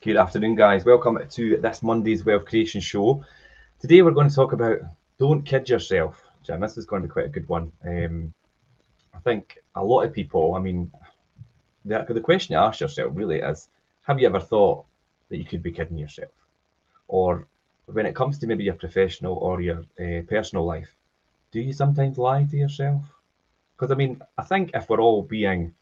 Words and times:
Good 0.00 0.16
afternoon, 0.16 0.54
guys. 0.54 0.84
Welcome 0.84 1.18
to 1.28 1.56
this 1.56 1.82
Monday's 1.82 2.24
Wealth 2.24 2.44
Creation 2.44 2.80
Show. 2.80 3.24
Today 3.80 4.00
we're 4.00 4.12
going 4.12 4.28
to 4.28 4.34
talk 4.34 4.52
about 4.52 4.78
don't 5.18 5.42
kid 5.42 5.68
yourself. 5.68 6.22
Jim, 6.44 6.60
this 6.60 6.78
is 6.78 6.86
going 6.86 7.02
to 7.02 7.08
be 7.08 7.12
quite 7.12 7.24
a 7.24 7.30
good 7.30 7.48
one. 7.48 7.72
Um, 7.84 8.32
I 9.12 9.18
think 9.18 9.58
a 9.74 9.82
lot 9.82 10.02
of 10.02 10.12
people, 10.12 10.54
I 10.54 10.60
mean, 10.60 10.92
the, 11.84 12.06
the 12.08 12.20
question 12.20 12.52
you 12.52 12.60
ask 12.60 12.78
yourself 12.78 13.10
really 13.12 13.40
is 13.40 13.70
have 14.02 14.20
you 14.20 14.28
ever 14.28 14.38
thought 14.38 14.84
that 15.30 15.38
you 15.38 15.44
could 15.44 15.64
be 15.64 15.72
kidding 15.72 15.98
yourself? 15.98 16.30
Or 17.08 17.48
when 17.86 18.06
it 18.06 18.14
comes 18.14 18.38
to 18.38 18.46
maybe 18.46 18.62
your 18.62 18.74
professional 18.74 19.34
or 19.34 19.60
your 19.60 19.84
uh, 19.98 20.22
personal 20.28 20.64
life, 20.64 20.94
do 21.50 21.60
you 21.60 21.72
sometimes 21.72 22.18
lie 22.18 22.44
to 22.44 22.56
yourself? 22.56 23.02
Because 23.74 23.90
I 23.90 23.96
mean, 23.96 24.22
I 24.38 24.44
think 24.44 24.70
if 24.74 24.88
we're 24.88 25.00
all 25.00 25.22
being 25.22 25.74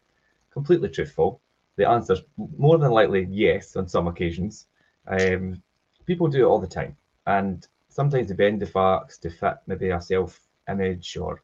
completely 0.49 0.89
truthful, 0.89 1.39
the 1.77 1.87
answer's 1.87 2.23
more 2.57 2.77
than 2.77 2.91
likely 2.91 3.27
yes 3.29 3.75
on 3.75 3.87
some 3.87 4.07
occasions. 4.07 4.67
Um, 5.07 5.61
people 6.05 6.27
do 6.27 6.45
it 6.45 6.49
all 6.49 6.59
the 6.59 6.67
time, 6.67 6.97
and 7.25 7.65
sometimes 7.87 8.27
they 8.27 8.35
bend 8.35 8.61
the 8.61 8.65
facts 8.65 9.17
to 9.19 9.29
fit 9.29 9.57
maybe 9.67 9.89
a 9.89 10.01
self-image 10.01 11.17
or 11.17 11.41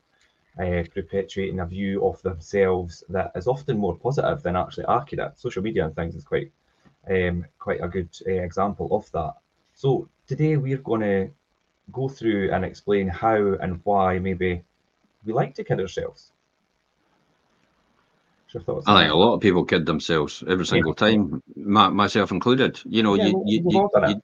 uh, 0.59 0.83
perpetuating 0.93 1.61
a 1.61 1.65
view 1.65 2.05
of 2.05 2.21
themselves 2.21 3.03
that 3.09 3.31
is 3.35 3.47
often 3.47 3.77
more 3.77 3.95
positive 3.95 4.43
than 4.43 4.55
actually 4.55 4.85
accurate. 4.85 5.39
Social 5.39 5.63
media 5.63 5.85
and 5.85 5.95
things 5.95 6.15
is 6.15 6.23
quite 6.23 6.51
um, 7.09 7.45
quite 7.59 7.81
a 7.81 7.87
good 7.87 8.09
uh, 8.27 8.31
example 8.31 8.87
of 8.91 9.09
that. 9.11 9.33
So 9.73 10.09
today 10.27 10.57
we're 10.57 10.77
going 10.77 11.01
to 11.01 11.31
go 11.91 12.07
through 12.07 12.51
and 12.51 12.63
explain 12.63 13.07
how 13.07 13.55
and 13.61 13.79
why 13.83 14.19
maybe 14.19 14.63
we 15.25 15.33
like 15.33 15.55
to 15.55 15.63
kid 15.63 15.79
ourselves. 15.79 16.32
Thoughts 18.59 18.87
I 18.87 19.03
think 19.03 19.13
a 19.13 19.17
lot 19.17 19.33
of 19.33 19.41
people 19.41 19.65
kid 19.65 19.85
themselves 19.85 20.43
every 20.47 20.65
single 20.65 20.91
yeah. 20.91 21.07
time, 21.07 21.43
my, 21.55 21.89
myself 21.89 22.31
included. 22.31 22.79
You 22.85 23.01
know, 23.01 23.15
yeah, 23.15 23.25
you, 23.25 23.43
you, 23.45 23.63
you, 23.65 23.89
you, 24.07 24.21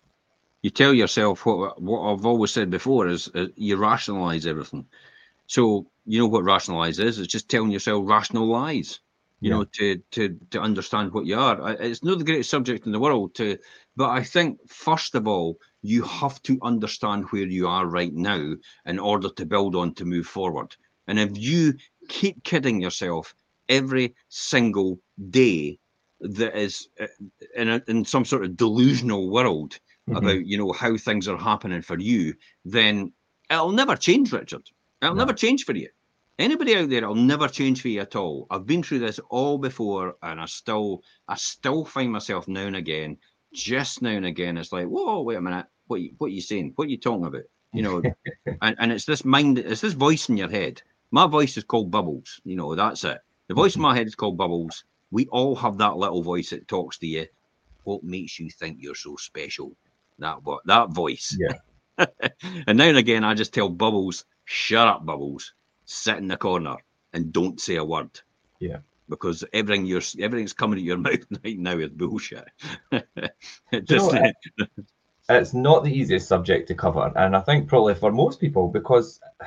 you, 0.61 0.69
tell 0.69 0.93
yourself 0.93 1.45
what 1.45 1.81
what 1.81 2.01
I've 2.01 2.25
always 2.25 2.51
said 2.51 2.69
before 2.69 3.07
is 3.07 3.29
uh, 3.33 3.47
you 3.55 3.77
rationalize 3.77 4.45
everything. 4.45 4.85
So 5.47 5.87
you 6.05 6.19
know 6.19 6.27
what 6.27 6.43
rationalize 6.43 6.99
is? 6.99 7.17
It's 7.17 7.31
just 7.31 7.49
telling 7.49 7.71
yourself 7.71 8.07
rational 8.07 8.47
lies. 8.47 8.99
You 9.41 9.49
yeah. 9.49 9.55
know, 9.57 9.63
to 9.63 9.97
to 10.11 10.37
to 10.51 10.61
understand 10.61 11.11
what 11.11 11.25
you 11.25 11.39
are. 11.39 11.71
It's 11.81 12.03
not 12.03 12.19
the 12.19 12.25
greatest 12.25 12.51
subject 12.51 12.85
in 12.85 12.91
the 12.91 12.99
world 12.99 13.33
to, 13.35 13.57
but 13.95 14.09
I 14.09 14.23
think 14.23 14.59
first 14.67 15.15
of 15.15 15.27
all 15.27 15.57
you 15.81 16.03
have 16.03 16.41
to 16.43 16.59
understand 16.61 17.25
where 17.29 17.47
you 17.47 17.67
are 17.67 17.87
right 17.87 18.13
now 18.13 18.53
in 18.85 18.99
order 18.99 19.29
to 19.29 19.45
build 19.45 19.75
on 19.75 19.93
to 19.95 20.05
move 20.05 20.27
forward. 20.27 20.75
And 21.07 21.17
if 21.17 21.37
you 21.37 21.73
keep 22.09 22.43
kidding 22.43 22.81
yourself 22.81 23.33
every 23.69 24.15
single 24.29 24.99
day 25.29 25.79
that 26.21 26.57
is 26.57 26.89
uh, 26.99 27.07
in 27.55 27.69
a, 27.69 27.81
in 27.87 28.03
some 28.03 28.25
sort 28.25 28.43
of 28.43 28.57
delusional 28.57 29.29
world 29.29 29.79
mm-hmm. 30.09 30.17
about 30.17 30.45
you 30.45 30.57
know 30.57 30.73
how 30.73 30.97
things 30.97 31.27
are 31.27 31.37
happening 31.37 31.81
for 31.81 31.97
you, 31.97 32.33
then 32.65 33.13
it'll 33.49 33.71
never 33.71 33.95
change, 33.95 34.33
Richard. 34.33 34.63
It'll 35.01 35.15
no. 35.15 35.19
never 35.19 35.33
change 35.33 35.63
for 35.63 35.75
you. 35.75 35.89
Anybody 36.37 36.75
out 36.75 36.89
there, 36.89 36.99
it'll 36.99 37.15
never 37.15 37.49
change 37.49 37.81
for 37.81 37.89
you 37.89 37.99
at 37.99 38.15
all. 38.15 38.47
I've 38.49 38.65
been 38.65 38.81
through 38.81 38.99
this 38.99 39.19
all 39.29 39.57
before, 39.57 40.15
and 40.23 40.39
I 40.39 40.45
still, 40.45 41.03
I 41.27 41.35
still 41.35 41.83
find 41.83 42.11
myself 42.11 42.47
now 42.47 42.65
and 42.65 42.77
again, 42.77 43.17
just 43.53 44.01
now 44.01 44.11
and 44.11 44.25
again, 44.25 44.57
it's 44.57 44.71
like, 44.71 44.87
whoa, 44.87 45.21
wait 45.21 45.35
a 45.35 45.41
minute, 45.41 45.65
what, 45.87 45.99
you, 45.99 46.11
what 46.17 46.27
are 46.27 46.33
you 46.33 46.41
saying? 46.41 46.73
What 46.75 46.87
are 46.87 46.91
you 46.91 46.97
talking 46.97 47.25
about? 47.25 47.43
You 47.73 47.81
know, 47.81 48.01
and, 48.61 48.75
and 48.79 48.91
it's 48.91 49.03
this 49.03 49.25
mind, 49.25 49.59
it's 49.59 49.81
this 49.81 49.93
voice 49.93 50.29
in 50.29 50.37
your 50.37 50.49
head. 50.49 50.81
My 51.11 51.27
voice 51.27 51.57
is 51.57 51.63
called 51.65 51.91
Bubbles. 51.91 52.39
You 52.45 52.55
know, 52.55 52.73
that's 52.73 53.03
it. 53.03 53.19
The 53.49 53.55
voice 53.55 53.75
in 53.75 53.81
my 53.81 53.95
head 53.95 54.05
is 54.05 54.13
called 54.13 54.37
Bubbles. 54.37 54.83
We 55.09 55.25
all 55.25 55.55
have 55.55 55.79
that 55.79 55.97
little 55.97 56.21
voice 56.21 56.51
that 56.51 56.67
talks 56.67 56.99
to 56.99 57.07
you. 57.07 57.25
What 57.83 58.03
makes 58.03 58.39
you 58.39 58.51
think 58.51 58.77
you're 58.79 58.93
so 58.93 59.15
special? 59.15 59.75
That 60.19 60.43
what 60.43 60.61
that 60.67 60.91
voice. 60.91 61.35
Yeah. 61.39 62.05
and 62.67 62.77
now 62.77 62.85
and 62.85 62.97
again, 62.97 63.23
I 63.23 63.33
just 63.33 63.51
tell 63.51 63.67
Bubbles, 63.67 64.23
"Shut 64.45 64.87
up, 64.87 65.03
Bubbles. 65.03 65.51
Sit 65.85 66.17
in 66.17 66.27
the 66.27 66.37
corner 66.37 66.75
and 67.13 67.33
don't 67.33 67.59
say 67.59 67.77
a 67.77 67.83
word." 67.83 68.21
Yeah. 68.59 68.77
Because 69.09 69.43
everything 69.51 69.87
you're 69.87 70.03
everything's 70.19 70.53
coming 70.53 70.77
at 70.77 70.85
your 70.85 70.97
mouth 70.99 71.25
right 71.43 71.57
now 71.57 71.79
is 71.79 71.89
bullshit. 71.89 72.45
just, 73.83 74.13
you 74.13 74.35
know, 74.59 74.67
it's 75.27 75.55
not 75.55 75.83
the 75.83 75.91
easiest 75.91 76.27
subject 76.27 76.67
to 76.67 76.75
cover, 76.75 77.11
and 77.15 77.35
I 77.35 77.41
think 77.41 77.67
probably 77.67 77.95
for 77.95 78.11
most 78.11 78.39
people 78.39 78.67
because 78.67 79.19
uh, 79.41 79.45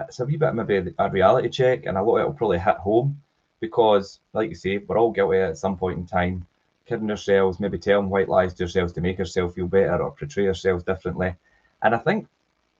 it's 0.00 0.20
a 0.20 0.26
wee 0.26 0.36
bit 0.36 0.54
maybe 0.54 0.92
a 0.98 1.10
reality 1.10 1.48
check, 1.48 1.86
and 1.86 1.96
a 1.96 2.02
lot 2.02 2.18
of 2.18 2.22
it 2.22 2.26
will 2.26 2.34
probably 2.34 2.58
hit 2.58 2.76
home 2.76 3.22
because, 3.60 4.20
like 4.32 4.48
you 4.48 4.54
say, 4.54 4.78
we're 4.78 4.98
all 4.98 5.10
guilty 5.10 5.38
at 5.38 5.58
some 5.58 5.76
point 5.76 5.98
in 5.98 6.06
time, 6.06 6.46
kidding 6.86 7.10
ourselves, 7.10 7.60
maybe 7.60 7.78
telling 7.78 8.08
white 8.08 8.28
lies 8.28 8.54
to 8.54 8.64
ourselves 8.64 8.92
to 8.94 9.00
make 9.00 9.18
ourselves 9.18 9.54
feel 9.54 9.66
better 9.66 10.02
or 10.02 10.12
portray 10.12 10.46
ourselves 10.48 10.84
differently. 10.84 11.34
And 11.82 11.94
I 11.94 11.98
think, 11.98 12.26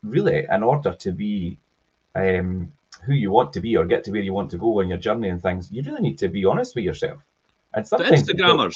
really, 0.03 0.47
in 0.51 0.63
order 0.63 0.95
to 0.95 1.13
be 1.13 1.59
um, 2.15 2.73
who 3.05 3.15
you 3.15 3.31
want 3.31 3.53
to 3.53 3.61
be 3.61 3.77
or 3.77 3.85
get 3.85 4.05
to 4.05 4.11
where 4.11 4.23
you 4.23 4.33
want 4.33 4.51
to 4.51 4.59
go 4.59 4.81
on 4.81 4.89
your 4.89 4.99
journey 4.99 5.29
and 5.29 5.43
things, 5.43 5.71
you 5.71 5.83
really 5.83 6.01
need 6.01 6.19
to 6.19 6.29
be 6.29 6.45
honest 6.45 6.75
with 6.75 6.85
yourself. 6.85 7.21
And 7.75 7.87
sometimes 7.87 8.25
the 8.25 8.35
Instagrammers, 8.35 8.73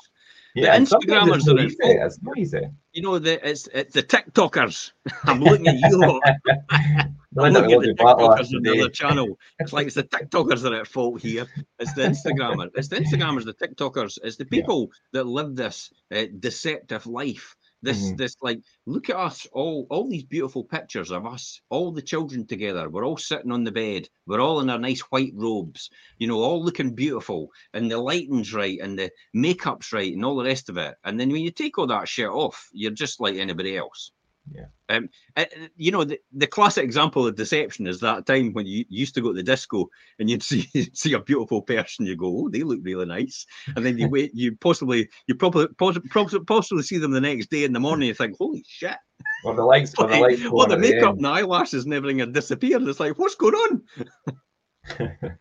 yeah, 0.54 0.78
the 0.78 0.84
Instagrammers 0.84 1.48
are 1.48 1.60
easy. 1.60 1.76
It's 1.80 2.22
not 2.22 2.38
easy. 2.38 2.68
You 2.92 3.02
know, 3.02 3.18
the, 3.18 3.48
it's, 3.48 3.68
it's 3.72 3.94
the 3.94 4.02
TikTokers. 4.02 4.92
I'm 5.24 5.40
looking 5.40 5.68
at 5.68 5.76
you. 5.90 6.20
I'm 7.38 7.52
looking 7.52 7.72
at 7.72 7.80
the 7.80 7.94
TikTokers 7.94 8.54
on 8.54 8.62
the 8.62 8.80
other 8.80 8.90
channel. 8.90 9.38
It's 9.58 9.72
like 9.72 9.86
it's 9.86 9.96
the 9.96 10.04
TikTokers 10.04 10.62
that 10.62 10.72
are 10.72 10.80
at 10.80 10.86
fault 10.86 11.20
here. 11.20 11.46
It's 11.78 11.92
the 11.94 12.02
Instagrammers. 12.02 12.70
It's 12.74 12.88
the 12.88 12.96
Instagrammers, 12.96 13.44
the 13.44 13.54
TikTokers. 13.54 14.18
It's 14.22 14.36
the 14.36 14.44
people 14.44 14.90
yeah. 14.90 15.20
that 15.20 15.26
live 15.26 15.56
this 15.56 15.90
uh, 16.14 16.24
deceptive 16.38 17.06
life 17.06 17.56
this 17.82 17.98
mm-hmm. 17.98 18.16
this 18.16 18.36
like 18.40 18.60
look 18.86 19.10
at 19.10 19.16
us 19.16 19.46
all 19.52 19.86
all 19.90 20.08
these 20.08 20.22
beautiful 20.22 20.64
pictures 20.64 21.10
of 21.10 21.26
us 21.26 21.60
all 21.68 21.90
the 21.90 22.00
children 22.00 22.46
together 22.46 22.88
we're 22.88 23.04
all 23.04 23.16
sitting 23.16 23.50
on 23.50 23.64
the 23.64 23.72
bed 23.72 24.08
we're 24.26 24.40
all 24.40 24.60
in 24.60 24.70
our 24.70 24.78
nice 24.78 25.00
white 25.10 25.32
robes 25.34 25.90
you 26.18 26.26
know 26.26 26.40
all 26.40 26.62
looking 26.62 26.94
beautiful 26.94 27.48
and 27.74 27.90
the 27.90 27.98
lighting's 27.98 28.54
right 28.54 28.78
and 28.80 28.98
the 28.98 29.10
makeup's 29.34 29.92
right 29.92 30.14
and 30.14 30.24
all 30.24 30.36
the 30.36 30.44
rest 30.44 30.68
of 30.68 30.76
it 30.76 30.94
and 31.04 31.18
then 31.18 31.30
when 31.30 31.42
you 31.42 31.50
take 31.50 31.76
all 31.76 31.86
that 31.86 32.08
shit 32.08 32.28
off 32.28 32.68
you're 32.72 32.92
just 32.92 33.20
like 33.20 33.34
anybody 33.34 33.76
else 33.76 34.12
yeah. 34.50 34.66
Um, 34.88 35.08
uh, 35.36 35.44
you 35.76 35.90
know, 35.90 36.04
the, 36.04 36.18
the 36.32 36.46
classic 36.46 36.84
example 36.84 37.26
of 37.26 37.36
deception 37.36 37.86
is 37.86 38.00
that 38.00 38.26
time 38.26 38.52
when 38.52 38.66
you 38.66 38.84
used 38.88 39.14
to 39.14 39.20
go 39.20 39.28
to 39.28 39.34
the 39.34 39.42
disco 39.42 39.88
and 40.18 40.28
you'd 40.28 40.42
see 40.42 40.68
see 40.92 41.12
a 41.12 41.20
beautiful 41.20 41.62
person, 41.62 42.06
you 42.06 42.16
go, 42.16 42.44
oh, 42.44 42.48
they 42.48 42.62
look 42.62 42.80
really 42.82 43.06
nice, 43.06 43.46
and 43.76 43.84
then 43.84 43.98
you 43.98 44.08
wait, 44.10 44.32
you 44.34 44.56
possibly, 44.56 45.08
you 45.26 45.34
probably 45.34 45.68
possibly, 45.78 46.40
possibly 46.40 46.82
see 46.82 46.98
them 46.98 47.12
the 47.12 47.20
next 47.20 47.50
day 47.50 47.64
in 47.64 47.72
the 47.72 47.80
morning, 47.80 48.08
you 48.08 48.14
think, 48.14 48.36
holy 48.36 48.64
shit. 48.66 48.96
Well, 49.44 49.54
the 49.54 49.64
lights, 49.64 49.94
well, 49.96 50.08
the 50.08 50.16
lights, 50.20 50.42
well, 50.50 50.66
the 50.66 50.78
makeup 50.78 51.14
and 51.14 51.24
the 51.24 51.28
eyelashes 51.28 51.84
and 51.84 51.94
everything 51.94 52.18
had 52.18 52.32
disappeared. 52.32 52.82
It's 52.82 53.00
like, 53.00 53.18
what's 53.18 53.36
going 53.36 53.54
on? 53.54 53.82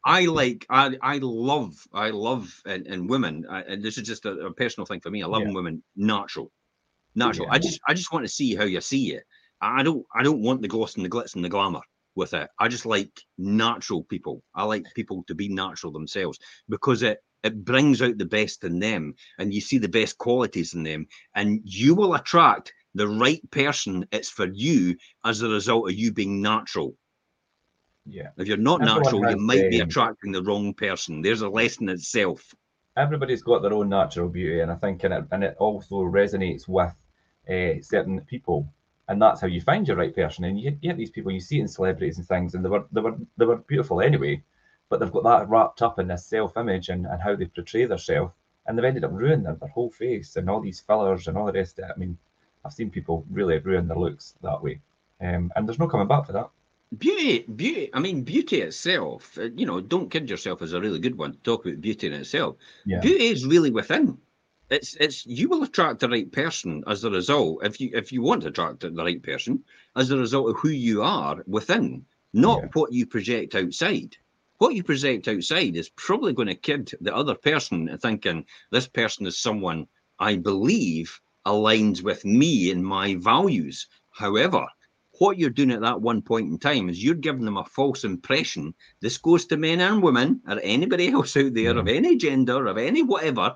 I 0.05 0.25
like, 0.25 0.67
I, 0.69 0.95
I 1.01 1.17
love, 1.17 1.73
I 1.91 2.11
love, 2.11 2.53
and, 2.67 2.85
and 2.85 3.09
women, 3.09 3.43
and 3.49 3.81
this 3.81 3.97
is 3.97 4.07
just 4.07 4.25
a, 4.25 4.33
a 4.33 4.53
personal 4.53 4.85
thing 4.85 5.01
for 5.01 5.09
me. 5.09 5.23
I 5.23 5.25
love 5.25 5.41
yeah. 5.41 5.51
women 5.51 5.81
natural 5.95 6.51
natural. 7.15 7.47
Yeah. 7.47 7.53
I 7.53 7.59
just 7.59 7.79
I 7.87 7.93
just 7.93 8.11
want 8.11 8.25
to 8.25 8.31
see 8.31 8.55
how 8.55 8.63
you 8.63 8.81
see 8.81 9.13
it. 9.13 9.23
I 9.61 9.83
don't 9.83 10.05
I 10.15 10.23
don't 10.23 10.41
want 10.41 10.61
the 10.61 10.67
gloss 10.67 10.95
and 10.95 11.05
the 11.05 11.09
glitz 11.09 11.35
and 11.35 11.43
the 11.43 11.49
glamour 11.49 11.81
with 12.15 12.33
it. 12.33 12.49
I 12.59 12.67
just 12.67 12.85
like 12.85 13.11
natural 13.37 14.03
people. 14.03 14.43
I 14.55 14.63
like 14.63 14.85
people 14.95 15.23
to 15.27 15.35
be 15.35 15.49
natural 15.49 15.93
themselves 15.93 16.39
because 16.69 17.03
it 17.03 17.19
it 17.43 17.65
brings 17.65 18.01
out 18.01 18.17
the 18.17 18.25
best 18.25 18.63
in 18.63 18.79
them 18.79 19.15
and 19.39 19.53
you 19.53 19.61
see 19.61 19.77
the 19.77 19.89
best 19.89 20.17
qualities 20.17 20.73
in 20.73 20.83
them 20.83 21.07
and 21.35 21.61
you 21.63 21.95
will 21.95 22.15
attract 22.15 22.73
the 22.95 23.07
right 23.07 23.41
person 23.51 24.05
it's 24.11 24.29
for 24.29 24.47
you 24.47 24.95
as 25.25 25.41
a 25.41 25.49
result 25.49 25.89
of 25.89 25.95
you 25.95 26.11
being 26.11 26.41
natural 26.41 26.93
yeah 28.05 28.29
if 28.37 28.47
you're 28.47 28.57
not 28.57 28.81
natural 28.81 29.29
you 29.29 29.37
might 29.37 29.69
be 29.69 29.79
attracting 29.79 30.31
the 30.31 30.43
wrong 30.43 30.73
person 30.73 31.21
there's 31.21 31.41
a 31.41 31.49
lesson 31.49 31.89
itself 31.89 32.53
everybody's 32.97 33.43
got 33.43 33.61
their 33.61 33.73
own 33.73 33.89
natural 33.89 34.27
beauty 34.27 34.59
and 34.59 34.71
i 34.71 34.75
think 34.75 35.03
and 35.03 35.13
it, 35.13 35.23
and 35.31 35.43
it 35.43 35.55
also 35.59 35.97
resonates 35.97 36.67
with 36.67 36.93
uh, 37.49 37.81
certain 37.81 38.21
people, 38.21 38.67
and 39.07 39.21
that's 39.21 39.41
how 39.41 39.47
you 39.47 39.61
find 39.61 39.87
your 39.87 39.97
right 39.97 40.15
person. 40.15 40.45
And 40.45 40.59
you, 40.59 40.71
you 40.71 40.89
get 40.89 40.97
these 40.97 41.09
people, 41.09 41.31
you 41.31 41.39
see 41.39 41.59
in 41.59 41.67
celebrities 41.67 42.17
and 42.17 42.27
things, 42.27 42.55
and 42.55 42.63
they 42.63 42.69
were 42.69 42.85
they 42.91 43.01
were 43.01 43.17
they 43.37 43.45
were 43.45 43.57
beautiful 43.57 44.01
anyway, 44.01 44.41
but 44.89 44.99
they've 44.99 45.11
got 45.11 45.23
that 45.23 45.49
wrapped 45.49 45.81
up 45.81 45.99
in 45.99 46.07
this 46.07 46.25
self-image 46.25 46.89
and, 46.89 47.05
and 47.05 47.21
how 47.21 47.35
they 47.35 47.45
portray 47.45 47.85
themselves, 47.85 48.33
and 48.65 48.77
they've 48.77 48.85
ended 48.85 49.03
up 49.03 49.11
ruining 49.13 49.43
their, 49.43 49.55
their 49.55 49.69
whole 49.69 49.89
face 49.91 50.35
and 50.35 50.49
all 50.49 50.61
these 50.61 50.81
fillers 50.81 51.27
and 51.27 51.37
all 51.37 51.45
the 51.45 51.53
rest 51.53 51.79
of 51.79 51.85
it. 51.85 51.93
I 51.95 51.99
mean, 51.99 52.17
I've 52.63 52.73
seen 52.73 52.89
people 52.91 53.25
really 53.31 53.57
ruin 53.59 53.87
their 53.87 53.97
looks 53.97 54.35
that 54.41 54.61
way, 54.61 54.79
um, 55.19 55.51
and 55.55 55.67
there's 55.67 55.79
no 55.79 55.87
coming 55.87 56.07
back 56.07 56.25
for 56.25 56.33
that. 56.33 56.49
Beauty, 56.97 57.45
beauty. 57.55 57.89
I 57.93 57.99
mean, 57.99 58.21
beauty 58.23 58.61
itself. 58.61 59.37
Uh, 59.37 59.43
you 59.55 59.65
know, 59.65 59.79
don't 59.79 60.11
kid 60.11 60.29
yourself 60.29 60.61
is 60.61 60.73
a 60.73 60.81
really 60.81 60.99
good 60.99 61.17
one 61.17 61.31
to 61.31 61.37
talk 61.37 61.65
about 61.65 61.79
beauty 61.79 62.07
in 62.07 62.13
itself. 62.13 62.57
Yeah. 62.85 62.99
Beauty 62.99 63.27
is 63.27 63.45
really 63.45 63.71
within 63.71 64.17
it's 64.71 64.95
it's 64.95 65.25
you 65.25 65.47
will 65.47 65.63
attract 65.63 65.99
the 65.99 66.09
right 66.09 66.31
person 66.31 66.83
as 66.87 67.03
a 67.03 67.11
result 67.11 67.63
if 67.63 67.79
you 67.79 67.91
if 67.93 68.11
you 68.11 68.21
want 68.21 68.41
to 68.41 68.47
attract 68.47 68.79
the 68.79 68.91
right 68.91 69.21
person 69.21 69.63
as 69.95 70.09
a 70.09 70.17
result 70.17 70.49
of 70.49 70.57
who 70.57 70.69
you 70.69 71.03
are 71.03 71.43
within 71.45 72.03
not 72.33 72.61
yeah. 72.61 72.69
what 72.73 72.91
you 72.91 73.05
project 73.05 73.53
outside 73.53 74.15
what 74.57 74.73
you 74.73 74.83
project 74.83 75.27
outside 75.27 75.75
is 75.75 75.89
probably 75.89 76.33
going 76.33 76.47
to 76.47 76.55
kid 76.55 76.91
the 77.01 77.15
other 77.15 77.35
person 77.35 77.95
thinking 78.01 78.45
this 78.71 78.87
person 78.87 79.27
is 79.27 79.37
someone 79.37 79.85
i 80.19 80.35
believe 80.35 81.21
aligns 81.45 82.03
with 82.03 82.23
me 82.25 82.71
and 82.71 82.85
my 82.85 83.15
values. 83.15 83.87
However, 84.11 84.65
what 85.19 85.37
you're 85.37 85.49
doing 85.49 85.71
at 85.71 85.81
that 85.81 86.01
one 86.01 86.21
point 86.21 86.49
in 86.49 86.57
time 86.57 86.89
is 86.89 87.03
you're 87.03 87.15
giving 87.15 87.45
them 87.45 87.57
a 87.57 87.65
false 87.65 88.03
impression. 88.03 88.73
This 89.01 89.17
goes 89.17 89.45
to 89.45 89.57
men 89.57 89.81
and 89.81 90.01
women, 90.01 90.41
or 90.47 90.59
anybody 90.61 91.09
else 91.09 91.37
out 91.37 91.53
there 91.53 91.77
of 91.77 91.87
any 91.87 92.17
gender, 92.17 92.67
of 92.67 92.77
any 92.77 93.03
whatever. 93.03 93.55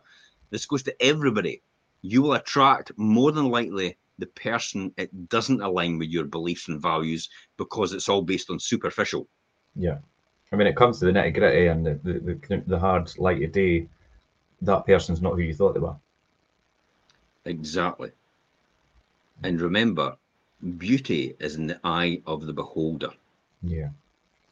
This 0.55 0.65
goes 0.65 0.83
to 0.83 1.03
everybody. 1.03 1.61
You 2.01 2.21
will 2.21 2.35
attract 2.35 2.93
more 2.95 3.33
than 3.33 3.49
likely 3.49 3.97
the 4.19 4.27
person 4.27 4.93
it 4.95 5.27
doesn't 5.27 5.61
align 5.61 5.99
with 5.99 6.07
your 6.07 6.23
beliefs 6.23 6.69
and 6.69 6.81
values 6.81 7.27
because 7.57 7.91
it's 7.91 8.07
all 8.07 8.21
based 8.21 8.49
on 8.49 8.57
superficial. 8.57 9.27
Yeah. 9.75 9.97
I 10.53 10.55
mean, 10.55 10.67
it 10.67 10.77
comes 10.77 10.99
to 10.99 11.05
the 11.07 11.11
nitty 11.11 11.33
gritty 11.33 11.67
and 11.67 11.85
the, 11.85 11.99
the, 12.03 12.39
the, 12.47 12.63
the 12.67 12.79
hard 12.79 13.11
light 13.17 13.43
of 13.43 13.51
day, 13.51 13.89
that 14.61 14.85
person's 14.85 15.21
not 15.21 15.33
who 15.33 15.41
you 15.41 15.53
thought 15.53 15.73
they 15.73 15.81
were. 15.81 15.97
Exactly. 17.43 18.11
And 19.43 19.59
remember, 19.59 20.15
beauty 20.77 21.35
is 21.41 21.55
in 21.55 21.67
the 21.67 21.81
eye 21.83 22.21
of 22.25 22.45
the 22.45 22.53
beholder. 22.53 23.09
Yeah. 23.61 23.89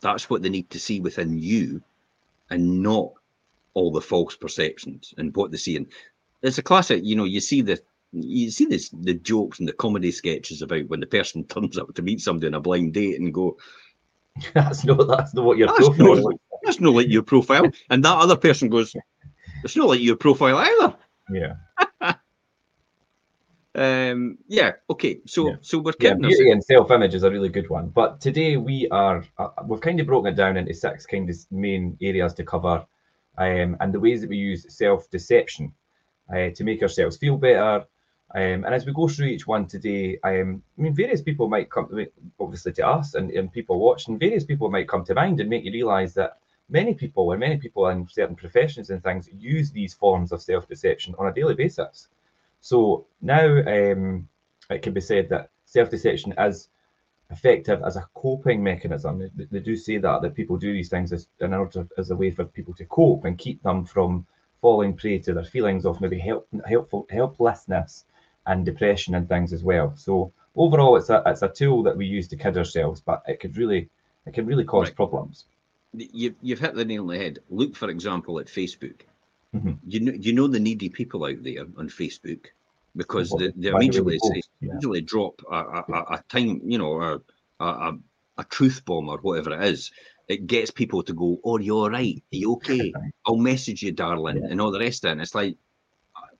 That's 0.01 0.29
what 0.29 0.41
they 0.41 0.49
need 0.49 0.69
to 0.71 0.79
see 0.81 0.99
within 0.99 1.39
you 1.39 1.81
and 2.49 2.83
not 2.83 3.13
all 3.73 3.91
the 3.91 4.01
false 4.01 4.35
perceptions 4.35 5.13
and 5.17 5.35
what 5.35 5.51
they 5.51 5.57
see. 5.57 5.77
And 5.77 5.87
it's 6.41 6.57
a 6.57 6.63
classic, 6.63 7.03
you 7.03 7.15
know, 7.15 7.23
you 7.23 7.39
see 7.39 7.61
the 7.61 7.81
you 8.11 8.51
see 8.51 8.65
this 8.65 8.89
the 8.89 9.15
jokes 9.15 9.59
and 9.59 9.67
the 9.67 9.73
comedy 9.73 10.11
sketches 10.11 10.61
about 10.61 10.87
when 10.87 10.99
the 10.99 11.07
person 11.07 11.43
turns 11.47 11.77
up 11.77 11.93
to 11.95 12.01
meet 12.01 12.21
somebody 12.21 12.47
on 12.47 12.53
a 12.53 12.59
blind 12.59 12.93
date 12.93 13.19
and 13.19 13.33
go, 13.33 13.57
That's 14.53 14.83
not 14.83 15.07
that's 15.07 15.33
not 15.33 15.45
what 15.45 15.57
your 15.57 15.67
that's 15.67 15.89
profile 15.89 16.15
not, 16.15 16.39
That's 16.63 16.79
not 16.79 16.93
like 16.93 17.07
your 17.07 17.23
profile. 17.23 17.69
And 17.89 18.03
that 18.03 18.17
other 18.17 18.37
person 18.37 18.69
goes, 18.69 18.95
It's 19.63 19.75
not 19.75 19.89
like 19.89 20.01
your 20.01 20.15
profile 20.15 20.57
either. 20.57 20.95
Yeah. 21.31 21.55
Um, 23.75 24.37
yeah. 24.47 24.73
Okay. 24.89 25.19
So 25.25 25.49
yeah. 25.49 25.55
so 25.61 25.79
we're 25.79 25.93
yeah, 25.99 26.13
beauty 26.13 26.51
and 26.51 26.63
self 26.63 26.91
image 26.91 27.15
is 27.15 27.23
a 27.23 27.31
really 27.31 27.49
good 27.49 27.69
one. 27.69 27.89
But 27.89 28.21
today 28.21 28.57
we 28.57 28.87
are 28.89 29.25
uh, 29.39 29.49
we've 29.65 29.81
kind 29.81 29.99
of 29.99 30.05
broken 30.05 30.33
it 30.33 30.35
down 30.35 30.57
into 30.57 30.73
six 30.73 31.05
kind 31.05 31.29
of 31.29 31.35
main 31.49 31.97
areas 31.99 32.35
to 32.35 32.43
cover, 32.43 32.85
um, 33.37 33.77
and 33.79 33.93
the 33.93 33.99
ways 33.99 34.21
that 34.21 34.29
we 34.29 34.37
use 34.37 34.65
self 34.69 35.09
deception 35.09 35.73
uh, 36.33 36.49
to 36.55 36.63
make 36.63 36.81
ourselves 36.81 37.17
feel 37.17 37.37
better. 37.37 37.85
Um, 38.35 38.65
and 38.65 38.73
as 38.73 38.85
we 38.85 38.93
go 38.93 39.07
through 39.07 39.27
each 39.27 39.45
one 39.45 39.67
today, 39.67 40.17
um, 40.23 40.63
I 40.77 40.81
mean, 40.81 40.95
various 40.95 41.21
people 41.21 41.47
might 41.47 41.69
come, 41.69 42.07
obviously 42.39 42.71
to 42.73 42.87
us 42.87 43.13
and, 43.13 43.29
and 43.29 43.51
people 43.51 43.79
watching, 43.79 44.17
various 44.17 44.43
people 44.43 44.71
might 44.71 44.87
come 44.87 45.03
to 45.05 45.13
mind 45.13 45.39
and 45.39 45.49
make 45.49 45.63
you 45.63 45.71
realize 45.71 46.15
that 46.15 46.37
many 46.67 46.95
people 46.95 47.31
and 47.31 47.39
many 47.39 47.57
people 47.57 47.87
in 47.89 48.07
certain 48.07 48.35
professions 48.35 48.89
and 48.89 49.03
things 49.03 49.29
use 49.37 49.69
these 49.71 49.93
forms 49.93 50.31
of 50.31 50.41
self 50.41 50.67
deception 50.67 51.13
on 51.19 51.27
a 51.27 51.33
daily 51.33 51.53
basis. 51.53 52.07
So 52.61 53.05
now 53.21 53.45
um, 53.45 54.27
it 54.69 54.81
can 54.81 54.93
be 54.93 55.01
said 55.01 55.29
that 55.29 55.49
self-deception 55.65 56.33
is 56.37 56.69
effective 57.33 57.81
as 57.83 57.95
a 57.95 58.07
coping 58.13 58.63
mechanism. 58.63 59.19
They, 59.19 59.45
they, 59.51 59.59
do 59.59 59.75
say 59.75 59.97
that 59.97 60.21
that 60.21 60.35
people 60.35 60.57
do 60.57 60.71
these 60.73 60.89
things 60.89 61.11
as 61.11 61.27
in 61.39 61.53
order 61.53 61.87
as 61.97 62.11
a 62.11 62.15
way 62.15 62.31
for 62.31 62.45
people 62.45 62.73
to 62.75 62.85
cope 62.85 63.25
and 63.25 63.37
keep 63.37 63.61
them 63.63 63.85
from 63.85 64.25
falling 64.61 64.95
prey 64.95 65.19
to 65.19 65.33
their 65.33 65.43
feelings 65.43 65.85
of 65.85 65.99
maybe 65.99 66.19
help, 66.19 66.47
helpful 66.65 67.05
helplessness 67.09 68.05
and 68.45 68.65
depression 68.65 69.15
and 69.15 69.27
things 69.27 69.51
as 69.53 69.63
well. 69.63 69.93
So 69.95 70.31
overall, 70.55 70.95
it's 70.97 71.09
a 71.09 71.21
it's 71.25 71.41
a 71.41 71.49
tool 71.49 71.83
that 71.83 71.97
we 71.97 72.05
use 72.05 72.27
to 72.29 72.37
kid 72.37 72.57
ourselves, 72.57 73.01
but 73.01 73.23
it 73.27 73.39
could 73.39 73.57
really 73.57 73.89
it 74.25 74.33
can 74.33 74.45
really 74.45 74.65
cause 74.65 74.87
right. 74.87 74.95
problems. 74.95 75.45
You've 75.93 76.35
you've 76.41 76.59
hit 76.59 76.75
the 76.75 76.85
nail 76.85 77.03
on 77.03 77.07
the 77.07 77.17
head. 77.17 77.39
Look, 77.49 77.75
for 77.75 77.89
example, 77.89 78.39
at 78.39 78.47
Facebook. 78.47 79.01
Mm-hmm. 79.55 79.73
You 79.85 79.99
know, 79.99 80.13
you 80.13 80.33
know 80.33 80.47
the 80.47 80.59
needy 80.59 80.89
people 80.89 81.25
out 81.25 81.43
there 81.43 81.65
on 81.77 81.87
Facebook 81.87 82.45
because 82.95 83.29
they, 83.37 83.51
they 83.55 83.69
immediately 83.69 84.19
say, 84.19 84.41
yeah. 84.59 84.71
immediately 84.71 85.01
drop 85.01 85.41
a, 85.51 85.55
a, 85.55 86.05
a, 86.11 86.23
time, 86.29 86.61
you 86.63 86.77
know, 86.77 87.01
a, 87.01 87.21
a, 87.63 87.93
a 88.37 88.43
truth 88.45 88.83
bomb 88.85 89.09
or 89.09 89.17
whatever 89.19 89.53
it 89.53 89.63
is. 89.63 89.91
It 90.27 90.47
gets 90.47 90.71
people 90.71 91.03
to 91.03 91.13
go, 91.13 91.39
"Oh, 91.43 91.57
you're 91.59 91.89
right. 91.89 92.23
Are 92.33 92.35
you 92.35 92.53
okay? 92.53 92.93
I'll 93.25 93.35
message 93.35 93.83
you, 93.83 93.91
darling," 93.91 94.37
yeah. 94.37 94.49
and 94.49 94.61
all 94.61 94.71
the 94.71 94.79
rest 94.79 95.03
of 95.03 95.09
it. 95.09 95.11
And 95.13 95.21
it's 95.21 95.35
like 95.35 95.57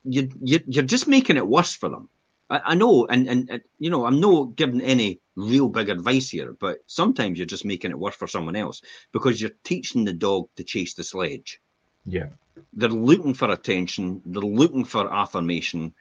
you 0.05 0.29
you 0.41 0.59
you're 0.67 0.85
just 0.85 1.07
making 1.07 1.37
it 1.37 1.45
worse 1.45 1.73
for 1.73 1.89
them. 1.89 2.09
I, 2.49 2.61
I 2.65 2.75
know, 2.75 3.07
and, 3.07 3.27
and, 3.27 3.49
and 3.49 3.61
you 3.79 3.89
know, 3.89 4.05
I'm 4.05 4.19
not 4.19 4.55
giving 4.55 4.81
any 4.81 5.19
real 5.35 5.69
big 5.69 5.89
advice 5.89 6.29
here, 6.29 6.55
but 6.59 6.79
sometimes 6.87 7.37
you're 7.37 7.45
just 7.45 7.65
making 7.65 7.91
it 7.91 7.99
worse 7.99 8.15
for 8.15 8.27
someone 8.27 8.55
else 8.55 8.81
because 9.11 9.41
you're 9.41 9.51
teaching 9.63 10.05
the 10.05 10.13
dog 10.13 10.47
to 10.55 10.63
chase 10.63 10.93
the 10.93 11.03
sledge. 11.03 11.59
Yeah. 12.05 12.27
They're 12.73 12.89
looking 12.89 13.33
for 13.33 13.49
attention, 13.49 14.21
they're 14.25 14.41
looking 14.41 14.85
for 14.85 15.11
affirmation, 15.11 15.93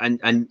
and 0.00 0.20
and 0.22 0.48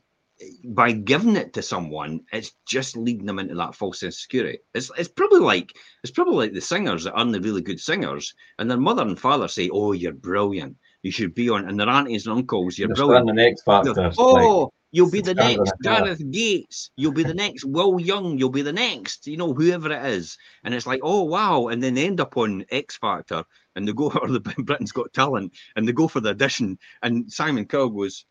by 0.66 0.92
giving 0.92 1.36
it 1.36 1.54
to 1.54 1.62
someone, 1.62 2.22
it's 2.32 2.54
just 2.68 2.98
leading 2.98 3.26
them 3.26 3.40
into 3.40 3.56
that 3.56 3.76
false 3.76 4.02
insecurity. 4.04 4.60
It's 4.74 4.90
it's 4.98 5.10
probably 5.10 5.40
like 5.40 5.76
it's 6.04 6.12
probably 6.12 6.48
like 6.48 6.54
the 6.54 6.62
singers 6.62 7.04
that 7.04 7.14
aren't 7.14 7.32
the 7.32 7.42
really 7.42 7.62
good 7.62 7.80
singers, 7.80 8.34
and 8.58 8.70
their 8.70 8.78
mother 8.78 9.04
and 9.04 9.20
father 9.20 9.48
say, 9.48 9.70
"Oh, 9.72 9.92
you're 9.92 10.14
brilliant. 10.14 10.78
You 11.04 11.12
should 11.12 11.36
be 11.36 11.50
on," 11.50 11.68
and 11.68 11.80
their 11.80 11.90
aunties 11.90 12.26
and 12.26 12.38
uncles, 12.38 12.78
"You're 12.78 12.88
They're 12.88 12.96
brilliant." 12.96 13.28
The 13.28 13.34
next 13.34 13.64
factor. 13.64 13.94
Oh, 14.18 14.64
like, 14.64 14.70
You'll 14.94 15.10
be 15.10 15.22
the 15.22 15.34
next 15.34 15.72
Gareth 15.82 16.22
Gates. 16.32 16.92
You'll 16.98 17.14
be 17.14 17.24
the 17.24 17.34
next 17.34 17.64
Will 17.64 18.00
Young. 18.00 18.38
You'll 18.38 18.50
be 18.50 18.62
the 18.62 18.74
next, 18.74 19.26
you 19.26 19.38
know, 19.38 19.54
whoever 19.54 19.90
it 19.90 20.06
is. 20.06 20.38
And 20.66 20.74
it's 20.74 20.86
like, 20.86 21.00
oh 21.02 21.24
wow. 21.24 21.68
And 21.68 21.82
then 21.82 21.94
they 21.94 22.06
end 22.06 22.20
up 22.20 22.36
on 22.36 22.66
X 22.70 22.98
Factor 22.98 23.46
and 23.76 23.88
they 23.88 23.94
go 23.94 24.12
or 24.22 24.28
the 24.28 24.42
Britain's 24.42 24.92
Got 24.92 25.14
Talent 25.14 25.54
and 25.78 25.88
they 25.88 25.94
go 25.94 26.10
for 26.10 26.20
the 26.20 26.32
audition. 26.32 26.78
And 27.02 27.32
Simon 27.32 27.66
Cowell 27.66 27.90
goes, 27.90 28.26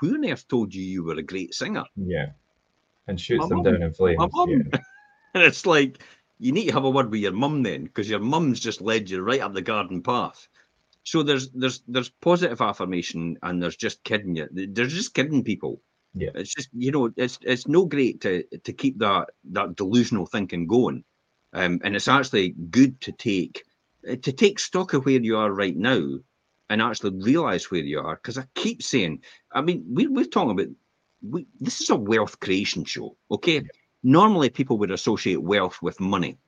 Who 0.00 0.14
on 0.14 0.28
earth 0.28 0.46
told 0.48 0.74
you 0.74 0.82
you 0.82 1.04
were 1.04 1.14
a 1.14 1.22
great 1.22 1.54
singer? 1.54 1.84
Yeah. 1.96 2.26
And 3.08 3.20
shoots 3.20 3.42
my 3.42 3.48
them 3.48 3.58
mom, 3.58 3.64
down 3.64 3.82
in 3.82 3.92
flames. 3.92 4.18
Yeah. 4.48 4.78
and 5.34 5.42
it's 5.42 5.64
like, 5.64 6.02
you 6.38 6.52
need 6.52 6.66
to 6.66 6.74
have 6.74 6.84
a 6.84 6.90
word 6.90 7.10
with 7.10 7.20
your 7.20 7.32
mum 7.32 7.62
then, 7.62 7.84
because 7.84 8.10
your 8.10 8.20
mum's 8.20 8.60
just 8.60 8.80
led 8.80 9.08
you 9.08 9.22
right 9.22 9.40
up 9.40 9.54
the 9.54 9.62
garden 9.62 10.02
path. 10.02 10.48
So 11.06 11.22
there's 11.22 11.50
there's 11.50 11.82
there's 11.86 12.08
positive 12.08 12.60
affirmation 12.60 13.38
and 13.42 13.62
there's 13.62 13.76
just 13.76 14.02
kidding 14.02 14.34
you. 14.34 14.48
There's 14.50 14.92
just 14.92 15.14
kidding 15.14 15.44
people. 15.44 15.80
Yeah, 16.14 16.30
it's 16.34 16.52
just 16.52 16.68
you 16.72 16.90
know 16.90 17.10
it's 17.16 17.38
it's 17.42 17.68
no 17.68 17.84
great 17.84 18.20
to 18.22 18.42
to 18.42 18.72
keep 18.72 18.98
that 18.98 19.28
that 19.52 19.76
delusional 19.76 20.26
thinking 20.26 20.66
going, 20.66 21.04
um, 21.52 21.80
and 21.84 21.94
it's 21.94 22.08
actually 22.08 22.56
good 22.70 23.00
to 23.02 23.12
take 23.12 23.64
to 24.04 24.32
take 24.32 24.58
stock 24.58 24.94
of 24.94 25.06
where 25.06 25.20
you 25.20 25.36
are 25.36 25.52
right 25.52 25.76
now, 25.76 26.18
and 26.70 26.82
actually 26.82 27.16
realize 27.22 27.70
where 27.70 27.82
you 27.82 28.00
are. 28.00 28.16
Because 28.16 28.38
I 28.38 28.44
keep 28.54 28.82
saying, 28.82 29.22
I 29.52 29.60
mean, 29.60 29.84
we 29.88 30.06
we're 30.06 30.24
talking 30.24 30.52
about 30.52 30.68
we 31.22 31.46
this 31.60 31.80
is 31.80 31.90
a 31.90 31.96
wealth 31.96 32.40
creation 32.40 32.84
show, 32.84 33.16
okay? 33.30 33.56
Yeah. 33.56 33.62
Normally, 34.02 34.50
people 34.50 34.78
would 34.78 34.90
associate 34.90 35.42
wealth 35.42 35.80
with 35.82 35.98
money. 36.00 36.38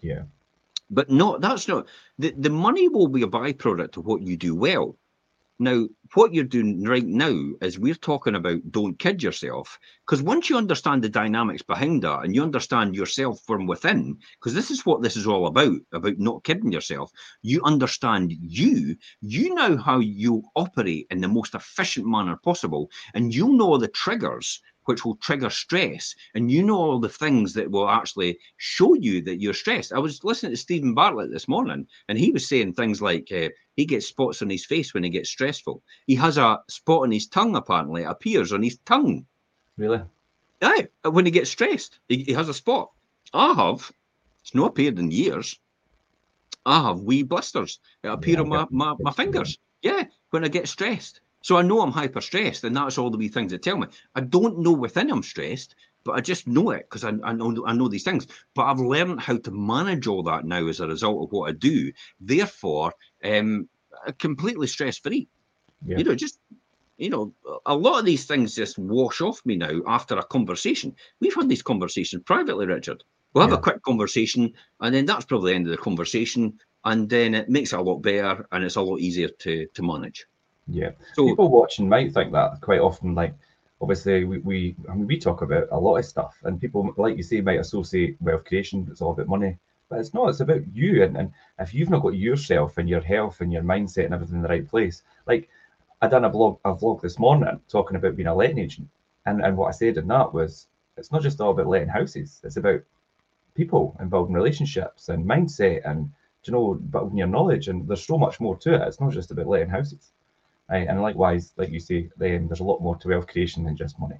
Yeah. 0.00 0.22
But 0.90 1.10
no, 1.10 1.38
that's 1.38 1.66
not 1.66 1.86
the, 2.18 2.32
the 2.36 2.50
money 2.50 2.88
will 2.88 3.08
be 3.08 3.22
a 3.22 3.26
byproduct 3.26 3.96
of 3.96 4.06
what 4.06 4.22
you 4.22 4.36
do 4.36 4.54
well. 4.54 4.96
Now, 5.58 5.86
what 6.14 6.34
you're 6.34 6.44
doing 6.44 6.84
right 6.84 7.06
now 7.06 7.52
is 7.62 7.78
we're 7.78 7.94
talking 7.94 8.34
about 8.34 8.70
don't 8.70 8.98
kid 8.98 9.22
yourself. 9.22 9.78
Because 10.06 10.22
once 10.22 10.50
you 10.50 10.58
understand 10.58 11.02
the 11.02 11.08
dynamics 11.08 11.62
behind 11.62 12.02
that 12.02 12.24
and 12.24 12.34
you 12.34 12.42
understand 12.42 12.94
yourself 12.94 13.40
from 13.46 13.66
within, 13.66 14.18
because 14.38 14.52
this 14.52 14.70
is 14.70 14.84
what 14.84 15.02
this 15.02 15.16
is 15.16 15.26
all 15.26 15.46
about, 15.46 15.78
about 15.92 16.18
not 16.18 16.44
kidding 16.44 16.72
yourself, 16.72 17.10
you 17.40 17.62
understand 17.64 18.34
you, 18.38 18.96
you 19.22 19.54
know 19.54 19.78
how 19.78 19.98
you 19.98 20.42
operate 20.56 21.06
in 21.10 21.22
the 21.22 21.28
most 21.28 21.54
efficient 21.54 22.06
manner 22.06 22.36
possible, 22.44 22.90
and 23.14 23.34
you 23.34 23.54
know 23.54 23.78
the 23.78 23.88
triggers 23.88 24.60
which 24.86 25.04
will 25.04 25.16
trigger 25.16 25.50
stress. 25.50 26.14
And 26.34 26.50
you 26.50 26.62
know 26.62 26.76
all 26.76 26.98
the 26.98 27.08
things 27.08 27.52
that 27.54 27.70
will 27.70 27.88
actually 27.88 28.38
show 28.56 28.94
you 28.94 29.20
that 29.22 29.40
you're 29.40 29.54
stressed. 29.54 29.92
I 29.92 29.98
was 29.98 30.24
listening 30.24 30.52
to 30.52 30.56
Steven 30.56 30.94
Bartlett 30.94 31.30
this 31.30 31.48
morning, 31.48 31.86
and 32.08 32.18
he 32.18 32.30
was 32.30 32.48
saying 32.48 32.72
things 32.72 33.02
like 33.02 33.30
uh, 33.30 33.50
he 33.76 33.84
gets 33.84 34.06
spots 34.06 34.42
on 34.42 34.50
his 34.50 34.64
face 34.64 34.94
when 34.94 35.04
he 35.04 35.10
gets 35.10 35.30
stressful. 35.30 35.82
He 36.06 36.14
has 36.16 36.38
a 36.38 36.60
spot 36.68 37.02
on 37.02 37.12
his 37.12 37.26
tongue, 37.26 37.54
apparently, 37.54 38.02
it 38.02 38.10
appears 38.10 38.52
on 38.52 38.62
his 38.62 38.78
tongue. 38.86 39.26
Really? 39.76 40.02
Yeah, 40.62 40.86
when 41.10 41.26
he 41.26 41.30
gets 41.30 41.50
stressed, 41.50 41.98
he, 42.08 42.24
he 42.24 42.32
has 42.32 42.48
a 42.48 42.54
spot. 42.54 42.90
I 43.34 43.52
have. 43.54 43.92
It's 44.40 44.54
not 44.54 44.70
appeared 44.70 44.98
in 44.98 45.10
years. 45.10 45.58
I 46.64 46.82
have 46.82 47.00
wee 47.00 47.22
blisters. 47.22 47.78
It 48.02 48.08
appear 48.08 48.34
yeah, 48.34 48.40
on 48.40 48.48
my, 48.48 48.66
my, 48.70 48.94
my 49.00 49.12
fingers. 49.12 49.58
Yeah, 49.82 50.04
when 50.30 50.44
I 50.44 50.48
get 50.48 50.68
stressed. 50.68 51.20
So 51.46 51.56
I 51.56 51.62
know 51.62 51.80
I'm 51.80 51.92
hyper 51.92 52.20
stressed, 52.20 52.64
and 52.64 52.76
that's 52.76 52.98
all 52.98 53.08
the 53.08 53.18
wee 53.18 53.28
things 53.28 53.52
that 53.52 53.62
tell 53.62 53.76
me. 53.76 53.86
I 54.16 54.20
don't 54.20 54.58
know 54.58 54.72
within 54.72 55.12
I'm 55.12 55.22
stressed, 55.22 55.76
but 56.02 56.16
I 56.16 56.20
just 56.20 56.48
know 56.48 56.70
it 56.70 56.88
because 56.90 57.04
I, 57.04 57.12
I, 57.22 57.34
know 57.34 57.64
I 57.64 57.72
know 57.72 57.86
these 57.86 58.02
things. 58.02 58.26
But 58.56 58.64
I've 58.64 58.80
learned 58.80 59.20
how 59.20 59.36
to 59.36 59.52
manage 59.52 60.08
all 60.08 60.24
that 60.24 60.44
now 60.44 60.66
as 60.66 60.80
a 60.80 60.88
result 60.88 61.22
of 61.22 61.30
what 61.30 61.48
I 61.48 61.52
do. 61.52 61.92
Therefore, 62.18 62.94
um, 63.22 63.68
completely 64.18 64.66
stress 64.66 64.98
free. 64.98 65.28
Yeah. 65.84 65.98
You 65.98 66.02
know, 66.02 66.16
just 66.16 66.40
you 66.96 67.10
know, 67.10 67.32
a 67.64 67.76
lot 67.76 68.00
of 68.00 68.06
these 68.06 68.24
things 68.24 68.56
just 68.56 68.76
wash 68.76 69.20
off 69.20 69.40
me 69.46 69.54
now 69.54 69.82
after 69.86 70.18
a 70.18 70.24
conversation. 70.24 70.96
We've 71.20 71.32
had 71.32 71.48
these 71.48 71.62
conversations 71.62 72.24
privately, 72.24 72.66
Richard. 72.66 73.04
We'll 73.34 73.44
have 73.44 73.52
yeah. 73.52 73.58
a 73.58 73.62
quick 73.62 73.82
conversation, 73.82 74.52
and 74.80 74.92
then 74.92 75.06
that's 75.06 75.26
probably 75.26 75.52
the 75.52 75.56
end 75.58 75.66
of 75.68 75.70
the 75.70 75.78
conversation, 75.78 76.58
and 76.84 77.08
then 77.08 77.36
it 77.36 77.48
makes 77.48 77.72
it 77.72 77.78
a 77.78 77.82
lot 77.82 78.02
better 78.02 78.48
and 78.50 78.64
it's 78.64 78.74
a 78.74 78.82
lot 78.82 78.98
easier 78.98 79.28
to 79.28 79.68
to 79.74 79.82
manage. 79.84 80.26
Yeah. 80.66 80.90
So 81.14 81.26
people 81.26 81.48
watching 81.48 81.88
might 81.88 82.12
think 82.12 82.32
that 82.32 82.60
quite 82.60 82.80
often, 82.80 83.14
like, 83.14 83.34
obviously 83.80 84.24
we, 84.24 84.38
we 84.38 84.74
I 84.90 84.94
mean 84.94 85.06
we 85.06 85.18
talk 85.18 85.42
about 85.42 85.68
a 85.70 85.78
lot 85.78 85.96
of 85.96 86.04
stuff, 86.04 86.36
and 86.44 86.60
people 86.60 86.92
like 86.96 87.16
you 87.16 87.22
say 87.22 87.40
might 87.40 87.60
associate 87.60 88.16
wealth 88.20 88.44
creation. 88.44 88.86
It's 88.90 89.00
all 89.00 89.12
about 89.12 89.28
money, 89.28 89.58
but 89.88 90.00
it's 90.00 90.14
not. 90.14 90.28
It's 90.28 90.40
about 90.40 90.62
you, 90.72 91.04
and, 91.04 91.16
and 91.16 91.32
if 91.58 91.74
you've 91.74 91.90
not 91.90 92.02
got 92.02 92.16
yourself 92.16 92.78
and 92.78 92.88
your 92.88 93.00
health 93.00 93.40
and 93.40 93.52
your 93.52 93.62
mindset 93.62 94.06
and 94.06 94.14
everything 94.14 94.36
in 94.36 94.42
the 94.42 94.48
right 94.48 94.68
place, 94.68 95.02
like 95.26 95.48
I 96.02 96.08
done 96.08 96.24
a 96.24 96.30
blog 96.30 96.58
a 96.64 96.74
vlog 96.74 97.00
this 97.00 97.18
morning 97.18 97.60
talking 97.68 97.96
about 97.96 98.16
being 98.16 98.28
a 98.28 98.34
letting 98.34 98.58
agent, 98.58 98.88
and 99.26 99.42
and 99.42 99.56
what 99.56 99.68
I 99.68 99.72
said 99.72 99.98
in 99.98 100.08
that 100.08 100.32
was 100.32 100.66
it's 100.96 101.12
not 101.12 101.22
just 101.22 101.40
all 101.40 101.50
about 101.50 101.66
letting 101.66 101.88
houses. 101.88 102.40
It's 102.44 102.56
about 102.56 102.80
people 103.54 103.96
involved 104.00 104.30
in 104.30 104.36
relationships 104.36 105.08
and 105.08 105.24
mindset 105.24 105.88
and 105.88 106.10
you 106.44 106.52
know 106.52 106.74
building 106.74 107.18
your 107.18 107.26
knowledge. 107.26 107.68
And 107.68 107.86
there's 107.86 108.06
so 108.06 108.18
much 108.18 108.40
more 108.40 108.56
to 108.58 108.74
it. 108.74 108.86
It's 108.86 109.00
not 109.00 109.12
just 109.12 109.30
about 109.30 109.46
letting 109.46 109.68
houses. 109.68 110.12
Right? 110.70 110.88
And 110.88 111.00
likewise, 111.00 111.52
like 111.56 111.70
you 111.70 111.80
say, 111.80 112.08
then 112.16 112.48
there's 112.48 112.60
a 112.60 112.64
lot 112.64 112.82
more 112.82 112.96
to 112.96 113.08
wealth 113.08 113.28
creation 113.28 113.64
than 113.64 113.76
just 113.76 113.98
money. 114.00 114.16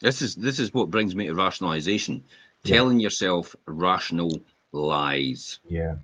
This 0.00 0.22
is 0.22 0.36
this 0.36 0.60
is 0.60 0.72
what 0.72 0.90
brings 0.90 1.14
me 1.14 1.26
to 1.26 1.34
rationalization. 1.34 2.22
Yeah. 2.62 2.76
Telling 2.76 3.00
yourself 3.00 3.56
rational 3.66 4.30
lies. 4.72 5.58
Yeah. 5.66 5.96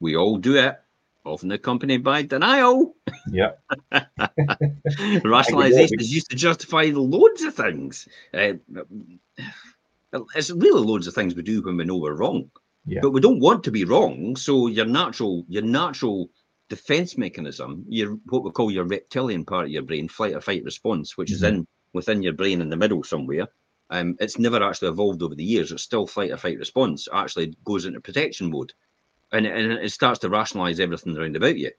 We 0.00 0.16
all 0.16 0.38
do 0.38 0.56
it, 0.56 0.80
often 1.24 1.52
accompanied 1.52 2.02
by 2.02 2.22
denial. 2.22 2.96
Yeah. 3.30 3.52
Rationalization 5.24 6.00
is 6.00 6.12
used 6.12 6.30
to 6.30 6.36
justify 6.36 6.90
loads 6.92 7.42
of 7.42 7.54
things. 7.54 8.08
Uh, 8.32 8.54
it's 10.34 10.50
really 10.50 10.84
loads 10.84 11.06
of 11.06 11.14
things 11.14 11.34
we 11.34 11.42
do 11.42 11.62
when 11.62 11.76
we 11.76 11.84
know 11.84 11.96
we're 11.96 12.14
wrong. 12.14 12.50
Yeah. 12.86 13.00
But 13.02 13.10
we 13.10 13.20
don't 13.20 13.40
want 13.40 13.64
to 13.64 13.70
be 13.70 13.84
wrong. 13.84 14.34
So 14.36 14.66
your 14.68 14.86
natural, 14.86 15.44
your 15.48 15.62
natural 15.62 16.30
defense 16.68 17.16
mechanism, 17.16 17.84
your 17.88 18.18
what 18.26 18.44
we 18.44 18.50
call 18.50 18.70
your 18.70 18.84
reptilian 18.84 19.44
part 19.44 19.66
of 19.66 19.72
your 19.72 19.82
brain, 19.82 20.08
flight 20.08 20.34
or 20.34 20.40
fight 20.40 20.64
response, 20.64 21.16
which 21.16 21.28
mm-hmm. 21.28 21.34
is 21.36 21.42
in 21.42 21.66
within 21.92 22.22
your 22.22 22.34
brain 22.34 22.60
in 22.60 22.68
the 22.68 22.76
middle 22.76 23.02
somewhere. 23.02 23.48
Um, 23.90 24.16
it's 24.20 24.38
never 24.38 24.62
actually 24.62 24.88
evolved 24.88 25.22
over 25.22 25.34
the 25.34 25.44
years. 25.44 25.72
It's 25.72 25.82
still 25.82 26.06
flight 26.06 26.30
or 26.30 26.36
fight 26.36 26.58
response. 26.58 27.08
Actually 27.12 27.56
goes 27.64 27.86
into 27.86 28.00
protection 28.00 28.50
mode, 28.50 28.72
and 29.32 29.46
and 29.46 29.72
it 29.72 29.92
starts 29.92 30.18
to 30.20 30.28
rationalize 30.28 30.80
everything 30.80 31.16
around 31.16 31.36
about 31.36 31.56
you, 31.56 31.70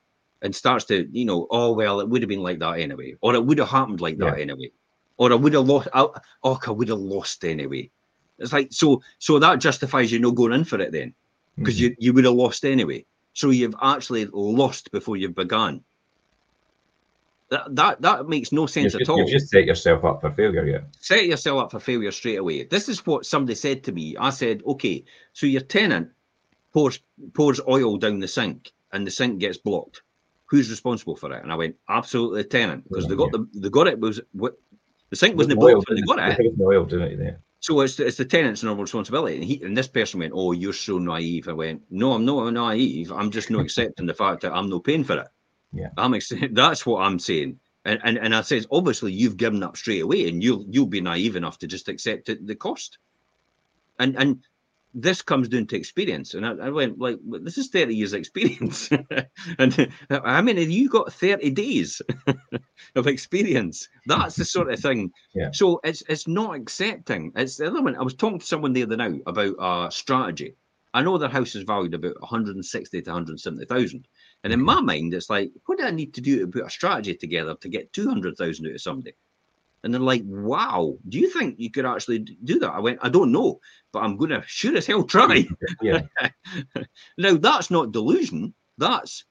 and 0.42 0.56
starts 0.56 0.86
to 0.86 1.08
you 1.12 1.26
know, 1.26 1.48
oh 1.52 1.72
well, 1.74 2.00
it 2.00 2.10
would 2.10 2.22
have 2.22 2.30
been 2.30 2.44
like 2.44 2.60
that 2.60 2.80
anyway, 2.80 3.16
or 3.22 3.36
it 3.36 3.46
would 3.46 3.60
have 3.60 3.70
happened 3.70 4.02
like 4.02 4.18
that 4.18 4.40
anyway, 4.40 4.72
or 5.18 5.32
I 5.32 5.36
would 5.36 5.54
have 5.54 5.68
lost. 5.68 5.88
Oh, 5.94 6.14
I 6.44 6.72
would 6.72 6.90
have 6.90 7.00
lost 7.00 7.46
anyway. 7.46 7.92
It's 8.40 8.54
like 8.54 8.70
so. 8.72 9.04
So 9.20 9.38
that 9.38 9.60
justifies 9.60 10.12
you 10.12 10.20
not 10.20 10.36
going 10.36 10.54
in 10.54 10.64
for 10.64 10.80
it 10.80 10.92
then, 10.92 11.14
because 11.58 11.76
mm-hmm. 11.76 11.84
you 11.84 11.96
you 12.00 12.14
would 12.14 12.26
have 12.26 12.34
lost 12.34 12.66
anyway. 12.66 13.06
So 13.34 13.52
you've 13.52 13.76
actually 13.82 14.26
lost 14.32 14.92
before 14.92 15.18
you've 15.18 15.36
begun. 15.36 15.82
That, 17.50 17.76
that 17.76 18.02
that 18.02 18.28
makes 18.28 18.52
no 18.52 18.68
sense 18.68 18.94
you've 18.94 19.02
at 19.02 19.10
all. 19.10 19.20
You 19.20 19.32
just 19.32 19.50
set 19.50 19.66
yourself 19.66 20.06
up 20.06 20.22
for 20.22 20.32
failure, 20.32 20.66
yeah. 20.68 20.82
Set 21.00 21.26
yourself 21.26 21.64
up 21.64 21.72
for 21.72 21.80
failure 21.80 22.12
straight 22.12 22.38
away. 22.38 22.64
This 22.64 22.88
is 22.88 23.06
what 23.06 23.26
somebody 23.26 23.56
said 23.56 23.84
to 23.86 23.92
me. 23.92 24.16
I 24.18 24.30
said, 24.30 24.62
okay, 24.68 25.04
so 25.34 25.48
your 25.48 25.62
tenant 25.62 26.10
pours 26.74 27.00
pours 27.34 27.60
oil 27.68 27.98
down 27.98 28.20
the 28.20 28.28
sink 28.28 28.72
and 28.92 29.06
the 29.06 29.12
sink 29.12 29.40
gets 29.40 29.58
blocked. 29.58 30.04
Who's 30.46 30.70
responsible 30.70 31.16
for 31.16 31.32
it? 31.34 31.42
And 31.42 31.52
I 31.52 31.56
went, 31.56 31.76
absolutely 31.88 32.44
the 32.44 32.50
tenant, 32.50 32.84
because 32.88 33.06
yeah, 33.06 33.10
they 33.10 33.16
got 33.16 33.30
yeah. 33.34 33.40
the 33.54 33.60
they 33.62 33.70
got 33.70 33.88
it 33.88 34.00
was 34.00 34.22
what 34.34 34.60
the 35.10 35.16
sink 35.16 35.36
wasn't 35.36 35.60
blocked, 35.60 35.86
but 35.88 35.96
they 35.96 36.02
got 36.02 36.20
it. 36.20 36.38
There 36.38 36.50
was 36.50 36.58
no 36.58 36.66
oil 36.68 36.86
doing 36.86 37.14
it 37.14 37.18
there. 37.18 37.40
So 37.62 37.82
it's, 37.82 38.00
it's 38.00 38.18
the 38.18 38.26
tenant's 38.26 38.64
normal 38.64 38.84
responsibility. 38.84 39.36
And, 39.36 39.44
he, 39.44 39.62
and 39.64 39.78
this 39.78 39.88
person 39.88 40.20
went, 40.20 40.34
Oh, 40.36 40.54
you're 40.54 40.74
so 40.74 40.98
naive. 40.98 41.48
I 41.48 41.54
went, 41.54 41.82
No, 41.90 42.14
I'm 42.14 42.26
not 42.26 42.52
naive. 42.54 43.12
I'm 43.12 43.32
just 43.32 43.50
not 43.50 43.62
accepting 43.66 44.06
the 44.06 44.14
fact 44.14 44.42
that 44.42 44.54
I'm 44.54 44.70
not 44.70 44.84
paying 44.84 45.04
for 45.04 45.18
it. 45.18 45.28
Yeah. 45.74 45.90
I'm 45.98 46.14
ex- 46.14 46.32
that's 46.52 46.86
what 46.86 47.02
I'm 47.02 47.20
saying. 47.20 47.60
And, 47.86 48.00
and 48.04 48.18
and 48.18 48.36
I 48.36 48.42
says, 48.42 48.68
obviously 48.72 49.14
you've 49.14 49.38
given 49.38 49.64
up 49.64 49.78
straight 49.78 50.02
away 50.02 50.28
and 50.28 50.44
you'll 50.44 50.66
you'll 50.70 50.86
be 50.86 51.02
naive 51.02 51.36
enough 51.36 51.58
to 51.60 51.68
just 51.68 51.88
accept 51.88 52.30
it, 52.30 52.46
the 52.46 52.56
cost. 52.56 52.98
And 54.00 54.16
and 54.18 54.44
this 54.94 55.22
comes 55.22 55.48
down 55.48 55.68
to 55.68 55.76
experience. 55.76 56.34
And 56.34 56.46
I, 56.46 56.54
I 56.54 56.70
went 56.70 57.00
like, 57.00 57.18
this 57.24 57.58
is 57.58 57.70
30 57.70 57.96
years 57.96 58.14
experience. 58.14 58.90
and 59.60 59.92
I 60.10 60.42
mean, 60.42 60.58
you 60.72 60.90
got 60.90 61.14
30 61.14 61.52
days 61.52 62.02
of 62.96 63.08
experience. 63.08 63.88
That's 64.08 64.36
the 64.36 64.46
sort 64.46 64.72
of 64.72 64.80
thing. 64.80 65.12
Yeah. 65.34 65.50
So 65.54 65.80
it's 65.84 66.04
it's 66.10 66.28
not 66.28 66.56
accepting. 66.56 67.32
It's 67.36 67.58
the 67.58 67.68
other 67.68 67.82
one. 67.82 67.96
I 67.96 68.04
was 68.04 68.16
talking 68.16 68.40
to 68.40 68.46
someone 68.46 68.74
the 68.74 68.84
other 68.84 68.98
night 68.98 69.22
about 69.28 69.56
uh 69.60 69.90
strategy. 69.90 70.56
I 70.94 71.04
know 71.04 71.18
their 71.20 71.30
house 71.30 71.54
is 71.54 71.64
valued 71.64 71.94
about 71.94 72.20
160 72.20 73.02
to 73.02 73.10
170,000. 73.12 74.08
And 74.44 74.54
in 74.54 74.62
my 74.62 74.82
mind, 74.82 75.14
it's 75.14 75.30
like, 75.30 75.52
what 75.68 75.78
do 75.78 75.84
I 75.84 75.92
need 75.92 76.16
to 76.16 76.22
do 76.22 76.40
to 76.40 76.48
put 76.48 76.66
a 76.66 76.70
strategy 76.70 77.14
together 77.14 77.54
to 77.62 77.70
get 77.70 77.94
200,000 77.94 78.66
out 78.66 78.74
of 78.74 78.82
somebody? 78.82 79.14
And 79.84 79.94
they're 79.94 80.02
like, 80.02 80.24
wow, 80.26 80.98
do 81.08 81.20
you 81.20 81.30
think 81.30 81.60
you 81.60 81.72
could 81.72 81.86
actually 81.86 82.20
do 82.20 82.60
that? 82.60 82.72
I 82.72 82.80
went, 82.80 83.00
I 83.02 83.10
don't 83.10 83.32
know, 83.32 83.60
but 83.92 84.04
I'm 84.04 84.18
going 84.18 84.32
to 84.32 84.44
sure 84.46 84.76
as 84.76 84.86
hell 84.86 85.04
try. 85.04 85.48
Yeah. 85.82 86.02
now, 87.18 87.38
that's 87.38 87.72
not 87.72 87.92
delusion. 87.92 88.54
That's 88.78 89.24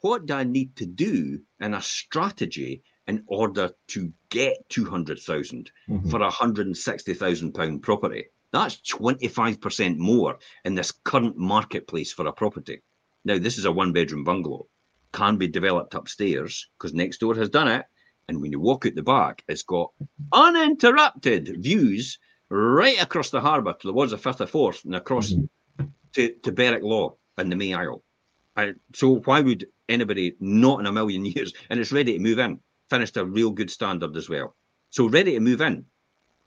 what 0.00 0.26
do 0.26 0.34
I 0.34 0.44
need 0.44 0.76
to 0.76 0.86
do 0.86 1.40
in 1.60 1.74
a 1.74 1.82
strategy 1.82 2.82
in 3.08 3.24
order 3.26 3.70
to 3.88 4.12
get 4.30 4.68
200,000 4.68 5.70
mm-hmm. 5.88 6.10
for 6.10 6.18
a 6.18 6.24
160,000 6.24 7.52
pound 7.52 7.82
property? 7.82 8.26
That's 8.52 8.76
25% 8.76 9.98
more 9.98 10.38
in 10.64 10.74
this 10.74 10.92
current 10.92 11.36
marketplace 11.36 12.12
for 12.12 12.26
a 12.26 12.32
property. 12.32 12.82
Now, 13.24 13.38
this 13.38 13.58
is 13.58 13.64
a 13.64 13.72
one 13.72 13.92
bedroom 13.92 14.22
bungalow, 14.22 14.68
can 15.12 15.36
be 15.36 15.48
developed 15.48 15.94
upstairs 15.94 16.68
because 16.78 16.94
next 16.94 17.18
door 17.18 17.34
has 17.34 17.48
done 17.48 17.68
it 17.68 17.84
and 18.28 18.40
when 18.40 18.52
you 18.52 18.60
walk 18.60 18.86
out 18.86 18.94
the 18.94 19.02
back, 19.02 19.42
it's 19.48 19.62
got 19.62 19.92
uninterrupted 20.32 21.62
views 21.62 22.18
right 22.48 23.00
across 23.00 23.30
the 23.30 23.40
harbour 23.40 23.74
to 23.80 23.92
the 23.92 24.18
Firth 24.18 24.40
of 24.40 24.50
Forth 24.50 24.84
and 24.84 24.94
across 24.94 25.32
mm-hmm. 25.32 25.86
to, 26.14 26.34
to 26.42 26.52
Berwick 26.52 26.82
Law 26.82 27.14
and 27.38 27.50
the 27.50 27.56
May 27.56 27.74
Isle. 27.74 28.02
And 28.56 28.76
so 28.94 29.16
why 29.20 29.40
would 29.40 29.66
anybody 29.88 30.34
not 30.40 30.80
in 30.80 30.86
a 30.86 30.92
million 30.92 31.24
years? 31.36 31.52
And 31.70 31.78
it's 31.78 31.92
ready 31.92 32.14
to 32.14 32.18
move 32.18 32.38
in. 32.38 32.60
Finished 32.90 33.16
a 33.16 33.24
real 33.24 33.50
good 33.50 33.70
standard 33.70 34.16
as 34.16 34.28
well. 34.28 34.54
So 34.90 35.08
ready 35.08 35.32
to 35.32 35.40
move 35.40 35.60
in. 35.60 35.84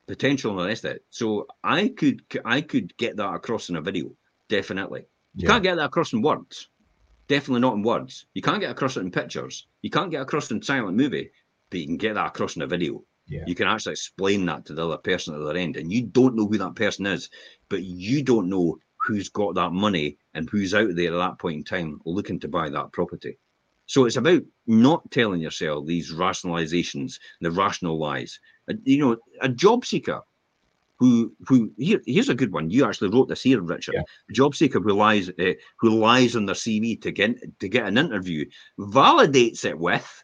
Potential 0.07 0.51
and 0.51 0.61
the 0.61 0.65
rest 0.65 0.85
of 0.85 0.91
it. 0.91 1.05
So 1.11 1.47
I 1.63 1.89
could 1.89 2.23
I 2.43 2.61
could 2.61 2.97
get 2.97 3.17
that 3.17 3.33
across 3.33 3.69
in 3.69 3.75
a 3.75 3.81
video, 3.81 4.15
definitely. 4.47 5.01
You 5.35 5.43
yeah. 5.43 5.49
can't 5.49 5.63
get 5.63 5.75
that 5.75 5.85
across 5.85 6.13
in 6.13 6.23
words. 6.23 6.67
Definitely 7.27 7.61
not 7.61 7.75
in 7.75 7.83
words. 7.83 8.25
You 8.33 8.41
can't 8.41 8.59
get 8.59 8.71
across 8.71 8.97
it 8.97 9.01
in 9.01 9.11
pictures. 9.11 9.67
You 9.83 9.91
can't 9.91 10.09
get 10.09 10.21
across 10.21 10.49
in 10.49 10.63
silent 10.63 10.97
movie 10.97 11.29
but 11.69 11.79
you 11.79 11.85
can 11.85 11.97
get 11.97 12.15
that 12.15 12.27
across 12.27 12.55
in 12.55 12.61
a 12.61 12.67
video. 12.67 13.03
Yeah. 13.27 13.43
You 13.45 13.55
can 13.55 13.67
actually 13.67 13.93
explain 13.93 14.45
that 14.47 14.65
to 14.65 14.73
the 14.73 14.85
other 14.85 14.97
person 14.97 15.33
at 15.33 15.39
the 15.39 15.45
other 15.45 15.59
end, 15.59 15.77
and 15.77 15.91
you 15.91 16.03
don't 16.03 16.35
know 16.35 16.47
who 16.47 16.57
that 16.57 16.75
person 16.75 17.05
is, 17.05 17.29
but 17.69 17.83
you 17.83 18.23
don't 18.23 18.49
know 18.49 18.79
who's 19.05 19.29
got 19.29 19.55
that 19.55 19.71
money 19.71 20.17
and 20.33 20.49
who's 20.49 20.73
out 20.73 20.95
there 20.95 21.13
at 21.13 21.17
that 21.17 21.39
point 21.39 21.57
in 21.57 21.63
time 21.63 22.01
looking 22.05 22.39
to 22.39 22.47
buy 22.47 22.69
that 22.69 22.91
property. 22.91 23.37
So 23.85 24.05
it's 24.05 24.17
about 24.17 24.43
not 24.67 25.09
telling 25.09 25.41
yourself 25.41 25.85
these 25.85 26.11
rationalizations, 26.11 27.19
the 27.41 27.49
rational 27.49 27.97
lies. 27.97 28.39
You 28.83 28.99
know, 28.99 29.17
a 29.41 29.49
job 29.49 29.85
seeker 29.85 30.21
who 30.99 31.33
who 31.47 31.71
here, 31.77 32.01
here's 32.05 32.29
a 32.29 32.35
good 32.35 32.51
one. 32.51 32.69
You 32.69 32.85
actually 32.85 33.09
wrote 33.09 33.29
this 33.29 33.41
here, 33.41 33.61
Richard. 33.61 33.95
Yeah. 33.95 34.03
A 34.29 34.33
job 34.33 34.53
seeker 34.53 34.79
who 34.79 34.93
lies 34.93 35.29
uh, 35.29 35.53
who 35.79 35.97
lies 35.97 36.35
on 36.35 36.45
their 36.45 36.55
CV 36.55 37.01
to 37.01 37.11
get 37.11 37.59
to 37.59 37.69
get 37.69 37.87
an 37.87 37.97
interview 37.97 38.45
validates 38.77 39.65
it 39.65 39.79
with 39.79 40.23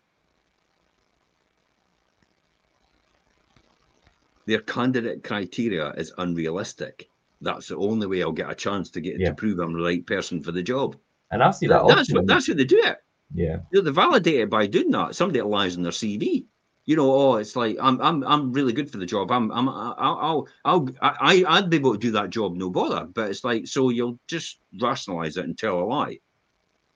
their 4.46 4.62
candidate 4.62 5.24
criteria 5.24 5.92
is 5.92 6.14
unrealistic. 6.18 7.10
That's 7.42 7.68
the 7.68 7.78
only 7.78 8.08
way 8.08 8.24
I'll 8.24 8.32
get 8.32 8.50
a 8.50 8.56
chance 8.56 8.90
to 8.92 9.02
get 9.02 9.20
yeah. 9.20 9.30
to 9.30 9.36
prove 9.36 9.60
I'm 9.60 9.74
the 9.74 9.84
right 9.84 10.06
person 10.06 10.42
for 10.42 10.52
the 10.52 10.64
job. 10.64 10.96
And 11.32 11.44
I 11.44 11.52
see 11.52 11.68
that. 11.68 11.88
that's 11.88 12.14
what 12.14 12.28
that's 12.28 12.48
how 12.48 12.54
they 12.54 12.66
do 12.66 12.82
it. 12.84 12.98
Yeah, 13.34 13.58
they 13.72 13.92
validate 13.92 14.42
it 14.42 14.50
by 14.50 14.68
doing 14.68 14.92
that. 14.92 15.16
Somebody 15.16 15.40
that 15.40 15.48
lies 15.48 15.76
on 15.76 15.84
their 15.84 15.92
CV. 15.92 16.46
You 16.86 16.96
know, 16.96 17.12
oh, 17.12 17.36
it's 17.38 17.56
like 17.56 17.78
I'm 17.82 18.00
I'm 18.00 18.24
I'm 18.24 18.54
really 18.54 18.72
good 18.72 18.92
for 18.92 19.00
the 19.00 19.06
job. 19.06 19.32
I'm 19.32 19.52
I'm 19.52 19.68
I'll 19.68 19.96
I'll, 19.98 20.48
I'll 20.64 20.90
I 21.02 21.44
I'd 21.48 21.70
be 21.70 21.78
able 21.78 21.94
to 21.94 22.00
do 22.00 22.12
that 22.12 22.30
job, 22.30 22.56
no 22.56 22.70
bother. 22.70 23.06
But 23.06 23.32
it's 23.32 23.44
like 23.44 23.68
so 23.68 23.90
you'll 23.90 24.20
just 24.28 24.60
rationalize 24.80 25.38
it 25.38 25.46
and 25.46 25.58
tell 25.58 25.80
a 25.80 25.86
lie 25.86 26.20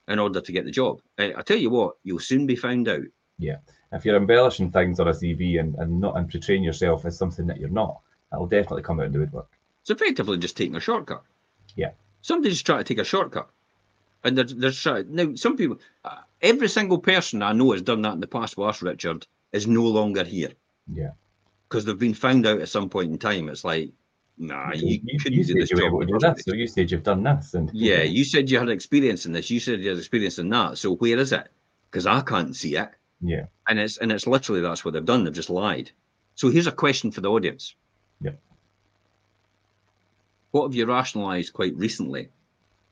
in 0.08 0.20
order 0.20 0.42
to 0.42 0.52
get 0.52 0.66
the 0.66 0.72
job. 0.72 1.02
I, 1.18 1.34
I 1.38 1.42
tell 1.42 1.58
you 1.58 1.72
what, 1.72 1.96
you'll 2.04 2.20
soon 2.20 2.46
be 2.46 2.56
found 2.56 2.88
out. 2.88 3.04
Yeah 3.40 3.58
if 3.92 4.06
you're 4.06 4.18
embellishing 4.18 4.72
things 4.72 5.00
on 5.00 5.08
a 5.08 5.12
CV 5.12 5.60
and, 5.60 5.76
and 5.76 6.00
not 6.00 6.18
and 6.18 6.30
portraying 6.30 6.64
yourself 6.64 7.06
as 7.06 7.18
something 7.18 7.48
that 7.48 7.60
you're 7.60 7.70
not, 7.70 8.00
that'll 8.32 8.48
definitely 8.48 8.84
come 8.84 9.00
out 9.00 9.08
in 9.08 9.14
the 9.14 9.20
woodwork. 9.20 9.50
It's 9.82 9.90
effectively 9.90 10.38
just 10.38 10.58
taking 10.58 10.76
a 10.76 10.80
shortcut. 10.80 11.24
Yeah. 11.76 11.92
Somebody's 12.22 12.62
trying 12.62 12.80
to 12.80 12.84
take 12.84 13.00
a 13.00 13.04
shortcut. 13.04 13.50
And 14.24 14.38
there's, 14.38 14.54
there's 14.54 14.86
now 15.08 15.34
some 15.36 15.56
people, 15.56 15.80
uh, 16.04 16.18
every 16.42 16.68
single 16.68 17.00
person 17.00 17.42
I 17.42 17.54
know 17.54 17.72
has 17.72 17.82
done 17.82 18.02
that 18.02 18.14
in 18.14 18.20
the 18.20 18.28
past 18.28 18.58
with 18.58 18.68
us, 18.68 18.82
Richard, 18.82 19.26
is 19.54 19.66
no 19.66 19.84
longer 19.84 20.24
here. 20.24 20.52
Yeah. 20.92 21.12
Because 21.68 21.86
they've 21.86 21.98
been 21.98 22.14
found 22.14 22.46
out 22.46 22.62
at 22.62 22.70
some 22.70 22.90
point 22.90 23.12
in 23.12 23.18
time. 23.18 23.48
It's 23.48 23.64
like, 23.64 23.92
nah, 24.38 24.74
you, 24.74 25.00
you 25.04 25.20
couldn't 25.20 25.38
you 25.38 25.46
do 25.46 25.54
this 25.54 25.70
job. 25.70 26.08
Do 26.08 26.20
this, 26.20 26.44
so 26.44 26.54
you 26.54 26.68
said 26.68 26.92
you've 26.92 27.04
done 27.04 27.24
this. 27.24 27.54
And 27.54 27.72
yeah, 27.74 28.02
you 28.02 28.26
said 28.26 28.50
you 28.50 28.60
had 28.60 28.70
experience 28.70 29.26
in 29.26 29.32
this. 29.32 29.50
You 29.50 29.60
said 29.60 29.80
you 29.82 29.90
had 29.90 29.98
experience 29.98 30.40
in 30.40 30.50
that. 30.50 30.78
So 30.78 30.96
where 30.96 31.18
is 31.18 31.32
it? 31.32 31.48
Because 31.90 32.06
I 32.06 32.22
can't 32.22 32.56
see 32.56 32.76
it. 32.76 32.90
Yeah. 33.22 33.46
And 33.68 33.80
it's 33.80 33.98
and 33.98 34.12
it's 34.12 34.28
literally 34.28 34.62
that's 34.62 34.84
what 34.84 34.94
they've 34.94 35.06
done. 35.06 35.24
They've 35.24 35.34
just 35.34 35.50
lied. 35.50 35.92
So 36.36 36.50
here's 36.50 36.68
a 36.68 36.72
question 36.72 37.12
for 37.12 37.22
the 37.22 37.30
audience. 37.30 37.76
Yeah. 38.22 38.32
What 40.52 40.64
have 40.64 40.76
you 40.76 40.86
rationalized 40.86 41.54
quite 41.54 41.76
recently 41.76 42.30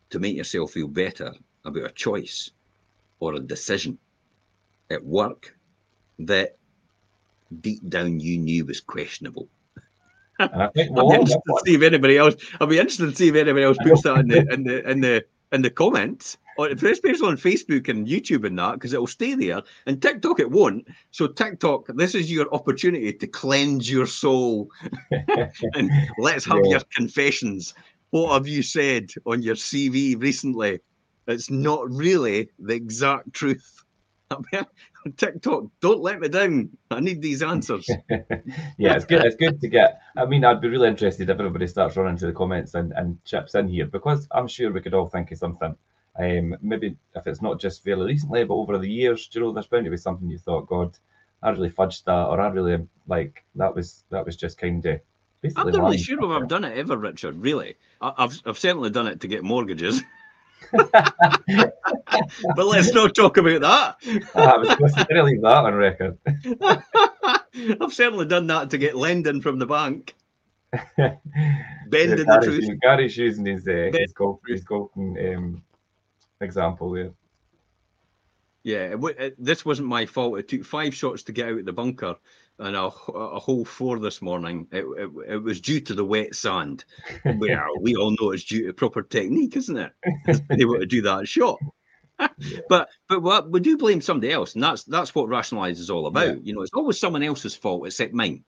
to 0.09 0.19
make 0.19 0.35
yourself 0.35 0.71
feel 0.71 0.87
better 0.87 1.33
about 1.65 1.85
a 1.85 1.91
choice 1.91 2.51
or 3.19 3.33
a 3.33 3.39
decision 3.39 3.97
at 4.89 5.03
work 5.03 5.55
that 6.19 6.57
deep 7.61 7.87
down 7.89 8.19
you 8.19 8.37
knew 8.37 8.65
was 8.65 8.81
questionable? 8.81 9.47
Think 10.37 10.51
I'll 10.97 11.09
be 11.09 11.15
interested 11.15 11.41
to 11.47 11.61
see 11.65 11.75
if 11.75 11.81
anybody 11.81 12.17
else. 12.17 12.35
I'll 12.59 12.67
be 12.67 12.77
interested 12.77 13.09
to 13.09 13.15
see 13.15 13.29
if 13.29 13.35
anybody 13.35 13.65
else 13.65 13.77
puts 13.81 14.03
that 14.03 14.19
in 14.19 14.27
the 14.27 14.53
in 14.53 14.63
the 14.63 14.89
in 14.89 15.01
the 15.01 15.25
in 15.51 15.61
the 15.61 15.69
comments, 15.69 16.37
or 16.57 16.69
especially 16.69 17.27
on 17.27 17.37
Facebook 17.37 17.87
and 17.87 18.07
YouTube 18.07 18.45
and 18.45 18.57
that, 18.59 18.73
because 18.73 18.93
it 18.93 18.99
will 18.99 19.07
stay 19.07 19.35
there. 19.35 19.61
And 19.85 20.01
TikTok 20.01 20.39
it 20.39 20.49
won't. 20.49 20.87
So 21.11 21.27
TikTok, 21.27 21.87
this 21.95 22.15
is 22.15 22.31
your 22.31 22.53
opportunity 22.53 23.13
to 23.13 23.27
cleanse 23.27 23.89
your 23.89 24.07
soul, 24.07 24.69
and 25.73 25.91
let's 26.17 26.45
have 26.45 26.61
yeah. 26.63 26.71
your 26.71 26.81
confessions. 26.93 27.73
What 28.09 28.33
have 28.33 28.47
you 28.47 28.63
said 28.63 29.11
on 29.25 29.41
your 29.41 29.55
CV 29.55 30.19
recently? 30.19 30.79
It's 31.27 31.49
not 31.49 31.89
really 31.91 32.49
the 32.59 32.73
exact 32.73 33.33
truth. 33.33 33.83
TikTok, 35.13 35.65
don't 35.81 36.01
let 36.01 36.19
me 36.19 36.29
down. 36.29 36.69
I 36.91 36.99
need 36.99 37.21
these 37.21 37.43
answers. 37.43 37.87
yeah, 38.09 38.95
it's 38.95 39.05
good. 39.05 39.23
It's 39.25 39.35
good 39.35 39.61
to 39.61 39.67
get. 39.67 40.01
I 40.15 40.25
mean, 40.25 40.43
I'd 40.43 40.61
be 40.61 40.69
really 40.69 40.87
interested 40.87 41.29
if 41.29 41.39
everybody 41.39 41.67
starts 41.67 41.95
running 41.95 42.17
to 42.17 42.27
the 42.27 42.33
comments 42.33 42.73
and, 42.73 42.93
and 42.93 43.23
chips 43.25 43.55
in 43.55 43.67
here 43.67 43.85
because 43.85 44.27
I'm 44.31 44.47
sure 44.47 44.71
we 44.71 44.81
could 44.81 44.93
all 44.93 45.07
think 45.07 45.31
of 45.31 45.37
something. 45.37 45.75
Um, 46.19 46.57
maybe 46.61 46.97
if 47.15 47.27
it's 47.27 47.41
not 47.41 47.59
just 47.59 47.83
fairly 47.83 48.07
recently, 48.07 48.43
but 48.43 48.55
over 48.55 48.77
the 48.77 48.89
years, 48.89 49.29
you 49.31 49.41
know, 49.41 49.51
there's 49.51 49.67
bound 49.67 49.85
to 49.85 49.91
be 49.91 49.97
something 49.97 50.29
you 50.29 50.39
thought, 50.39 50.67
God, 50.67 50.97
I 51.43 51.51
really 51.51 51.69
fudged 51.69 52.05
that, 52.05 52.27
or 52.27 52.41
I 52.41 52.47
really 52.47 52.87
like 53.07 53.43
that 53.55 53.75
was 53.75 54.03
that 54.09 54.25
was 54.25 54.35
just 54.35 54.57
kind 54.57 54.85
of. 54.85 55.01
I'm 55.55 55.71
not 55.71 55.81
really 55.81 55.97
sure 55.99 56.17
if 56.17 56.41
I've 56.41 56.47
done 56.47 56.63
it 56.63 56.77
ever, 56.77 56.97
Richard. 56.97 57.39
Really, 57.39 57.75
I, 58.01 58.13
I've 58.17 58.41
I've 58.45 58.57
certainly 58.57 58.89
done 58.89 59.07
it 59.07 59.21
to 59.21 59.27
get 59.27 59.43
mortgages. 59.43 60.01
but 60.71 62.65
let's 62.65 62.93
not 62.93 63.15
talk 63.15 63.37
about 63.37 63.61
that. 63.61 63.95
I 64.35 64.57
was 64.57 64.69
supposed 64.69 64.97
to 64.97 65.23
leave 65.23 65.41
that 65.41 65.65
on 65.65 65.73
record. 65.73 66.17
I've 67.81 67.93
certainly 67.93 68.25
done 68.25 68.47
that 68.47 68.69
to 68.71 68.77
get 68.77 68.95
lending 68.95 69.41
from 69.41 69.59
the 69.59 69.65
bank. 69.65 70.15
Bending 70.97 72.25
the 72.25 72.41
truth. 72.43 72.79
Gary's 72.81 73.17
using 73.17 73.45
his, 73.45 73.67
uh, 73.67 73.91
his, 73.93 74.13
golf, 74.13 74.39
his 74.47 74.63
golfing 74.63 75.17
um, 75.35 75.63
example 76.41 76.91
there. 76.91 77.11
Yeah, 78.63 78.95
it, 79.01 79.35
this 79.43 79.63
wasn't 79.63 79.87
my 79.87 80.05
fault. 80.05 80.39
It 80.39 80.49
took 80.49 80.65
five 80.65 80.93
shots 80.93 81.23
to 81.23 81.31
get 81.31 81.47
out 81.47 81.59
of 81.59 81.65
the 81.65 81.73
bunker 81.73 82.17
and 82.59 82.75
a, 82.75 82.85
a 82.85 83.39
hole 83.39 83.65
four 83.65 83.99
this 83.99 84.21
morning. 84.21 84.67
It, 84.71 84.85
it, 84.97 85.11
it, 85.27 85.43
was 85.43 85.61
due 85.61 85.79
to 85.81 85.93
the 85.93 86.05
wet 86.05 86.35
sand. 86.35 86.85
well, 87.25 87.67
we 87.79 87.95
all 87.95 88.15
know 88.19 88.31
it's 88.31 88.45
due 88.45 88.67
to 88.67 88.73
proper 88.73 89.03
technique, 89.03 89.55
isn't 89.55 89.77
it? 89.77 89.91
they 90.49 90.65
want 90.65 90.81
to 90.81 90.87
do 90.87 91.01
that 91.03 91.27
shot. 91.27 91.59
but 92.69 92.89
but 93.07 93.21
what, 93.21 93.51
we 93.51 93.59
do 93.59 93.77
blame 93.77 94.01
somebody 94.01 94.31
else, 94.31 94.55
and 94.55 94.63
that's 94.63 94.83
that's 94.85 95.13
what 95.13 95.29
rationalize 95.29 95.79
is 95.79 95.89
all 95.89 96.07
about. 96.07 96.27
Yeah. 96.27 96.41
You 96.41 96.55
know, 96.55 96.61
it's 96.61 96.73
always 96.73 96.99
someone 96.99 97.23
else's 97.23 97.55
fault 97.55 97.85
except 97.85 98.13
mine. 98.13 98.43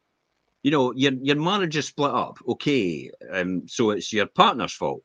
You 0.63 0.71
know, 0.71 0.93
your 0.93 1.13
your 1.13 1.35
marriage 1.35 1.77
is 1.77 1.87
split 1.87 2.11
up, 2.11 2.39
okay, 2.47 3.11
um, 3.31 3.67
so 3.67 3.91
it's 3.91 4.11
your 4.11 4.25
partner's 4.25 4.73
fault. 4.73 5.03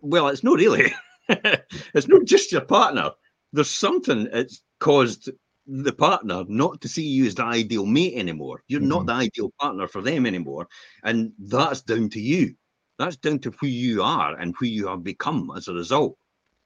Well, 0.00 0.28
it's 0.28 0.42
not 0.42 0.56
really. 0.58 0.92
it's 1.28 2.08
not 2.08 2.24
just 2.24 2.52
your 2.52 2.62
partner. 2.62 3.10
There's 3.52 3.70
something 3.70 4.28
that's 4.32 4.62
caused 4.78 5.30
the 5.68 5.92
partner 5.92 6.44
not 6.48 6.80
to 6.80 6.88
see 6.88 7.06
you 7.06 7.26
as 7.26 7.34
the 7.34 7.44
ideal 7.44 7.84
mate 7.84 8.14
anymore. 8.16 8.62
You're 8.68 8.80
mm-hmm. 8.80 8.88
not 8.88 9.06
the 9.06 9.12
ideal 9.12 9.52
partner 9.60 9.86
for 9.86 10.00
them 10.00 10.24
anymore. 10.24 10.66
And 11.04 11.32
that's 11.38 11.82
down 11.82 12.08
to 12.10 12.20
you. 12.20 12.54
That's 12.98 13.16
down 13.16 13.38
to 13.40 13.52
who 13.60 13.66
you 13.66 14.02
are 14.02 14.36
and 14.36 14.54
who 14.58 14.66
you 14.66 14.88
have 14.88 15.04
become 15.04 15.52
as 15.56 15.68
a 15.68 15.74
result. 15.74 16.16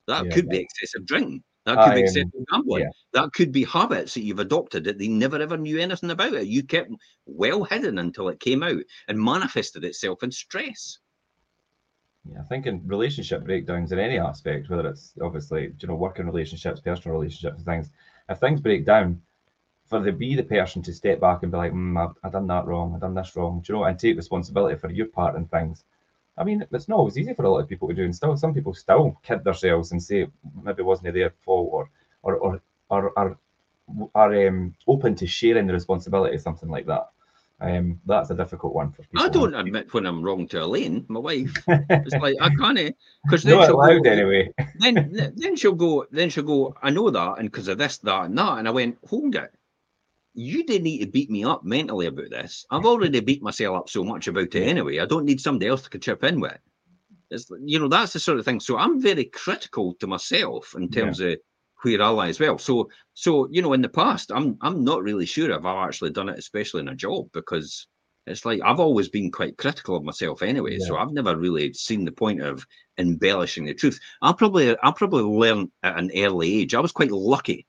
That 0.06 0.26
yeah, 0.26 0.32
could 0.32 0.48
be 0.48 0.58
excessive 0.58 1.04
drinking. 1.04 1.42
That 1.64 1.84
could 1.84 1.94
be 1.94 2.00
excessive 2.00 2.30
gambling. 2.50 2.82
Yeah. 2.84 2.90
That 3.12 3.32
could 3.32 3.52
be 3.52 3.64
habits 3.64 4.14
that 4.14 4.22
you've 4.22 4.40
adopted 4.40 4.84
that 4.84 4.98
they 4.98 5.08
never 5.08 5.40
ever 5.40 5.56
knew 5.56 5.78
anything 5.78 6.10
about 6.10 6.34
it. 6.34 6.46
You 6.46 6.62
kept 6.62 6.90
well 7.26 7.64
hidden 7.64 7.98
until 7.98 8.28
it 8.28 8.40
came 8.40 8.62
out 8.62 8.82
and 9.08 9.20
manifested 9.20 9.84
itself 9.84 10.22
in 10.22 10.32
stress. 10.32 10.98
Yeah, 12.30 12.40
I 12.40 12.44
think 12.44 12.66
in 12.66 12.86
relationship 12.86 13.44
breakdowns 13.44 13.92
in 13.92 13.98
any 13.98 14.18
aspect, 14.18 14.70
whether 14.70 14.88
it's 14.88 15.12
obviously 15.20 15.72
you 15.78 15.88
know 15.88 15.96
working 15.96 16.26
relationships, 16.26 16.80
personal 16.80 17.16
relationships, 17.16 17.62
things, 17.62 17.90
if 18.32 18.40
things 18.40 18.60
break 18.60 18.84
down, 18.86 19.22
for 19.86 20.00
the 20.00 20.12
be 20.12 20.34
the 20.36 20.42
person 20.42 20.82
to 20.82 20.92
step 20.92 21.20
back 21.20 21.42
and 21.42 21.52
be 21.52 21.58
like, 21.58 21.72
mm, 21.72 21.98
I've, 22.02 22.16
I've 22.24 22.32
done 22.32 22.46
that 22.48 22.66
wrong, 22.66 22.94
I've 22.94 23.00
done 23.02 23.14
this 23.14 23.36
wrong, 23.36 23.60
do 23.60 23.72
you 23.72 23.78
know, 23.78 23.84
and 23.84 23.98
take 23.98 24.16
responsibility 24.16 24.76
for 24.78 24.90
your 24.90 25.06
part 25.06 25.36
in 25.36 25.46
things. 25.46 25.84
I 26.38 26.44
mean, 26.44 26.66
it's 26.72 26.88
not 26.88 26.98
always 26.98 27.18
easy 27.18 27.34
for 27.34 27.44
a 27.44 27.50
lot 27.50 27.60
of 27.60 27.68
people 27.68 27.88
to 27.88 27.94
do, 27.94 28.04
and 28.04 28.16
still, 28.16 28.36
some 28.36 28.54
people 28.54 28.74
still 28.74 29.18
kid 29.22 29.44
themselves 29.44 29.92
and 29.92 30.02
say 30.02 30.28
maybe 30.62 30.80
it 30.82 30.86
wasn't 30.86 31.14
their 31.14 31.30
fault, 31.44 31.70
or 31.72 31.90
or 32.22 32.36
or, 32.36 32.62
or 32.90 33.10
are 33.16 33.38
are 34.14 34.48
um, 34.48 34.74
open 34.86 35.14
to 35.16 35.26
sharing 35.26 35.66
the 35.66 35.72
responsibility, 35.72 36.38
something 36.38 36.70
like 36.70 36.86
that. 36.86 37.08
Um, 37.62 38.00
that's 38.06 38.30
a 38.30 38.34
difficult 38.34 38.74
one 38.74 38.90
for 38.90 39.02
people. 39.02 39.22
I 39.22 39.28
don't 39.28 39.54
admit 39.54 39.94
when 39.94 40.04
I'm 40.04 40.20
wrong 40.20 40.48
to 40.48 40.64
Elaine, 40.64 41.06
my 41.08 41.20
wife. 41.20 41.54
It's 41.68 42.14
like 42.16 42.36
I 42.40 42.48
can't 42.56 42.96
because 43.24 43.44
then 43.44 43.64
she'll 43.64 43.76
go, 43.76 44.10
anyway. 44.10 44.50
then 44.80 45.32
then 45.36 45.56
she'll 45.56 45.72
go, 45.72 46.04
then 46.10 46.28
she'll 46.28 46.42
go. 46.42 46.74
I 46.82 46.90
know 46.90 47.08
that, 47.10 47.38
and 47.38 47.50
because 47.50 47.68
of 47.68 47.78
this, 47.78 47.98
that, 47.98 48.24
and 48.24 48.36
that, 48.36 48.58
and 48.58 48.66
I 48.66 48.72
went, 48.72 48.98
hold 49.08 49.36
it. 49.36 49.52
You 50.34 50.64
didn't 50.64 50.84
need 50.84 51.00
to 51.00 51.06
beat 51.06 51.30
me 51.30 51.44
up 51.44 51.62
mentally 51.62 52.06
about 52.06 52.30
this. 52.30 52.66
I've 52.70 52.86
already 52.86 53.20
beat 53.20 53.42
myself 53.42 53.76
up 53.76 53.88
so 53.88 54.02
much 54.02 54.26
about 54.26 54.54
it 54.54 54.66
anyway. 54.66 54.98
I 54.98 55.06
don't 55.06 55.26
need 55.26 55.40
somebody 55.40 55.68
else 55.68 55.82
to 55.82 55.98
chip 55.98 56.24
in 56.24 56.40
with. 56.40 56.58
It's 57.30 57.48
you 57.64 57.78
know 57.78 57.88
that's 57.88 58.14
the 58.14 58.18
sort 58.18 58.38
of 58.40 58.44
thing. 58.44 58.58
So 58.58 58.76
I'm 58.76 59.00
very 59.00 59.26
critical 59.26 59.94
to 60.00 60.06
myself 60.08 60.74
in 60.76 60.90
terms 60.90 61.20
yeah. 61.20 61.28
of 61.28 61.38
I 61.84 62.08
lie 62.08 62.28
as 62.28 62.40
well. 62.40 62.58
So, 62.58 62.88
so 63.14 63.48
you 63.50 63.62
know, 63.62 63.72
in 63.72 63.82
the 63.82 63.88
past, 63.88 64.30
I'm 64.32 64.56
I'm 64.60 64.84
not 64.84 65.02
really 65.02 65.26
sure 65.26 65.50
if 65.50 65.64
I've 65.64 65.88
actually 65.88 66.10
done 66.10 66.28
it, 66.28 66.38
especially 66.38 66.80
in 66.80 66.88
a 66.88 66.94
job, 66.94 67.28
because 67.32 67.86
it's 68.26 68.44
like 68.44 68.60
I've 68.64 68.80
always 68.80 69.08
been 69.08 69.30
quite 69.30 69.56
critical 69.56 69.96
of 69.96 70.04
myself 70.04 70.42
anyway. 70.42 70.78
Yeah. 70.78 70.86
So 70.86 70.96
I've 70.96 71.12
never 71.12 71.36
really 71.36 71.72
seen 71.72 72.04
the 72.04 72.12
point 72.12 72.40
of 72.40 72.64
embellishing 72.98 73.64
the 73.64 73.74
truth. 73.74 73.98
I 74.22 74.32
probably 74.32 74.76
I 74.82 74.92
probably 74.92 75.24
learned 75.24 75.70
at 75.82 75.98
an 75.98 76.10
early 76.16 76.60
age. 76.60 76.74
I 76.74 76.80
was 76.80 76.92
quite 76.92 77.10
lucky, 77.10 77.66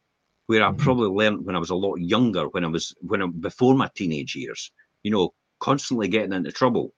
where 0.47 0.61
mm-hmm. 0.61 0.79
I 0.79 0.83
probably 0.83 1.09
learned 1.09 1.45
when 1.45 1.55
I 1.55 1.59
was 1.59 1.71
a 1.71 1.75
lot 1.75 1.95
younger, 1.95 2.47
when 2.49 2.63
I 2.63 2.67
was 2.67 2.93
when 3.01 3.21
I, 3.21 3.27
before 3.27 3.75
my 3.75 3.89
teenage 3.95 4.35
years. 4.35 4.71
You 5.01 5.11
know, 5.11 5.33
constantly 5.59 6.07
getting 6.07 6.33
into 6.33 6.51
trouble 6.51 6.93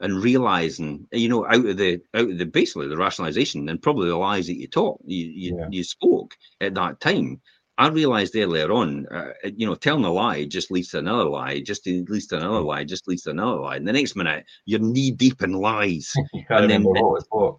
and 0.00 0.22
realizing, 0.22 1.06
you 1.12 1.28
know, 1.28 1.46
out 1.46 1.66
of 1.66 1.76
the 1.76 2.00
out 2.14 2.30
of 2.30 2.38
the 2.38 2.46
basically 2.46 2.88
the 2.88 2.96
rationalization 2.96 3.68
and 3.68 3.82
probably 3.82 4.08
the 4.08 4.16
lies 4.16 4.46
that 4.46 4.58
you 4.58 4.66
taught, 4.66 5.00
you 5.04 5.26
you, 5.26 5.58
yeah. 5.58 5.68
you 5.70 5.84
spoke 5.84 6.36
at 6.60 6.74
that 6.74 7.00
time. 7.00 7.40
I 7.78 7.88
realized 7.88 8.36
earlier 8.36 8.70
on, 8.70 9.06
uh, 9.06 9.32
you 9.56 9.66
know, 9.66 9.74
telling 9.74 10.04
a 10.04 10.12
lie 10.12 10.44
just 10.44 10.70
leads 10.70 10.90
to 10.90 10.98
another 10.98 11.24
lie, 11.24 11.60
just 11.60 11.86
leads 11.86 12.26
to 12.26 12.36
another 12.36 12.60
lie, 12.60 12.84
just 12.84 13.08
leads 13.08 13.22
to 13.22 13.30
another 13.30 13.60
lie. 13.60 13.76
And 13.76 13.88
the 13.88 13.92
next 13.92 14.16
minute, 14.16 14.44
you're 14.66 14.80
knee 14.80 15.10
deep 15.10 15.42
in 15.42 15.52
lies. 15.52 16.12
and 16.50 16.70
then 16.70 16.84
it, 16.86 17.54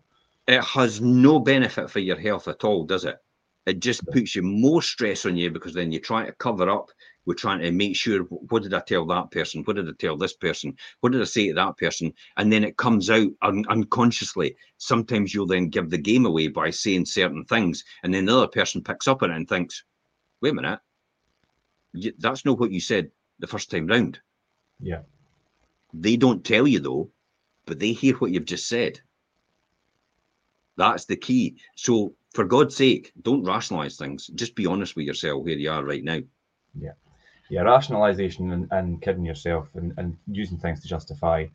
it 0.48 0.64
has 0.64 1.02
no 1.02 1.40
benefit 1.40 1.90
for 1.90 2.00
your 2.00 2.20
health 2.20 2.48
at 2.48 2.64
all, 2.64 2.86
does 2.86 3.06
it? 3.06 3.18
It 3.66 3.80
just 3.80 4.06
puts 4.08 4.36
you 4.36 4.44
more 4.44 4.84
stress 4.84 5.26
on 5.26 5.38
you 5.38 5.50
because 5.50 5.74
then 5.74 5.92
you 5.92 6.00
try 6.00 6.26
to 6.26 6.32
cover 6.34 6.70
up 6.70 6.92
we're 7.26 7.34
trying 7.36 7.60
to 7.60 7.72
make 7.72 7.96
sure 7.96 8.24
what 8.24 8.64
did 8.64 8.74
I 8.74 8.80
tell 8.80 9.06
that 9.08 9.32
person? 9.32 9.64
What 9.64 9.76
did 9.76 9.88
I 9.88 9.92
tell 9.98 10.18
this 10.18 10.34
person? 10.34 10.76
What 11.02 11.12
did 11.12 11.22
I 11.22 11.26
say 11.26 11.50
to 11.50 11.54
that 11.54 11.78
person? 11.78 12.14
And 12.38 12.52
then 12.52 12.64
it 12.64 12.78
comes 12.78 13.10
out 13.10 13.30
un- 13.42 13.66
unconsciously. 13.70 14.56
Sometimes 14.78 15.34
you'll 15.34 15.48
then 15.48 15.70
give 15.70 15.90
the 15.90 15.98
game 15.98 16.26
away 16.26 16.48
by 16.48 16.72
saying 16.72 17.06
certain 17.06 17.46
things, 17.46 17.84
and 18.04 18.14
then 18.14 18.26
the 18.26 18.36
other 18.36 18.48
person 18.48 18.84
picks 18.84 19.08
up 19.08 19.22
on 19.22 19.32
it 19.32 19.36
and 19.36 19.48
thinks, 19.48 19.84
"Wait 20.42 20.52
a 20.52 20.54
minute, 20.54 20.80
that's 22.18 22.46
not 22.46 22.60
what 22.60 22.72
you 22.72 22.80
said 22.80 23.12
the 23.40 23.48
first 23.48 23.70
time 23.70 23.88
round." 23.88 24.20
Yeah. 24.80 25.02
They 25.94 26.18
don't 26.18 26.44
tell 26.44 26.68
you 26.68 26.80
though, 26.80 27.12
but 27.66 27.80
they 27.80 27.94
hear 27.94 28.16
what 28.16 28.32
you've 28.32 28.46
just 28.46 28.68
said. 28.68 29.00
That's 30.78 31.06
the 31.06 31.18
key. 31.18 31.58
So, 31.76 32.16
for 32.34 32.46
God's 32.46 32.76
sake, 32.76 33.12
don't 33.22 33.44
rationalize 33.44 33.98
things. 33.98 34.28
Just 34.28 34.56
be 34.56 34.66
honest 34.66 34.96
with 34.96 35.06
yourself 35.06 35.44
where 35.44 35.58
you 35.58 35.70
are 35.70 35.84
right 35.84 36.04
now. 36.04 36.22
Yeah 36.74 36.94
yeah, 37.52 37.64
rationalization 37.64 38.52
and, 38.54 38.68
and 38.72 39.02
kidding 39.02 39.26
yourself 39.26 39.68
and, 39.76 39.94
and 39.98 40.16
using 40.26 40.58
things 40.58 40.80
to 40.80 40.88
justify 40.88 41.46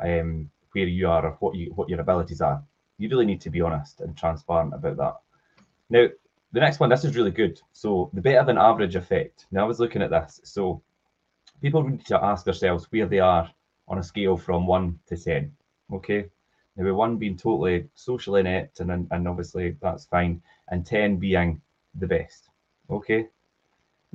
um, 0.00 0.50
where 0.72 0.88
you 0.88 1.08
are 1.08 1.24
or 1.24 1.36
what 1.38 1.54
you 1.54 1.72
what 1.76 1.88
your 1.88 2.00
abilities 2.00 2.40
are. 2.40 2.60
You 2.98 3.08
really 3.08 3.26
need 3.26 3.40
to 3.42 3.50
be 3.50 3.60
honest 3.60 4.00
and 4.00 4.16
transparent 4.16 4.74
about 4.74 4.96
that. 4.96 5.14
Now, 5.88 6.08
the 6.50 6.58
next 6.58 6.80
one, 6.80 6.90
this 6.90 7.04
is 7.04 7.14
really 7.14 7.30
good. 7.30 7.60
So 7.72 8.10
the 8.12 8.20
better 8.20 8.44
than 8.44 8.58
average 8.58 8.96
effect. 8.96 9.46
Now 9.52 9.60
I 9.62 9.68
was 9.68 9.78
looking 9.78 10.02
at 10.02 10.10
this. 10.10 10.40
So 10.42 10.82
people 11.62 11.84
need 11.84 12.04
to 12.06 12.24
ask 12.24 12.44
themselves 12.44 12.88
where 12.90 13.06
they 13.06 13.20
are 13.20 13.48
on 13.86 13.98
a 13.98 14.02
scale 14.02 14.36
from 14.36 14.66
one 14.66 14.98
to 15.06 15.16
ten. 15.16 15.52
Okay. 15.92 16.24
Now 16.76 16.86
with 16.86 16.94
one 16.94 17.18
being 17.18 17.36
totally 17.36 17.86
socially 17.94 18.40
inept 18.40 18.80
and, 18.80 18.90
and 19.12 19.28
obviously 19.28 19.76
that's 19.80 20.06
fine, 20.06 20.42
and 20.70 20.84
ten 20.84 21.18
being 21.18 21.60
the 21.94 22.08
best. 22.08 22.48
Okay. 22.90 23.28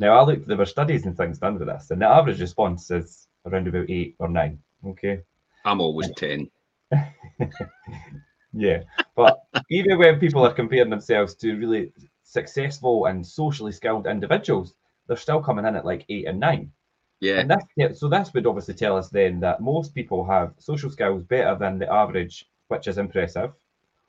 Now, 0.02 0.18
I 0.18 0.24
looked, 0.24 0.48
there 0.48 0.58
were 0.58 0.66
studies 0.66 1.06
and 1.06 1.16
things 1.16 1.38
done 1.38 1.60
with 1.60 1.68
this, 1.68 1.92
and 1.92 2.02
the 2.02 2.08
average 2.08 2.42
response 2.42 2.90
is 2.90 3.28
around 3.46 3.68
about 3.68 3.88
eight 3.88 4.16
or 4.18 4.30
nine. 4.30 4.58
Okay. 4.84 5.22
I'm 5.64 5.80
always 5.80 6.10
10. 6.18 6.50
yeah. 8.52 8.82
But 9.16 9.44
even 9.70 10.00
when 10.00 10.20
people 10.20 10.44
are 10.44 10.56
comparing 10.56 10.90
themselves 10.90 11.36
to 11.36 11.56
really 11.56 11.94
successful 12.24 13.06
and 13.06 13.24
socially 13.24 13.72
skilled 13.72 14.08
individuals, 14.08 14.74
they're 15.06 15.18
still 15.18 15.40
coming 15.40 15.66
in 15.66 15.76
at 15.76 15.86
like 15.86 16.04
eight 16.10 16.26
and 16.26 16.40
nine. 16.40 16.72
Yeah. 17.20 17.36
And 17.40 17.52
that's, 17.52 17.66
yeah, 17.76 17.94
so 17.94 18.10
this 18.10 18.34
would 18.34 18.48
obviously 18.48 18.74
tell 18.74 18.98
us 18.98 19.10
then 19.10 19.40
that 19.42 19.62
most 19.62 19.94
people 19.94 20.26
have 20.26 20.56
social 20.58 20.90
skills 20.90 21.22
better 21.26 21.56
than 21.56 21.78
the 21.78 21.94
average, 21.94 22.50
which 22.70 22.88
is 22.88 22.98
impressive, 22.98 23.52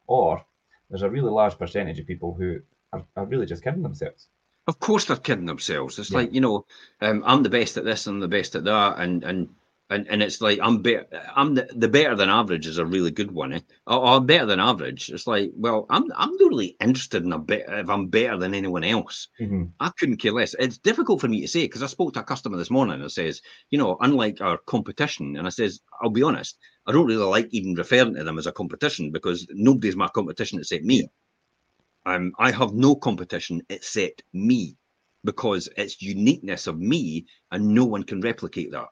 or 0.06 0.42
there's 0.88 1.02
a 1.02 1.10
really 1.10 1.30
large 1.30 1.58
percentage 1.58 1.98
of 1.98 2.06
people 2.06 2.32
who 2.32 2.60
are, 2.94 3.04
are 3.14 3.26
really 3.26 3.44
just 3.44 3.62
kidding 3.62 3.82
themselves. 3.82 4.28
Of 4.66 4.78
course, 4.78 5.06
they're 5.06 5.16
kidding 5.16 5.46
themselves. 5.46 5.98
It's 5.98 6.10
yeah. 6.10 6.18
like 6.18 6.32
you 6.32 6.40
know, 6.40 6.66
um, 7.00 7.22
I'm 7.26 7.42
the 7.42 7.50
best 7.50 7.76
at 7.76 7.84
this, 7.84 8.06
I'm 8.06 8.20
the 8.20 8.28
best 8.28 8.54
at 8.54 8.64
that, 8.64 8.98
and 8.98 9.24
and 9.24 9.48
and, 9.92 10.08
and 10.08 10.22
it's 10.22 10.40
like 10.40 10.58
I'm 10.62 10.80
better. 10.80 11.06
I'm 11.36 11.54
the, 11.54 11.68
the 11.74 11.88
better 11.88 12.14
than 12.16 12.30
average 12.30 12.66
is 12.66 12.78
a 12.78 12.86
really 12.86 13.10
good 13.10 13.30
one. 13.30 13.52
Eh? 13.52 13.60
Or, 13.86 13.98
or, 13.98 14.20
better 14.20 14.46
than 14.46 14.60
average. 14.60 15.10
It's 15.10 15.26
like, 15.26 15.50
well, 15.54 15.86
I'm 15.90 16.04
I'm 16.16 16.30
not 16.36 16.48
really 16.48 16.76
interested 16.80 17.24
in 17.24 17.32
a 17.32 17.38
bit 17.38 17.66
if 17.68 17.88
I'm 17.88 18.06
better 18.06 18.38
than 18.38 18.54
anyone 18.54 18.84
else. 18.84 19.28
Mm-hmm. 19.40 19.64
I 19.80 19.90
couldn't 19.98 20.16
care 20.16 20.32
less. 20.32 20.54
It's 20.58 20.78
difficult 20.78 21.20
for 21.20 21.28
me 21.28 21.42
to 21.42 21.48
say 21.48 21.64
because 21.64 21.82
I 21.82 21.86
spoke 21.86 22.14
to 22.14 22.20
a 22.20 22.24
customer 22.24 22.56
this 22.56 22.70
morning 22.70 23.00
and 23.00 23.12
says, 23.12 23.42
you 23.70 23.78
know, 23.78 23.96
unlike 24.00 24.40
our 24.40 24.58
competition, 24.66 25.36
and 25.36 25.46
I 25.46 25.50
says, 25.50 25.80
I'll 26.02 26.10
be 26.10 26.22
honest, 26.22 26.56
I 26.86 26.92
don't 26.92 27.06
really 27.06 27.24
like 27.24 27.48
even 27.50 27.74
referring 27.74 28.14
to 28.14 28.24
them 28.24 28.38
as 28.38 28.46
a 28.46 28.52
competition 28.52 29.12
because 29.12 29.46
nobody's 29.50 29.96
my 29.96 30.08
competition 30.08 30.58
except 30.58 30.84
me. 30.84 31.08
Um, 32.04 32.32
I 32.38 32.50
have 32.50 32.74
no 32.74 32.96
competition 32.96 33.62
except 33.68 34.24
me 34.32 34.76
because 35.24 35.68
it's 35.76 36.02
uniqueness 36.02 36.66
of 36.66 36.78
me 36.78 37.26
and 37.52 37.68
no 37.68 37.84
one 37.84 38.02
can 38.02 38.20
replicate 38.20 38.72
that. 38.72 38.88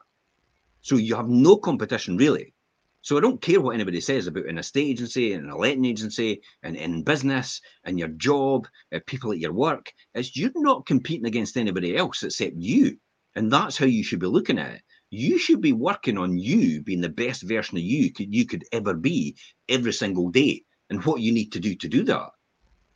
So 0.83 0.97
you 0.97 1.17
have 1.17 1.29
no 1.29 1.57
competition 1.57 2.17
really. 2.17 2.55
So 3.03 3.17
I 3.17 3.21
don't 3.21 3.41
care 3.41 3.61
what 3.61 3.75
anybody 3.75 4.01
says 4.01 4.27
about 4.27 4.47
an 4.47 4.59
estate 4.59 4.89
agency 4.89 5.33
in 5.33 5.49
a 5.49 5.57
letting 5.57 5.87
agency 5.87 6.43
and 6.63 6.77
in 6.77 7.03
business 7.03 7.61
and 7.85 7.99
your 7.99 8.09
job, 8.09 8.69
uh, 8.95 9.01
people 9.07 9.33
at 9.33 9.39
your 9.39 9.55
work. 9.55 9.91
It's 10.15 10.37
you're 10.37 10.51
not 10.55 10.87
competing 10.87 11.27
against 11.27 11.57
anybody 11.57 11.97
else 11.97 12.23
except 12.23 12.57
you. 12.57 12.99
And 13.37 13.51
that's 13.51 13.79
how 13.79 13.87
you 13.87 14.05
should 14.05 14.21
be 14.21 14.27
looking 14.27 14.59
at 14.59 14.75
it. 14.75 14.83
You 15.11 15.39
should 15.39 15.61
be 15.61 15.73
working 15.73 16.19
on 16.19 16.39
you 16.39 16.83
being 16.83 17.01
the 17.01 17.09
best 17.09 17.43
version 17.43 17.79
of 17.79 17.85
you 17.85 18.13
could, 18.13 18.35
you 18.35 18.47
could 18.47 18.65
ever 18.71 18.95
be 18.95 19.37
every 19.69 19.93
single 19.93 20.31
day 20.31 20.63
and 20.91 21.03
what 21.05 21.21
you 21.21 21.33
need 21.33 21.53
to 21.53 21.61
do 21.61 21.75
to 21.77 21.89
do 21.89 22.05
that. 22.05 22.31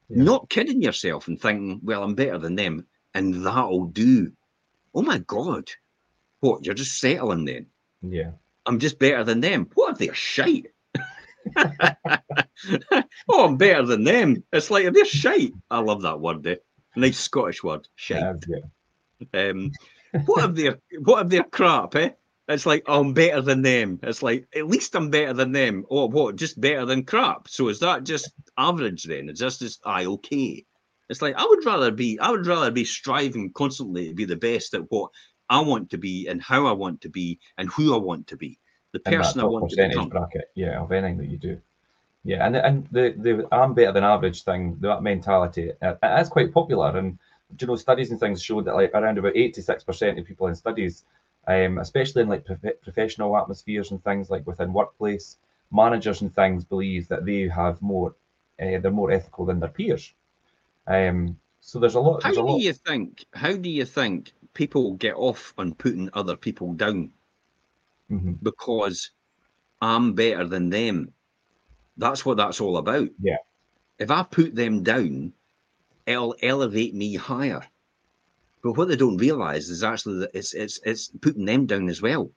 Yeah. 0.09 0.23
Not 0.23 0.51
kidding 0.51 0.83
yourself 0.83 1.29
and 1.29 1.41
thinking, 1.41 1.81
well, 1.83 2.03
I'm 2.03 2.15
better 2.15 2.39
than 2.39 2.57
them 2.57 2.87
and 3.15 3.47
that'll 3.47 3.87
do. 3.87 4.33
Oh 4.95 5.03
my 5.03 5.19
God. 5.19 5.71
What? 6.41 6.65
You're 6.65 6.75
just 6.75 6.99
settling 7.01 7.45
then. 7.45 7.67
Yeah. 8.03 8.33
I'm 8.67 8.79
just 8.79 8.99
better 8.99 9.25
than 9.25 9.41
them. 9.41 9.71
What 9.75 9.93
if 9.93 9.99
they're 9.99 10.15
shite? 10.15 10.67
oh, 13.29 13.45
I'm 13.45 13.57
better 13.57 13.85
than 13.85 14.05
them. 14.05 14.43
It's 14.53 14.71
like 14.71 14.93
they're 14.93 15.05
shite. 15.05 15.53
I 15.71 15.81
love 15.81 16.03
that 16.03 16.21
word. 16.21 16.47
Eh? 16.47 16.57
Nice 16.97 17.19
Scottish 17.19 17.63
word. 17.63 17.87
Shite. 17.97 18.45
Yeah, 18.49 19.49
um, 19.49 19.73
what 20.27 20.51
if 20.51 20.57
they're 20.57 20.79
what 21.01 21.25
if 21.25 21.31
they're 21.31 21.45
crap? 21.45 21.95
Eh? 21.97 22.11
It's 22.47 22.67
like 22.67 22.85
oh, 22.87 23.01
I'm 23.01 23.15
better 23.15 23.41
than 23.41 23.63
them. 23.63 23.99
It's 24.03 24.23
like 24.23 24.47
at 24.55 24.67
least 24.67 24.95
I'm 24.95 25.11
better 25.11 25.33
than 25.33 25.53
them. 25.53 25.87
Oh, 25.91 26.09
what? 26.09 26.37
Just 26.37 26.61
better 26.61 26.85
than 26.85 27.05
crap. 27.05 27.49
So 27.49 27.69
is 27.69 27.81
that 27.81 28.05
just 28.05 28.31
average 28.59 29.05
then? 29.05 29.29
It's 29.29 29.41
just 29.41 29.61
just 29.61 29.81
I 29.87 30.05
okay. 30.07 30.65
It's 31.09 31.23
like 31.23 31.37
I 31.37 31.45
would 31.45 31.65
rather 31.65 31.91
be 31.91 32.19
I 32.19 32.31
would 32.31 32.47
rather 32.47 32.71
be 32.71 32.85
striving 32.85 33.53
constantly 33.53 34.09
to 34.09 34.15
be 34.15 34.27
the 34.27 34.37
best 34.37 34.75
at 34.75 34.91
what 34.91 35.11
I 35.49 35.61
want 35.61 35.91
to 35.91 35.99
be 35.99 36.29
and 36.29 36.43
how 36.43 36.67
I 36.67 36.73
want 36.73 37.01
to 37.03 37.09
be 37.09 37.39
and 37.57 37.69
who 37.71 37.95
I 37.95 37.99
want 37.99 38.27
to 38.29 38.37
be. 38.37 38.59
The 38.93 39.01
person 39.01 39.41
I 39.41 39.45
want 39.45 39.71
to 39.71 39.89
become. 39.89 40.09
bracket, 40.09 40.51
yeah, 40.55 40.81
of 40.81 40.93
anything 40.93 41.17
that 41.19 41.27
you 41.27 41.39
do. 41.39 41.61
Yeah, 42.25 42.47
and 42.47 42.57
and 42.57 42.87
the 42.93 43.15
the 43.19 43.49
I'm 43.53 43.75
better 43.75 43.93
than 43.93 44.05
average 44.05 44.45
thing, 44.45 44.77
that 44.81 45.03
mentality, 45.03 45.73
uh, 45.83 45.95
is 46.19 46.29
quite 46.29 46.55
popular. 46.55 46.97
And 46.97 47.19
you 47.59 47.67
know, 47.67 47.77
studies 47.77 48.11
and 48.11 48.21
things 48.21 48.43
show 48.43 48.63
that 48.63 48.75
like 48.75 48.93
around 48.95 49.19
about 49.19 49.35
86% 49.35 50.19
of 50.19 50.25
people 50.25 50.47
in 50.47 50.55
studies, 50.55 51.05
um, 51.47 51.79
especially 51.79 52.23
in 52.23 52.29
like 52.29 52.45
prof- 52.45 52.81
professional 52.83 53.37
atmospheres 53.37 53.91
and 53.91 54.03
things 54.05 54.31
like 54.31 54.47
within 54.47 54.73
workplace, 54.73 55.37
managers 55.71 56.23
and 56.23 56.35
things 56.35 56.65
believe 56.65 57.09
that 57.09 57.25
they 57.25 57.49
have 57.49 57.81
more, 57.83 58.15
uh, 58.61 58.79
they're 58.79 58.91
more 58.91 59.11
ethical 59.11 59.45
than 59.45 59.61
their 59.61 59.69
peers. 59.69 60.13
Um, 60.87 61.39
so 61.61 61.79
there's 61.79 61.95
a 61.95 62.01
lot. 62.01 62.23
How 62.23 62.33
do 62.33 62.43
lot... 62.43 62.61
you 62.61 62.73
think? 62.73 63.25
How 63.33 63.53
do 63.53 63.71
you 63.71 63.85
think 63.85 64.33
people 64.55 64.93
get 64.93 65.15
off 65.15 65.53
on 65.59 65.75
putting 65.75 66.09
other 66.13 66.37
people 66.37 66.73
down 66.75 67.11
mm-hmm. 68.11 68.33
because 68.43 69.11
I'm 69.81 70.15
better 70.15 70.47
than 70.47 70.71
them. 70.71 71.13
That's 71.97 72.25
what 72.25 72.37
that's 72.37 72.61
all 72.61 72.79
about. 72.79 73.09
Yeah. 73.21 73.37
If 73.99 74.11
I 74.11 74.23
put 74.23 74.55
them 74.55 74.83
down, 74.83 75.33
it'll 76.07 76.37
elevate 76.43 76.95
me 76.95 77.15
higher. 77.15 77.63
But 78.65 78.79
what 78.79 78.89
they 78.89 78.97
don't 78.97 79.19
realize 79.19 79.69
is 79.69 79.85
actually 79.85 80.21
that 80.21 80.31
it's 80.33 80.55
it's 80.55 80.81
it's 80.85 81.09
putting 81.21 81.45
them 81.45 81.67
down 81.67 81.91
as 81.91 82.01
well. 82.01 82.33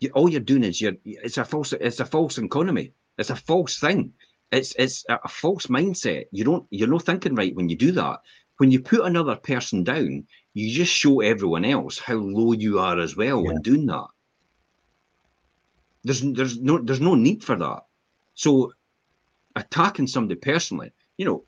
You, 0.00 0.10
all 0.14 0.30
you're 0.30 0.40
doing 0.40 0.64
is 0.64 0.80
you're 0.80 0.94
it's 1.04 1.36
a 1.36 1.44
false 1.44 1.74
it's 1.74 2.00
a 2.00 2.06
false 2.06 2.38
economy. 2.38 2.94
It's 3.18 3.28
a 3.28 3.36
false 3.36 3.78
thing. 3.78 4.14
It's 4.50 4.74
it's 4.78 5.04
a 5.10 5.28
false 5.28 5.66
mindset. 5.66 6.24
You 6.32 6.44
don't 6.44 6.66
you're 6.70 6.88
not 6.88 7.04
thinking 7.04 7.34
right 7.34 7.54
when 7.54 7.68
you 7.68 7.76
do 7.76 7.92
that. 7.92 8.20
When 8.56 8.70
you 8.70 8.80
put 8.80 9.04
another 9.04 9.36
person 9.36 9.84
down, 9.84 10.26
you 10.54 10.72
just 10.72 10.92
show 10.92 11.20
everyone 11.20 11.66
else 11.66 11.98
how 11.98 12.14
low 12.14 12.52
you 12.52 12.78
are 12.78 12.98
as 12.98 13.14
well 13.14 13.44
yeah. 13.44 13.50
in 13.50 13.60
doing 13.60 13.84
that. 13.86 14.06
There's 16.02 16.22
there's 16.22 16.58
no 16.58 16.78
there's 16.78 17.02
no 17.02 17.14
need 17.14 17.44
for 17.44 17.56
that. 17.56 17.84
So 18.34 18.72
attacking 19.54 20.06
somebody 20.06 20.40
personally, 20.40 20.92
you 21.18 21.26
know, 21.26 21.44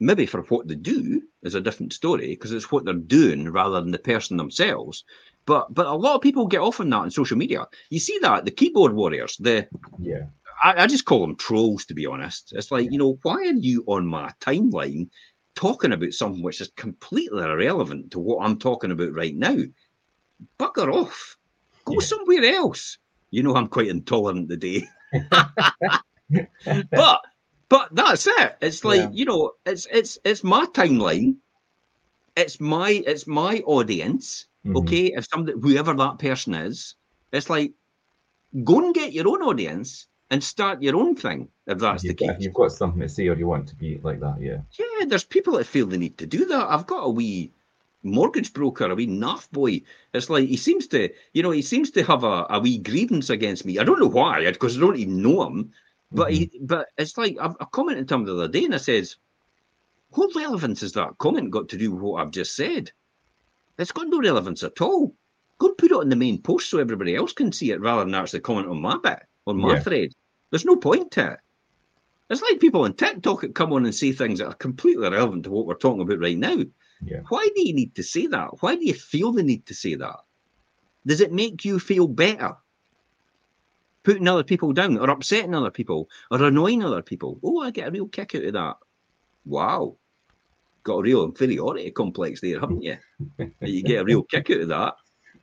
maybe 0.00 0.26
for 0.26 0.42
what 0.42 0.68
they 0.68 0.74
do 0.74 1.22
is 1.42 1.54
a 1.54 1.60
different 1.60 1.92
story 1.92 2.28
because 2.28 2.52
it's 2.52 2.70
what 2.70 2.84
they're 2.84 2.94
doing 2.94 3.50
rather 3.50 3.80
than 3.80 3.90
the 3.90 3.98
person 3.98 4.36
themselves. 4.36 5.04
But 5.46 5.72
but 5.72 5.86
a 5.86 5.94
lot 5.94 6.16
of 6.16 6.22
people 6.22 6.46
get 6.46 6.60
off 6.60 6.80
on 6.80 6.90
that 6.90 6.96
on 6.96 7.10
social 7.10 7.36
media. 7.36 7.66
You 7.90 8.00
see 8.00 8.18
that 8.22 8.44
the 8.44 8.50
keyboard 8.50 8.94
warriors, 8.94 9.36
the 9.38 9.68
yeah, 9.98 10.26
I, 10.62 10.84
I 10.84 10.86
just 10.86 11.04
call 11.04 11.20
them 11.20 11.36
trolls 11.36 11.84
to 11.86 11.94
be 11.94 12.06
honest. 12.06 12.52
It's 12.56 12.70
like 12.70 12.90
you 12.90 12.98
know 12.98 13.18
why 13.22 13.36
are 13.36 13.52
you 13.52 13.84
on 13.86 14.06
my 14.06 14.32
timeline 14.40 15.08
talking 15.54 15.92
about 15.92 16.12
something 16.12 16.42
which 16.42 16.60
is 16.60 16.72
completely 16.76 17.44
irrelevant 17.44 18.10
to 18.10 18.18
what 18.18 18.44
I'm 18.44 18.58
talking 18.58 18.90
about 18.90 19.14
right 19.14 19.36
now. 19.36 19.58
Bugger 20.58 20.92
off. 20.92 21.36
Go 21.84 21.94
yeah. 21.94 22.00
somewhere 22.00 22.44
else. 22.44 22.98
You 23.30 23.42
know 23.42 23.54
I'm 23.54 23.68
quite 23.68 23.88
intolerant 23.88 24.48
today. 24.48 24.88
but 26.90 27.20
but 27.74 27.88
that's 27.92 28.28
it. 28.28 28.56
It's 28.60 28.84
like, 28.84 29.00
yeah. 29.00 29.10
you 29.12 29.24
know, 29.24 29.52
it's 29.66 29.88
it's 29.90 30.16
it's 30.24 30.44
my 30.44 30.64
timeline. 30.66 31.38
It's 32.36 32.60
my 32.60 33.02
it's 33.04 33.26
my 33.26 33.62
audience. 33.66 34.46
Mm-hmm. 34.64 34.76
Okay. 34.76 35.06
If 35.18 35.26
somebody 35.26 35.58
whoever 35.60 35.92
that 35.94 36.20
person 36.20 36.54
is, 36.54 36.94
it's 37.32 37.50
like 37.50 37.72
go 38.62 38.78
and 38.78 38.94
get 38.94 39.12
your 39.12 39.26
own 39.26 39.42
audience 39.42 40.06
and 40.30 40.42
start 40.42 40.82
your 40.82 40.94
own 40.94 41.16
thing 41.16 41.48
if 41.66 41.78
that's 41.78 42.04
you've 42.04 42.16
the 42.16 42.26
got, 42.26 42.34
case. 42.36 42.44
You've 42.44 42.54
got 42.54 42.70
something 42.70 43.00
to 43.00 43.08
say 43.08 43.26
or 43.26 43.34
you 43.34 43.48
want 43.48 43.66
to 43.70 43.74
be 43.74 43.98
like 44.04 44.20
that, 44.20 44.36
yeah. 44.40 44.60
Yeah, 44.78 45.06
there's 45.06 45.24
people 45.24 45.54
that 45.54 45.66
feel 45.66 45.86
the 45.86 45.98
need 45.98 46.16
to 46.18 46.26
do 46.26 46.44
that. 46.44 46.70
I've 46.70 46.86
got 46.86 47.02
a 47.02 47.10
wee 47.10 47.50
mortgage 48.04 48.52
broker, 48.52 48.88
a 48.88 48.94
wee 48.94 49.08
naff 49.08 49.50
boy. 49.50 49.82
It's 50.12 50.30
like 50.30 50.46
he 50.46 50.56
seems 50.56 50.86
to, 50.88 51.08
you 51.32 51.42
know, 51.42 51.50
he 51.50 51.62
seems 51.62 51.90
to 51.92 52.04
have 52.04 52.22
a, 52.22 52.46
a 52.50 52.60
wee 52.60 52.78
grievance 52.78 53.30
against 53.30 53.64
me. 53.64 53.80
I 53.80 53.84
don't 53.84 53.98
know 53.98 54.14
why, 54.20 54.48
because 54.52 54.76
I 54.76 54.80
don't 54.80 54.96
even 54.96 55.22
know 55.22 55.44
him. 55.44 55.72
But 56.14 56.28
mm-hmm. 56.28 56.34
he, 56.34 56.60
but 56.60 56.88
it's 56.96 57.18
like 57.18 57.36
I, 57.40 57.46
I 57.46 57.64
commented 57.72 58.08
to 58.08 58.14
him 58.14 58.24
the 58.24 58.34
other 58.34 58.48
day, 58.48 58.64
and 58.64 58.74
I 58.74 58.78
says, 58.78 59.16
"What 60.10 60.34
relevance 60.34 60.80
has 60.82 60.92
that 60.92 61.18
comment 61.18 61.50
got 61.50 61.68
to 61.70 61.76
do 61.76 61.90
with 61.92 62.00
what 62.00 62.22
I've 62.22 62.30
just 62.30 62.54
said? 62.54 62.92
It's 63.78 63.92
got 63.92 64.06
no 64.06 64.20
relevance 64.20 64.62
at 64.62 64.80
all. 64.80 65.14
Go 65.58 65.68
and 65.68 65.76
put 65.78 65.90
it 65.90 65.96
on 65.96 66.08
the 66.08 66.16
main 66.16 66.40
post 66.40 66.70
so 66.70 66.78
everybody 66.78 67.16
else 67.16 67.32
can 67.32 67.50
see 67.50 67.72
it, 67.72 67.80
rather 67.80 68.04
than 68.04 68.14
actually 68.14 68.40
comment 68.40 68.68
on 68.68 68.80
my 68.80 68.96
bit 69.02 69.24
on 69.46 69.58
my 69.58 69.74
yeah. 69.74 69.80
thread. 69.80 70.12
There's 70.50 70.64
no 70.64 70.76
point 70.76 71.10
to 71.12 71.32
it. 71.32 71.38
It's 72.30 72.42
like 72.42 72.60
people 72.60 72.84
on 72.84 72.94
TikTok 72.94 73.42
that 73.42 73.54
come 73.54 73.72
on 73.72 73.84
and 73.84 73.94
say 73.94 74.12
things 74.12 74.38
that 74.38 74.46
are 74.46 74.54
completely 74.54 75.06
irrelevant 75.06 75.44
to 75.44 75.50
what 75.50 75.66
we're 75.66 75.74
talking 75.74 76.00
about 76.00 76.20
right 76.20 76.38
now. 76.38 76.58
Yeah. 77.02 77.20
Why 77.28 77.48
do 77.54 77.66
you 77.66 77.74
need 77.74 77.94
to 77.96 78.02
say 78.02 78.28
that? 78.28 78.62
Why 78.62 78.76
do 78.76 78.84
you 78.84 78.94
feel 78.94 79.32
the 79.32 79.42
need 79.42 79.66
to 79.66 79.74
say 79.74 79.96
that? 79.96 80.20
Does 81.06 81.20
it 81.20 81.32
make 81.32 81.64
you 81.64 81.78
feel 81.78 82.08
better? 82.08 82.56
Putting 84.04 84.28
other 84.28 84.44
people 84.44 84.72
down 84.72 84.98
or 84.98 85.10
upsetting 85.10 85.54
other 85.54 85.70
people 85.70 86.08
or 86.30 86.42
annoying 86.42 86.84
other 86.84 87.02
people. 87.02 87.38
Oh, 87.42 87.62
I 87.62 87.70
get 87.70 87.88
a 87.88 87.90
real 87.90 88.06
kick 88.06 88.34
out 88.34 88.44
of 88.44 88.52
that. 88.52 88.76
Wow. 89.44 89.96
Got 90.84 90.98
a 90.98 91.02
real 91.02 91.24
inferiority 91.24 91.90
complex 91.90 92.40
there, 92.40 92.60
haven't 92.60 92.82
you? 92.82 92.98
you 93.60 93.82
get 93.82 94.02
a 94.02 94.04
real 94.04 94.22
kick 94.22 94.50
out 94.50 94.60
of 94.60 94.68
that. 94.68 94.94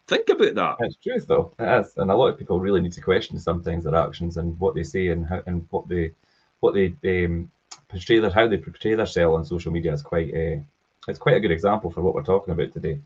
Think 0.08 0.30
about 0.30 0.56
that. 0.56 0.76
It's 0.82 0.97
true, 0.97 1.19
though. 1.21 1.54
It 1.58 1.86
is, 1.86 1.93
and 1.97 2.12
a 2.12 2.15
lot 2.15 2.28
of 2.28 2.38
people 2.38 2.60
really 2.60 2.82
need 2.82 2.93
to 2.93 3.02
question 3.02 3.39
sometimes 3.39 3.86
their 3.86 3.95
actions 3.95 4.38
and 4.38 4.60
what 4.60 4.76
they 4.76 4.84
say 4.84 5.08
and 5.08 5.26
how 5.26 5.41
and 5.45 5.65
what 5.69 5.88
they 5.88 6.12
what 6.60 6.74
they 6.74 6.93
um, 7.26 7.50
portray 7.88 8.19
their 8.19 8.30
how 8.30 8.47
they 8.47 8.58
portray 8.58 8.95
themselves 8.95 9.36
on 9.38 9.45
social 9.45 9.71
media 9.71 9.93
is 9.93 10.02
quite 10.02 10.34
a 10.34 10.56
uh, 10.56 10.60
it's 11.08 11.19
quite 11.19 11.38
a 11.38 11.39
good 11.39 11.52
example 11.52 11.91
for 11.91 12.02
what 12.02 12.13
we're 12.13 12.24
talking 12.24 12.54
about 12.54 12.74
today. 12.74 13.00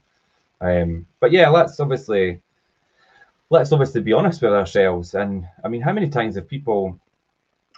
Um, 0.61 1.05
but 1.19 1.31
yeah, 1.31 1.49
let's 1.49 1.79
obviously 1.79 2.41
let's 3.49 3.71
obviously 3.71 4.01
be 4.01 4.13
honest 4.13 4.41
with 4.41 4.53
ourselves. 4.53 5.13
And 5.13 5.47
I 5.63 5.67
mean, 5.67 5.81
how 5.81 5.93
many 5.93 6.09
times 6.09 6.35
have 6.35 6.47
people 6.47 6.99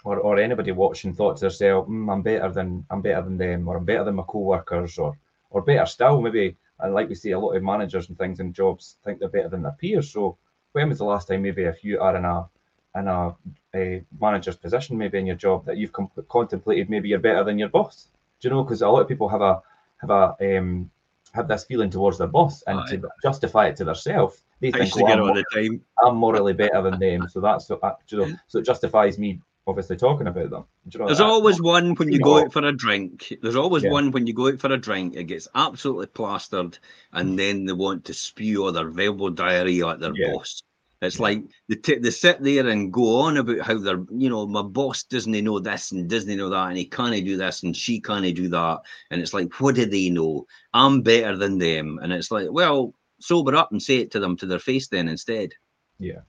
or, 0.04 0.18
or 0.18 0.38
anybody 0.38 0.72
watching 0.72 1.12
thought 1.12 1.36
to 1.36 1.46
themselves, 1.46 1.88
mm, 1.88 2.12
"I'm 2.12 2.22
better 2.22 2.50
than 2.50 2.84
I'm 2.90 3.02
better 3.02 3.22
than 3.22 3.38
them," 3.38 3.68
or 3.68 3.76
"I'm 3.76 3.84
better 3.84 4.04
than 4.04 4.14
my 4.16 4.24
co-workers," 4.26 4.98
or 4.98 5.16
or 5.50 5.62
better 5.62 5.86
still, 5.86 6.20
maybe. 6.20 6.56
And 6.80 6.94
like 6.94 7.08
we 7.08 7.14
see, 7.14 7.32
a 7.32 7.38
lot 7.38 7.56
of 7.56 7.62
managers 7.62 8.08
and 8.08 8.16
things 8.16 8.40
in 8.40 8.52
jobs 8.52 8.96
think 9.04 9.18
they're 9.18 9.28
better 9.28 9.48
than 9.48 9.62
their 9.62 9.72
peers. 9.72 10.12
So 10.12 10.38
when 10.72 10.88
was 10.88 10.98
the 10.98 11.04
last 11.04 11.26
time, 11.28 11.42
maybe 11.42 11.64
if 11.64 11.82
you 11.82 12.00
are 12.00 12.16
in 12.16 12.24
a 12.24 12.48
in 12.94 13.08
a, 13.08 13.34
a 13.74 14.04
manager's 14.20 14.56
position, 14.56 14.96
maybe 14.96 15.18
in 15.18 15.26
your 15.26 15.36
job, 15.36 15.64
that 15.66 15.76
you've 15.76 15.92
com- 15.92 16.10
contemplated 16.28 16.88
maybe 16.88 17.08
you're 17.08 17.18
better 17.18 17.44
than 17.44 17.58
your 17.58 17.68
boss? 17.68 18.08
Do 18.40 18.48
you 18.48 18.54
know? 18.54 18.62
Because 18.62 18.82
a 18.82 18.88
lot 18.88 19.02
of 19.02 19.08
people 19.08 19.28
have 19.28 19.42
a 19.42 19.60
have 19.98 20.10
a 20.10 20.58
um, 20.58 20.90
have 21.32 21.48
this 21.48 21.64
feeling 21.64 21.90
towards 21.90 22.18
their 22.18 22.28
boss, 22.28 22.62
and 22.66 22.80
Aye. 22.80 22.96
to 22.96 23.08
justify 23.22 23.66
it 23.66 23.76
to 23.76 23.84
themselves, 23.84 24.42
they 24.60 24.72
I 24.72 24.86
think, 24.86 24.96
well, 24.96 25.28
I'm, 25.28 25.34
the 25.34 25.44
time. 25.54 25.80
I'm 26.04 26.16
morally 26.16 26.52
better 26.52 26.82
than 26.82 26.98
them, 26.98 27.28
so 27.28 27.40
that's 27.40 27.66
so, 27.66 27.78
you 28.08 28.18
know, 28.18 28.36
so 28.46 28.58
it 28.58 28.66
justifies 28.66 29.18
me 29.18 29.40
obviously 29.68 29.96
talking 29.96 30.26
about 30.26 30.50
them. 30.50 30.64
You 30.90 30.98
know, 30.98 31.06
There's 31.06 31.20
always 31.20 31.60
one 31.60 31.94
when 31.94 32.10
you, 32.10 32.18
go 32.18 32.38
out 32.38 32.52
for 32.52 32.64
a 32.64 32.72
drink. 32.72 33.34
There's 33.42 33.54
always 33.54 33.84
yeah. 33.84 33.90
one 33.90 34.10
when 34.10 34.26
you 34.26 34.32
go 34.32 34.48
out 34.48 34.58
for 34.60 34.72
a 34.72 34.78
drink. 34.78 35.14
It 35.14 35.24
gets 35.24 35.46
absolutely 35.54 36.06
plastered, 36.06 36.78
and 37.12 37.34
mm. 37.34 37.36
then 37.36 37.66
they 37.66 37.74
want 37.74 38.06
to 38.06 38.14
spew 38.14 38.64
all 38.64 38.72
their 38.72 38.88
verbal 38.88 39.30
diarrhea 39.30 39.86
at 39.86 40.00
their 40.00 40.14
yeah. 40.14 40.32
boss. 40.32 40.62
It's 41.00 41.20
like 41.20 41.44
they, 41.68 41.76
t- 41.76 41.98
they 41.98 42.10
sit 42.10 42.42
there 42.42 42.66
and 42.66 42.92
go 42.92 43.20
on 43.20 43.36
about 43.36 43.60
how 43.60 43.78
they're, 43.78 44.04
you 44.10 44.28
know, 44.28 44.48
my 44.48 44.62
boss 44.62 45.04
doesn't 45.04 45.44
know 45.44 45.60
this 45.60 45.92
and 45.92 46.10
doesn't 46.10 46.36
know 46.36 46.48
that, 46.48 46.68
and 46.68 46.76
he 46.76 46.86
can't 46.86 47.24
do 47.24 47.36
this 47.36 47.62
and 47.62 47.76
she 47.76 48.00
can't 48.00 48.34
do 48.34 48.48
that. 48.48 48.80
And 49.12 49.20
it's 49.20 49.32
like, 49.32 49.60
what 49.60 49.76
do 49.76 49.86
they 49.86 50.10
know? 50.10 50.46
I'm 50.74 51.02
better 51.02 51.36
than 51.36 51.58
them. 51.58 52.00
And 52.02 52.12
it's 52.12 52.32
like, 52.32 52.48
well, 52.50 52.94
sober 53.20 53.56
up 53.56 53.72
and 53.72 53.82
say 53.82 53.98
it 53.98 54.10
to 54.12 54.20
them 54.20 54.36
to 54.36 54.46
their 54.46 54.58
face 54.58 54.88
then 54.88 55.08
instead. 55.08 55.52
Yeah. 55.98 56.20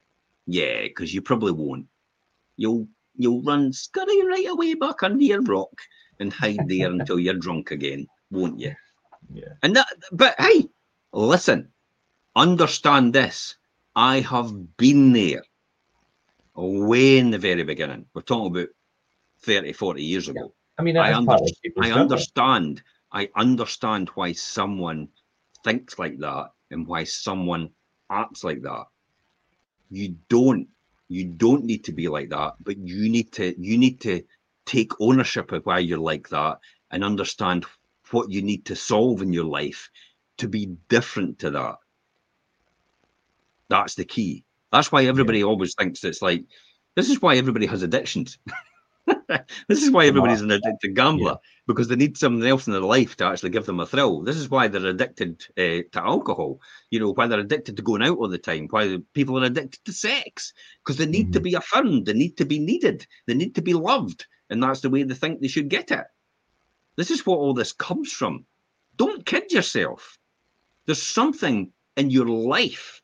Yeah, 0.47 0.83
because 0.83 1.13
you 1.13 1.21
probably 1.21 1.51
won't. 1.51 1.85
You'll 2.57 2.87
you'll 3.15 3.43
run 3.43 3.71
scurry 3.71 4.25
right 4.25 4.47
away 4.47 4.73
back 4.73 5.03
under 5.03 5.23
your 5.23 5.41
rock 5.43 5.71
and 6.19 6.33
hide 6.33 6.67
there 6.67 6.89
until 6.89 7.19
you're 7.19 7.35
drunk 7.35 7.71
again, 7.71 8.07
won't 8.31 8.59
you? 8.59 8.73
Yeah. 9.31 9.53
And 9.61 9.75
that, 9.75 9.87
but 10.11 10.35
hey, 10.39 10.69
listen, 11.13 11.69
understand 12.35 13.13
this. 13.13 13.55
I 13.95 14.21
have 14.21 14.77
been 14.77 15.13
there 15.13 15.43
way 16.55 17.17
in 17.17 17.31
the 17.31 17.37
very 17.37 17.63
beginning. 17.63 18.05
We're 18.13 18.21
talking 18.21 18.47
about 18.47 18.69
30, 19.41 19.73
40 19.73 20.03
years 20.03 20.29
ago. 20.29 20.41
Yeah. 20.41 20.47
I 20.77 20.81
mean, 20.81 20.97
I, 20.97 21.13
under, 21.13 21.37
I 21.81 21.91
understand. 21.91 22.81
I 23.11 23.29
understand 23.35 24.09
why 24.15 24.33
someone 24.33 25.09
thinks 25.63 25.99
like 25.99 26.19
that 26.19 26.51
and 26.71 26.87
why 26.87 27.03
someone 27.03 27.69
acts 28.09 28.43
like 28.43 28.61
that. 28.61 28.85
You 29.89 30.15
don't 30.29 30.67
you 31.07 31.25
don't 31.25 31.65
need 31.65 31.83
to 31.85 31.91
be 31.91 32.07
like 32.07 32.29
that, 32.29 32.53
but 32.61 32.77
you 32.77 33.09
need 33.09 33.31
to 33.33 33.55
you 33.59 33.77
need 33.77 33.99
to 34.01 34.23
take 34.65 34.91
ownership 34.99 35.51
of 35.51 35.65
why 35.65 35.79
you're 35.79 35.97
like 35.97 36.29
that 36.29 36.59
and 36.91 37.03
understand 37.03 37.65
what 38.11 38.31
you 38.31 38.41
need 38.41 38.65
to 38.65 38.75
solve 38.75 39.21
in 39.21 39.33
your 39.33 39.45
life 39.45 39.89
to 40.37 40.47
be 40.47 40.77
different 40.87 41.39
to 41.39 41.49
that. 41.51 41.75
That's 43.69 43.95
the 43.95 44.05
key. 44.05 44.45
That's 44.71 44.91
why 44.91 45.05
everybody 45.05 45.39
yeah. 45.39 45.45
always 45.45 45.73
thinks 45.75 46.03
it's 46.03 46.21
like 46.21 46.45
this 46.95 47.09
is 47.09 47.21
why 47.21 47.37
everybody 47.37 47.65
has 47.65 47.81
addictions. 47.81 48.37
this 49.67 49.83
is 49.83 49.91
why 49.91 50.05
everybody's 50.05 50.41
an 50.41 50.51
addicted 50.51 50.95
gambler 50.95 51.37
yeah. 51.41 51.58
Because 51.69 51.87
they 51.87 51.95
need 51.95 52.17
something 52.17 52.49
else 52.49 52.65
in 52.65 52.73
their 52.73 52.81
life 52.81 53.15
to 53.15 53.25
actually 53.25 53.51
give 53.51 53.67
them 53.67 53.79
a 53.79 53.85
thrill. 53.85 54.23
This 54.23 54.37
is 54.37 54.49
why 54.49 54.67
they're 54.67 54.87
addicted 54.87 55.45
uh, 55.55 55.85
to 55.91 56.03
alcohol. 56.03 56.59
You 56.89 56.99
know, 56.99 57.13
why 57.13 57.27
they're 57.27 57.39
addicted 57.39 57.77
to 57.77 57.83
going 57.83 58.01
out 58.01 58.17
all 58.17 58.27
the 58.27 58.39
time. 58.39 58.65
Why 58.71 58.97
people 59.13 59.37
are 59.37 59.45
addicted 59.45 59.85
to 59.85 59.93
sex 59.93 60.51
because 60.83 60.97
they 60.97 61.05
need 61.05 61.27
mm-hmm. 61.27 61.33
to 61.33 61.41
be 61.41 61.53
affirmed. 61.53 62.07
They 62.07 62.13
need 62.13 62.37
to 62.37 62.45
be 62.45 62.57
needed. 62.57 63.05
They 63.27 63.35
need 63.35 63.53
to 63.53 63.61
be 63.61 63.75
loved, 63.75 64.25
and 64.49 64.63
that's 64.63 64.81
the 64.81 64.89
way 64.89 65.03
they 65.03 65.13
think 65.13 65.41
they 65.41 65.47
should 65.47 65.69
get 65.69 65.91
it. 65.91 66.05
This 66.95 67.11
is 67.11 67.23
what 67.23 67.37
all 67.37 67.53
this 67.53 67.71
comes 67.71 68.11
from. 68.11 68.45
Don't 68.97 69.23
kid 69.23 69.51
yourself. 69.51 70.17
There's 70.87 71.03
something 71.03 71.71
in 71.97 72.09
your 72.09 72.27
life. 72.27 72.99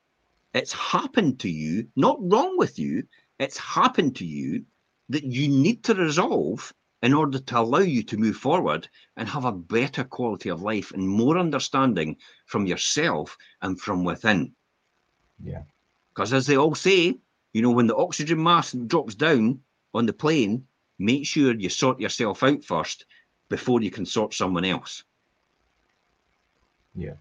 It's 0.56 0.74
happened 0.74 1.40
to 1.42 1.50
you, 1.52 1.88
not 1.96 2.18
wrong 2.20 2.58
with 2.58 2.80
you. 2.80 3.04
It's 3.38 3.60
happened 3.60 4.16
to 4.16 4.26
you 4.26 4.66
that 5.10 5.24
you 5.24 5.50
need 5.50 5.84
to 5.84 5.94
resolve 5.94 6.74
in 7.06 7.14
order 7.14 7.38
to 7.38 7.60
allow 7.60 7.78
you 7.78 8.02
to 8.02 8.18
move 8.18 8.36
forward 8.36 8.90
and 9.16 9.30
have 9.30 9.46
a 9.46 9.52
better 9.52 10.04
quality 10.04 10.50
of 10.50 10.64
life 10.64 10.92
and 10.92 11.08
more 11.08 11.38
understanding 11.38 12.18
from 12.48 12.66
yourself 12.66 13.38
and 13.62 13.80
from 13.80 14.04
within. 14.04 14.52
Yeah. 15.40 15.62
Because 16.12 16.34
as 16.34 16.48
they 16.48 16.58
all 16.58 16.74
say, 16.74 17.16
you 17.54 17.62
know, 17.62 17.70
when 17.70 17.86
the 17.86 17.96
oxygen 17.96 18.42
mask 18.42 18.76
drops 18.88 19.14
down 19.14 19.60
on 19.94 20.08
the 20.08 20.14
plane, 20.14 20.66
make 20.98 21.28
sure 21.28 21.54
you 21.54 21.70
sort 21.70 22.00
yourself 22.00 22.42
out 22.42 22.64
first 22.64 23.06
before 23.50 23.84
you 23.84 23.92
can 23.92 24.08
sort 24.08 24.34
someone 24.34 24.66
else. 24.66 25.04
Yeah. 26.96 27.14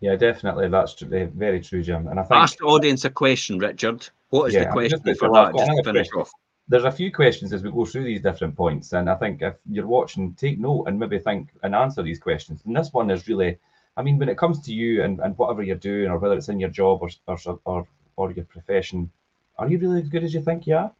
Yeah, 0.00 0.16
definitely. 0.16 0.68
That's 0.68 1.00
eh, 1.00 1.28
very 1.32 1.60
true, 1.60 1.84
Jim. 1.84 2.08
And 2.08 2.18
I 2.18 2.24
think 2.24 2.40
ask 2.40 2.58
the 2.58 2.64
audience 2.64 3.04
a 3.04 3.10
question, 3.10 3.60
Richard. 3.60 4.08
What 4.30 4.48
is 4.48 4.54
yeah, 4.54 4.64
the 4.64 4.72
question 4.72 5.14
for 5.14 5.32
that? 5.32 5.54
Just 5.56 5.70
to 5.70 5.82
finish 5.84 6.08
off 6.18 6.32
there's 6.68 6.84
a 6.84 6.90
few 6.90 7.12
questions 7.12 7.52
as 7.52 7.62
we 7.62 7.70
go 7.70 7.84
through 7.84 8.04
these 8.04 8.22
different 8.22 8.56
points, 8.56 8.92
and 8.92 9.08
I 9.08 9.14
think 9.14 9.42
if 9.42 9.54
you're 9.70 9.86
watching, 9.86 10.34
take 10.34 10.58
note 10.58 10.86
and 10.86 10.98
maybe 10.98 11.18
think 11.18 11.48
and 11.62 11.74
answer 11.74 12.02
these 12.02 12.18
questions. 12.18 12.60
And 12.64 12.76
this 12.76 12.92
one 12.92 13.10
is 13.10 13.28
really, 13.28 13.58
I 13.96 14.02
mean, 14.02 14.18
when 14.18 14.28
it 14.28 14.38
comes 14.38 14.60
to 14.62 14.74
you 14.74 15.02
and, 15.02 15.20
and 15.20 15.38
whatever 15.38 15.62
you're 15.62 15.76
doing, 15.76 16.10
or 16.10 16.18
whether 16.18 16.36
it's 16.36 16.48
in 16.48 16.60
your 16.60 16.70
job 16.70 17.02
or 17.02 17.10
or 17.26 17.60
or, 17.64 17.86
or 18.16 18.32
your 18.32 18.44
profession, 18.46 19.10
are 19.58 19.68
you 19.68 19.78
really 19.78 20.00
as 20.00 20.08
good 20.08 20.24
as 20.24 20.34
you 20.34 20.42
think 20.42 20.66
you 20.66 20.76
are? 20.76 20.92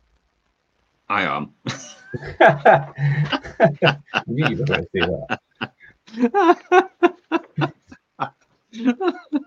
I 1.09 1.23
am. 1.23 1.53
going 4.65 4.87
say 4.93 5.01
that. 5.01 5.41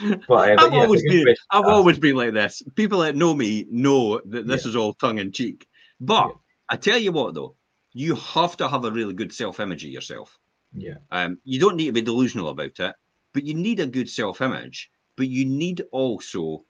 I've 0.00 0.72
yeah, 0.72 0.80
always 0.80 1.02
been, 1.02 1.34
I've 1.50 1.66
always 1.66 1.98
been 1.98 2.16
like 2.16 2.34
this. 2.34 2.62
People 2.74 3.00
that 3.00 3.16
know 3.16 3.34
me 3.34 3.66
know 3.70 4.20
that 4.26 4.46
this 4.46 4.64
yeah. 4.64 4.70
is 4.70 4.76
all 4.76 4.94
tongue 4.94 5.18
in 5.18 5.32
cheek. 5.32 5.66
But 6.00 6.28
yeah. 6.28 6.32
I 6.68 6.76
tell 6.76 6.98
you 6.98 7.12
what, 7.12 7.34
though, 7.34 7.54
you 7.92 8.16
have 8.16 8.56
to 8.58 8.68
have 8.68 8.84
a 8.84 8.90
really 8.90 9.14
good 9.14 9.32
self-image 9.32 9.84
of 9.84 9.90
yourself. 9.90 10.38
Yeah. 10.72 10.96
Um, 11.10 11.38
you 11.44 11.60
don't 11.60 11.76
need 11.76 11.86
to 11.86 11.92
be 11.92 12.02
delusional 12.02 12.48
about 12.48 12.78
it, 12.80 12.94
but 13.32 13.44
you 13.44 13.54
need 13.54 13.80
a 13.80 13.86
good 13.86 14.10
self-image. 14.10 14.90
But 15.16 15.28
you 15.28 15.44
need 15.44 15.84
also 15.92 16.64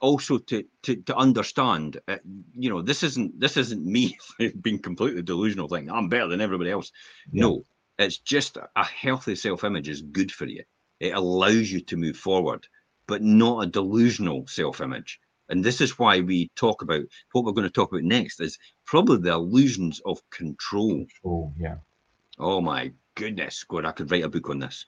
also 0.00 0.38
to 0.38 0.64
to 0.82 0.96
to 0.96 1.16
understand 1.16 2.00
uh, 2.08 2.18
you 2.54 2.70
know 2.70 2.82
this 2.82 3.02
isn't 3.02 3.38
this 3.40 3.56
isn't 3.56 3.84
me 3.84 4.16
being 4.62 4.78
completely 4.78 5.22
delusional 5.22 5.66
thing 5.66 5.90
i'm 5.90 6.08
better 6.08 6.28
than 6.28 6.40
everybody 6.40 6.70
else 6.70 6.92
yeah. 7.32 7.42
no 7.42 7.64
it's 7.98 8.18
just 8.18 8.56
a 8.56 8.84
healthy 8.84 9.34
self-image 9.34 9.88
is 9.88 10.02
good 10.02 10.30
for 10.30 10.46
you 10.46 10.62
it 11.00 11.14
allows 11.14 11.70
you 11.70 11.80
to 11.82 11.96
move 11.96 12.16
forward, 12.16 12.66
but 13.06 13.22
not 13.22 13.64
a 13.64 13.66
delusional 13.66 14.46
self 14.46 14.80
image. 14.80 15.20
And 15.48 15.64
this 15.64 15.80
is 15.80 15.98
why 15.98 16.20
we 16.20 16.50
talk 16.56 16.82
about 16.82 17.04
what 17.32 17.44
we're 17.44 17.52
going 17.52 17.66
to 17.66 17.72
talk 17.72 17.90
about 17.90 18.04
next 18.04 18.40
is 18.40 18.58
probably 18.84 19.18
the 19.18 19.32
illusions 19.32 20.00
of 20.04 20.20
control. 20.30 21.06
Oh, 21.24 21.52
yeah. 21.58 21.76
Oh, 22.38 22.60
my 22.60 22.92
goodness. 23.14 23.64
God, 23.64 23.86
I 23.86 23.92
could 23.92 24.10
write 24.10 24.24
a 24.24 24.28
book 24.28 24.50
on 24.50 24.58
this. 24.58 24.86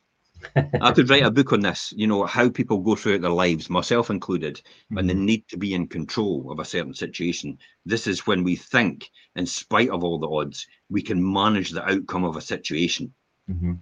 I 0.81 0.93
could 0.93 1.11
write 1.11 1.25
a 1.25 1.31
book 1.31 1.53
on 1.53 1.61
this, 1.61 1.93
you 1.97 2.07
know, 2.07 2.25
how 2.25 2.49
people 2.49 2.79
go 2.79 2.95
throughout 2.95 3.21
their 3.21 3.31
lives, 3.31 3.69
myself 3.69 4.11
included, 4.11 4.57
mm-hmm. 4.57 4.99
and 4.99 5.11
the 5.11 5.15
need 5.15 5.47
to 5.49 5.59
be 5.59 5.75
in 5.75 5.87
control 5.87 6.51
of 6.51 6.59
a 6.59 6.65
certain 6.65 6.95
situation. 6.95 7.59
This 7.85 8.07
is 8.07 8.27
when 8.27 8.43
we 8.43 8.57
think, 8.57 9.11
in 9.37 9.47
spite 9.47 9.91
of 9.91 10.03
all 10.03 10.19
the 10.19 10.29
odds, 10.29 10.67
we 10.89 11.03
can 11.03 11.33
manage 11.33 11.71
the 11.71 11.87
outcome 11.87 12.25
of 12.25 12.37
a 12.37 12.41
situation. 12.41 13.13
Mm-hmm. 13.51 13.75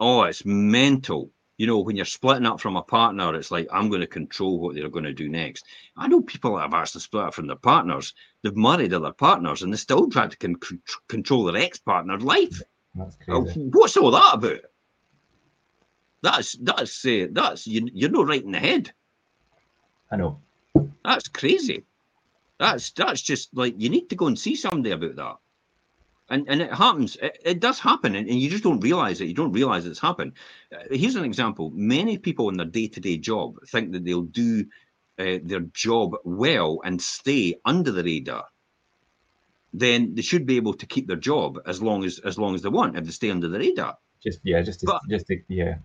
Oh, 0.00 0.22
it's 0.22 0.44
mental. 0.44 1.30
You 1.56 1.68
know, 1.68 1.78
when 1.78 1.94
you're 1.94 2.04
splitting 2.04 2.46
up 2.46 2.60
from 2.60 2.76
a 2.76 2.82
partner, 2.82 3.34
it's 3.36 3.52
like, 3.52 3.68
I'm 3.72 3.88
going 3.88 4.00
to 4.00 4.08
control 4.08 4.58
what 4.58 4.74
they're 4.74 4.88
going 4.88 5.04
to 5.04 5.12
do 5.12 5.28
next. 5.28 5.64
I 5.96 6.08
know 6.08 6.20
people 6.20 6.56
that 6.56 6.62
have 6.62 6.74
actually 6.74 7.02
split 7.02 7.26
up 7.26 7.34
from 7.34 7.46
their 7.46 7.56
partners. 7.56 8.12
They've 8.42 8.56
married 8.56 8.92
other 8.92 9.12
partners 9.12 9.62
and 9.62 9.72
they 9.72 9.76
still 9.76 10.10
try 10.10 10.26
to 10.26 10.36
con- 10.36 10.80
control 11.08 11.44
their 11.44 11.62
ex 11.62 11.78
partner's 11.78 12.22
life. 12.22 12.60
Uh, 12.98 13.40
what's 13.72 13.96
all 13.96 14.10
that 14.10 14.34
about? 14.34 14.60
That's, 16.22 16.56
that's, 16.60 17.04
uh, 17.06 17.26
that's, 17.30 17.66
you, 17.66 17.88
you're 17.92 18.10
not 18.10 18.26
right 18.26 18.42
in 18.42 18.50
the 18.50 18.58
head. 18.58 18.92
I 20.10 20.16
know. 20.16 20.40
That's 21.04 21.28
crazy. 21.28 21.84
That's, 22.58 22.90
that's 22.90 23.22
just 23.22 23.56
like, 23.56 23.74
you 23.78 23.90
need 23.90 24.10
to 24.10 24.16
go 24.16 24.26
and 24.26 24.38
see 24.38 24.56
somebody 24.56 24.90
about 24.90 25.16
that 25.16 25.36
and 26.30 26.46
and 26.48 26.62
it 26.62 26.72
happens. 26.72 27.16
It, 27.16 27.38
it 27.44 27.60
does 27.60 27.78
happen 27.78 28.14
and, 28.14 28.28
and, 28.28 28.40
you 28.40 28.48
just 28.48 28.64
don't 28.64 28.80
realize 28.80 29.20
it. 29.20 29.26
You 29.26 29.34
don't 29.34 29.52
realize 29.52 29.86
it's 29.86 30.00
happened. 30.00 30.32
Uh, 30.72 30.84
here's 30.90 31.16
an 31.16 31.24
example. 31.24 31.70
Many 31.74 32.18
people 32.18 32.48
in 32.48 32.56
their 32.56 32.66
day-to-day 32.66 33.18
job 33.18 33.58
think 33.68 33.92
that 33.92 34.04
they'll 34.04 34.22
do 34.22 34.66
uh, 35.18 35.38
their 35.42 35.60
job 35.60 36.16
well 36.24 36.80
and 36.84 37.00
stay 37.00 37.54
under 37.64 37.90
the 37.90 38.02
radar. 38.02 38.46
Then 39.72 40.14
they 40.14 40.22
should 40.22 40.46
be 40.46 40.56
able 40.56 40.74
to 40.74 40.86
keep 40.86 41.06
their 41.06 41.16
job 41.16 41.58
as 41.66 41.82
long 41.82 42.04
as 42.04 42.18
as 42.20 42.38
long 42.38 42.54
as 42.54 42.62
they 42.62 42.68
want 42.68 42.96
if 42.96 43.04
they 43.04 43.10
stay 43.10 43.30
under 43.30 43.48
the 43.48 43.58
radar. 43.58 43.98
Just 44.22 44.40
yeah 44.44 44.62
just 44.62 44.80
to, 44.80 44.86
but, 44.86 45.02
just 45.08 45.26
to, 45.26 45.38
yeah 45.48 45.76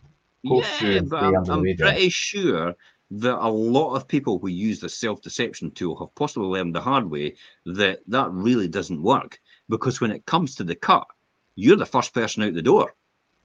yeah, 0.44 1.02
but 1.02 1.24
I'm, 1.24 1.50
I'm 1.50 1.78
pretty 1.78 2.10
sure 2.10 2.76
that 3.12 3.46
a 3.46 3.50
lot 3.50 3.96
of 3.96 4.08
people 4.08 4.40
who 4.40 4.48
use 4.48 4.80
the 4.80 4.90
self-deception 4.90 5.72
tool 5.72 5.98
have 5.98 6.14
possibly 6.16 6.48
learned 6.48 6.76
the 6.76 6.82
hard 6.82 7.10
way 7.10 7.36
that 7.66 8.00
that 8.08 8.30
really 8.32 8.68
doesn't 8.68 9.02
work 9.02 9.40
because 9.70 10.02
when 10.02 10.12
it 10.12 10.26
comes 10.26 10.56
to 10.56 10.64
the 10.64 10.76
cut, 10.76 11.06
you're 11.56 11.78
the 11.78 11.86
first 11.86 12.14
person 12.14 12.44
out 12.44 12.54
the 12.54 12.62
door 12.62 12.94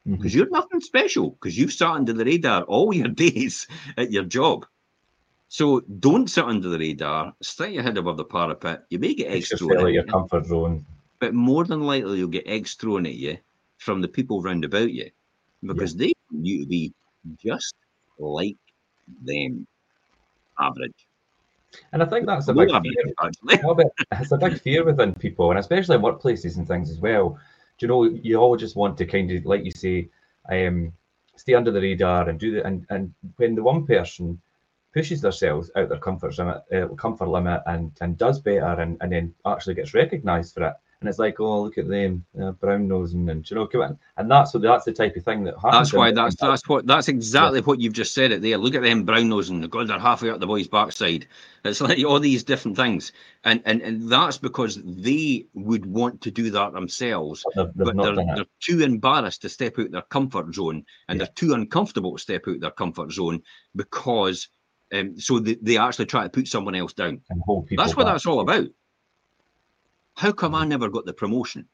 because 0.05 0.33
mm-hmm. 0.33 0.39
you're 0.39 0.51
nothing 0.51 0.81
special 0.81 1.31
because 1.31 1.57
you've 1.57 1.73
sat 1.73 1.91
under 1.91 2.13
the 2.13 2.25
radar 2.25 2.63
all 2.65 2.95
your 2.95 3.09
days 3.25 3.67
at 3.97 4.11
your 4.11 4.25
job. 4.25 4.67
So 5.49 5.81
don't 6.01 6.29
sit 6.29 6.45
under 6.45 6.69
the 6.69 6.79
radar. 6.79 7.35
Stick 7.43 7.75
your 7.75 7.83
head 7.83 7.97
above 7.97 8.17
the 8.17 8.25
parapet. 8.25 8.85
You 8.91 8.99
may 8.99 9.15
get 9.15 9.31
eggs 9.31 9.53
thrown 9.57 9.87
at 9.87 9.93
your 9.93 10.05
comfort 10.05 10.47
zone, 10.47 10.85
but 11.21 11.35
more 11.35 11.65
than 11.65 11.83
likely 11.83 12.19
you'll 12.19 12.29
get 12.29 12.47
eggs 12.47 12.75
thrown 12.75 13.07
at 13.07 13.15
you 13.15 13.39
from 13.79 14.01
the 14.01 14.09
people 14.09 14.43
round 14.43 14.65
about 14.65 14.93
you 14.93 15.11
because 15.63 15.95
yeah. 15.95 16.07
they 16.07 16.13
want 16.31 16.47
you 16.47 16.61
to 16.65 16.67
be 16.67 16.93
just 17.39 17.75
like 18.19 18.57
them, 19.23 19.67
average. 20.59 21.04
And 21.93 22.03
I 22.03 22.07
think 22.07 22.27
that's 22.27 22.49
a 22.49 22.55
big 22.55 22.71
fear. 22.71 23.15
Actually. 23.23 23.85
it's 24.13 24.33
a 24.33 24.39
big 24.39 24.61
fear 24.61 24.85
within 24.85 25.15
people, 25.15 25.51
and 25.51 25.59
especially 25.59 25.97
in 25.97 26.03
workplaces 26.03 26.57
and 26.57 26.67
things 26.67 26.91
as 26.91 26.99
well. 26.99 27.39
Do 27.79 27.87
you 27.87 27.89
know 27.89 28.05
you 28.05 28.37
all 28.37 28.57
just 28.57 28.77
want 28.77 28.97
to 28.99 29.07
kind 29.07 29.31
of, 29.31 29.45
like 29.45 29.65
you 29.65 29.71
say, 29.71 30.09
um, 30.51 30.93
stay 31.37 31.55
under 31.55 31.71
the 31.71 31.81
radar 31.81 32.29
and 32.29 32.39
do 32.39 32.53
the 32.53 32.65
and 32.65 32.87
and 32.91 33.13
when 33.37 33.55
the 33.55 33.63
one 33.63 33.87
person 33.87 34.41
pushes 34.93 35.21
themselves 35.21 35.71
out 35.77 35.89
their 35.89 35.99
comfort 35.99 36.39
limit, 36.39 36.63
uh, 36.73 36.87
comfort 36.95 37.29
limit, 37.29 37.63
and 37.67 37.93
and 38.01 38.17
does 38.17 38.41
better, 38.41 38.81
and, 38.81 38.97
and 39.01 39.13
then 39.13 39.35
actually 39.47 39.75
gets 39.75 39.95
recognised 39.95 40.55
for 40.55 40.69
it. 40.69 40.75
And 41.05 41.11
it's 41.11 41.19
like, 41.19 41.39
oh, 41.39 41.61
look 41.61 41.77
at 41.77 41.87
them, 41.87 42.25
uh, 42.41 42.53
brown 42.53 42.89
nosing, 42.89 43.29
and 43.29 43.49
you 43.51 43.57
know, 43.57 43.67
come 43.67 43.83
on. 43.83 43.99
and 44.17 44.31
that's 44.31 44.53
so 44.53 44.59
that's 44.59 44.87
the 44.87 44.93
type 44.93 45.15
of 45.17 45.23
thing 45.23 45.45
that 45.45 45.55
happens. 45.57 45.73
That's 45.73 45.93
why 45.93 46.13
that's 46.13 46.35
that's 46.37 46.67
what 46.67 46.87
that's 46.87 47.09
exactly 47.09 47.59
yeah. 47.59 47.65
what 47.67 47.79
you've 47.79 47.93
just 47.93 48.15
said 48.15 48.33
it 48.33 48.41
there. 48.41 48.57
Look 48.57 48.75
at 48.75 48.81
them 48.81 49.05
brown 49.05 49.29
nosing, 49.29 49.61
God, 49.61 49.89
they're 49.89 49.99
halfway 49.99 50.31
up 50.31 50.41
the 50.41 50.47
boy's 50.47 50.67
backside. 50.67 51.27
It's 51.63 51.83
like 51.83 52.03
all 52.07 52.21
these 52.21 52.43
different 52.43 52.79
things, 52.79 53.13
and 53.45 53.61
and 53.67 53.83
and 53.83 54.11
that's 54.11 54.39
because 54.39 54.81
they 54.83 55.45
would 55.53 55.85
want 55.85 56.23
to 56.23 56.31
do 56.31 56.51
that 56.53 56.73
themselves, 56.73 57.45
but, 57.55 57.77
but 57.77 57.95
they're, 57.99 58.15
they're 58.15 58.45
too 58.61 58.81
embarrassed 58.81 59.43
to 59.43 59.51
step 59.51 59.79
out 59.79 59.91
their 59.91 60.01
comfort 60.01 60.55
zone, 60.55 60.87
and 61.09 61.21
yeah. 61.21 61.27
they're 61.27 61.35
too 61.35 61.53
uncomfortable 61.53 62.17
to 62.17 62.23
step 62.23 62.49
out 62.49 62.61
their 62.61 62.71
comfort 62.71 63.13
zone 63.13 63.43
because 63.77 64.49
um, 64.95 65.19
so 65.19 65.39
they, 65.39 65.57
they 65.61 65.77
actually 65.77 66.07
try 66.07 66.23
to 66.23 66.31
put 66.31 66.49
someone 66.49 66.75
else 66.75 66.93
down. 66.93 67.21
That's 67.77 67.97
what 67.97 68.05
that's 68.05 68.27
all 68.27 68.41
about. 68.41 68.69
How 70.15 70.33
come 70.33 70.55
I 70.55 70.65
never 70.65 70.89
got 70.89 71.07
the 71.07 71.13
promotion? 71.13 71.69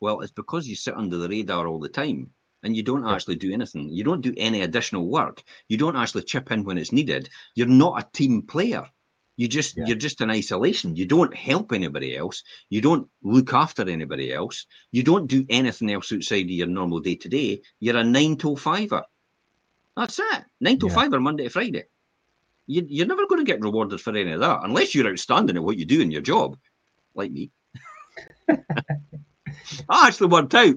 Well, 0.00 0.20
it's 0.20 0.32
because 0.32 0.68
you 0.68 0.76
sit 0.76 0.94
under 0.94 1.16
the 1.16 1.28
radar 1.28 1.66
all 1.66 1.78
the 1.78 1.88
time 1.88 2.30
and 2.62 2.76
you 2.76 2.82
don't 2.82 3.06
actually 3.06 3.36
do 3.36 3.52
anything. 3.52 3.88
You 3.88 4.04
don't 4.04 4.20
do 4.20 4.34
any 4.36 4.62
additional 4.62 5.08
work. 5.08 5.42
You 5.68 5.78
don't 5.78 5.96
actually 5.96 6.24
chip 6.24 6.50
in 6.50 6.64
when 6.64 6.78
it's 6.78 6.92
needed. 6.92 7.30
You're 7.54 7.68
not 7.68 8.02
a 8.02 8.08
team 8.12 8.42
player. 8.42 8.86
You 9.36 9.48
just 9.48 9.76
yeah. 9.76 9.84
you're 9.86 9.96
just 9.96 10.20
in 10.20 10.30
isolation. 10.30 10.96
You 10.96 11.06
don't 11.06 11.34
help 11.34 11.72
anybody 11.72 12.16
else. 12.16 12.42
You 12.70 12.80
don't 12.80 13.08
look 13.22 13.52
after 13.52 13.88
anybody 13.88 14.32
else. 14.32 14.66
You 14.92 15.02
don't 15.02 15.26
do 15.26 15.44
anything 15.48 15.92
else 15.92 16.12
outside 16.12 16.44
of 16.44 16.50
your 16.50 16.66
normal 16.66 17.00
day 17.00 17.16
to 17.16 17.28
day. 17.28 17.62
You're 17.80 17.98
a 17.98 18.04
nine 18.04 18.36
to 18.38 18.56
fiver. 18.56 19.04
That's 19.96 20.18
it. 20.18 20.44
Nine 20.60 20.78
to 20.78 20.88
yeah. 20.88 20.94
five 20.94 21.12
or 21.12 21.20
Monday 21.20 21.44
to 21.44 21.50
Friday. 21.50 21.84
You, 22.66 22.84
you're 22.88 23.06
never 23.06 23.26
going 23.26 23.44
to 23.44 23.50
get 23.50 23.60
rewarded 23.60 24.00
for 24.00 24.10
any 24.10 24.32
of 24.32 24.40
that 24.40 24.60
unless 24.64 24.94
you're 24.94 25.08
outstanding 25.08 25.56
at 25.56 25.62
what 25.62 25.78
you 25.78 25.84
do 25.84 26.00
in 26.00 26.10
your 26.10 26.22
job, 26.22 26.56
like 27.16 27.32
me. 27.32 27.50
I 28.48 30.06
actually 30.06 30.28
worked 30.28 30.54
out 30.54 30.76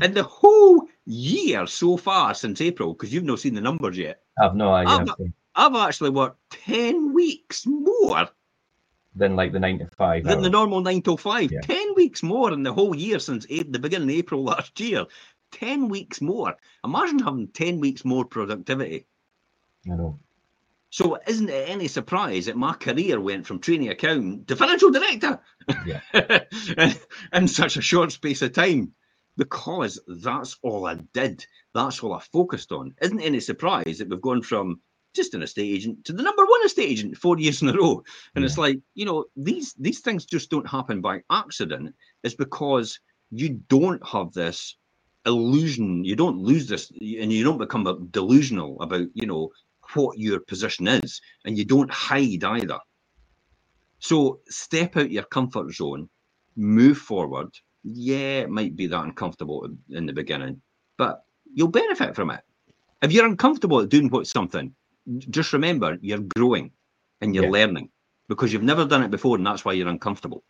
in 0.00 0.14
the 0.14 0.22
whole 0.22 0.86
year 1.04 1.66
so 1.66 1.96
far 1.96 2.34
since 2.34 2.60
April, 2.60 2.94
because 2.94 3.12
you've 3.12 3.24
not 3.24 3.40
seen 3.40 3.54
the 3.54 3.60
numbers 3.60 3.98
yet. 3.98 4.22
I've 4.40 4.54
no 4.54 4.72
idea. 4.72 5.14
I've, 5.54 5.74
I've 5.74 5.88
actually 5.88 6.10
worked 6.10 6.38
10 6.50 7.12
weeks 7.12 7.66
more 7.66 8.28
than 9.16 9.36
like 9.36 9.52
the 9.52 9.58
nine 9.58 9.78
to 9.80 9.88
five. 9.96 10.24
Than 10.24 10.34
hours. 10.34 10.42
the 10.44 10.50
normal 10.50 10.80
nine 10.80 11.02
to 11.02 11.16
five. 11.16 11.50
Yeah. 11.50 11.60
10 11.62 11.94
weeks 11.96 12.22
more 12.22 12.52
in 12.52 12.62
the 12.62 12.72
whole 12.72 12.94
year 12.94 13.18
since 13.18 13.46
the 13.46 13.78
beginning 13.78 14.10
of 14.10 14.16
April 14.16 14.44
last 14.52 14.78
year. 14.78 15.06
10 15.52 15.88
weeks 15.88 16.20
more. 16.20 16.56
Imagine 16.84 17.18
having 17.18 17.48
10 17.48 17.80
weeks 17.80 18.04
more 18.04 18.24
productivity. 18.24 19.06
I 19.90 19.96
know. 19.96 20.18
So 20.90 21.18
isn't 21.26 21.48
it 21.48 21.68
any 21.68 21.86
surprise 21.86 22.46
that 22.46 22.56
my 22.56 22.74
career 22.74 23.20
went 23.20 23.46
from 23.46 23.60
training 23.60 23.90
accountant 23.90 24.48
to 24.48 24.56
financial 24.56 24.90
director 24.90 25.40
yeah. 25.86 26.00
in, 27.32 27.46
such 27.46 27.76
a 27.76 27.82
short 27.82 28.10
space 28.10 28.42
of 28.42 28.52
time? 28.52 28.92
Because 29.36 30.00
that's 30.08 30.58
all 30.62 30.86
I 30.86 30.96
did. 31.14 31.46
That's 31.74 32.02
all 32.02 32.12
I 32.12 32.20
focused 32.32 32.72
on. 32.72 32.94
Isn't 33.00 33.20
it 33.20 33.24
any 33.26 33.38
surprise 33.38 33.98
that 33.98 34.08
we've 34.08 34.20
gone 34.20 34.42
from 34.42 34.80
just 35.14 35.34
an 35.34 35.42
estate 35.42 35.72
agent 35.72 36.04
to 36.06 36.12
the 36.12 36.22
number 36.24 36.44
one 36.44 36.64
estate 36.64 36.88
agent 36.90 37.16
four 37.16 37.38
years 37.38 37.62
in 37.62 37.68
a 37.68 37.72
row? 37.72 38.02
And 38.34 38.42
yeah. 38.42 38.46
it's 38.46 38.58
like, 38.58 38.80
you 38.94 39.04
know, 39.04 39.26
these 39.36 39.74
these 39.74 40.00
things 40.00 40.24
just 40.24 40.50
don't 40.50 40.68
happen 40.68 41.00
by 41.00 41.20
accident. 41.30 41.94
It's 42.24 42.34
because 42.34 42.98
you 43.30 43.60
don't 43.68 44.04
have 44.06 44.32
this 44.32 44.76
illusion. 45.24 46.04
You 46.04 46.16
don't 46.16 46.38
lose 46.38 46.66
this, 46.66 46.90
and 46.90 47.32
you 47.32 47.44
don't 47.44 47.58
become 47.58 48.08
delusional 48.10 48.80
about 48.82 49.06
you 49.14 49.26
know 49.26 49.50
what 49.94 50.18
your 50.18 50.40
position 50.40 50.88
is, 50.88 51.20
and 51.44 51.56
you 51.56 51.64
don't 51.64 51.90
hide 51.90 52.44
either. 52.44 52.78
So 53.98 54.40
step 54.48 54.96
out 54.96 55.10
your 55.10 55.24
comfort 55.24 55.72
zone, 55.74 56.08
move 56.56 56.98
forward. 56.98 57.48
Yeah, 57.84 58.40
it 58.40 58.50
might 58.50 58.76
be 58.76 58.86
that 58.86 59.04
uncomfortable 59.04 59.68
in 59.90 60.06
the 60.06 60.12
beginning, 60.12 60.60
but 60.96 61.24
you'll 61.52 61.68
benefit 61.68 62.14
from 62.14 62.30
it. 62.30 62.40
If 63.02 63.12
you're 63.12 63.26
uncomfortable 63.26 63.80
at 63.80 63.88
doing 63.88 64.08
what 64.08 64.26
something, 64.26 64.74
just 65.18 65.52
remember 65.52 65.96
you're 66.00 66.26
growing 66.36 66.72
and 67.20 67.34
you're 67.34 67.44
yeah. 67.44 67.50
learning 67.50 67.90
because 68.28 68.52
you've 68.52 68.62
never 68.62 68.84
done 68.84 69.02
it 69.02 69.10
before, 69.10 69.36
and 69.36 69.46
that's 69.46 69.64
why 69.64 69.72
you're 69.72 69.88
uncomfortable. 69.88 70.42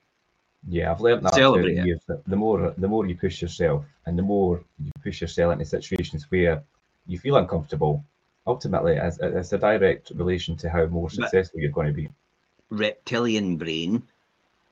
Yeah, 0.68 0.90
I've 0.90 1.00
learned 1.00 1.24
that. 1.24 1.34
Celebrate 1.34 1.84
years, 1.84 2.00
that 2.08 2.22
the 2.26 2.36
more 2.36 2.74
the 2.76 2.88
more 2.88 3.06
you 3.06 3.16
push 3.16 3.40
yourself, 3.40 3.84
and 4.06 4.18
the 4.18 4.22
more 4.22 4.62
you 4.78 4.90
push 5.02 5.20
yourself 5.20 5.52
into 5.52 5.64
situations 5.64 6.26
where 6.28 6.62
you 7.06 7.18
feel 7.18 7.36
uncomfortable, 7.36 8.04
ultimately, 8.50 8.96
it's, 8.96 9.18
it's 9.20 9.52
a 9.52 9.58
direct 9.58 10.10
relation 10.14 10.56
to 10.58 10.68
how 10.68 10.86
more 10.86 11.08
successful 11.08 11.58
but 11.58 11.62
you're 11.62 11.70
going 11.70 11.86
to 11.86 11.92
be. 11.92 12.08
Reptilian 12.70 13.56
brain, 13.56 14.02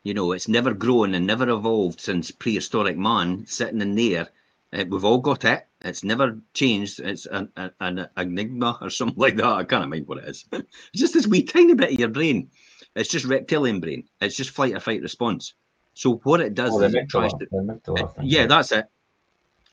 you 0.02 0.14
know, 0.14 0.32
it's 0.32 0.48
never 0.48 0.74
grown 0.74 1.14
and 1.14 1.26
never 1.26 1.48
evolved 1.48 2.00
since 2.00 2.30
prehistoric 2.30 2.96
man 2.96 3.46
sitting 3.46 3.80
in 3.80 3.94
there. 3.94 4.28
Uh, 4.72 4.84
we've 4.88 5.04
all 5.04 5.18
got 5.18 5.44
it. 5.44 5.66
It's 5.82 6.04
never 6.04 6.38
changed. 6.54 7.00
It's 7.00 7.26
an, 7.26 7.50
an, 7.56 7.70
an 7.80 8.08
enigma 8.16 8.78
or 8.80 8.90
something 8.90 9.18
like 9.24 9.36
that. 9.36 9.46
I 9.46 9.64
can't 9.64 9.90
mind 9.90 10.06
what 10.08 10.18
it 10.18 10.28
is. 10.28 10.44
it's 10.52 10.66
just 10.94 11.14
this 11.14 11.26
wee 11.26 11.42
tiny 11.42 11.74
bit 11.74 11.92
of 11.92 11.98
your 11.98 12.08
brain. 12.08 12.50
It's 12.94 13.10
just 13.10 13.26
reptilian 13.26 13.80
brain. 13.80 14.04
It's 14.20 14.36
just 14.36 14.50
flight 14.50 14.74
or 14.74 14.80
fight 14.80 15.02
response. 15.02 15.54
So 15.94 16.20
what 16.24 16.40
it 16.40 16.54
does 16.54 16.74
oh, 16.74 16.82
is 16.82 16.94
it 16.94 17.08
tries 17.08 17.32
to, 17.32 17.46
it, 17.50 18.06
yeah, 18.22 18.46
that's 18.46 18.72
it. 18.72 18.86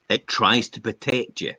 It 0.10 0.28
tries 0.28 0.70
to 0.70 0.82
protect 0.82 1.42
you, 1.42 1.54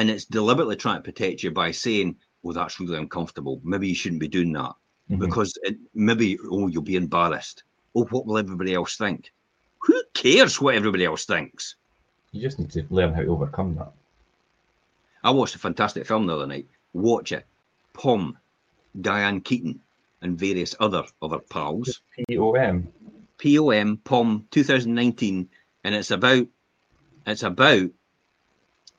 and 0.00 0.08
it's 0.08 0.24
deliberately 0.24 0.76
trying 0.76 0.96
to 0.96 1.02
protect 1.02 1.42
you 1.42 1.50
by 1.50 1.70
saying, 1.70 2.16
"Well, 2.42 2.54
that's 2.54 2.80
really 2.80 2.96
uncomfortable. 2.96 3.60
Maybe 3.62 3.86
you 3.86 3.94
shouldn't 3.94 4.22
be 4.22 4.28
doing 4.28 4.50
that 4.54 4.72
mm-hmm. 5.10 5.18
because 5.18 5.52
it, 5.62 5.76
maybe 5.94 6.38
oh 6.50 6.68
you'll 6.68 6.82
be 6.82 6.96
embarrassed. 6.96 7.64
Oh, 7.94 8.04
what 8.06 8.24
will 8.24 8.38
everybody 8.38 8.72
else 8.72 8.96
think? 8.96 9.30
Who 9.82 10.02
cares 10.14 10.58
what 10.58 10.74
everybody 10.74 11.04
else 11.04 11.26
thinks? 11.26 11.76
You 12.32 12.40
just 12.40 12.58
need 12.58 12.70
to 12.70 12.86
learn 12.88 13.12
how 13.12 13.20
to 13.20 13.28
overcome 13.28 13.74
that. 13.74 13.92
I 15.22 15.32
watched 15.32 15.54
a 15.54 15.58
fantastic 15.58 16.06
film 16.06 16.26
the 16.26 16.34
other 16.34 16.46
night. 16.46 16.68
Watch 16.94 17.32
it. 17.32 17.44
Pom, 17.92 18.38
Diane 18.98 19.42
Keaton, 19.42 19.80
and 20.22 20.38
various 20.38 20.74
other 20.80 21.04
other 21.20 21.40
pals. 21.40 22.00
P 22.26 22.38
O 22.38 22.52
M. 22.52 22.88
POM 23.36 23.98
POM 23.98 24.46
2019, 24.50 25.50
and 25.84 25.94
it's 25.94 26.10
about 26.10 26.46
it's 27.26 27.42
about 27.42 27.90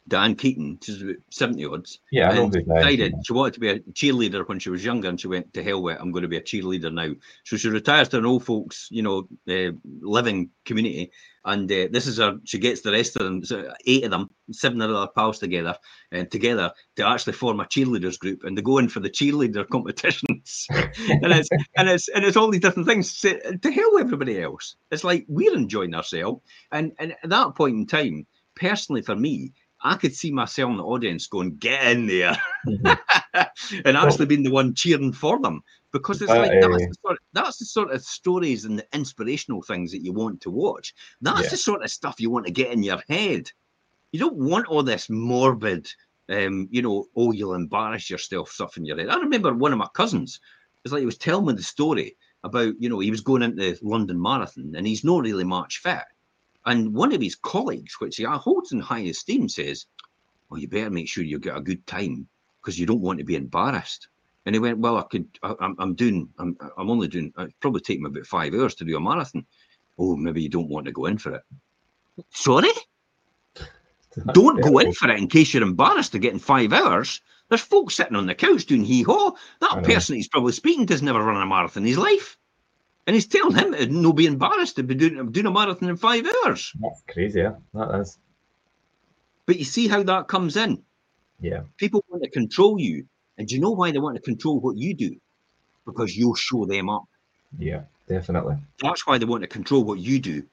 Diane 0.07 0.35
Keaton, 0.35 0.79
she's 0.81 1.01
about 1.01 1.15
70 1.29 1.65
odds. 1.65 1.99
Yeah, 2.11 2.29
I 2.29 2.35
and 2.35 2.51
decided 2.51 3.13
she 3.25 3.33
wanted 3.33 3.53
to 3.53 3.59
be 3.59 3.69
a 3.69 3.79
cheerleader 3.79 4.47
when 4.47 4.59
she 4.59 4.69
was 4.69 4.83
younger, 4.83 5.07
and 5.07 5.19
she 5.19 5.27
went 5.27 5.53
to 5.53 5.63
hell 5.63 5.81
with 5.81 5.95
it. 5.95 6.01
I'm 6.01 6.11
going 6.11 6.23
to 6.23 6.27
be 6.27 6.37
a 6.37 6.41
cheerleader 6.41 6.91
now. 6.91 7.13
So 7.45 7.55
she 7.55 7.69
retires 7.69 8.09
to 8.09 8.17
an 8.17 8.25
old 8.25 8.43
folks, 8.43 8.87
you 8.89 9.03
know, 9.03 9.27
uh, 9.47 9.71
living 10.01 10.49
community, 10.65 11.11
and 11.45 11.71
uh, 11.71 11.87
this 11.91 12.07
is 12.07 12.17
her. 12.17 12.37
She 12.45 12.57
gets 12.57 12.81
the 12.81 12.91
rest 12.91 13.15
of 13.15 13.23
them, 13.23 13.45
so 13.45 13.73
eight 13.85 14.03
of 14.03 14.11
them, 14.11 14.29
seven 14.51 14.81
of 14.81 14.91
their 14.91 15.07
pals 15.07 15.39
together, 15.39 15.75
and 16.11 16.27
uh, 16.27 16.29
together 16.29 16.71
to 16.95 17.07
actually 17.07 17.33
form 17.33 17.59
a 17.59 17.65
cheerleaders 17.65 18.17
group, 18.17 18.43
and 18.43 18.57
they 18.57 18.61
go 18.61 18.79
in 18.79 18.89
for 18.89 18.99
the 18.99 19.09
cheerleader 19.09 19.67
competitions, 19.71 20.67
and 20.69 21.31
it's 21.31 21.49
and 21.77 21.89
it's 21.89 22.09
and 22.09 22.25
it's 22.25 22.37
all 22.37 22.49
these 22.49 22.61
different 22.61 22.87
things. 22.87 23.19
To, 23.21 23.57
to 23.57 23.71
hell 23.71 23.93
with 23.93 24.05
everybody 24.05 24.41
else. 24.41 24.75
It's 24.91 25.03
like 25.03 25.25
we're 25.27 25.55
enjoying 25.55 25.93
ourselves, 25.93 26.41
and 26.71 26.91
and 26.99 27.15
at 27.23 27.29
that 27.29 27.55
point 27.55 27.75
in 27.75 27.85
time, 27.85 28.25
personally 28.55 29.01
for 29.01 29.15
me, 29.15 29.53
I 29.83 29.95
could 29.95 30.15
see 30.15 30.31
myself 30.31 30.69
in 30.71 30.77
the 30.77 30.83
audience 30.83 31.27
going, 31.27 31.55
"Get 31.57 31.91
in 31.91 32.07
there," 32.07 32.37
mm-hmm. 32.67 33.81
and 33.85 33.97
actually 33.97 34.27
being 34.27 34.43
the 34.43 34.51
one 34.51 34.73
cheering 34.73 35.13
for 35.13 35.39
them 35.39 35.63
because 35.91 36.21
it's 36.21 36.31
uh, 36.31 36.37
like 36.37 36.51
that's, 36.51 36.87
the 36.87 36.95
sort 37.01 37.13
of, 37.13 37.19
that's 37.33 37.57
the 37.57 37.65
sort 37.65 37.91
of 37.91 38.01
stories 38.01 38.65
and 38.65 38.79
the 38.79 38.87
inspirational 38.93 39.61
things 39.61 39.91
that 39.91 40.03
you 40.03 40.13
want 40.13 40.41
to 40.41 40.51
watch. 40.51 40.93
That's 41.21 41.43
yeah. 41.43 41.49
the 41.49 41.57
sort 41.57 41.83
of 41.83 41.91
stuff 41.91 42.19
you 42.19 42.29
want 42.29 42.45
to 42.45 42.51
get 42.51 42.71
in 42.71 42.83
your 42.83 43.01
head. 43.09 43.51
You 44.11 44.19
don't 44.19 44.37
want 44.37 44.67
all 44.67 44.83
this 44.83 45.09
morbid, 45.09 45.89
Um, 46.29 46.67
you 46.71 46.81
know, 46.81 47.07
oh, 47.15 47.31
you'll 47.31 47.53
embarrass 47.53 48.09
yourself, 48.09 48.51
stuff 48.51 48.77
in 48.77 48.85
your 48.85 48.97
head. 48.97 49.09
I 49.09 49.17
remember 49.17 49.53
one 49.53 49.71
of 49.71 49.79
my 49.79 49.89
cousins. 49.93 50.39
It's 50.83 50.91
like 50.91 51.01
he 51.01 51.05
was 51.05 51.17
telling 51.17 51.45
me 51.45 51.53
the 51.53 51.63
story 51.63 52.15
about, 52.43 52.73
you 52.79 52.89
know, 52.89 52.99
he 52.99 53.11
was 53.11 53.21
going 53.21 53.43
into 53.43 53.57
the 53.57 53.79
London 53.81 54.21
Marathon 54.21 54.73
and 54.75 54.87
he's 54.87 55.03
not 55.03 55.23
really 55.23 55.43
much 55.43 55.79
fit. 55.79 56.03
And 56.65 56.93
one 56.93 57.13
of 57.13 57.21
his 57.21 57.35
colleagues, 57.35 57.95
which 57.99 58.17
he 58.17 58.23
holds 58.23 58.71
in 58.71 58.79
high 58.79 59.01
esteem, 59.01 59.49
says, 59.49 59.85
Well, 60.49 60.59
you 60.59 60.67
better 60.67 60.89
make 60.89 61.07
sure 61.07 61.23
you 61.23 61.39
get 61.39 61.57
a 61.57 61.61
good 61.61 61.85
time 61.87 62.27
because 62.61 62.79
you 62.79 62.85
don't 62.85 63.01
want 63.01 63.19
to 63.19 63.25
be 63.25 63.35
embarrassed. 63.35 64.07
And 64.45 64.55
he 64.55 64.59
went, 64.59 64.79
Well, 64.79 64.97
I 64.97 65.03
could, 65.03 65.27
I, 65.41 65.55
am 65.61 65.75
I'm 65.79 65.95
doing, 65.95 66.29
I'm, 66.37 66.57
I'm 66.77 66.89
only 66.89 67.07
doing, 67.07 67.33
it 67.37 67.53
probably 67.59 67.81
take 67.81 67.99
me 67.99 68.09
about 68.09 68.25
five 68.25 68.53
hours 68.53 68.75
to 68.75 68.85
do 68.85 68.97
a 68.97 68.99
marathon. 68.99 69.45
Oh, 69.97 70.15
maybe 70.15 70.41
you 70.41 70.49
don't 70.49 70.69
want 70.69 70.85
to 70.85 70.91
go 70.91 71.05
in 71.05 71.17
for 71.17 71.35
it. 71.35 71.43
Sorry? 72.29 72.71
don't 74.33 74.61
go 74.61 74.79
in 74.79 74.93
for 74.93 75.09
it 75.09 75.19
in 75.19 75.27
case 75.27 75.53
you're 75.53 75.63
embarrassed 75.63 76.11
to 76.11 76.19
get 76.19 76.33
in 76.33 76.39
five 76.39 76.73
hours. 76.73 77.21
There's 77.49 77.61
folks 77.61 77.95
sitting 77.95 78.15
on 78.15 78.27
the 78.27 78.35
couch 78.35 78.65
doing 78.65 78.85
hee 78.85 79.03
haw. 79.03 79.31
That 79.59 79.83
person 79.83 80.15
he's 80.15 80.29
probably 80.29 80.53
speaking 80.53 80.87
to 80.87 80.93
has 80.93 81.01
never 81.01 81.21
run 81.21 81.41
a 81.41 81.45
marathon 81.45 81.83
in 81.83 81.87
his 81.87 81.97
life. 81.97 82.37
And 83.07 83.15
he's 83.15 83.27
telling 83.27 83.55
him 83.55 83.73
to 83.73 83.87
no 83.87 84.13
be 84.13 84.27
embarrassed 84.27 84.75
to 84.75 84.83
be 84.83 84.95
doing, 84.95 85.31
doing 85.31 85.47
a 85.47 85.51
marathon 85.51 85.89
in 85.89 85.97
five 85.97 86.25
hours. 86.45 86.71
That's 86.79 87.01
crazy, 87.07 87.39
yeah. 87.39 87.55
That 87.73 87.99
is. 87.99 88.17
But 89.45 89.57
you 89.57 89.65
see 89.65 89.87
how 89.87 90.03
that 90.03 90.27
comes 90.27 90.55
in. 90.55 90.81
Yeah. 91.39 91.61
People 91.77 92.03
want 92.09 92.23
to 92.23 92.29
control 92.29 92.79
you. 92.79 93.05
And 93.37 93.47
do 93.47 93.55
you 93.55 93.61
know 93.61 93.71
why 93.71 93.91
they 93.91 93.97
want 93.97 94.15
to 94.15 94.21
control 94.21 94.59
what 94.59 94.77
you 94.77 94.93
do? 94.93 95.15
Because 95.85 96.15
you'll 96.15 96.35
show 96.35 96.65
them 96.65 96.89
up. 96.89 97.05
Yeah, 97.57 97.81
definitely. 98.07 98.55
That's 98.81 99.07
why 99.07 99.17
they 99.17 99.25
want 99.25 99.41
to 99.41 99.47
control 99.47 99.83
what 99.83 99.99
you 99.99 100.19
do. 100.19 100.43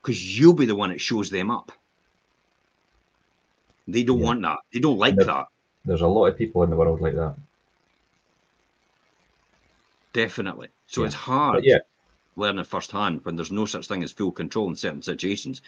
Because 0.00 0.38
you'll 0.38 0.54
be 0.54 0.66
the 0.66 0.76
one 0.76 0.90
that 0.90 1.00
shows 1.00 1.30
them 1.30 1.50
up. 1.50 1.72
They 3.88 4.04
don't 4.04 4.20
yeah. 4.20 4.24
want 4.24 4.42
that. 4.42 4.58
They 4.72 4.78
don't 4.78 4.98
like 4.98 5.16
that. 5.16 5.46
There's 5.84 6.02
a 6.02 6.06
lot 6.06 6.26
of 6.26 6.38
people 6.38 6.62
in 6.62 6.70
the 6.70 6.76
world 6.76 7.00
like 7.00 7.16
that. 7.16 7.34
Definitely. 10.12 10.68
So 10.92 11.00
yeah. 11.00 11.06
it's 11.06 11.14
hard 11.14 11.54
but 11.54 11.64
yeah. 11.64 11.78
learning 12.36 12.64
firsthand 12.64 13.24
when 13.24 13.34
there's 13.34 13.50
no 13.50 13.64
such 13.64 13.88
thing 13.88 14.02
as 14.02 14.12
full 14.12 14.30
control 14.30 14.68
in 14.68 14.76
certain 14.76 15.02
situations. 15.02 15.62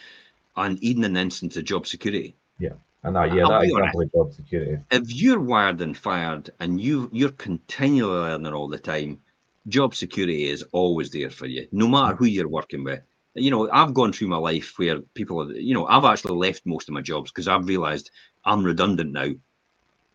And 0.55 0.81
even 0.83 1.03
in 1.03 1.13
the 1.13 1.19
instance 1.19 1.57
of 1.57 1.65
job 1.65 1.87
security. 1.87 2.35
Yeah. 2.59 2.73
And 3.03 3.17
uh, 3.17 3.21
that, 3.25 3.35
yeah, 3.35 3.47
that 3.47 3.63
example 3.63 4.01
of 4.01 4.11
job 4.11 4.33
security. 4.33 4.77
If 4.91 5.13
you're 5.13 5.39
wired 5.39 5.81
and 5.81 5.97
fired 5.97 6.51
and 6.59 6.79
you 6.79 7.09
you're 7.11 7.31
continually 7.31 8.19
learning 8.19 8.53
all 8.53 8.67
the 8.67 8.77
time, 8.77 9.19
job 9.67 9.95
security 9.95 10.47
is 10.47 10.63
always 10.71 11.09
there 11.09 11.31
for 11.31 11.47
you, 11.47 11.67
no 11.71 11.87
matter 11.87 12.15
who 12.15 12.25
you're 12.25 12.47
working 12.47 12.83
with. 12.83 13.01
You 13.33 13.51
know, 13.51 13.69
I've 13.69 13.93
gone 13.93 14.13
through 14.13 14.29
my 14.29 14.37
life 14.37 14.73
where 14.77 15.01
people, 15.13 15.41
are, 15.41 15.51
you 15.53 15.73
know, 15.73 15.85
I've 15.87 16.05
actually 16.05 16.37
left 16.37 16.65
most 16.65 16.87
of 16.87 16.93
my 16.93 17.01
jobs 17.01 17.31
because 17.31 17.47
I've 17.47 17.67
realised 17.67 18.11
I'm 18.45 18.63
redundant 18.63 19.11
now. 19.11 19.31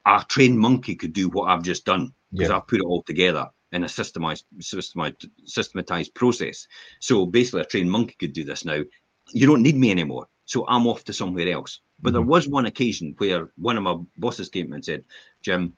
A 0.07 0.25
trained 0.27 0.59
monkey 0.59 0.95
could 0.95 1.13
do 1.13 1.29
what 1.29 1.51
I've 1.51 1.63
just 1.63 1.85
done 1.85 2.15
because 2.33 2.49
yeah. 2.49 2.57
I've 2.57 2.67
put 2.67 2.81
it 2.81 2.87
all 2.87 3.03
together 3.03 3.51
in 3.73 3.85
a 3.85 3.87
systemized, 3.87 4.45
systematized, 4.61 5.29
systematized 5.45 6.15
process. 6.15 6.67
So 6.99 7.27
basically, 7.27 7.63
a 7.63 7.65
trained 7.65 7.91
monkey 7.91 8.17
could 8.19 8.33
do 8.33 8.45
this 8.45 8.65
now. 8.65 8.83
You 9.33 9.47
don't 9.47 9.63
need 9.63 9.77
me 9.77 9.91
anymore. 9.91 10.27
So 10.45 10.67
I'm 10.67 10.87
off 10.87 11.05
to 11.05 11.13
somewhere 11.13 11.49
else. 11.49 11.81
But 12.03 12.09
mm-hmm. 12.09 12.15
there 12.15 12.27
was 12.27 12.49
one 12.49 12.67
occasion 12.67 13.15
where 13.19 13.51
one 13.57 13.77
of 13.77 13.83
my 13.83 13.97
bosses 14.17 14.49
came 14.49 14.73
and 14.73 14.85
said, 14.85 15.05
Jim, 15.43 15.75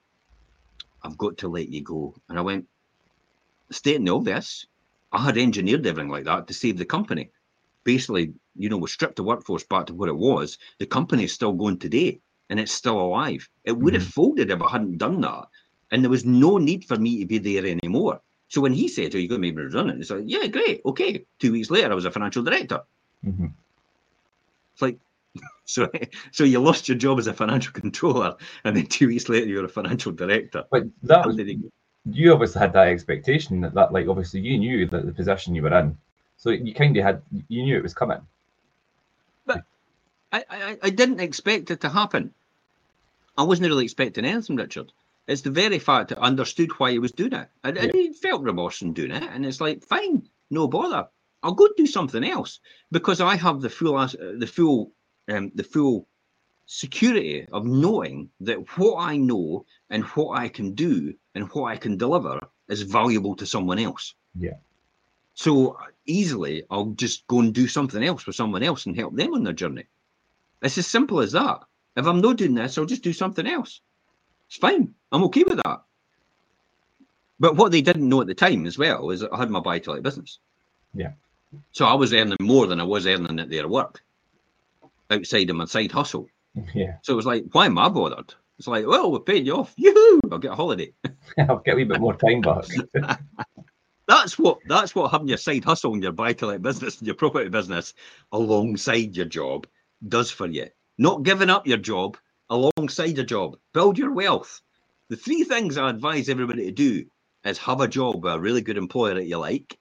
I've 1.03 1.19
got 1.19 1.37
to 1.39 1.49
let 1.49 1.69
you 1.69 1.83
go. 1.83 2.15
And 2.29 2.39
I 2.39 2.43
went, 2.43 2.67
stating 3.71 4.05
the 4.05 4.15
obvious, 4.15 4.67
I 5.13 5.23
had 5.23 5.37
engineered 5.37 5.87
everything 5.87 6.11
like 6.11 6.25
that 6.25 6.47
to 6.47 6.55
save 6.55 6.79
the 6.79 6.85
company. 6.85 7.31
Basically, 7.85 8.33
you 8.57 8.69
know, 8.69 8.79
we 8.79 8.89
stripped 8.89 9.17
the 9.17 9.25
workforce 9.25 9.65
back 9.65 9.87
to 9.87 9.95
what 9.95 10.09
it 10.09 10.17
was. 10.17 10.57
The 10.79 10.87
company 10.87 11.25
is 11.25 11.33
still 11.33 11.53
going 11.53 11.79
today 11.79 12.21
and 12.49 12.61
it's 12.61 12.73
still 12.73 13.01
alive. 13.01 13.47
It 13.65 13.73
would 13.73 13.95
mm-hmm. 13.95 14.03
have 14.03 14.13
folded 14.13 14.51
if 14.51 14.63
I 14.63 14.71
hadn't 14.71 14.99
done 14.99 15.21
that. 15.23 15.45
And 15.93 16.03
there 16.03 16.11
was 16.11 16.25
no 16.25 16.57
need 16.59 16.85
for 16.87 16.97
me 16.97 17.21
to 17.21 17.27
be 17.27 17.39
there 17.39 17.67
anymore. 17.67 18.21
So 18.49 18.61
when 18.61 18.73
he 18.73 18.89
said, 18.89 19.15
Are 19.15 19.21
you 19.21 19.29
going 19.29 19.41
to 19.41 19.47
make 19.47 19.55
me 19.55 19.63
redundant? 19.63 20.01
It's 20.01 20.11
like, 20.11 20.25
Yeah, 20.27 20.47
great. 20.47 20.81
Okay. 20.85 21.25
Two 21.39 21.53
weeks 21.53 21.71
later, 21.71 21.93
I 21.93 21.95
was 21.95 22.07
a 22.07 22.11
financial 22.11 22.43
director. 22.43 22.81
Mm-hmm. 23.25 23.47
It's 24.73 24.83
like, 24.83 24.99
so, 25.65 25.89
so 26.33 26.45
you 26.45 26.59
lost 26.61 26.89
your 26.89 26.99
job 26.99 27.19
as 27.19 27.27
a 27.27 27.35
financial 27.35 27.73
controller, 27.73 28.37
and 28.65 28.77
then 28.77 28.87
two 28.87 29.09
weeks 29.09 29.29
later, 29.29 29.47
you're 29.47 29.65
a 29.65 29.69
financial 29.69 30.13
director. 30.13 30.65
But 30.71 30.85
that 31.05 31.27
was, 31.27 31.39
you 32.07 32.33
obviously 32.33 32.59
had 32.59 32.73
that 32.73 32.89
expectation 32.89 33.61
that, 33.61 33.75
that, 33.75 33.93
like, 33.93 34.09
obviously 34.09 34.41
you 34.41 34.59
knew 34.59 34.87
that 34.89 35.07
the 35.07 35.13
position 35.13 35.55
you 35.55 35.63
were 35.63 35.79
in. 35.79 35.97
So 36.39 36.51
you 36.51 36.75
kind 36.75 36.97
of 36.97 37.05
had, 37.05 37.23
you 37.49 37.63
knew 37.63 37.77
it 37.77 37.83
was 37.83 37.95
coming. 37.95 38.21
But 39.47 39.63
I, 40.33 40.45
I, 40.51 40.79
I 40.83 40.91
didn't 40.91 41.21
expect 41.21 41.71
it 41.71 41.81
to 41.83 41.89
happen. 41.89 42.35
I 43.39 43.45
wasn't 43.45 43.69
really 43.69 43.85
expecting 43.85 44.25
anything, 44.25 44.57
Richard. 44.57 44.93
It's 45.29 45.43
the 45.43 45.51
very 45.51 45.79
fact 45.79 46.09
that 46.09 46.19
I 46.19 46.27
understood 46.27 46.71
why 46.79 46.91
he 46.91 46.99
was 46.99 47.13
doing 47.13 47.33
it. 47.33 47.49
And, 47.63 47.77
yeah. 47.77 47.85
and 47.85 47.93
he 47.93 48.13
felt 48.13 48.43
remorse 48.43 48.83
in 48.83 48.93
doing 48.93 49.13
it. 49.13 49.23
And 49.23 49.47
it's 49.47 49.61
like, 49.61 49.85
fine, 49.85 50.29
no 50.51 50.67
bother. 50.67 51.09
I'll 51.43 51.55
go 51.55 51.69
do 51.77 51.87
something 51.87 52.25
else 52.25 52.61
because 52.91 53.21
I 53.21 53.37
have 53.37 53.61
the 53.61 53.71
full 53.71 53.95
the 53.97 54.47
full 54.47 54.93
um, 55.29 55.51
the 55.55 55.65
full 55.65 56.09
security 56.67 57.47
of 57.53 57.67
knowing 57.67 58.31
that 58.41 58.79
what 58.79 59.03
I 59.03 59.17
know 59.17 59.67
and 59.91 60.05
what 60.05 60.39
I 60.39 60.49
can 60.49 60.75
do 60.75 61.15
and 61.35 61.49
what 61.49 61.65
I 61.65 61.77
can 61.77 61.97
deliver 61.97 62.39
is 62.69 62.83
valuable 62.83 63.35
to 63.37 63.47
someone 63.47 63.79
else. 63.79 64.15
Yeah. 64.39 64.59
So 65.35 65.79
easily, 66.07 66.65
I'll 66.71 66.91
just 66.91 67.27
go 67.27 67.41
and 67.41 67.53
do 67.53 67.67
something 67.67 68.03
else 68.03 68.23
for 68.23 68.33
someone 68.33 68.63
else 68.63 68.87
and 68.87 68.97
help 68.97 69.17
them 69.17 69.35
on 69.35 69.45
their 69.45 69.53
journey. 69.53 69.87
It's 70.63 70.79
as 70.79 70.87
simple 70.87 71.21
as 71.21 71.33
that. 71.33 71.61
If 71.97 72.07
I'm 72.07 72.21
not 72.21 72.37
doing 72.37 72.55
this, 72.55 72.79
I'll 72.79 72.87
just 72.87 73.03
do 73.03 73.13
something 73.13 73.47
else. 73.47 73.81
It's 74.53 74.59
fine. 74.59 74.93
I'm 75.11 75.25
okay 75.25 75.45
with 75.45 75.63
that. 75.65 75.83
But 77.41 77.57
what 77.57 77.73
they 77.73 77.81
didn't 77.81 78.07
know 78.07 78.21
at 78.21 78.27
the 78.27 78.35
time 78.35 78.67
as 78.67 78.77
well 78.77 79.09
is 79.09 79.21
that 79.21 79.33
I 79.33 79.39
had 79.39 79.49
my 79.49 79.61
buy 79.61 79.79
to 79.79 79.93
let 79.93 80.03
business. 80.03 80.41
Yeah. 80.93 81.13
So 81.71 81.87
I 81.87 81.95
was 81.95 82.13
earning 82.13 82.37
more 82.39 82.67
than 82.67 82.79
I 82.79 82.85
was 82.85 83.07
earning 83.07 83.41
at 83.41 83.49
their 83.49 83.67
work 83.67 84.03
outside 85.11 85.49
of 85.49 85.57
my 85.57 85.65
side 85.65 85.91
hustle. 85.91 86.29
Yeah. 86.75 86.97
So 87.01 87.15
it 87.15 87.17
was 87.17 87.25
like, 87.25 87.47
why 87.53 87.65
am 87.65 87.79
I 87.79 87.89
bothered? 87.89 88.35
It's 88.59 88.69
like, 88.69 88.87
well, 88.87 89.11
we're 89.11 89.21
paying 89.21 89.47
you 89.47 89.57
off. 89.57 89.73
Yoo-hoo! 89.79 90.21
I'll 90.31 90.39
get 90.39 90.53
a 90.53 90.55
holiday. 90.55 90.93
I'll 91.39 91.61
get 91.61 91.73
a 91.73 91.77
wee 91.77 91.85
bit 91.85 91.99
more 91.99 92.15
time 92.15 92.43
back. 92.43 92.67
that's 94.07 94.39
what 94.39 94.59
that's 94.69 94.95
what 94.95 95.13
having 95.13 95.29
your 95.29 95.39
side 95.39 95.65
hustle 95.65 95.95
and 95.95 96.03
your 96.03 96.13
buy 96.13 96.35
to 96.35 96.47
let 96.47 96.61
business 96.61 96.99
and 96.99 97.07
your 97.07 97.17
property 97.17 97.49
business 97.49 97.95
alongside 98.33 99.17
your 99.17 99.25
job 99.25 99.67
does 100.07 100.31
for 100.31 100.47
you. 100.47 100.67
Not 100.99 101.23
giving 101.23 101.49
up 101.49 101.67
your 101.67 101.79
job, 101.79 102.19
alongside 102.53 103.19
a 103.19 103.25
job. 103.25 103.57
Build 103.73 103.97
your 103.99 104.13
wealth. 104.13 104.61
The 105.09 105.17
three 105.17 105.43
things 105.43 105.79
I 105.79 105.89
advise 105.89 106.29
everybody 106.29 106.67
to 106.67 106.71
do 106.71 107.05
is 107.45 107.57
have 107.59 107.81
a 107.81 107.89
job 107.89 108.23
with 108.23 108.35
a 108.35 108.39
really 108.39 108.61
good 108.61 108.77
employer 108.77 109.15
that 109.15 109.27
you 109.27 109.39
like, 109.39 109.79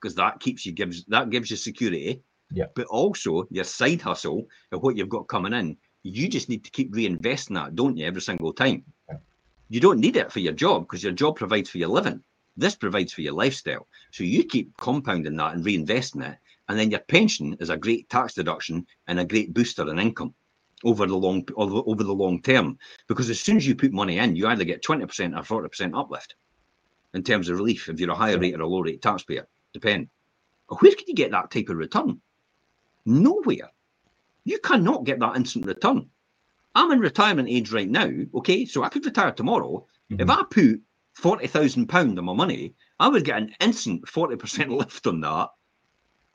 because 0.00 0.14
that 0.16 0.40
keeps 0.40 0.64
you 0.64 0.72
gives 0.72 1.04
that 1.06 1.30
gives 1.30 1.50
you 1.50 1.56
security. 1.56 2.22
Yeah. 2.50 2.66
But 2.74 2.86
also 2.86 3.46
your 3.50 3.64
side 3.64 4.00
hustle 4.00 4.46
and 4.72 4.80
what 4.80 4.96
you've 4.96 5.10
got 5.10 5.28
coming 5.28 5.52
in, 5.52 5.76
you 6.04 6.28
just 6.28 6.48
need 6.48 6.64
to 6.64 6.70
keep 6.70 6.94
reinvesting 6.94 7.54
that, 7.54 7.74
don't 7.74 7.96
you, 7.96 8.06
every 8.06 8.22
single 8.22 8.52
time. 8.52 8.84
Yeah. 9.10 9.16
You 9.68 9.80
don't 9.80 10.00
need 10.00 10.16
it 10.16 10.32
for 10.32 10.40
your 10.40 10.52
job 10.54 10.84
because 10.84 11.02
your 11.02 11.12
job 11.12 11.36
provides 11.36 11.68
for 11.68 11.78
your 11.78 11.88
living. 11.88 12.22
This 12.56 12.76
provides 12.76 13.12
for 13.12 13.20
your 13.20 13.34
lifestyle. 13.34 13.86
So 14.12 14.24
you 14.24 14.44
keep 14.44 14.74
compounding 14.78 15.36
that 15.36 15.54
and 15.54 15.64
reinvesting 15.64 16.26
it. 16.26 16.38
And 16.68 16.78
then 16.78 16.90
your 16.90 17.00
pension 17.00 17.56
is 17.60 17.68
a 17.68 17.76
great 17.76 18.08
tax 18.08 18.34
deduction 18.34 18.86
and 19.06 19.20
a 19.20 19.24
great 19.24 19.52
booster 19.52 19.88
in 19.90 19.98
income 19.98 20.34
over 20.84 21.06
the 21.06 21.16
long 21.16 21.46
over 21.56 22.04
the 22.04 22.12
long 22.12 22.42
term. 22.42 22.78
Because 23.08 23.30
as 23.30 23.40
soon 23.40 23.56
as 23.56 23.66
you 23.66 23.74
put 23.74 23.92
money 23.92 24.18
in, 24.18 24.36
you 24.36 24.46
either 24.46 24.64
get 24.64 24.82
20% 24.82 25.02
or 25.50 25.68
40% 25.68 25.98
uplift 25.98 26.34
in 27.14 27.22
terms 27.22 27.48
of 27.48 27.56
relief 27.56 27.88
if 27.88 27.98
you're 27.98 28.10
a 28.10 28.14
higher 28.14 28.38
rate 28.38 28.54
or 28.54 28.62
a 28.62 28.66
low 28.66 28.80
rate 28.80 29.02
taxpayer. 29.02 29.46
Depend. 29.72 30.08
Where 30.68 30.94
can 30.94 31.04
you 31.06 31.14
get 31.14 31.30
that 31.30 31.50
type 31.50 31.68
of 31.68 31.76
return? 31.76 32.20
Nowhere. 33.04 33.70
You 34.44 34.58
cannot 34.58 35.04
get 35.04 35.20
that 35.20 35.36
instant 35.36 35.66
return. 35.66 36.08
I'm 36.74 36.92
in 36.92 37.00
retirement 37.00 37.48
age 37.48 37.72
right 37.72 37.88
now, 37.88 38.10
okay? 38.34 38.66
So 38.66 38.82
I 38.82 38.90
could 38.90 39.04
retire 39.04 39.32
tomorrow. 39.32 39.86
Mm-hmm. 40.10 40.20
If 40.20 40.30
I 40.30 40.42
put 40.50 40.82
forty 41.14 41.46
thousand 41.46 41.86
pound 41.86 42.18
on 42.18 42.24
my 42.26 42.34
money, 42.34 42.74
I 43.00 43.08
would 43.08 43.24
get 43.24 43.38
an 43.38 43.54
instant 43.60 44.06
forty 44.08 44.36
percent 44.36 44.70
lift 44.80 45.06
on 45.06 45.20
that, 45.22 45.48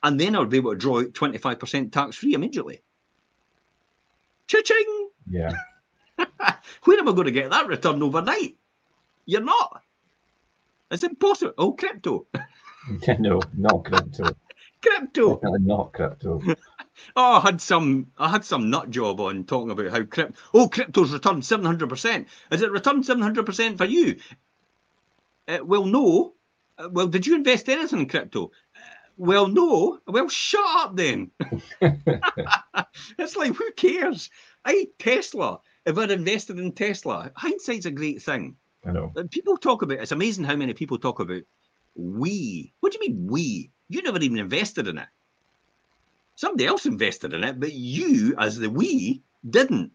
and 0.03 0.19
then 0.19 0.35
I 0.35 0.39
would 0.39 0.49
be 0.49 0.57
able 0.57 0.71
to 0.71 0.77
draw 0.77 1.01
out 1.01 1.13
twenty 1.13 1.37
five 1.37 1.59
percent 1.59 1.93
tax 1.93 2.15
free 2.15 2.33
immediately. 2.33 2.81
Cha-ching! 4.51 5.09
Yeah. 5.29 5.53
Where 6.83 6.99
am 6.99 7.07
I 7.07 7.13
going 7.13 7.23
to 7.23 7.31
get 7.31 7.51
that 7.51 7.67
return 7.67 8.03
overnight? 8.03 8.57
You're 9.25 9.39
not. 9.39 9.81
It's 10.91 11.05
impossible. 11.05 11.53
Oh, 11.57 11.71
crypto. 11.71 12.27
no, 13.19 13.39
not 13.57 13.85
crypto. 13.85 14.35
crypto. 14.81 15.39
Not 15.41 15.93
crypto. 15.93 16.41
oh, 17.15 17.35
I 17.35 17.39
had 17.39 17.61
some. 17.61 18.07
I 18.17 18.27
had 18.27 18.43
some 18.43 18.69
nut 18.69 18.89
job 18.89 19.21
on 19.21 19.45
talking 19.45 19.71
about 19.71 19.89
how 19.89 20.03
crypto. 20.03 20.33
Oh, 20.53 20.67
crypto's 20.67 21.13
returned 21.13 21.45
seven 21.45 21.65
hundred 21.65 21.87
percent. 21.87 22.27
Is 22.51 22.61
it 22.61 22.71
returned 22.71 23.05
seven 23.05 23.23
hundred 23.23 23.45
percent 23.45 23.77
for 23.77 23.85
you? 23.85 24.17
Uh, 25.47 25.59
well, 25.63 25.85
no. 25.85 26.33
Uh, 26.77 26.89
well, 26.91 27.07
did 27.07 27.25
you 27.25 27.35
invest 27.35 27.69
anything 27.69 28.01
in 28.01 28.09
crypto? 28.09 28.51
Well, 29.21 29.47
no. 29.47 29.99
Well, 30.07 30.29
shut 30.29 30.65
up 30.65 30.95
then. 30.95 31.29
it's 31.81 33.35
like, 33.35 33.53
who 33.53 33.71
cares? 33.73 34.31
I 34.65 34.87
Tesla 34.97 35.59
if 35.85 35.95
I'd 35.95 36.09
invested 36.09 36.57
in 36.57 36.71
Tesla, 36.71 37.31
hindsight's 37.35 37.85
a 37.85 37.91
great 37.91 38.23
thing. 38.23 38.55
I 38.83 38.93
know. 38.93 39.13
People 39.29 39.57
talk 39.57 39.83
about 39.83 39.99
it's 39.99 40.11
amazing 40.11 40.45
how 40.45 40.55
many 40.55 40.73
people 40.73 40.97
talk 40.97 41.19
about 41.19 41.43
we. 41.93 42.73
What 42.79 42.91
do 42.91 42.97
you 42.99 43.09
mean 43.11 43.27
we? 43.27 43.69
You 43.89 44.01
never 44.01 44.17
even 44.17 44.39
invested 44.39 44.87
in 44.87 44.97
it. 44.97 45.07
Somebody 46.35 46.65
else 46.65 46.87
invested 46.87 47.35
in 47.35 47.43
it, 47.43 47.59
but 47.59 47.73
you, 47.73 48.33
as 48.39 48.57
the 48.57 48.71
we, 48.71 49.21
didn't. 49.47 49.91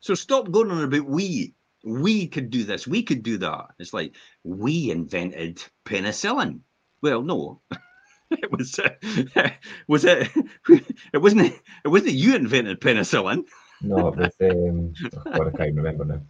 So 0.00 0.14
stop 0.14 0.50
going 0.50 0.70
on 0.70 0.84
about 0.84 1.04
we. 1.04 1.52
We 1.84 2.26
could 2.26 2.48
do 2.48 2.64
this. 2.64 2.86
We 2.86 3.02
could 3.02 3.22
do 3.22 3.36
that. 3.38 3.66
It's 3.78 3.92
like 3.92 4.14
we 4.44 4.90
invented 4.90 5.62
penicillin. 5.84 6.60
Well, 7.02 7.22
no, 7.22 7.60
it 8.30 8.50
was 8.50 8.78
uh, 8.78 8.90
was 9.88 10.04
it 10.04 10.30
it 11.12 11.18
wasn't 11.18 11.54
it 11.84 11.88
wasn't 11.88 12.12
you 12.12 12.36
invented 12.36 12.80
penicillin. 12.80 13.44
No, 13.82 14.08
it 14.08 14.16
was 14.16 14.34
um, 14.40 14.94
God, 15.24 15.54
I 15.54 15.56
can't 15.56 15.76
remember 15.76 16.04
now. 16.04 16.20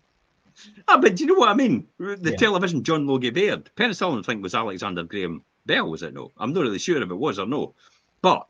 Ah, 0.89 0.99
but 0.99 1.16
do 1.16 1.25
you 1.25 1.33
know 1.33 1.39
what 1.39 1.49
I 1.49 1.55
mean? 1.55 1.87
The 1.99 2.18
yeah. 2.31 2.37
television 2.37 2.85
John 2.85 3.07
Logie 3.07 3.31
Baird. 3.31 3.71
Penicillin, 3.77 4.18
I 4.18 4.23
think, 4.23 4.43
was 4.43 4.55
Alexander 4.55 5.05
Graham 5.05 5.43
Bell, 5.66 5.91
was 5.91 6.03
it? 6.03 6.14
No, 6.14 6.33
I'm 6.39 6.53
not 6.53 6.61
really 6.61 6.79
sure 6.79 7.03
if 7.03 7.11
it 7.11 7.14
was 7.14 7.39
or 7.39 7.47
no. 7.47 7.75
But 8.23 8.47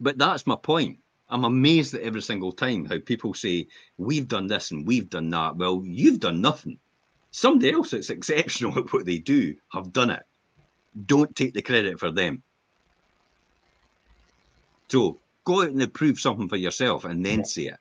but 0.00 0.18
that's 0.18 0.46
my 0.46 0.56
point. 0.56 0.98
I'm 1.28 1.44
amazed 1.44 1.94
at 1.94 2.02
every 2.02 2.22
single 2.22 2.52
time 2.52 2.86
how 2.86 2.98
people 2.98 3.34
say 3.34 3.68
we've 3.98 4.26
done 4.26 4.48
this 4.48 4.72
and 4.72 4.86
we've 4.86 5.08
done 5.08 5.30
that. 5.30 5.56
Well, 5.56 5.82
you've 5.84 6.20
done 6.20 6.40
nothing. 6.40 6.78
Somebody 7.30 7.72
else 7.72 7.92
that's 7.92 8.10
exceptional 8.10 8.76
at 8.78 8.92
what 8.92 9.06
they 9.06 9.18
do 9.18 9.54
have 9.72 9.92
done 9.92 10.10
it. 10.10 10.22
Don't 11.06 11.34
take 11.34 11.54
the 11.54 11.62
credit 11.62 11.98
for 12.00 12.10
them. 12.10 12.42
So 14.88 15.20
go 15.44 15.62
out 15.62 15.70
and 15.70 15.94
prove 15.94 16.18
something 16.18 16.48
for 16.48 16.56
yourself 16.56 17.04
and 17.04 17.24
then 17.24 17.38
yeah. 17.38 17.44
say 17.44 17.62
it. 17.62 17.78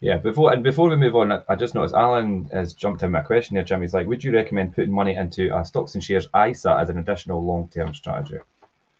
Yeah, 0.00 0.18
before 0.18 0.52
and 0.52 0.62
before 0.62 0.88
we 0.88 0.96
move 0.96 1.16
on, 1.16 1.42
I 1.48 1.56
just 1.56 1.74
noticed 1.74 1.94
Alan 1.94 2.48
has 2.52 2.72
jumped 2.72 3.02
in 3.02 3.10
my 3.10 3.20
question 3.20 3.56
here, 3.56 3.64
Jim. 3.64 3.82
He's 3.82 3.94
like, 3.94 4.06
would 4.06 4.22
you 4.22 4.32
recommend 4.32 4.76
putting 4.76 4.92
money 4.92 5.16
into 5.16 5.56
a 5.56 5.64
stocks 5.64 5.94
and 5.94 6.04
shares 6.04 6.28
ISA 6.36 6.76
as 6.78 6.88
an 6.88 6.98
additional 6.98 7.44
long-term 7.44 7.94
strategy? 7.94 8.38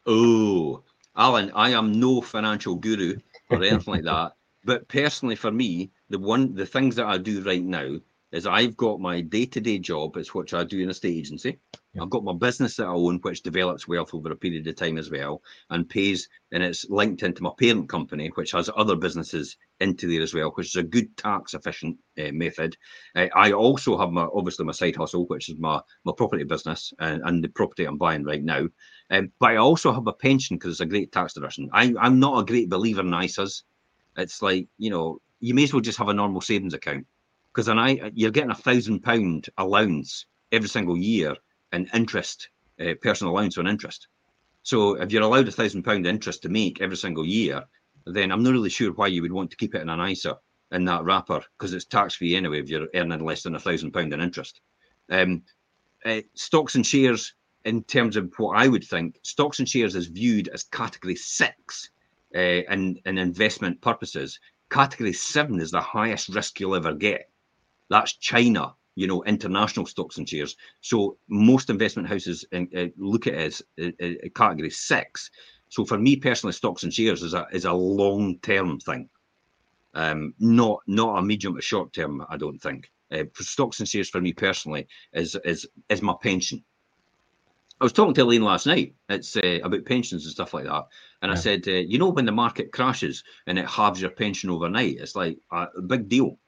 Oh, 0.07 0.83
Alan, 1.17 1.53
I 1.55 1.71
am 1.71 2.01
no 2.01 2.21
financial 2.21 2.75
guru 2.75 3.17
or 3.49 3.63
anything 3.63 3.95
like 3.95 4.05
that. 4.05 4.33
But 4.65 4.89
personally, 4.89 5.37
for 5.37 5.53
me, 5.53 5.93
the 6.11 6.19
one 6.19 6.57
the 6.57 6.67
things 6.67 6.97
that 6.97 7.07
I 7.07 7.17
do 7.17 7.43
right 7.43 7.63
now 7.63 8.01
is 8.33 8.47
I've 8.47 8.77
got 8.77 9.01
my 9.01 9.21
day-to-day 9.23 9.79
job, 9.79 10.17
it's 10.17 10.35
which 10.35 10.53
I 10.53 10.65
do 10.65 10.81
in 10.81 10.91
a 10.91 10.95
state 10.95 11.17
agency. 11.17 11.59
Yeah. 11.95 12.03
I've 12.03 12.11
got 12.11 12.25
my 12.25 12.35
business 12.35 12.77
that 12.77 12.87
I 12.87 12.93
own, 12.93 13.19
which 13.21 13.43
develops 13.43 13.89
wealth 13.89 14.13
over 14.13 14.31
a 14.31 14.37
period 14.37 14.67
of 14.67 14.77
time 14.77 14.99
as 14.99 15.11
well, 15.11 15.41
and 15.71 15.89
pays, 15.89 16.29
and 16.53 16.63
it's 16.63 16.89
linked 16.91 17.23
into 17.23 17.43
my 17.43 17.51
parent 17.59 17.89
company, 17.89 18.31
which 18.35 18.53
has 18.53 18.69
other 18.77 18.97
businesses 18.97 19.57
into 19.81 20.07
there 20.07 20.23
as 20.23 20.35
well, 20.35 20.51
which 20.51 20.69
is 20.69 20.77
a 20.77 20.83
good 20.83 21.17
tax 21.17 21.55
efficient 21.55 21.97
uh, 22.19 22.31
method. 22.33 22.77
Uh, 23.17 23.29
I 23.35 23.53
also 23.53 23.97
have 23.97 24.11
my 24.11 24.27
obviously 24.35 24.67
my 24.67 24.73
side 24.73 24.97
hustle, 24.97 25.27
which 25.27 25.49
is 25.49 25.59
my 25.59 25.81
my 26.05 26.13
property 26.15 26.45
business 26.45 26.93
and, 26.99 27.23
and 27.25 27.43
the 27.43 27.49
property 27.49 27.85
I'm 27.85 27.97
buying 27.97 28.25
right 28.25 28.45
now. 28.45 28.67
Um, 29.11 29.33
but 29.41 29.53
I 29.53 29.57
also 29.57 29.91
have 29.93 30.07
a 30.07 30.13
pension 30.13 30.57
because 30.57 30.73
it's 30.73 30.81
a 30.81 30.87
great 30.87 31.13
tax 31.13 31.33
deduction. 31.33 31.71
I, 31.73 31.95
I'm 31.99 32.19
not 32.19 32.41
a 32.41 32.45
great 32.45 32.69
believer 32.69 33.01
in 33.01 33.09
ISAs. 33.09 33.63
It's 34.19 34.43
like 34.43 34.69
you 34.77 34.91
know 34.91 35.23
you 35.41 35.55
may 35.55 35.65
as 35.65 35.73
well 35.73 35.81
just 35.81 35.99
have 35.99 36.09
a 36.09 36.15
normal 36.15 36.43
savings 36.43 36.75
account 36.75 37.07
because 37.59 37.69
I 37.69 38.13
you're 38.15 38.31
getting 38.31 38.53
a 38.53 38.55
thousand 38.55 39.01
pound 39.01 39.49
allowance 39.59 40.27
every 40.53 40.69
single 40.69 40.97
year 40.97 41.35
in 41.73 41.91
interest, 41.93 42.51
uh, 42.81 42.95
personal 43.03 43.33
allowance 43.33 43.59
on 43.59 43.67
interest. 43.67 44.07
So 44.63 44.95
if 44.95 45.11
you're 45.11 45.25
allowed 45.25 45.49
a 45.49 45.51
thousand 45.51 45.83
pound 45.83 46.07
interest 46.07 46.43
to 46.43 46.49
make 46.49 46.81
every 46.81 46.97
single 46.97 47.27
year, 47.27 47.65
then 48.07 48.31
I'm 48.31 48.45
not 48.45 48.53
really 48.53 48.71
sure 48.71 48.93
why 48.93 49.09
you 49.09 49.23
would 49.23 49.33
want 49.33 49.51
to 49.51 49.57
keep 49.57 49.75
it 49.75 49.83
in 49.83 49.89
an 49.89 50.09
ISA 50.09 50.39
in 50.71 50.85
that 50.85 51.03
wrapper 51.03 51.43
because 51.59 51.75
it's 51.75 51.85
tax 51.85 52.15
free 52.15 52.37
anyway 52.37 52.61
if 52.61 52.69
you're 52.69 52.87
earning 52.95 53.25
less 53.25 53.43
than 53.43 53.57
a 53.57 53.59
thousand 53.59 53.91
pound 53.91 54.13
in 54.13 54.21
interest. 54.21 54.61
Um, 55.11 55.43
uh, 56.07 56.21
stocks 56.35 56.77
and 56.77 56.87
shares, 56.87 57.35
in 57.65 57.83
terms 57.83 58.15
of 58.17 58.33
what 58.37 58.57
I 58.57 58.69
would 58.69 58.85
think, 58.85 59.19
stocks 59.25 59.59
and 59.59 59.69
shares 59.69 59.97
is 59.97 60.07
viewed 60.07 60.47
as 60.47 60.63
category 60.63 61.17
six 61.17 61.91
uh, 62.37 62.39
in, 62.39 63.01
in 63.05 63.19
investment 63.19 63.81
purposes. 63.81 64.39
Category 64.71 65.13
seven 65.13 65.61
is 65.61 65.73
the 65.73 65.81
highest 65.81 66.29
risk 66.29 66.61
you'll 66.61 66.77
ever 66.77 66.95
get. 66.95 67.28
That's 67.89 68.15
China, 68.15 68.75
you 68.95 69.07
know, 69.07 69.23
international 69.25 69.87
stocks 69.87 70.19
and 70.19 70.29
shares. 70.29 70.57
So 70.81 71.19
most 71.29 71.71
investment 71.71 72.09
houses 72.09 72.45
uh, 72.53 72.87
look 72.97 73.27
at 73.27 73.35
it 73.35 73.39
as 73.39 73.63
uh, 73.81 74.29
category 74.35 74.71
six. 74.71 75.31
So 75.69 75.85
for 75.85 75.99
me 75.99 76.17
personally, 76.17 76.53
stocks 76.53 76.83
and 76.83 76.93
shares 76.93 77.23
is 77.23 77.35
a 77.35 77.47
is 77.53 77.65
a 77.65 77.73
long 77.73 78.39
term 78.41 78.81
thing, 78.81 79.09
um, 79.95 80.35
not 80.39 80.81
not 80.87 81.19
a 81.19 81.23
medium 81.23 81.55
to 81.57 81.63
short 81.63 81.93
term. 81.93 82.25
I 82.29 82.37
don't 82.37 82.59
think. 82.59 82.91
Uh, 83.11 83.25
stocks 83.35 83.79
and 83.79 83.89
shares 83.89 84.11
for 84.11 84.21
me 84.21 84.33
personally 84.33 84.87
is 85.13 85.37
is 85.45 85.67
is 85.89 86.03
my 86.03 86.15
pension. 86.23 86.65
I 87.81 87.85
was 87.85 87.93
talking 87.93 88.15
to 88.15 88.23
Elaine 88.23 88.43
last 88.43 88.67
night. 88.67 88.95
It's 89.09 89.37
uh, 89.37 89.61
about 89.63 89.85
pensions 89.85 90.25
and 90.25 90.33
stuff 90.33 90.53
like 90.53 90.65
that, 90.65 90.87
and 91.23 91.31
yeah. 91.31 91.39
I 91.39 91.41
said, 91.41 91.69
uh, 91.69 91.73
you 91.73 91.99
know, 91.99 92.09
when 92.09 92.27
the 92.27 92.33
market 92.33 92.73
crashes 92.73 93.23
and 93.47 93.59
it 93.59 93.67
halves 93.67 94.01
your 94.01 94.11
pension 94.11 94.51
overnight, 94.51 94.97
it's 94.99 95.15
like 95.15 95.39
a 95.53 95.81
big 95.87 96.09
deal 96.09 96.39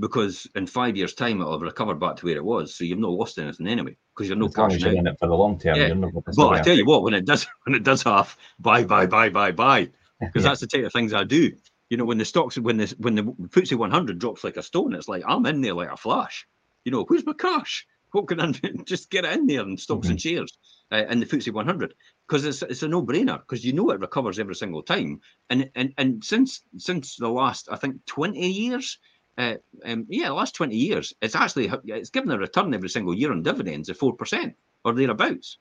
because 0.00 0.46
in 0.54 0.66
five 0.66 0.96
years' 0.96 1.14
time 1.14 1.40
it'll 1.40 1.52
have 1.52 1.60
recovered 1.60 2.00
back 2.00 2.16
to 2.16 2.26
where 2.26 2.36
it 2.36 2.44
was. 2.44 2.74
So 2.74 2.84
you've 2.84 2.98
not 2.98 3.10
lost 3.10 3.38
anything 3.38 3.68
anyway 3.68 3.96
because 4.14 4.28
you're 4.28 4.36
not 4.36 4.54
cashing 4.54 4.84
out. 4.84 4.94
in 4.94 5.06
it 5.06 5.16
for 5.18 5.28
the 5.28 5.34
long 5.34 5.58
term. 5.58 5.76
Yeah. 5.76 5.94
But 6.36 6.48
I 6.48 6.62
tell 6.62 6.76
you 6.76 6.86
what, 6.86 7.02
when 7.02 7.14
it 7.14 7.26
does 7.26 7.46
when 7.64 7.76
it 7.76 7.84
does 7.84 8.02
half, 8.02 8.36
buy, 8.58 8.82
buy, 8.84 9.06
buy, 9.06 9.28
buy, 9.28 9.52
buy, 9.52 9.90
because 10.20 10.42
yeah. 10.42 10.50
that's 10.50 10.60
the 10.60 10.66
type 10.66 10.84
of 10.84 10.92
things 10.92 11.12
I 11.12 11.24
do. 11.24 11.52
You 11.90 11.96
know, 11.96 12.04
when 12.04 12.18
the 12.18 12.24
stocks 12.24 12.58
when 12.58 12.78
the 12.78 12.94
when 12.98 13.14
the 13.14 13.22
FTSE 13.22 13.76
100 13.76 14.18
drops 14.18 14.42
like 14.42 14.56
a 14.56 14.62
stone, 14.62 14.94
it's 14.94 15.08
like 15.08 15.22
I'm 15.26 15.44
in 15.46 15.60
there 15.60 15.74
like 15.74 15.92
a 15.92 15.96
flash. 15.96 16.46
You 16.84 16.92
know, 16.92 17.04
where's 17.04 17.26
my 17.26 17.34
cash? 17.34 17.86
What 18.12 18.26
can 18.26 18.40
I 18.40 18.52
just 18.84 19.10
get 19.10 19.24
in 19.24 19.46
there 19.46 19.62
in 19.62 19.76
stocks 19.76 20.06
mm-hmm. 20.06 20.12
and 20.12 20.20
shares 20.20 20.58
uh, 20.90 21.04
in 21.10 21.20
the 21.20 21.26
FTSE 21.26 21.52
100? 21.52 21.94
Because 22.26 22.44
it's 22.46 22.62
it's 22.62 22.82
a 22.82 22.88
no 22.88 23.04
brainer 23.04 23.38
because 23.38 23.64
you 23.64 23.74
know 23.74 23.90
it 23.90 24.00
recovers 24.00 24.38
every 24.38 24.54
single 24.54 24.82
time. 24.82 25.20
And 25.50 25.70
and 25.74 25.92
and 25.98 26.24
since 26.24 26.62
since 26.78 27.16
the 27.16 27.28
last 27.28 27.68
I 27.70 27.76
think 27.76 28.06
20 28.06 28.48
years, 28.48 28.98
uh, 29.40 29.56
um, 29.86 30.06
yeah, 30.08 30.28
the 30.28 30.34
last 30.34 30.54
20 30.54 30.76
years, 30.76 31.14
it's 31.22 31.34
actually 31.34 31.70
it's 31.86 32.10
given 32.10 32.30
a 32.30 32.38
return 32.38 32.74
every 32.74 32.90
single 32.90 33.14
year 33.14 33.32
on 33.32 33.42
dividends 33.42 33.88
of 33.88 33.98
4% 33.98 34.54
or 34.84 34.92
thereabouts. 34.92 35.58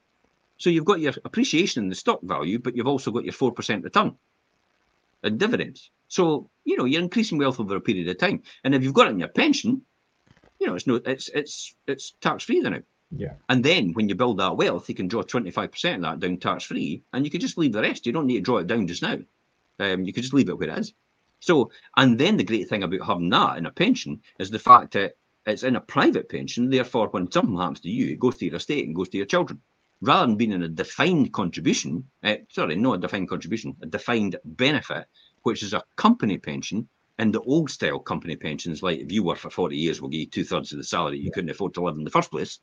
So 0.58 0.70
you've 0.70 0.86
got 0.86 1.00
your 1.00 1.14
appreciation 1.24 1.84
in 1.84 1.90
the 1.90 1.96
stock 1.96 2.20
value, 2.22 2.60
but 2.60 2.76
you've 2.76 2.88
also 2.88 3.12
got 3.12 3.24
your 3.24 3.34
4% 3.34 3.84
return 3.84 4.16
in 5.24 5.38
dividends. 5.38 5.92
So, 6.10 6.50
you 6.66 6.76
know, 6.76 6.84
you're 6.84 7.02
increasing 7.02 7.38
wealth 7.38 7.60
over 7.60 7.78
a 7.78 7.82
period 7.82 8.10
of 8.10 8.18
time. 8.18 8.44
And 8.66 8.76
if 8.76 8.84
you've 8.84 8.94
got 8.94 9.08
it 9.08 9.12
in 9.12 9.20
your 9.20 9.30
pension, 9.30 9.82
you 10.60 10.68
know, 10.68 10.76
it's 10.76 10.86
no 10.86 10.96
it's 10.96 11.30
it's 11.30 11.74
it's 11.88 12.16
tax 12.20 12.44
free 12.44 12.60
then. 12.60 12.84
Yeah. 13.12 13.36
And 13.48 13.64
then 13.64 13.94
when 13.94 14.10
you 14.10 14.16
build 14.16 14.40
that 14.40 14.58
wealth, 14.58 14.90
you 14.90 14.96
can 14.96 15.08
draw 15.08 15.24
25% 15.24 15.96
of 15.96 16.02
that 16.02 16.20
down 16.20 16.38
tax 16.38 16.66
free 16.66 17.04
and 17.14 17.24
you 17.24 17.32
can 17.32 17.40
just 17.40 17.58
leave 17.58 17.72
the 17.72 17.82
rest. 17.82 18.06
You 18.06 18.12
don't 18.12 18.28
need 18.28 18.36
to 18.36 18.42
draw 18.42 18.58
it 18.58 18.68
down 18.68 18.88
just 18.88 19.02
now. 19.02 19.18
Um, 19.80 20.04
you 20.04 20.12
can 20.12 20.22
just 20.22 20.34
leave 20.34 20.50
it 20.50 20.60
where 20.60 20.70
it 20.70 20.78
is. 20.78 20.94
So, 21.40 21.72
and 21.96 22.18
then 22.18 22.38
the 22.38 22.44
great 22.44 22.70
thing 22.70 22.84
about 22.84 23.06
having 23.06 23.30
that 23.30 23.58
in 23.58 23.66
a 23.66 23.72
pension 23.72 24.22
is 24.40 24.50
the 24.50 24.60
fact 24.60 24.94
that 24.94 25.14
it's 25.46 25.64
in 25.64 25.76
a 25.76 25.82
private 25.82 26.30
pension. 26.30 26.70
Therefore, 26.70 27.08
when 27.10 27.32
something 27.32 27.58
happens 27.58 27.80
to 27.82 27.90
you, 27.90 28.12
it 28.12 28.20
goes 28.20 28.38
to 28.38 28.46
your 28.46 28.56
estate 28.56 28.86
and 28.86 28.96
goes 28.96 29.10
to 29.10 29.18
your 29.18 29.26
children. 29.26 29.62
Rather 30.02 30.28
than 30.28 30.38
being 30.38 30.52
in 30.52 30.64
a 30.64 30.70
defined 30.70 31.34
contribution, 31.34 32.06
uh, 32.24 32.36
sorry, 32.50 32.76
not 32.76 32.94
a 32.94 33.00
defined 33.00 33.28
contribution, 33.30 33.76
a 33.82 33.86
defined 33.86 34.38
benefit, 34.46 35.06
which 35.44 35.64
is 35.64 35.74
a 35.74 35.84
company 35.98 36.38
pension. 36.38 36.88
And 37.18 37.34
the 37.34 37.42
old 37.42 37.70
style 37.70 38.00
company 38.00 38.38
pensions, 38.38 38.82
like 38.82 39.00
if 39.00 39.12
you 39.12 39.24
work 39.24 39.38
for 39.40 39.50
40 39.50 39.76
years, 39.76 40.00
we'll 40.00 40.10
give 40.10 40.22
you 40.22 40.28
two 40.28 40.46
thirds 40.46 40.72
of 40.72 40.78
the 40.78 40.86
salary 40.86 41.20
you 41.20 41.32
couldn't 41.32 41.50
afford 41.50 41.74
to 41.74 41.84
live 41.84 41.98
in 41.98 42.06
the 42.06 42.12
first 42.12 42.32
place. 42.32 42.60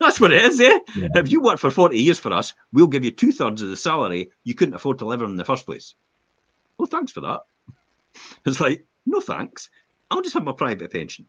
That's 0.00 0.18
what 0.18 0.32
it 0.32 0.42
is, 0.42 0.60
eh? 0.60 0.78
Yeah. 0.96 1.08
If 1.14 1.30
you 1.30 1.42
work 1.42 1.58
for 1.58 1.70
40 1.70 1.98
years 1.98 2.18
for 2.18 2.32
us, 2.32 2.54
we'll 2.72 2.86
give 2.86 3.04
you 3.04 3.10
two 3.10 3.32
thirds 3.32 3.62
of 3.62 3.68
the 3.68 3.76
salary 3.76 4.30
you 4.44 4.54
couldn't 4.54 4.74
afford 4.74 4.98
to 5.00 5.06
live 5.06 5.22
in 5.22 5.36
the 5.36 5.44
first 5.44 5.66
place. 5.66 5.94
Well, 6.80 6.86
thanks 6.86 7.12
for 7.12 7.20
that. 7.20 7.42
It's 8.46 8.58
like, 8.58 8.86
no 9.04 9.20
thanks. 9.20 9.68
I'll 10.10 10.22
just 10.22 10.32
have 10.32 10.44
my 10.44 10.52
private 10.52 10.90
pension 10.90 11.26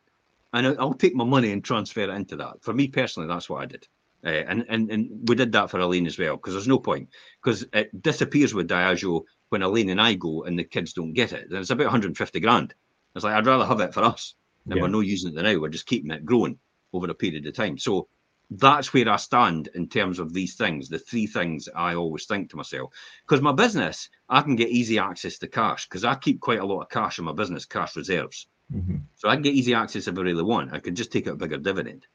and 0.54 0.66
I'll 0.80 0.94
take 0.94 1.14
my 1.14 1.26
money 1.26 1.52
and 1.52 1.62
transfer 1.62 2.00
it 2.00 2.10
into 2.10 2.38
that. 2.38 2.64
For 2.64 2.74
me 2.74 2.88
personally, 2.88 3.28
that's 3.28 3.50
what 3.50 3.62
I 3.62 3.66
did. 3.66 3.86
Uh, 4.26 4.30
and, 4.30 4.66
and 4.70 4.90
and 4.90 5.28
we 5.28 5.36
did 5.36 5.52
that 5.52 5.70
for 5.70 5.82
Elaine 5.82 6.08
as 6.08 6.18
well 6.18 6.38
because 6.38 6.54
there's 6.54 6.70
no 6.70 6.80
point 6.80 7.10
because 7.44 7.66
it 7.74 8.02
disappears 8.02 8.54
with 8.54 8.70
Diageo 8.70 9.24
when 9.50 9.62
Elaine 9.62 9.90
and 9.90 10.00
I 10.00 10.14
go 10.14 10.44
and 10.44 10.58
the 10.58 10.64
kids 10.64 10.94
don't 10.94 11.12
get 11.12 11.34
it. 11.34 11.50
And 11.50 11.58
it's 11.58 11.70
about 11.70 11.88
150 11.88 12.40
grand. 12.40 12.74
It's 13.14 13.26
like 13.26 13.34
I'd 13.34 13.46
rather 13.46 13.66
have 13.66 13.82
it 13.82 13.94
for 13.94 14.04
us 14.06 14.36
than 14.66 14.78
yeah. 14.78 14.84
we're 14.84 14.90
not 14.90 15.02
using 15.02 15.38
it 15.38 15.42
now. 15.42 15.60
We're 15.60 15.68
just 15.68 15.86
keeping 15.86 16.12
it 16.12 16.26
growing 16.26 16.58
over 16.94 17.12
a 17.12 17.14
period 17.14 17.46
of 17.46 17.56
time. 17.56 17.78
So 17.78 18.08
that's 18.52 18.94
where 18.94 19.10
I 19.10 19.16
stand 19.16 19.70
in 19.76 19.88
terms 19.88 20.20
of 20.20 20.34
these 20.34 20.56
things, 20.56 20.90
the 20.90 21.00
three 21.00 21.26
things 21.26 21.70
I 21.74 21.96
always 21.96 22.26
think 22.26 22.50
to 22.50 22.58
myself. 22.58 22.92
Because 23.26 23.42
my 23.42 23.54
business, 23.54 24.10
I 24.28 24.42
can 24.42 24.58
get 24.58 24.70
easy 24.70 25.00
access 25.00 25.38
to 25.40 25.48
cash 25.48 25.88
because 25.88 26.04
I 26.04 26.16
keep 26.16 26.42
quite 26.42 26.60
a 26.60 26.66
lot 26.66 26.82
of 26.82 26.90
cash 26.90 27.18
in 27.18 27.26
my 27.26 27.32
business, 27.32 27.66
cash 27.66 27.96
reserves. 27.96 28.48
Mm-hmm. 28.74 28.98
So 29.16 29.30
I 29.30 29.36
can 29.36 29.44
get 29.44 29.54
easy 29.54 29.74
access 29.74 30.08
if 30.08 30.18
I 30.18 30.22
really 30.22 30.44
want. 30.44 30.74
I 30.74 30.80
can 30.80 30.96
just 30.96 31.12
take 31.14 31.28
out 31.28 31.34
a 31.34 31.38
bigger 31.38 31.58
dividend. 31.58 32.06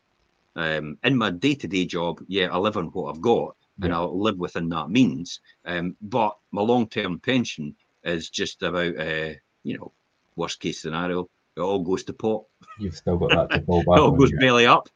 Um, 0.54 0.98
in 1.02 1.16
my 1.16 1.30
day 1.30 1.54
to 1.54 1.68
day 1.68 1.86
job, 1.86 2.22
yeah, 2.28 2.48
I 2.52 2.58
live 2.58 2.76
on 2.76 2.86
what 2.86 3.14
I've 3.14 3.20
got 3.20 3.56
yeah. 3.78 3.86
and 3.86 3.94
I'll 3.94 4.20
live 4.20 4.38
within 4.38 4.68
that 4.70 4.90
means. 4.90 5.40
Um, 5.64 5.96
but 6.02 6.36
my 6.50 6.62
long 6.62 6.86
term 6.88 7.18
pension 7.18 7.74
is 8.04 8.28
just 8.28 8.62
about 8.62 8.98
uh, 8.98 9.32
you 9.62 9.78
know 9.78 9.92
worst 10.36 10.60
case 10.60 10.82
scenario. 10.82 11.28
It 11.56 11.60
all 11.60 11.82
goes 11.82 12.04
to 12.04 12.12
pot. 12.12 12.44
You've 12.78 12.96
still 12.96 13.16
got 13.16 13.30
that 13.30 13.56
to 13.56 13.64
fall 13.64 13.78
back. 13.86 13.96
it 13.96 14.00
all 14.00 14.10
goes 14.12 14.32
belly 14.38 14.66
up. 14.66 14.88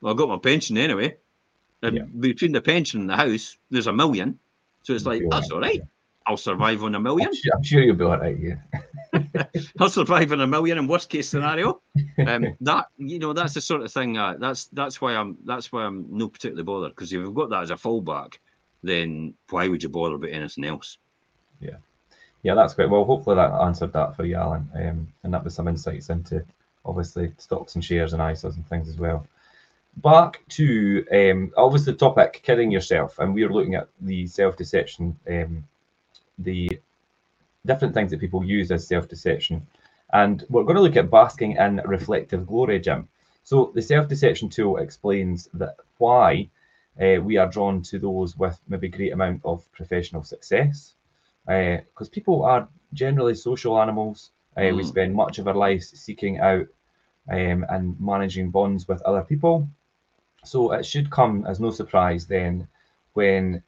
Well, 0.00 0.14
I 0.14 0.16
got 0.16 0.28
my 0.28 0.38
pension 0.38 0.76
anyway. 0.78 1.16
And 1.82 1.96
yeah. 1.96 2.02
between 2.18 2.52
the 2.52 2.60
pension 2.60 3.00
and 3.00 3.10
the 3.10 3.16
house, 3.16 3.56
there's 3.70 3.86
a 3.86 3.92
million. 3.92 4.38
So 4.82 4.92
it's 4.92 5.06
like, 5.06 5.22
that's 5.30 5.50
all 5.50 5.60
right. 5.60 5.82
I'll 6.26 6.36
survive 6.36 6.84
on 6.84 6.94
a 6.94 7.00
million. 7.00 7.28
I'm 7.28 7.34
sure, 7.34 7.52
I'm 7.56 7.62
sure 7.62 7.82
you'll 7.82 7.96
be 7.96 8.04
all 8.04 8.18
right, 8.18 8.38
yeah. 8.38 8.56
I'll 9.80 9.90
survive 9.90 10.30
on 10.32 10.40
a 10.40 10.46
million 10.46 10.78
in 10.78 10.86
worst 10.86 11.08
case 11.08 11.28
scenario. 11.28 11.80
Um, 12.26 12.54
that 12.60 12.88
you 12.98 13.18
know, 13.18 13.32
that's 13.32 13.54
the 13.54 13.62
sort 13.62 13.80
of 13.80 13.90
thing. 13.90 14.18
Uh, 14.18 14.34
that's 14.38 14.66
that's 14.66 15.00
why 15.00 15.16
I'm 15.16 15.38
that's 15.46 15.72
why 15.72 15.84
I'm 15.84 16.06
no 16.10 16.28
particularly 16.28 16.64
bothered 16.64 16.94
because 16.94 17.10
if 17.12 17.18
you've 17.18 17.34
got 17.34 17.48
that 17.48 17.62
as 17.62 17.70
a 17.70 17.76
fallback, 17.76 18.34
then 18.82 19.32
why 19.48 19.68
would 19.68 19.82
you 19.82 19.88
bother 19.88 20.16
about 20.16 20.30
anything 20.30 20.64
else? 20.64 20.98
Yeah, 21.60 21.76
yeah, 22.42 22.54
that's 22.54 22.74
great. 22.74 22.90
Well, 22.90 23.04
hopefully 23.04 23.36
that 23.36 23.52
answered 23.52 23.94
that 23.94 24.16
for 24.16 24.26
you, 24.26 24.36
Alan, 24.36 24.68
um, 24.74 25.08
and 25.22 25.32
that 25.32 25.42
was 25.42 25.54
some 25.54 25.66
insights 25.66 26.10
into 26.10 26.44
obviously 26.84 27.32
stocks 27.38 27.74
and 27.74 27.82
shares 27.82 28.12
and 28.12 28.20
ISAs 28.20 28.56
and 28.56 28.68
things 28.68 28.90
as 28.90 28.98
well. 28.98 29.26
Back 29.96 30.40
to 30.50 31.04
um, 31.12 31.52
obviously 31.56 31.92
the 31.92 31.98
topic 31.98 32.40
kidding 32.42 32.70
yourself, 32.70 33.18
and 33.18 33.34
we're 33.34 33.52
looking 33.52 33.74
at 33.74 33.88
the 34.00 34.26
self 34.26 34.56
deception, 34.56 35.18
um, 35.28 35.64
the 36.38 36.80
different 37.66 37.92
things 37.92 38.10
that 38.10 38.20
people 38.20 38.42
use 38.44 38.70
as 38.70 38.86
self 38.86 39.08
deception, 39.08 39.66
and 40.12 40.44
we're 40.48 40.64
going 40.64 40.76
to 40.76 40.82
look 40.82 40.96
at 40.96 41.10
basking 41.10 41.56
in 41.56 41.82
reflective 41.84 42.46
glory, 42.46 42.80
Jim. 42.80 43.08
So 43.42 43.72
the 43.74 43.82
self 43.82 44.08
deception 44.08 44.48
tool 44.48 44.78
explains 44.78 45.48
that 45.54 45.76
why 45.98 46.48
uh, 47.00 47.20
we 47.20 47.36
are 47.36 47.50
drawn 47.50 47.82
to 47.82 47.98
those 47.98 48.36
with 48.36 48.58
maybe 48.68 48.88
great 48.88 49.12
amount 49.12 49.42
of 49.44 49.70
professional 49.72 50.22
success, 50.22 50.94
because 51.46 52.08
uh, 52.08 52.12
people 52.12 52.44
are 52.44 52.68
generally 52.94 53.34
social 53.34 53.80
animals. 53.80 54.30
Uh, 54.56 54.60
mm. 54.60 54.76
We 54.76 54.84
spend 54.84 55.14
much 55.14 55.38
of 55.38 55.48
our 55.48 55.54
lives 55.54 55.90
seeking 55.98 56.38
out 56.38 56.66
um, 57.30 57.66
and 57.68 58.00
managing 58.00 58.50
bonds 58.50 58.88
with 58.88 59.02
other 59.02 59.22
people. 59.22 59.68
So 60.44 60.72
it 60.72 60.86
should 60.86 61.10
come 61.10 61.44
as 61.46 61.60
no 61.60 61.70
surprise 61.70 62.26
then 62.26 62.66
when 63.12 63.62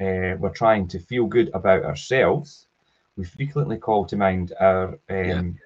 uh, 0.00 0.36
we're 0.38 0.54
trying 0.54 0.86
to 0.88 0.98
feel 0.98 1.26
good 1.26 1.50
about 1.54 1.84
ourselves, 1.84 2.66
we 3.16 3.24
frequently 3.24 3.78
call 3.78 4.04
to 4.06 4.16
mind 4.16 4.52
our 4.60 4.98
um, 5.08 5.58
yeah. 5.58 5.60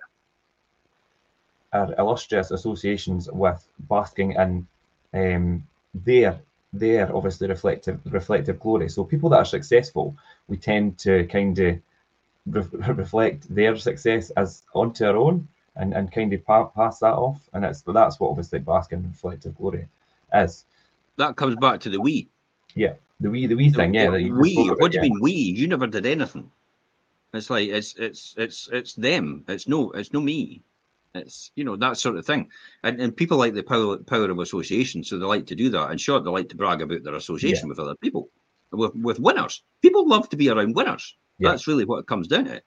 our 1.72 1.94
illustrious 1.98 2.50
associations 2.50 3.28
with 3.30 3.66
basking 3.88 4.32
in 4.32 4.66
um, 5.12 5.66
their 5.94 6.40
their 6.72 7.14
obviously 7.14 7.48
reflective 7.48 8.00
reflective 8.06 8.58
glory. 8.60 8.88
So 8.88 9.04
people 9.04 9.28
that 9.30 9.38
are 9.38 9.44
successful, 9.44 10.16
we 10.48 10.56
tend 10.56 10.98
to 11.00 11.26
kind 11.26 11.58
of 11.58 11.80
re- 12.46 12.92
reflect 12.94 13.54
their 13.54 13.76
success 13.76 14.30
as 14.30 14.62
onto 14.74 15.04
our 15.04 15.16
own 15.16 15.48
and, 15.76 15.92
and 15.92 16.10
kind 16.10 16.32
of 16.32 16.44
pa- 16.46 16.68
pass 16.68 17.00
that 17.00 17.14
off. 17.14 17.40
And 17.52 17.64
it's 17.64 17.82
that's 17.82 18.18
what 18.18 18.30
obviously 18.30 18.60
basking 18.60 19.00
in 19.00 19.10
reflective 19.10 19.56
glory 19.56 19.88
That 21.16 21.36
comes 21.36 21.56
back 21.56 21.80
to 21.80 21.90
the 21.90 22.00
we. 22.00 22.28
Yeah, 22.74 22.94
the 23.20 23.30
we 23.30 23.46
the 23.46 23.54
we 23.54 23.70
thing. 23.70 23.94
Yeah, 23.94 24.10
the, 24.10 24.30
we. 24.30 24.54
What 24.78 24.92
do 24.92 24.96
you 24.96 25.02
mean 25.02 25.20
we? 25.20 25.32
You 25.32 25.68
never 25.68 25.86
did 25.86 26.06
anything. 26.06 26.50
It's 27.34 27.50
like 27.50 27.68
it's 27.68 27.94
it's 27.96 28.34
it's 28.36 28.68
it's 28.72 28.94
them. 28.94 29.44
It's 29.48 29.68
no 29.68 29.90
it's 29.92 30.12
no 30.12 30.20
me. 30.20 30.62
It's 31.14 31.50
you 31.56 31.64
know 31.64 31.76
that 31.76 31.98
sort 31.98 32.16
of 32.16 32.26
thing, 32.26 32.48
and 32.82 33.00
and 33.00 33.16
people 33.16 33.38
like 33.38 33.54
the 33.54 33.62
power 33.62 33.98
power 33.98 34.30
of 34.30 34.38
association, 34.38 35.04
so 35.04 35.18
they 35.18 35.24
like 35.24 35.46
to 35.46 35.54
do 35.54 35.68
that. 35.70 35.90
And 35.90 36.00
sure, 36.00 36.20
they 36.20 36.30
like 36.30 36.48
to 36.50 36.56
brag 36.56 36.82
about 36.82 37.04
their 37.04 37.14
association 37.14 37.66
yeah. 37.66 37.70
with 37.70 37.78
other 37.78 37.94
people, 37.96 38.28
with 38.70 38.94
with 38.94 39.20
winners. 39.20 39.62
People 39.82 40.08
love 40.08 40.28
to 40.30 40.36
be 40.36 40.48
around 40.48 40.74
winners. 40.74 41.16
Yeah. 41.38 41.50
That's 41.50 41.66
really 41.66 41.84
what 41.84 41.98
it 41.98 42.06
comes 42.06 42.28
down 42.28 42.46
to. 42.46 42.62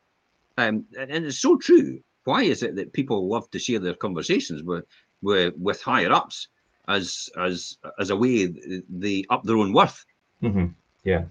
Um, 0.58 0.86
and, 0.98 1.12
and 1.12 1.26
it's 1.26 1.40
so 1.40 1.58
true. 1.58 2.00
Why 2.24 2.44
is 2.44 2.64
it 2.64 2.76
that 2.76 2.94
people 2.94 3.28
love 3.28 3.50
to 3.52 3.60
share 3.60 3.80
their 3.80 3.94
conversations 3.96 4.64
with 4.64 4.86
with, 5.22 5.54
with 5.58 5.82
higher 5.82 6.12
ups 6.12 6.48
as 6.88 7.30
as 7.38 7.78
as 8.00 8.10
a 8.10 8.16
way 8.16 8.48
they 8.90 9.26
up 9.30 9.44
their 9.44 9.58
own 9.58 9.74
worth? 9.74 10.06
Mm-hmm. 10.42 10.68
Yeah. 11.04 11.26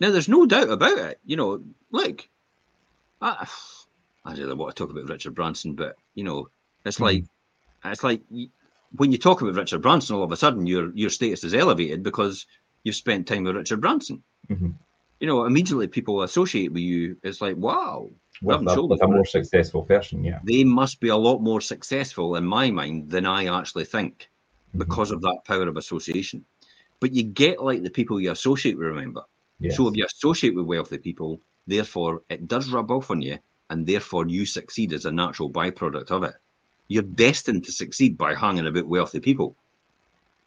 Now, 0.00 0.10
there's 0.10 0.28
no 0.28 0.44
doubt 0.44 0.70
about 0.70 0.98
it. 0.98 1.20
You 1.24 1.36
know, 1.36 1.62
look, 1.90 2.28
I, 3.20 3.48
I 4.24 4.32
really 4.34 4.54
want 4.54 4.74
to 4.74 4.82
talk 4.82 4.90
about 4.90 5.08
Richard 5.08 5.34
Branson, 5.34 5.74
but 5.74 5.96
you 6.14 6.24
know, 6.24 6.48
it's 6.84 6.96
mm-hmm. 6.96 7.04
like 7.04 7.24
it's 7.84 8.04
like 8.04 8.22
when 8.96 9.12
you 9.12 9.18
talk 9.18 9.40
about 9.42 9.54
Richard 9.54 9.82
Branson, 9.82 10.16
all 10.16 10.22
of 10.22 10.32
a 10.32 10.36
sudden 10.36 10.66
your 10.66 10.90
your 10.94 11.10
status 11.10 11.44
is 11.44 11.54
elevated 11.54 12.02
because 12.02 12.46
you've 12.82 12.96
spent 12.96 13.26
time 13.26 13.44
with 13.44 13.56
Richard 13.56 13.80
Branson. 13.80 14.22
Mm-hmm. 14.50 14.70
You 15.20 15.26
know, 15.26 15.44
immediately 15.44 15.86
people 15.86 16.22
associate 16.22 16.72
with 16.72 16.82
you. 16.82 17.16
It's 17.22 17.40
like, 17.40 17.56
wow, 17.56 18.10
with, 18.42 18.66
a, 18.66 18.82
with 18.82 19.02
a 19.02 19.06
more 19.06 19.24
successful 19.24 19.82
person. 19.84 20.24
Yeah, 20.24 20.40
they 20.42 20.64
must 20.64 21.00
be 21.00 21.08
a 21.08 21.16
lot 21.16 21.38
more 21.38 21.60
successful 21.60 22.36
in 22.36 22.44
my 22.44 22.70
mind 22.70 23.10
than 23.10 23.24
I 23.26 23.46
actually 23.46 23.84
think. 23.84 24.28
Mm-hmm. 24.74 24.88
because 24.88 25.12
of 25.12 25.20
that 25.22 25.44
power 25.46 25.68
of 25.68 25.76
association. 25.76 26.44
But 26.98 27.12
you 27.12 27.22
get 27.22 27.62
like 27.62 27.84
the 27.84 27.90
people 27.90 28.20
you 28.20 28.32
associate 28.32 28.76
with. 28.76 28.88
Remember, 28.88 29.22
yes. 29.60 29.76
so 29.76 29.86
if 29.86 29.96
you 29.96 30.04
associate 30.04 30.56
with 30.56 30.66
wealthy 30.66 30.98
people, 30.98 31.40
therefore 31.68 32.22
it 32.28 32.48
does 32.48 32.70
rub 32.70 32.90
off 32.90 33.10
on 33.12 33.22
you 33.22 33.38
and 33.70 33.86
therefore 33.86 34.26
you 34.26 34.44
succeed 34.44 34.92
as 34.92 35.04
a 35.04 35.12
natural 35.12 35.48
byproduct 35.48 36.10
of 36.10 36.24
it. 36.24 36.34
You're 36.88 37.04
destined 37.04 37.64
to 37.66 37.72
succeed 37.72 38.18
by 38.18 38.34
hanging 38.34 38.66
about 38.66 38.88
wealthy 38.88 39.20
people. 39.20 39.54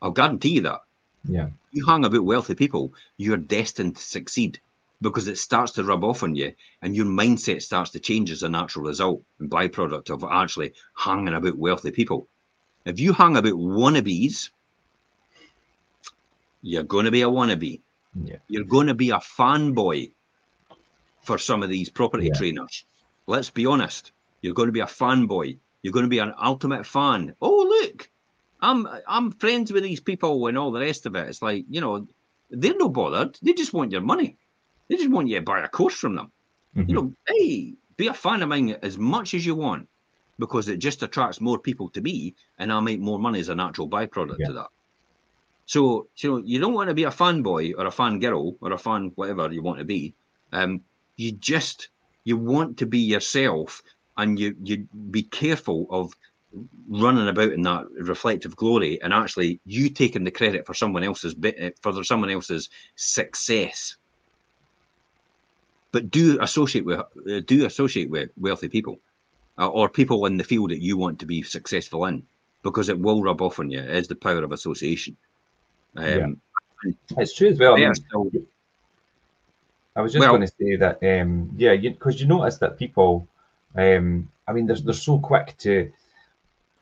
I'll 0.01 0.11
guarantee 0.11 0.55
you 0.55 0.61
that. 0.61 0.81
Yeah. 1.23 1.47
You 1.71 1.85
hang 1.85 2.03
about 2.03 2.25
wealthy 2.25 2.55
people, 2.55 2.93
you're 3.15 3.37
destined 3.37 3.95
to 3.95 4.03
succeed 4.03 4.59
because 5.01 5.29
it 5.29 5.37
starts 5.37 5.71
to 5.73 5.85
rub 5.85 6.03
off 6.03 6.23
on 6.23 6.35
you 6.35 6.51
and 6.81 6.95
your 6.95 7.05
mindset 7.05 7.61
starts 7.61 7.91
to 7.91 7.99
change 7.99 8.29
as 8.31 8.43
a 8.43 8.49
natural 8.49 8.85
result 8.85 9.23
and 9.39 9.49
byproduct 9.49 10.09
of 10.09 10.25
actually 10.29 10.73
hanging 10.97 11.33
about 11.33 11.57
wealthy 11.57 11.91
people. 11.91 12.27
If 12.87 12.99
you 12.99 13.13
hang 13.13 13.37
about 13.37 13.53
wannabes, 13.53 14.49
you're 16.61 16.83
going 16.83 17.05
to 17.05 17.11
be 17.11 17.21
a 17.21 17.27
wannabe. 17.27 17.81
Yeah. 18.23 18.37
You're 18.47 18.63
going 18.63 18.87
to 18.87 18.95
be 18.95 19.11
a 19.11 19.17
fanboy 19.17 20.11
for 21.23 21.37
some 21.37 21.63
of 21.63 21.69
these 21.69 21.89
property 21.89 22.27
yeah. 22.27 22.33
trainers 22.33 22.85
let's 23.27 23.49
be 23.49 23.65
honest. 23.65 24.11
You're 24.41 24.53
going 24.53 24.69
to 24.69 24.73
be 24.73 24.79
a 24.79 24.85
fanboy. 24.85 25.57
You're 25.83 25.93
going 25.93 26.05
to 26.05 26.09
be 26.09 26.19
an 26.19 26.33
ultimate 26.41 26.85
fan. 26.85 27.35
Oh, 27.41 27.81
look, 27.81 28.09
I'm 28.61 28.87
I'm 29.07 29.31
friends 29.31 29.71
with 29.71 29.83
these 29.83 29.99
people 29.99 30.47
and 30.47 30.57
all 30.57 30.71
the 30.71 30.79
rest 30.79 31.05
of 31.05 31.15
it. 31.15 31.27
It's 31.27 31.41
like 31.41 31.65
you 31.69 31.81
know, 31.81 32.07
they're 32.49 32.75
no 32.75 32.89
bothered. 32.89 33.37
They 33.41 33.53
just 33.53 33.73
want 33.73 33.91
your 33.91 34.01
money. 34.01 34.37
They 34.87 34.95
just 34.95 35.11
want 35.11 35.27
you 35.27 35.35
to 35.35 35.41
buy 35.41 35.59
a 35.59 35.67
course 35.67 35.95
from 35.95 36.15
them. 36.15 36.31
Mm-hmm. 36.75 36.89
You 36.89 36.95
know, 36.95 37.13
hey, 37.27 37.73
be 37.97 38.07
a 38.07 38.13
fan 38.13 38.41
of 38.41 38.49
mine 38.49 38.75
as 38.81 38.97
much 38.97 39.33
as 39.33 39.45
you 39.45 39.55
want 39.55 39.87
because 40.39 40.67
it 40.69 40.77
just 40.77 41.03
attracts 41.03 41.41
more 41.41 41.59
people 41.59 41.89
to 41.89 42.01
me, 42.01 42.35
and 42.59 42.71
I'll 42.71 42.81
make 42.81 42.99
more 42.99 43.19
money 43.19 43.39
as 43.39 43.49
a 43.49 43.55
natural 43.55 43.89
byproduct 43.89 44.37
yeah. 44.39 44.47
to 44.47 44.53
that. 44.53 44.67
So, 45.65 46.07
you 46.17 46.31
know, 46.31 46.37
you 46.37 46.59
don't 46.59 46.73
want 46.73 46.89
to 46.89 46.93
be 46.93 47.03
a 47.03 47.11
fanboy 47.11 47.73
or 47.77 47.85
a 47.85 47.91
fan 47.91 48.19
girl 48.19 48.55
or 48.61 48.71
a 48.71 48.77
fan 48.77 49.11
whatever 49.15 49.51
you 49.51 49.61
want 49.61 49.79
to 49.79 49.85
be. 49.85 50.13
Um, 50.53 50.81
you 51.17 51.33
just 51.33 51.89
you 52.23 52.37
want 52.37 52.77
to 52.77 52.85
be 52.85 52.99
yourself 52.99 53.81
and 54.17 54.39
you 54.39 54.55
you 54.63 54.87
be 55.11 55.23
careful 55.23 55.87
of 55.89 56.13
running 56.89 57.27
about 57.27 57.51
in 57.51 57.61
that 57.61 57.85
reflective 57.91 58.55
glory 58.55 59.01
and 59.01 59.13
actually 59.13 59.59
you 59.65 59.89
taking 59.89 60.23
the 60.23 60.31
credit 60.31 60.65
for 60.65 60.73
someone 60.73 61.03
else's 61.03 61.33
bit 61.33 61.55
eh, 61.57 61.69
for 61.81 62.03
someone 62.03 62.29
else's 62.29 62.69
success 62.95 63.97
but 65.91 66.09
do 66.09 66.37
associate 66.41 66.85
with 66.85 66.99
uh, 66.99 67.41
do 67.45 67.65
associate 67.65 68.09
with 68.09 68.29
wealthy 68.37 68.69
people 68.69 68.97
uh, 69.57 69.67
or 69.67 69.89
people 69.89 70.25
in 70.25 70.37
the 70.37 70.43
field 70.43 70.71
that 70.71 70.81
you 70.81 70.97
want 70.97 71.19
to 71.19 71.25
be 71.25 71.41
successful 71.43 72.05
in 72.05 72.23
because 72.63 72.89
it 72.89 72.99
will 72.99 73.21
rub 73.21 73.41
off 73.41 73.59
on 73.59 73.69
you 73.69 73.79
as 73.79 74.07
the 74.07 74.15
power 74.15 74.43
of 74.43 74.51
association 74.51 75.15
um, 75.95 76.39
yeah. 76.83 76.91
it's 77.17 77.35
true 77.35 77.49
as 77.49 77.59
well 77.59 77.75
I 77.75 77.77
mean, 77.77 77.95
still, 77.95 78.31
I 79.97 80.01
was 80.01 80.13
just 80.13 80.19
well, 80.19 80.37
going 80.37 80.47
to 80.47 80.53
say 80.59 80.75
that, 80.75 81.21
um, 81.21 81.49
yeah, 81.57 81.75
because 81.75 82.21
you, 82.21 82.27
you, 82.27 82.27
notice 82.27 82.59
that 82.59 82.77
people, 82.77 83.27
um, 83.75 84.29
I 84.47 84.53
mean, 84.53 84.67
they're, 84.67 84.75
they're 84.75 84.93
so 84.93 85.17
quick 85.17 85.55
to 85.59 85.91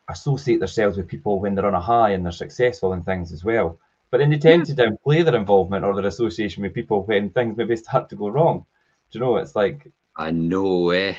associate 0.10 0.60
themselves 0.60 0.98
with 0.98 1.08
people 1.08 1.40
when 1.40 1.56
they're 1.56 1.66
on 1.66 1.74
a 1.74 1.80
high 1.80 2.10
and 2.10 2.26
they're 2.26 2.34
successful 2.34 2.92
and 2.92 3.06
things 3.06 3.32
as 3.32 3.46
well. 3.46 3.80
But 4.12 4.18
then 4.18 4.32
they 4.32 4.38
tend 4.38 4.68
yeah. 4.68 4.76
to 4.76 4.84
downplay 4.84 5.24
their 5.24 5.38
involvement 5.38 5.86
or 5.86 5.96
their 5.96 6.08
association 6.08 6.62
with 6.62 6.74
people 6.74 7.04
when 7.04 7.30
things 7.30 7.56
maybe 7.56 7.78
start 7.78 8.10
to 8.10 8.18
go 8.18 8.28
wrong. 8.28 8.66
Do 9.12 9.20
you 9.20 9.24
know? 9.24 9.38
It's 9.38 9.56
like 9.56 9.90
I 10.18 10.32
know, 10.32 10.90
eh? 10.90 11.16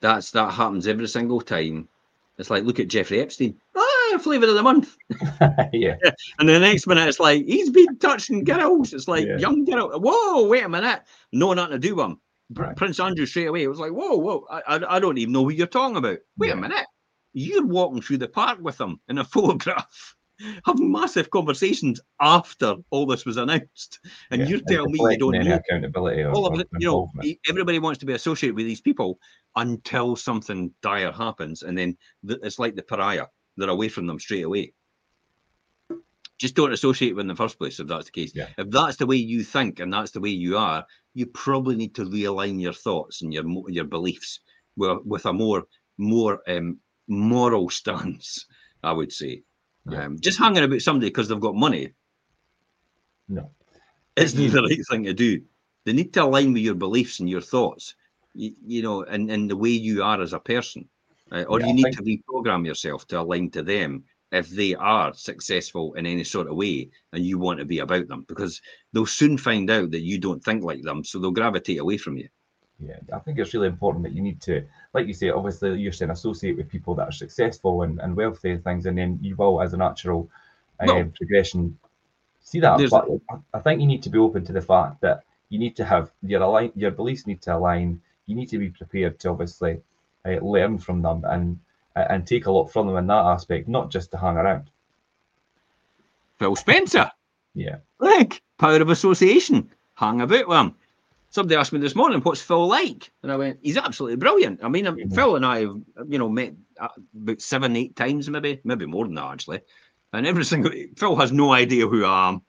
That's 0.00 0.30
that 0.32 0.52
happens 0.52 0.86
every 0.86 1.08
single 1.08 1.40
time. 1.40 1.88
It's 2.38 2.50
like 2.50 2.64
look 2.64 2.80
at 2.80 2.88
Jeffrey 2.88 3.20
Epstein. 3.20 3.58
Ah, 3.76 4.18
Flavor 4.18 4.46
of 4.46 4.54
the 4.54 4.62
month. 4.62 4.96
yeah. 5.72 5.96
And 6.38 6.48
the 6.48 6.58
next 6.58 6.86
minute, 6.86 7.08
it's 7.08 7.20
like 7.20 7.44
he's 7.44 7.70
been 7.70 7.98
touching 7.98 8.44
girls. 8.44 8.92
It's 8.92 9.08
like 9.08 9.26
yeah. 9.26 9.38
young 9.38 9.64
girl. 9.64 9.98
Whoa, 9.98 10.46
wait 10.46 10.64
a 10.64 10.68
minute. 10.68 11.02
No, 11.32 11.52
nothing 11.52 11.72
to 11.72 11.78
do 11.78 11.96
with 11.96 12.06
him. 12.06 12.20
Right. 12.52 12.76
Prince 12.76 13.00
Andrew 13.00 13.26
straight 13.26 13.48
away. 13.48 13.64
It 13.64 13.68
was 13.68 13.80
like, 13.80 13.92
whoa, 13.92 14.16
whoa. 14.16 14.46
I, 14.50 14.62
I, 14.66 14.96
I 14.96 15.00
don't 15.00 15.18
even 15.18 15.32
know 15.32 15.44
who 15.44 15.50
you're 15.50 15.66
talking 15.66 15.96
about. 15.96 16.18
Wait 16.38 16.48
yeah. 16.48 16.54
a 16.54 16.56
minute. 16.56 16.86
You're 17.32 17.66
walking 17.66 18.00
through 18.00 18.18
the 18.18 18.28
park 18.28 18.58
with 18.60 18.80
him 18.80 19.00
in 19.08 19.18
a 19.18 19.24
photograph. 19.24 20.14
Have 20.64 20.78
massive 20.78 21.30
conversations 21.30 22.00
after 22.20 22.74
all 22.90 23.06
this 23.06 23.24
was 23.24 23.36
announced, 23.36 24.00
and 24.30 24.42
yeah, 24.42 24.48
you're 24.48 24.60
telling 24.68 24.92
me 24.92 24.98
you 25.00 25.18
don't 25.18 25.32
know 25.32 25.54
accountability. 25.54 26.22
Or, 26.22 26.32
all 26.32 26.46
of 26.46 26.60
it, 26.60 26.68
you 26.78 26.86
know, 26.86 27.10
everybody 27.48 27.78
wants 27.78 27.98
to 28.00 28.06
be 28.06 28.12
associated 28.12 28.56
with 28.56 28.66
these 28.66 28.80
people 28.80 29.18
until 29.56 30.16
something 30.16 30.72
dire 30.82 31.12
happens, 31.12 31.62
and 31.62 31.76
then 31.76 31.96
it's 32.24 32.58
like 32.58 32.74
the 32.74 32.82
pariah; 32.82 33.26
they're 33.56 33.70
away 33.70 33.88
from 33.88 34.06
them 34.06 34.20
straight 34.20 34.44
away. 34.44 34.72
Just 36.38 36.54
don't 36.54 36.72
associate 36.72 37.16
with 37.16 37.22
them 37.22 37.30
in 37.30 37.34
the 37.34 37.42
first 37.42 37.58
place 37.58 37.80
if 37.80 37.86
that's 37.86 38.04
the 38.06 38.10
case. 38.10 38.32
Yeah. 38.34 38.48
If 38.58 38.70
that's 38.70 38.96
the 38.96 39.06
way 39.06 39.16
you 39.16 39.42
think 39.42 39.80
and 39.80 39.90
that's 39.90 40.10
the 40.10 40.20
way 40.20 40.28
you 40.28 40.58
are, 40.58 40.84
you 41.14 41.24
probably 41.24 41.76
need 41.76 41.94
to 41.94 42.04
realign 42.04 42.60
your 42.60 42.74
thoughts 42.74 43.22
and 43.22 43.32
your 43.32 43.44
your 43.70 43.84
beliefs 43.84 44.40
with, 44.76 44.98
with 45.06 45.24
a 45.24 45.32
more 45.32 45.64
more 45.96 46.42
um, 46.46 46.78
moral 47.08 47.70
stance, 47.80 48.46
I 48.82 48.92
would 48.92 49.12
say. 49.12 49.42
Yeah. 49.88 50.04
Um, 50.04 50.18
just 50.20 50.38
hanging 50.38 50.64
about 50.64 50.82
somebody 50.82 51.08
because 51.08 51.28
they've 51.28 51.40
got 51.40 51.54
money. 51.54 51.92
No. 53.28 53.50
Isn't 54.16 54.50
the 54.50 54.62
right 54.62 54.86
thing 54.90 55.04
to 55.04 55.14
do. 55.14 55.42
They 55.84 55.92
need 55.92 56.12
to 56.14 56.24
align 56.24 56.52
with 56.52 56.62
your 56.62 56.74
beliefs 56.74 57.20
and 57.20 57.30
your 57.30 57.40
thoughts, 57.40 57.94
you, 58.34 58.52
you 58.66 58.82
know, 58.82 59.04
and, 59.04 59.30
and 59.30 59.48
the 59.48 59.56
way 59.56 59.70
you 59.70 60.02
are 60.02 60.20
as 60.20 60.32
a 60.32 60.40
person. 60.40 60.88
Uh, 61.30 61.42
or 61.42 61.60
yeah, 61.60 61.66
you 61.66 61.74
need 61.74 61.82
think... 61.82 61.96
to 61.96 62.02
reprogram 62.02 62.66
yourself 62.66 63.06
to 63.08 63.20
align 63.20 63.50
to 63.50 63.62
them 63.62 64.04
if 64.32 64.48
they 64.48 64.74
are 64.74 65.14
successful 65.14 65.94
in 65.94 66.06
any 66.06 66.24
sort 66.24 66.48
of 66.48 66.56
way 66.56 66.90
and 67.12 67.24
you 67.24 67.38
want 67.38 67.58
to 67.58 67.64
be 67.64 67.78
about 67.78 68.08
them 68.08 68.24
because 68.28 68.60
they'll 68.92 69.06
soon 69.06 69.38
find 69.38 69.70
out 69.70 69.90
that 69.90 70.00
you 70.00 70.18
don't 70.18 70.42
think 70.42 70.64
like 70.64 70.82
them 70.82 71.04
so 71.04 71.18
they'll 71.18 71.30
gravitate 71.30 71.78
away 71.78 71.96
from 71.96 72.16
you 72.16 72.28
yeah 72.78 72.96
i 73.14 73.18
think 73.18 73.38
it's 73.38 73.54
really 73.54 73.68
important 73.68 74.04
that 74.04 74.12
you 74.12 74.20
need 74.22 74.40
to 74.40 74.64
like 74.92 75.06
you 75.06 75.14
say 75.14 75.30
obviously 75.30 75.78
you're 75.78 75.92
saying 75.92 76.10
associate 76.10 76.56
with 76.56 76.68
people 76.68 76.94
that 76.94 77.08
are 77.08 77.12
successful 77.12 77.82
and, 77.82 78.00
and 78.00 78.14
wealthy 78.14 78.50
and 78.50 78.62
things 78.64 78.86
and 78.86 78.98
then 78.98 79.18
you 79.22 79.34
will 79.36 79.62
as 79.62 79.72
a 79.72 79.76
natural 79.76 80.28
um, 80.80 80.86
well, 80.88 81.12
progression. 81.16 81.78
See 82.42 82.60
that 82.60 82.78
but 82.90 83.08
i 83.54 83.60
think 83.60 83.80
you 83.80 83.86
need 83.86 84.02
to 84.02 84.10
be 84.10 84.18
open 84.18 84.44
to 84.44 84.52
the 84.52 84.60
fact 84.60 85.00
that 85.00 85.24
you 85.48 85.58
need 85.58 85.76
to 85.76 85.84
have 85.84 86.10
your 86.22 86.42
align 86.42 86.72
your 86.74 86.90
beliefs 86.90 87.26
need 87.26 87.42
to 87.42 87.56
align. 87.56 88.00
You 88.26 88.34
need 88.34 88.48
to 88.48 88.58
be 88.58 88.70
prepared 88.70 89.18
to 89.20 89.30
obviously 89.30 89.80
uh, 90.24 90.38
learn 90.42 90.78
from 90.78 91.02
them 91.02 91.24
and 91.24 91.58
and 91.94 92.26
take 92.26 92.46
a 92.46 92.50
lot 92.50 92.66
from 92.66 92.86
them 92.86 92.96
in 92.96 93.06
that 93.06 93.24
aspect 93.24 93.68
not 93.68 93.90
just 93.90 94.10
to 94.10 94.18
hang 94.18 94.36
around. 94.36 94.70
Phil 96.38 96.56
spencer. 96.56 97.10
Yeah. 97.54 97.76
Like 98.00 98.42
power 98.58 98.76
of 98.82 98.90
association. 98.90 99.70
Hang 99.94 100.20
about 100.20 100.48
with 100.48 100.58
him 100.58 100.74
somebody 101.30 101.56
asked 101.56 101.72
me 101.72 101.80
this 101.80 101.94
morning, 101.94 102.20
"What's 102.20 102.40
Phil 102.40 102.66
like?" 102.66 103.10
And 103.22 103.30
I 103.30 103.36
went, 103.36 103.58
"He's 103.62 103.76
absolutely 103.76 104.16
brilliant." 104.16 104.60
I 104.62 104.68
mean, 104.68 104.84
mm-hmm. 104.84 105.14
Phil 105.14 105.36
and 105.36 105.46
I, 105.46 105.60
have, 105.60 105.76
you 106.08 106.18
know, 106.18 106.28
met 106.28 106.54
uh, 106.80 106.88
about 107.14 107.40
seven, 107.40 107.76
eight 107.76 107.96
times, 107.96 108.28
maybe, 108.28 108.60
maybe 108.64 108.86
more 108.86 109.04
than 109.04 109.14
that 109.14 109.32
actually. 109.32 109.60
And 110.12 110.26
every 110.26 110.44
single 110.46 110.72
Phil 110.96 111.16
has 111.16 111.32
no 111.32 111.52
idea 111.52 111.86
who 111.86 112.04
I 112.04 112.28
am. 112.28 112.42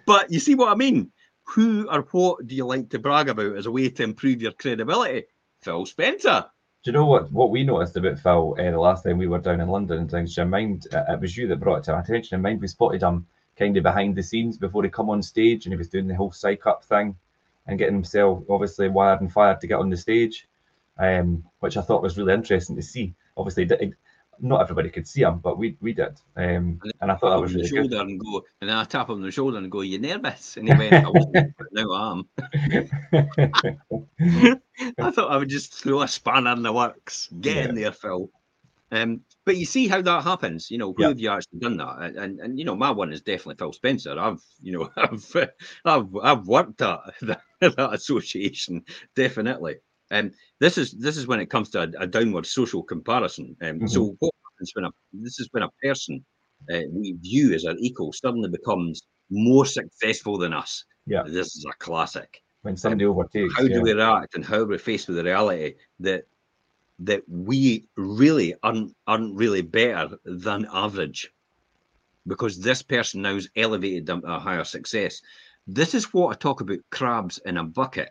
but 0.06 0.30
you 0.30 0.40
see 0.40 0.54
what 0.54 0.72
I 0.72 0.74
mean? 0.74 1.10
Who 1.44 1.88
or 1.90 2.06
what 2.12 2.46
do 2.46 2.54
you 2.54 2.64
like 2.64 2.90
to 2.90 2.98
brag 2.98 3.28
about 3.28 3.56
as 3.56 3.66
a 3.66 3.70
way 3.70 3.88
to 3.88 4.02
improve 4.02 4.40
your 4.40 4.52
credibility? 4.52 5.24
Phil 5.62 5.84
Spencer. 5.84 6.46
Do 6.82 6.90
you 6.90 6.92
know 6.94 7.04
what 7.04 7.30
what 7.30 7.50
we 7.50 7.64
noticed 7.64 7.96
about 7.96 8.18
Phil 8.18 8.56
uh, 8.58 8.70
the 8.70 8.80
last 8.80 9.02
time 9.02 9.18
we 9.18 9.26
were 9.26 9.38
down 9.38 9.60
in 9.60 9.68
London 9.68 9.98
and 9.98 10.10
things? 10.10 10.38
Mind, 10.38 10.86
uh, 10.94 11.04
it 11.08 11.20
was 11.20 11.36
you 11.36 11.46
that 11.48 11.60
brought 11.60 11.78
it 11.78 11.84
to 11.84 11.92
our 11.92 12.00
attention. 12.00 12.36
And 12.36 12.42
mind, 12.42 12.60
we 12.60 12.68
spotted 12.68 13.02
him 13.02 13.26
kind 13.60 13.76
of 13.76 13.82
behind 13.82 14.16
the 14.16 14.22
scenes 14.22 14.56
before 14.56 14.82
he 14.82 14.88
come 14.88 15.10
on 15.10 15.22
stage, 15.22 15.66
and 15.66 15.72
he 15.72 15.76
was 15.76 15.88
doing 15.88 16.08
the 16.08 16.16
whole 16.16 16.32
psych 16.32 16.66
up 16.66 16.82
thing 16.82 17.14
and 17.66 17.78
getting 17.78 17.94
himself 17.94 18.42
obviously 18.48 18.88
wired 18.88 19.20
and 19.20 19.30
fired 19.30 19.60
to 19.60 19.66
get 19.66 19.78
on 19.78 19.90
the 19.90 19.96
stage, 19.96 20.48
um, 20.98 21.44
which 21.60 21.76
I 21.76 21.82
thought 21.82 22.02
was 22.02 22.16
really 22.16 22.32
interesting 22.32 22.74
to 22.76 22.82
see. 22.82 23.14
Obviously, 23.36 23.68
not 24.40 24.62
everybody 24.62 24.88
could 24.88 25.06
see 25.06 25.20
him, 25.22 25.38
but 25.38 25.58
we 25.58 25.76
we 25.82 25.92
did, 25.92 26.18
um, 26.36 26.80
and 27.02 27.12
I 27.12 27.14
thought 27.16 27.30
that 27.30 27.40
was 27.40 27.54
really 27.54 27.68
shoulder 27.68 27.88
good. 27.88 28.00
And 28.00 28.18
go, 28.18 28.42
and 28.62 28.70
then 28.70 28.76
I 28.76 28.84
tap 28.84 29.10
him 29.10 29.16
on 29.16 29.22
the 29.22 29.30
shoulder 29.30 29.58
and 29.58 29.70
go, 29.70 29.82
"You 29.82 29.98
nervous?" 29.98 30.56
And 30.56 30.66
he 30.66 30.74
went, 30.74 30.92
"I 30.94 31.10
wasn't, 31.10 31.54
but 31.58 31.66
now 31.72 31.92
I 31.92 32.12
am." 32.12 32.28
I 34.98 35.10
thought 35.10 35.30
I 35.30 35.36
would 35.36 35.50
just 35.50 35.74
throw 35.74 36.00
a 36.00 36.08
spanner 36.08 36.52
in 36.52 36.62
the 36.62 36.72
works. 36.72 37.28
Get 37.40 37.56
yeah. 37.56 37.68
in 37.68 37.74
there, 37.74 37.92
Phil. 37.92 38.30
Um, 38.92 39.20
but 39.44 39.56
you 39.56 39.66
see 39.66 39.86
how 39.86 40.02
that 40.02 40.24
happens. 40.24 40.70
You 40.70 40.78
know, 40.78 40.92
who 40.96 41.04
have 41.04 41.20
you 41.20 41.30
actually 41.30 41.60
done 41.60 41.76
that? 41.76 41.96
And, 42.00 42.16
and, 42.16 42.40
and 42.40 42.58
you 42.58 42.64
know, 42.64 42.74
my 42.74 42.90
one 42.90 43.12
is 43.12 43.20
definitely 43.20 43.56
Phil 43.56 43.72
Spencer. 43.72 44.18
I've 44.18 44.42
you 44.60 44.72
know 44.72 44.90
I've 44.96 45.36
I've 45.84 46.16
I've 46.22 46.46
worked 46.46 46.82
at 46.82 47.00
that, 47.22 47.40
that 47.60 47.94
association 47.94 48.84
definitely. 49.14 49.76
And 50.10 50.30
um, 50.30 50.36
this 50.58 50.76
is 50.76 50.92
this 50.92 51.16
is 51.16 51.26
when 51.26 51.40
it 51.40 51.50
comes 51.50 51.70
to 51.70 51.82
a, 51.82 52.02
a 52.02 52.06
downward 52.06 52.46
social 52.46 52.82
comparison. 52.82 53.56
Um, 53.62 53.76
mm-hmm. 53.76 53.86
So 53.86 54.16
what 54.18 54.32
happens 54.52 54.72
when 54.74 54.84
a 54.86 54.90
this 55.12 55.38
is 55.38 55.48
when 55.52 55.62
a 55.62 55.70
person 55.82 56.24
uh, 56.72 56.80
we 56.90 57.12
view 57.20 57.54
as 57.54 57.64
our 57.64 57.76
equal 57.78 58.12
suddenly 58.12 58.48
becomes 58.48 59.02
more 59.30 59.64
successful 59.64 60.36
than 60.36 60.52
us. 60.52 60.84
Yeah, 61.06 61.22
this 61.26 61.56
is 61.56 61.64
a 61.64 61.72
classic. 61.78 62.42
When 62.62 62.76
somebody 62.76 63.04
um, 63.04 63.12
overtakes, 63.12 63.54
how 63.56 63.66
do 63.66 63.82
we 63.82 63.92
react 63.92 64.34
and 64.34 64.44
how 64.44 64.58
are 64.58 64.66
we 64.66 64.78
faced 64.78 65.06
with 65.06 65.16
the 65.16 65.24
reality 65.24 65.76
that 66.00 66.24
that 67.00 67.22
we 67.28 67.86
really 67.96 68.54
aren't, 68.62 68.94
aren't 69.06 69.34
really 69.34 69.62
better 69.62 70.18
than 70.24 70.68
average 70.72 71.32
because 72.26 72.60
this 72.60 72.82
person 72.82 73.22
now 73.22 73.34
has 73.34 73.48
elevated 73.56 74.06
them 74.06 74.20
to 74.20 74.28
a 74.28 74.38
higher 74.38 74.64
success. 74.64 75.22
This 75.66 75.94
is 75.94 76.12
what 76.12 76.30
I 76.30 76.34
talk 76.38 76.60
about 76.60 76.78
crabs 76.90 77.38
in 77.46 77.56
a 77.56 77.64
bucket. 77.64 78.10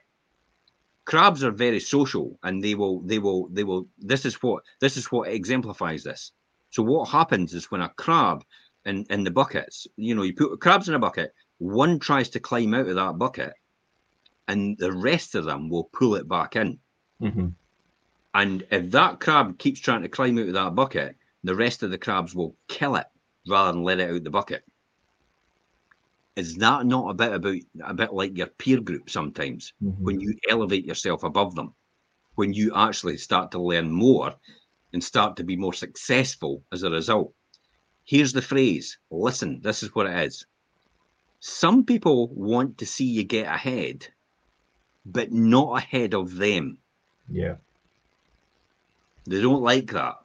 Crabs 1.05 1.43
are 1.43 1.51
very 1.51 1.79
social 1.79 2.37
and 2.43 2.63
they 2.63 2.75
will, 2.75 3.01
they 3.01 3.19
will, 3.19 3.47
they 3.49 3.63
will, 3.63 3.87
this 3.99 4.25
is 4.25 4.35
what, 4.35 4.63
this 4.79 4.97
is 4.97 5.11
what 5.11 5.29
exemplifies 5.29 6.03
this. 6.03 6.31
So 6.71 6.83
what 6.83 7.09
happens 7.09 7.53
is 7.53 7.71
when 7.71 7.81
a 7.81 7.89
crab 7.89 8.43
in, 8.85 9.05
in 9.09 9.23
the 9.23 9.31
buckets, 9.31 9.87
you 9.97 10.15
know, 10.15 10.23
you 10.23 10.33
put 10.33 10.59
crabs 10.59 10.89
in 10.89 10.95
a 10.95 10.99
bucket, 10.99 11.33
one 11.59 11.99
tries 11.99 12.29
to 12.29 12.39
climb 12.39 12.73
out 12.73 12.87
of 12.87 12.95
that 12.95 13.17
bucket 13.17 13.53
and 14.47 14.77
the 14.79 14.91
rest 14.91 15.35
of 15.35 15.45
them 15.45 15.69
will 15.69 15.89
pull 15.93 16.15
it 16.15 16.27
back 16.27 16.55
in. 16.55 16.79
Mm-hmm. 17.21 17.49
And 18.34 18.65
if 18.71 18.91
that 18.91 19.19
crab 19.19 19.57
keeps 19.57 19.80
trying 19.80 20.03
to 20.03 20.09
climb 20.09 20.38
out 20.38 20.47
of 20.47 20.53
that 20.53 20.75
bucket, 20.75 21.15
the 21.43 21.55
rest 21.55 21.84
of 21.84 21.91
the 21.91 21.97
crabs 21.97 22.36
will 22.36 22.55
kill 22.67 22.95
it 22.95 23.07
rather 23.47 23.71
than 23.71 23.84
let 23.84 23.99
it 23.99 24.09
out 24.09 24.23
the 24.23 24.30
bucket. 24.30 24.63
Is 26.36 26.55
that 26.57 26.86
not 26.86 27.09
a 27.09 27.13
bit 27.13 27.34
about 27.34 27.57
a 27.84 27.93
bit 27.93 28.13
like 28.13 28.38
your 28.38 28.47
peer 28.47 28.80
group 28.80 29.09
sometimes 29.09 29.73
mm-hmm. 29.84 30.03
when 30.03 30.19
you 30.19 30.36
elevate 30.49 30.86
yourself 30.86 31.23
above 31.23 31.55
them, 31.55 31.73
when 32.36 32.53
you 32.53 32.73
actually 32.75 33.17
start 33.17 33.51
to 33.51 33.61
learn 33.61 33.91
more 33.91 34.34
and 34.93 35.03
start 35.03 35.36
to 35.38 35.43
be 35.43 35.55
more 35.55 35.73
successful 35.73 36.63
as 36.71 36.84
a 36.84 36.91
result? 36.91 37.34
Here's 38.05 38.32
the 38.32 38.41
phrase 38.41 38.97
listen, 39.11 39.59
this 39.61 39.84
is 39.84 39.93
what 39.93 40.07
it 40.07 40.27
is. 40.27 40.45
Some 41.41 41.84
people 41.84 42.27
want 42.30 42.77
to 42.77 42.86
see 42.86 43.05
you 43.05 43.23
get 43.23 43.47
ahead, 43.47 44.07
but 45.05 45.32
not 45.32 45.80
ahead 45.80 46.13
of 46.13 46.36
them. 46.36 46.77
Yeah. 47.30 47.55
They 49.30 49.41
don't 49.41 49.61
like 49.61 49.91
that 49.91 50.15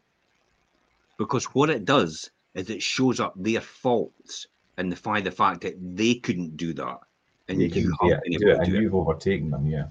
because 1.18 1.44
what 1.46 1.68
it 1.68 1.84
does 1.84 2.30
is 2.54 2.70
it 2.70 2.82
shows 2.82 3.20
up 3.20 3.34
their 3.36 3.60
faults 3.60 4.46
and 4.78 4.90
the 4.90 5.20
the 5.20 5.30
fact 5.30 5.60
that 5.60 5.76
they 5.78 6.14
couldn't 6.14 6.56
do 6.56 6.72
that 6.72 7.00
and 7.48 7.60
they 7.60 7.66
you 7.66 7.94
have 8.00 8.10
yeah, 8.10 8.38
do 8.38 8.48
it, 8.48 8.58
and 8.60 8.72
you've 8.72 8.94
overtaken 8.94 9.50
them, 9.50 9.66
yeah. 9.66 9.88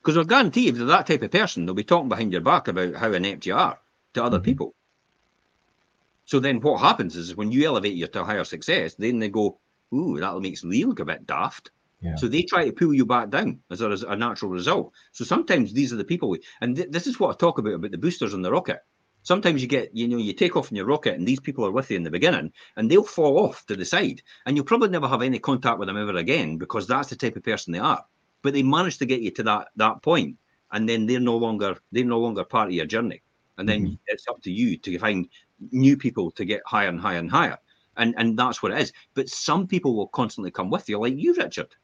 Because 0.00 0.16
I 0.16 0.22
guarantee 0.24 0.68
if 0.68 0.76
they're 0.76 0.86
that 0.86 1.06
type 1.06 1.22
of 1.22 1.30
person, 1.30 1.66
they'll 1.66 1.74
be 1.74 1.84
talking 1.84 2.08
behind 2.08 2.32
your 2.32 2.40
back 2.40 2.68
about 2.68 2.94
how 2.94 3.12
inept 3.12 3.44
you 3.44 3.54
are 3.54 3.78
to 4.14 4.24
other 4.24 4.38
mm-hmm. 4.38 4.44
people. 4.44 4.74
So 6.24 6.40
then 6.40 6.60
what 6.62 6.80
happens 6.80 7.14
is 7.14 7.36
when 7.36 7.52
you 7.52 7.66
elevate 7.66 7.94
you 7.94 8.06
to 8.06 8.24
higher 8.24 8.44
success, 8.44 8.94
then 8.94 9.18
they 9.18 9.28
go, 9.28 9.58
Ooh, 9.92 10.18
that 10.18 10.40
makes 10.40 10.64
Lee 10.64 10.84
look 10.84 11.00
a 11.00 11.04
bit 11.04 11.26
daft. 11.26 11.72
Yeah. 12.00 12.16
So 12.16 12.28
they 12.28 12.42
try 12.42 12.66
to 12.66 12.72
pull 12.72 12.92
you 12.92 13.06
back 13.06 13.30
down 13.30 13.60
as 13.70 13.80
a, 13.80 13.88
as 13.88 14.02
a 14.02 14.16
natural 14.16 14.50
result. 14.50 14.92
So 15.12 15.24
sometimes 15.24 15.72
these 15.72 15.92
are 15.92 15.96
the 15.96 16.04
people, 16.04 16.36
and 16.60 16.76
th- 16.76 16.90
this 16.90 17.06
is 17.06 17.18
what 17.18 17.30
I 17.30 17.36
talk 17.36 17.58
about 17.58 17.74
about 17.74 17.90
the 17.90 17.98
boosters 17.98 18.34
on 18.34 18.42
the 18.42 18.52
rocket. 18.52 18.80
Sometimes 19.22 19.60
you 19.60 19.66
get, 19.66 19.90
you 19.92 20.06
know, 20.06 20.18
you 20.18 20.32
take 20.32 20.56
off 20.56 20.70
in 20.70 20.76
your 20.76 20.86
rocket, 20.86 21.14
and 21.14 21.26
these 21.26 21.40
people 21.40 21.64
are 21.64 21.72
with 21.72 21.90
you 21.90 21.96
in 21.96 22.04
the 22.04 22.10
beginning, 22.10 22.52
and 22.76 22.90
they'll 22.90 23.02
fall 23.02 23.38
off 23.44 23.64
to 23.66 23.76
the 23.76 23.84
side, 23.84 24.22
and 24.44 24.56
you'll 24.56 24.66
probably 24.66 24.90
never 24.90 25.08
have 25.08 25.22
any 25.22 25.38
contact 25.38 25.78
with 25.78 25.88
them 25.88 25.96
ever 25.96 26.16
again 26.16 26.58
because 26.58 26.86
that's 26.86 27.08
the 27.08 27.16
type 27.16 27.34
of 27.34 27.42
person 27.42 27.72
they 27.72 27.78
are. 27.78 28.04
But 28.42 28.52
they 28.52 28.62
manage 28.62 28.98
to 28.98 29.06
get 29.06 29.22
you 29.22 29.30
to 29.32 29.42
that 29.44 29.68
that 29.76 30.02
point, 30.02 30.36
and 30.72 30.88
then 30.88 31.06
they're 31.06 31.18
no 31.18 31.36
longer 31.36 31.76
they're 31.92 32.04
no 32.04 32.20
longer 32.20 32.44
part 32.44 32.68
of 32.68 32.74
your 32.74 32.86
journey, 32.86 33.22
and 33.56 33.68
then 33.68 33.86
mm-hmm. 33.86 33.94
it's 34.06 34.28
up 34.28 34.42
to 34.42 34.52
you 34.52 34.76
to 34.78 34.98
find 34.98 35.28
new 35.72 35.96
people 35.96 36.30
to 36.32 36.44
get 36.44 36.60
higher 36.66 36.88
and 36.88 37.00
higher 37.00 37.18
and 37.18 37.30
higher 37.30 37.58
and 37.96 38.14
and 38.16 38.38
that's 38.38 38.62
what 38.62 38.72
it 38.72 38.80
is. 38.80 38.92
But 39.14 39.28
some 39.28 39.66
people 39.66 39.96
will 39.96 40.08
constantly 40.08 40.50
come 40.50 40.70
with 40.70 40.88
you, 40.88 40.98
like 40.98 41.16
you, 41.16 41.34
Richard. 41.34 41.74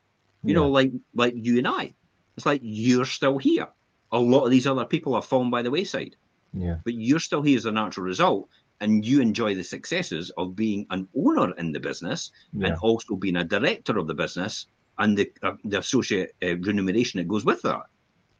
You 0.43 0.55
yeah. 0.55 0.55
know, 0.55 0.69
like 0.69 0.93
like 1.15 1.35
you 1.37 1.59
and 1.59 1.69
I. 1.69 1.95
It's 2.37 2.47
like 2.47 2.61
you're 2.63 3.05
still 3.05 3.39
here. 3.39 3.69
A 4.11 4.19
lot 4.19 4.45
of 4.45 4.51
these 4.51 4.67
other 4.67 4.85
people 4.85 5.15
have 5.15 5.25
fallen 5.25 5.51
by 5.51 5.63
the 5.63 5.71
wayside. 5.71 6.17
Yeah. 6.53 6.77
But 6.85 6.95
you're 6.95 7.21
still 7.21 7.43
here 7.43 7.57
as 7.57 7.65
a 7.65 7.73
natural 7.73 8.05
result, 8.05 8.49
and 8.81 9.05
you 9.05 9.21
enjoy 9.21 9.55
the 9.55 9.65
successes 9.65 10.31
of 10.37 10.57
being 10.57 10.87
an 10.91 11.09
owner 11.17 11.53
in 11.57 11.73
the 11.73 11.81
business 11.81 12.31
yeah. 12.53 12.69
and 12.69 12.77
also 12.79 13.17
being 13.17 13.37
a 13.37 13.45
director 13.45 13.99
of 13.99 14.07
the 14.07 14.15
business 14.15 14.67
and 14.99 15.17
the 15.17 15.33
uh, 15.43 15.53
the 15.65 15.79
associate 15.79 16.35
uh, 16.43 16.57
remuneration 16.59 17.19
that 17.19 17.29
goes 17.29 17.45
with 17.45 17.63
that, 17.63 17.83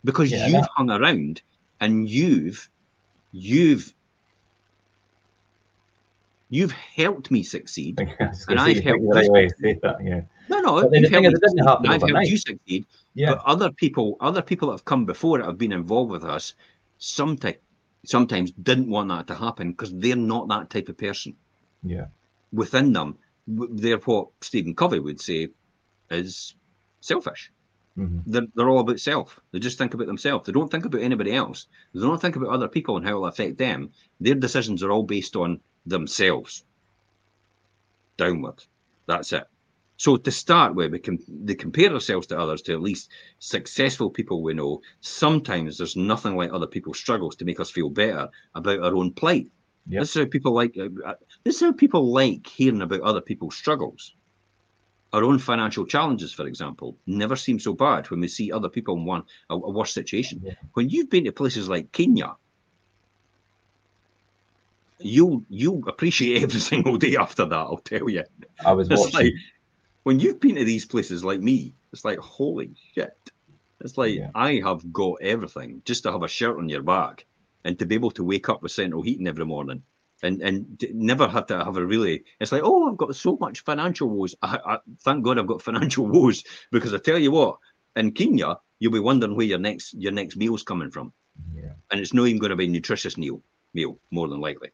because 0.05 0.31
yeah, 0.31 0.47
you've 0.47 0.63
that... 0.63 0.71
hung 0.77 0.91
around 0.91 1.41
and 1.81 2.09
you've 2.09 2.69
you've 3.33 3.95
You've 6.53 6.73
helped 6.73 7.31
me 7.31 7.43
succeed, 7.43 7.99
and 8.49 8.61
I've 8.61 8.85
helped 8.85 9.01
you. 9.01 9.11
Right 9.11 9.81
that, 9.81 9.97
yeah. 10.05 10.21
No, 10.51 10.61
no, 10.61 10.93
you've 10.93 11.11
helped 11.11 11.83
me 11.83 11.89
I've 11.89 12.03
helped 12.03 12.29
you 12.29 12.37
succeed. 12.37 12.85
Yeah. 13.15 13.31
But 13.31 13.43
other 13.47 13.71
people, 13.71 14.19
other 14.21 14.43
people 14.43 14.69
that 14.69 14.75
have 14.75 14.85
come 14.85 15.07
before 15.07 15.41
it 15.41 15.47
have 15.47 15.57
been 15.57 15.73
involved 15.73 16.11
with 16.11 16.25
us. 16.25 16.53
Sometimes, 16.99 17.57
sometimes 18.05 18.51
didn't 18.51 18.91
want 18.91 19.09
that 19.09 19.29
to 19.29 19.35
happen 19.35 19.71
because 19.71 19.95
they're 19.95 20.15
not 20.15 20.47
that 20.49 20.69
type 20.69 20.91
of 20.91 20.99
person. 20.99 21.35
Yeah. 21.83 22.09
Within 22.53 22.93
them, 22.93 23.17
they're 23.47 23.97
what 23.97 24.29
Stephen 24.43 24.75
Covey 24.75 24.99
would 24.99 25.23
say 25.23 25.49
is 26.11 26.55
selfish. 27.01 27.51
Mm-hmm. 27.97 28.31
They're, 28.31 28.47
they're 28.55 28.69
all 28.69 28.81
about 28.81 29.01
self. 29.01 29.41
They 29.53 29.59
just 29.59 29.79
think 29.79 29.95
about 29.95 30.07
themselves. 30.07 30.45
They 30.45 30.53
don't 30.53 30.71
think 30.71 30.85
about 30.85 31.01
anybody 31.01 31.33
else. 31.33 31.69
They 31.95 32.01
don't 32.03 32.21
think 32.21 32.37
about 32.37 32.51
other 32.51 32.69
people 32.69 32.99
and 32.99 33.07
how 33.07 33.13
it'll 33.13 33.27
affect 33.27 33.57
them. 33.57 33.89
Their 34.21 34.35
decisions 34.35 34.83
are 34.83 34.91
all 34.91 35.05
based 35.05 35.35
on 35.35 35.59
themselves. 35.87 36.65
Downward. 38.17 38.65
That's 39.07 39.33
it. 39.33 39.45
So 39.97 40.17
to 40.17 40.31
start 40.33 40.75
with, 40.75 40.91
we 40.91 40.99
can 40.99 41.19
they 41.29 41.55
compare 41.55 41.93
ourselves 41.93 42.27
to 42.29 42.39
others, 42.39 42.63
to 42.63 42.73
at 42.73 42.83
least 42.83 43.11
successful 43.39 44.11
people 44.11 44.43
we 44.43 44.53
know. 44.53 44.81
Sometimes 45.01 45.79
there's 45.79 45.95
nothing 45.97 46.37
like 46.37 46.53
other 46.53 46.67
people's 46.67 46.99
struggles 46.99 47.37
to 47.37 47.45
make 47.45 47.61
us 47.61 47.71
feel 47.71 47.89
better 47.89 48.29
about 48.55 48.81
our 48.81 48.97
own 48.97 49.13
plight. 49.13 49.49
Yep. 49.89 50.01
This 50.01 50.17
is 50.17 50.23
how 50.23 50.29
people 50.29 50.55
like. 50.55 50.77
Uh, 50.77 50.89
uh, 51.07 51.15
this 51.45 51.57
is 51.57 51.61
how 51.61 51.73
people 51.73 52.13
like 52.13 52.47
hearing 52.47 52.83
about 52.83 53.03
other 53.03 53.21
people's 53.21 53.57
struggles. 53.57 54.15
Our 55.13 55.25
own 55.25 55.39
financial 55.39 55.87
challenges, 55.87 56.33
for 56.33 56.47
example, 56.47 56.97
never 57.07 57.37
seem 57.37 57.61
so 57.61 57.75
bad 57.75 58.11
when 58.11 58.21
we 58.21 58.29
see 58.29 58.51
other 58.51 58.71
people 58.71 58.97
in 58.97 59.05
one 59.05 59.23
a, 59.51 59.55
a 59.55 59.71
worse 59.71 59.93
situation. 59.93 60.41
Yeah. 60.43 60.55
When 60.73 60.89
you've 60.89 61.11
been 61.11 61.25
to 61.25 61.33
places 61.33 61.69
like 61.69 61.93
Kenya, 61.93 62.35
you 65.05 65.45
you 65.49 65.83
appreciate 65.87 66.43
every 66.43 66.61
single 66.73 66.97
day 66.97 67.17
after 67.17 67.45
that. 67.45 67.57
I'll 67.57 67.79
tell 67.79 68.09
you. 68.09 68.25
I 68.65 68.73
was 68.73 68.89
watching. 68.89 69.13
Like, 69.13 69.35
when 70.05 70.19
you've 70.19 70.41
been 70.41 70.57
to 70.57 70.65
these 70.65 70.85
places 70.85 71.25
like 71.25 71.41
me, 71.41 71.75
it's 71.93 72.05
like 72.05 72.19
holy 72.19 72.75
shit. 72.95 73.17
It's 73.81 73.99
like 73.99 74.15
yeah. 74.15 74.31
I 74.35 74.61
have 74.65 74.93
got 74.93 75.23
everything 75.23 75.83
just 75.85 76.05
to 76.05 76.13
have 76.13 76.23
a 76.23 76.29
shirt 76.29 76.59
on 76.59 76.69
your 76.69 76.83
back 76.83 77.27
and 77.65 77.79
to 77.79 77.87
be 77.87 77.95
able 77.95 78.11
to 78.13 78.25
wake 78.25 78.49
up 78.49 78.63
with 78.63 78.73
central 78.73 79.03
heating 79.03 79.27
every 79.27 79.45
morning 79.45 79.83
and 80.23 80.41
and 80.41 80.85
never 80.93 81.29
have 81.29 81.47
to 81.47 81.65
have 81.65 81.77
a 81.77 81.85
really 81.85 82.25
it's 82.41 82.53
like 82.53 82.63
oh 82.65 82.89
i've 82.89 82.97
got 82.97 83.15
so 83.15 83.37
much 83.41 83.61
financial 83.61 84.09
woes 84.09 84.35
I, 84.43 84.59
I, 84.65 84.79
thank 85.01 85.25
god 85.25 85.39
i've 85.39 85.47
got 85.47 85.63
financial 85.71 86.07
woes 86.07 86.45
because 86.71 86.95
i 86.95 86.99
tell 86.99 87.19
you 87.19 87.33
what 87.33 87.59
in 87.97 88.13
kenya 88.13 88.57
you'll 88.79 88.93
be 88.93 89.01
wondering 89.01 89.37
where 89.37 89.47
your 89.47 89.59
next 89.59 89.95
your 89.95 90.13
next 90.13 90.37
meal's 90.37 90.63
coming 90.63 90.91
from 90.91 91.13
yeah. 91.55 91.73
and 91.91 92.01
it's 92.01 92.15
not 92.15 92.27
even 92.27 92.39
going 92.39 92.51
to 92.51 92.57
be 92.57 92.67
a 92.67 92.69
nutritious 92.69 93.17
meal 93.17 93.43
meal 93.75 93.99
more 94.11 94.29
than 94.29 94.41
likely 94.41 94.71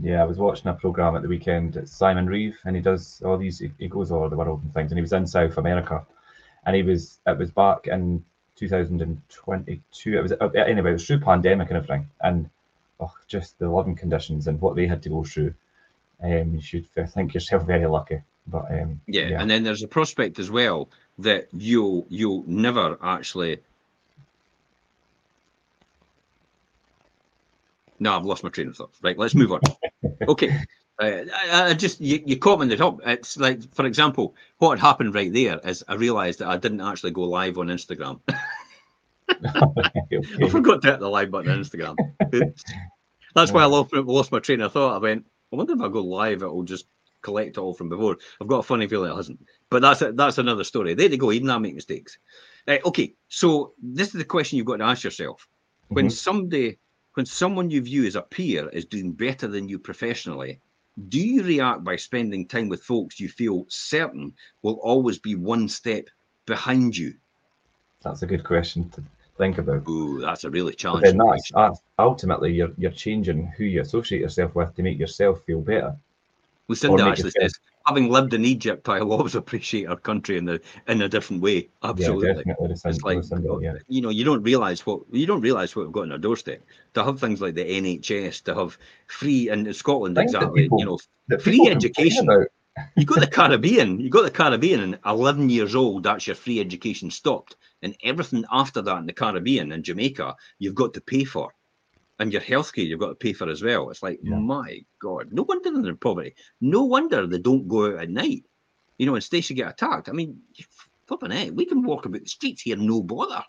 yeah 0.00 0.20
i 0.20 0.24
was 0.24 0.38
watching 0.38 0.68
a 0.68 0.74
program 0.74 1.14
at 1.14 1.22
the 1.22 1.28
weekend 1.28 1.76
it's 1.76 1.92
simon 1.92 2.26
reeve 2.26 2.56
and 2.64 2.74
he 2.74 2.82
does 2.82 3.22
all 3.24 3.38
these 3.38 3.62
he 3.78 3.88
goes 3.88 4.10
all 4.10 4.20
over 4.20 4.30
the 4.30 4.36
world 4.36 4.60
and 4.62 4.74
things 4.74 4.90
and 4.90 4.98
he 4.98 5.02
was 5.02 5.12
in 5.12 5.26
south 5.26 5.56
america 5.56 6.04
and 6.66 6.74
he 6.74 6.82
was 6.82 7.18
it 7.26 7.38
was 7.38 7.50
back 7.50 7.86
in 7.86 8.24
2022 8.56 10.18
it 10.18 10.22
was 10.22 10.32
uh, 10.32 10.48
anyway 10.56 10.90
it 10.90 10.94
was 10.94 11.06
through 11.06 11.20
pandemic 11.20 11.68
and 11.68 11.76
everything 11.76 12.08
and 12.22 12.50
oh, 13.00 13.12
just 13.26 13.58
the 13.58 13.68
living 13.68 13.94
conditions 13.94 14.46
and 14.46 14.60
what 14.60 14.76
they 14.76 14.86
had 14.86 15.02
to 15.02 15.08
go 15.08 15.24
through. 15.24 15.54
Um, 16.22 16.54
you 16.54 16.60
should 16.60 16.86
think 17.12 17.34
yourself 17.34 17.66
very 17.66 17.86
lucky. 17.86 18.22
But 18.46 18.70
um, 18.70 19.00
yeah. 19.06 19.28
yeah, 19.28 19.40
and 19.40 19.50
then 19.50 19.62
there's 19.62 19.82
a 19.82 19.88
prospect 19.88 20.38
as 20.38 20.50
well 20.50 20.90
that 21.18 21.48
you'll 21.52 22.06
you'll 22.08 22.44
never 22.46 22.98
actually. 23.02 23.58
No, 27.98 28.16
I've 28.16 28.24
lost 28.24 28.42
my 28.42 28.50
train 28.50 28.68
of 28.68 28.76
thought. 28.76 28.94
Right, 29.02 29.18
let's 29.18 29.34
move 29.34 29.52
on. 29.52 29.60
okay, 30.28 30.64
uh, 31.00 31.22
I, 31.50 31.70
I, 31.70 31.74
just 31.74 32.00
you, 32.00 32.22
you 32.24 32.38
caught 32.38 32.58
me 32.58 32.64
in 32.64 32.68
the 32.68 32.76
top. 32.76 33.00
It's 33.04 33.36
like, 33.36 33.74
for 33.74 33.86
example, 33.86 34.34
what 34.58 34.78
had 34.78 34.86
happened 34.86 35.14
right 35.14 35.32
there 35.32 35.60
is 35.64 35.84
I 35.88 35.94
realised 35.94 36.38
that 36.40 36.48
I 36.48 36.56
didn't 36.56 36.80
actually 36.80 37.12
go 37.12 37.22
live 37.22 37.58
on 37.58 37.68
Instagram. 37.68 38.20
okay. 39.30 40.20
I 40.42 40.48
forgot 40.48 40.82
to 40.82 40.90
hit 40.90 41.00
the 41.00 41.08
live 41.08 41.30
button 41.30 41.50
on 41.50 41.62
Instagram. 41.62 41.96
That's 43.34 43.50
why 43.50 43.62
I 43.62 43.66
lost, 43.66 43.92
lost 43.92 44.32
my 44.32 44.38
train 44.38 44.60
of 44.60 44.72
thought. 44.72 44.94
I 44.94 44.98
went, 44.98 45.26
I 45.52 45.56
wonder 45.56 45.72
if 45.72 45.80
I 45.80 45.88
go 45.88 46.02
live, 46.02 46.42
it 46.42 46.52
will 46.52 46.62
just 46.62 46.86
collect 47.22 47.56
it 47.56 47.60
all 47.60 47.74
from 47.74 47.88
before. 47.88 48.18
I've 48.40 48.46
got 48.46 48.58
a 48.58 48.62
funny 48.62 48.86
feeling 48.86 49.10
it 49.10 49.16
hasn't. 49.16 49.44
But 49.70 49.82
that's 49.82 50.02
a, 50.02 50.12
that's 50.12 50.38
another 50.38 50.62
story. 50.62 50.94
There 50.94 51.08
you 51.08 51.16
go. 51.16 51.32
Even 51.32 51.50
I 51.50 51.58
make 51.58 51.74
mistakes. 51.74 52.18
Uh, 52.68 52.78
okay, 52.86 53.14
so 53.28 53.72
this 53.82 54.08
is 54.08 54.14
the 54.14 54.24
question 54.24 54.56
you've 54.56 54.66
got 54.66 54.76
to 54.76 54.84
ask 54.84 55.02
yourself. 55.02 55.48
When 55.88 56.06
mm-hmm. 56.06 56.12
somebody, 56.12 56.78
when 57.14 57.26
someone 57.26 57.70
you 57.70 57.80
view 57.80 58.06
as 58.06 58.16
a 58.16 58.22
peer 58.22 58.68
is 58.68 58.84
doing 58.84 59.12
better 59.12 59.48
than 59.48 59.68
you 59.68 59.78
professionally, 59.78 60.60
do 61.08 61.18
you 61.18 61.42
react 61.42 61.82
by 61.82 61.96
spending 61.96 62.46
time 62.46 62.68
with 62.68 62.82
folks 62.82 63.18
you 63.18 63.28
feel 63.28 63.64
certain 63.68 64.32
will 64.62 64.78
always 64.82 65.18
be 65.18 65.34
one 65.34 65.68
step 65.68 66.08
behind 66.46 66.96
you? 66.96 67.14
That's 68.02 68.22
a 68.22 68.26
good 68.26 68.44
question 68.44 68.90
to 68.90 69.02
think 69.38 69.58
about. 69.58 69.88
Ooh, 69.88 70.20
that's 70.20 70.44
a 70.44 70.50
really 70.50 70.74
challenging. 70.74 71.16
But 71.16 71.24
then 71.24 71.30
that's, 71.32 71.50
that's 71.52 71.80
ultimately 71.98 72.52
you're 72.52 72.72
you're 72.76 72.90
changing 72.90 73.46
who 73.56 73.64
you 73.64 73.80
associate 73.80 74.20
yourself 74.20 74.54
with 74.54 74.74
to 74.76 74.82
make 74.82 74.98
yourself 74.98 75.42
feel 75.44 75.60
better. 75.60 75.96
Lucinda 76.68 77.04
actually 77.04 77.26
yourself... 77.26 77.42
says, 77.42 77.58
having 77.86 78.10
lived 78.10 78.34
in 78.34 78.44
Egypt, 78.44 78.88
I'll 78.88 79.12
always 79.16 79.34
appreciate 79.34 79.86
our 79.86 79.96
country 79.96 80.36
in 80.36 80.44
the 80.44 80.60
in 80.88 81.02
a 81.02 81.08
different 81.08 81.42
way. 81.42 81.68
Absolutely, 81.82 82.44
yeah, 82.46 82.54
it's 82.60 83.02
like 83.02 83.22
yeah. 83.60 83.74
you 83.88 84.00
know, 84.00 84.10
you 84.10 84.24
don't 84.24 84.42
realize 84.42 84.84
what 84.86 85.00
you 85.10 85.26
don't 85.26 85.40
realize 85.40 85.74
what 85.74 85.86
we've 85.86 85.92
got 85.92 86.02
on 86.04 86.12
our 86.12 86.18
doorstep. 86.18 86.62
To 86.94 87.04
have 87.04 87.20
things 87.20 87.40
like 87.40 87.54
the 87.54 87.64
NHS, 87.64 88.42
to 88.44 88.54
have 88.54 88.78
free 89.08 89.50
in 89.50 89.72
Scotland, 89.72 90.18
exactly, 90.18 90.62
people, 90.62 90.78
you 90.78 90.86
know, 90.86 91.38
free 91.38 91.68
education. 91.68 92.28
you 92.96 93.04
got 93.04 93.20
the 93.20 93.26
Caribbean, 93.28 94.00
you 94.00 94.10
got 94.10 94.24
the 94.24 94.30
Caribbean, 94.32 94.80
and 94.80 94.98
11 95.06 95.48
years 95.48 95.76
old, 95.76 96.02
that's 96.02 96.26
your 96.26 96.34
free 96.34 96.58
education 96.58 97.08
stopped 97.08 97.54
and 97.84 97.96
everything 98.02 98.44
after 98.50 98.82
that 98.82 98.98
in 98.98 99.06
the 99.06 99.12
Caribbean 99.12 99.70
and 99.72 99.84
Jamaica, 99.84 100.34
you've 100.58 100.74
got 100.74 100.94
to 100.94 101.00
pay 101.00 101.22
for. 101.22 101.54
And 102.20 102.32
your 102.32 102.42
healthcare, 102.42 102.86
you've 102.86 103.00
got 103.00 103.08
to 103.08 103.14
pay 103.16 103.32
for 103.32 103.48
as 103.48 103.62
well. 103.62 103.90
It's 103.90 104.02
like, 104.02 104.20
yeah. 104.22 104.36
my 104.36 104.84
God, 105.00 105.32
no 105.32 105.42
wonder 105.42 105.70
they're 105.70 105.90
in 105.90 105.96
poverty. 105.96 106.34
No 106.60 106.84
wonder 106.84 107.26
they 107.26 107.38
don't 107.38 107.66
go 107.66 107.94
out 107.94 108.02
at 108.02 108.10
night, 108.10 108.44
you 108.98 109.06
know, 109.06 109.14
and 109.14 109.24
Stacey 109.24 109.54
get 109.54 109.70
attacked. 109.70 110.08
I 110.08 110.12
mean, 110.12 110.40
flipping 111.06 111.32
it, 111.32 111.54
we 111.54 111.64
can 111.64 111.82
walk 111.82 112.06
about 112.06 112.22
the 112.22 112.28
streets 112.28 112.62
here, 112.62 112.76
no 112.76 113.02
bother. 113.02 113.42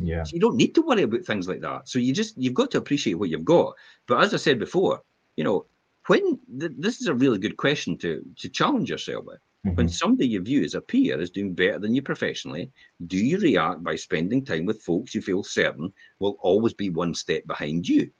Yeah. 0.00 0.22
So 0.22 0.34
you 0.34 0.40
don't 0.40 0.56
need 0.56 0.74
to 0.76 0.82
worry 0.82 1.02
about 1.02 1.24
things 1.24 1.48
like 1.48 1.60
that. 1.62 1.88
So 1.88 1.98
you 1.98 2.12
just, 2.12 2.38
you've 2.38 2.54
got 2.54 2.70
to 2.72 2.78
appreciate 2.78 3.14
what 3.14 3.30
you've 3.30 3.44
got. 3.44 3.74
But 4.06 4.22
as 4.22 4.32
I 4.32 4.36
said 4.36 4.60
before, 4.60 5.02
you 5.36 5.42
know, 5.42 5.66
when 6.06 6.38
th- 6.58 6.72
this 6.78 7.00
is 7.00 7.06
a 7.06 7.14
really 7.14 7.38
good 7.38 7.56
question 7.56 7.96
to 7.98 8.22
to 8.38 8.48
challenge 8.48 8.90
yourself 8.90 9.24
with. 9.24 9.40
Mm-hmm. 9.64 9.76
When 9.76 9.88
somebody 9.88 10.28
you 10.28 10.42
view 10.42 10.62
as 10.62 10.74
a 10.74 10.80
peer 10.80 11.18
is 11.20 11.30
doing 11.30 11.54
better 11.54 11.78
than 11.78 11.94
you 11.94 12.02
professionally, 12.02 12.70
do 13.06 13.16
you 13.16 13.38
react 13.38 13.82
by 13.82 13.96
spending 13.96 14.44
time 14.44 14.66
with 14.66 14.82
folks 14.82 15.14
you 15.14 15.22
feel 15.22 15.42
certain 15.42 15.92
will 16.18 16.36
always 16.40 16.74
be 16.74 16.90
one 16.90 17.14
step 17.14 17.46
behind 17.46 17.88
you 17.88 18.10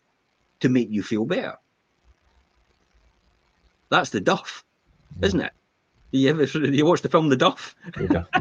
to 0.61 0.69
make 0.71 0.91
you 0.91 1.03
feel 1.03 1.27
better? 1.27 1.57
That's 3.91 4.11
the 4.11 4.21
duff, 4.21 4.65
yeah. 5.21 5.27
isn't 5.27 5.41
it? 5.41 5.53
You 6.15 6.31
ever 6.31 6.45
you 6.59 6.87
watch 6.87 7.03
the 7.03 7.09
film 7.09 7.29
The 7.29 7.37
Duff? 7.37 7.75
Yeah, 7.99 8.23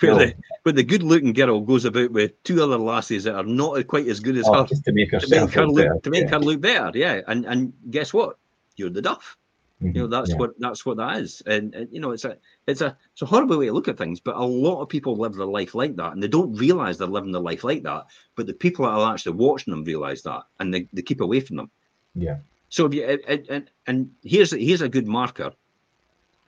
where, 0.00 0.12
no. 0.12 0.18
the, 0.18 0.34
where 0.62 0.72
the 0.74 0.82
good 0.82 1.02
looking 1.02 1.32
girl 1.32 1.60
goes 1.60 1.86
about 1.86 2.12
with 2.12 2.42
two 2.44 2.62
other 2.62 2.76
lasses 2.76 3.24
that 3.24 3.34
are 3.34 3.44
not 3.44 3.86
quite 3.86 4.06
as 4.08 4.20
good 4.20 4.36
as 4.36 4.46
oh, 4.46 4.52
her 4.52 4.66
to 4.66 4.92
make, 4.92 5.10
to 5.10 5.26
make 5.28 5.50
her 5.54 5.66
look 5.66 5.76
better. 5.76 6.00
to 6.02 6.10
make 6.10 6.24
yeah. 6.24 6.30
her 6.30 6.38
look 6.38 6.60
better. 6.60 6.90
Yeah. 6.94 7.22
And 7.26 7.46
and 7.46 7.72
guess 7.90 8.12
what? 8.12 8.36
You're 8.76 8.90
the 8.90 9.00
Duff. 9.00 9.38
Mm-hmm. 9.82 9.96
You 9.96 10.02
know, 10.02 10.06
that's 10.08 10.30
yeah. 10.30 10.36
what 10.36 10.58
that's 10.58 10.84
what 10.84 10.96
that 10.96 11.18
is, 11.18 11.40
and, 11.46 11.72
and, 11.72 11.88
you 11.92 12.00
know, 12.00 12.10
it's 12.10 12.24
a 12.24 12.36
it's 12.66 12.80
a 12.80 12.96
it's 13.12 13.22
a 13.22 13.26
horrible 13.26 13.58
way 13.58 13.66
to 13.66 13.72
look 13.72 13.86
at 13.86 13.96
things. 13.96 14.18
But 14.18 14.34
a 14.34 14.44
lot 14.44 14.80
of 14.80 14.88
people 14.88 15.16
live 15.16 15.36
their 15.36 15.46
life 15.46 15.72
like 15.72 15.94
that, 15.96 16.12
and 16.12 16.20
they 16.20 16.26
don't 16.26 16.52
realize 16.54 16.98
they're 16.98 17.06
living 17.06 17.30
their 17.30 17.40
life 17.40 17.62
like 17.62 17.84
that. 17.84 18.06
But 18.34 18.48
the 18.48 18.54
people 18.54 18.86
that 18.86 18.90
are 18.90 19.12
actually 19.12 19.36
watching 19.36 19.70
them 19.70 19.84
realize 19.84 20.22
that, 20.22 20.42
and 20.58 20.74
they, 20.74 20.88
they 20.92 21.02
keep 21.02 21.20
away 21.20 21.38
from 21.38 21.56
them. 21.56 21.70
Yeah. 22.16 22.38
So 22.70 22.86
if 22.86 22.94
you 22.94 23.04
and, 23.04 23.46
and, 23.48 23.70
and 23.86 24.10
here's 24.24 24.50
here's 24.50 24.82
a 24.82 24.88
good 24.88 25.06
marker. 25.06 25.52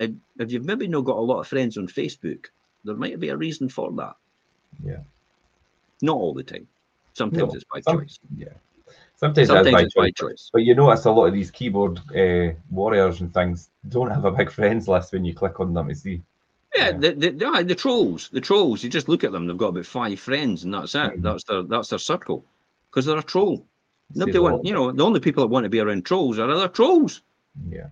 If 0.00 0.10
if 0.40 0.50
you've 0.50 0.64
maybe 0.64 0.88
not 0.88 1.04
got 1.04 1.16
a 1.16 1.20
lot 1.20 1.38
of 1.38 1.46
friends 1.46 1.78
on 1.78 1.86
Facebook, 1.86 2.46
there 2.84 2.96
might 2.96 3.20
be 3.20 3.28
a 3.28 3.36
reason 3.36 3.68
for 3.68 3.92
that. 3.92 4.16
Yeah. 4.84 5.02
Not 6.02 6.16
all 6.16 6.34
the 6.34 6.42
time. 6.42 6.66
Sometimes 7.12 7.52
no, 7.52 7.54
it's 7.54 7.64
by 7.72 7.80
some, 7.80 8.00
choice. 8.00 8.18
Yeah. 8.36 8.48
Sometimes, 9.20 9.48
Sometimes 9.48 9.76
that's 9.76 9.94
by 9.94 10.06
choice. 10.06 10.14
choice. 10.14 10.50
But 10.50 10.62
you 10.62 10.74
notice 10.74 11.04
a 11.04 11.10
lot 11.10 11.26
of 11.26 11.34
these 11.34 11.50
keyboard 11.50 12.00
uh, 12.16 12.54
warriors 12.70 13.20
and 13.20 13.32
things 13.34 13.68
don't 13.90 14.10
have 14.10 14.24
a 14.24 14.30
big 14.30 14.50
friends 14.50 14.88
list 14.88 15.12
when 15.12 15.26
you 15.26 15.34
click 15.34 15.60
on 15.60 15.74
them 15.74 15.88
to 15.88 15.94
see. 15.94 16.22
Yeah, 16.74 16.92
the, 16.92 17.12
the, 17.12 17.30
the, 17.32 17.64
the, 17.66 17.74
trolls, 17.74 18.30
the 18.32 18.40
trolls. 18.40 18.82
You 18.82 18.88
just 18.88 19.10
look 19.10 19.22
at 19.22 19.32
them; 19.32 19.46
they've 19.46 19.58
got 19.58 19.68
about 19.68 19.84
five 19.84 20.18
friends, 20.18 20.64
and 20.64 20.72
that's 20.72 20.94
it. 20.94 20.98
Mm-hmm. 20.98 21.20
That's 21.20 21.44
their 21.44 21.62
that's 21.64 21.88
their 21.88 21.98
circle, 21.98 22.46
because 22.88 23.04
they're 23.04 23.18
a 23.18 23.22
troll. 23.22 23.66
Nobody 24.14 24.38
want, 24.38 24.64
you 24.64 24.72
know, 24.72 24.90
the 24.90 25.04
only 25.04 25.20
people 25.20 25.42
that 25.42 25.48
want 25.48 25.64
to 25.64 25.70
be 25.70 25.80
around 25.80 26.06
trolls 26.06 26.38
are 26.38 26.50
other 26.50 26.68
trolls. 26.68 27.20
Yeah. 27.68 27.88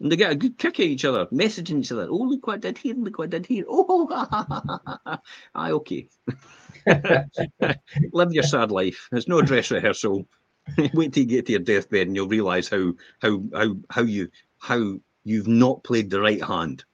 And 0.00 0.10
they 0.10 0.16
get 0.16 0.32
a 0.32 0.34
good 0.34 0.58
kick 0.58 0.80
at 0.80 0.86
each 0.86 1.04
other, 1.04 1.26
messaging 1.26 1.78
each 1.78 1.92
other. 1.92 2.08
Oh, 2.10 2.16
look 2.16 2.44
what 2.48 2.54
I 2.54 2.58
did 2.58 2.78
here! 2.78 2.96
Look 2.96 3.18
what 3.18 3.26
I 3.26 3.38
did 3.38 3.46
here! 3.46 3.64
Oh, 3.68 4.08
aye, 5.54 5.70
okay. 5.70 6.08
Live 8.12 8.32
your 8.32 8.42
sad 8.42 8.72
life. 8.72 9.06
There's 9.12 9.28
no 9.28 9.42
dress 9.42 9.70
rehearsal. 9.70 10.26
Wait 10.94 11.12
till 11.12 11.22
you 11.22 11.28
get 11.28 11.46
to 11.46 11.52
your 11.52 11.60
deathbed 11.60 12.06
and 12.06 12.16
you'll 12.16 12.28
realise 12.28 12.68
how 12.68 12.92
how 13.20 13.42
how 13.54 13.76
how 13.90 14.02
you 14.02 14.28
how 14.58 14.94
you've 15.24 15.48
not 15.48 15.82
played 15.82 16.10
the 16.10 16.20
right 16.20 16.42
hand. 16.42 16.84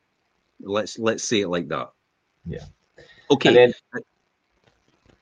Let's 0.60 0.98
let's 0.98 1.24
say 1.24 1.40
it 1.40 1.48
like 1.48 1.68
that. 1.68 1.90
Yeah. 2.46 2.64
Okay. 3.30 3.52
Then, 3.52 3.74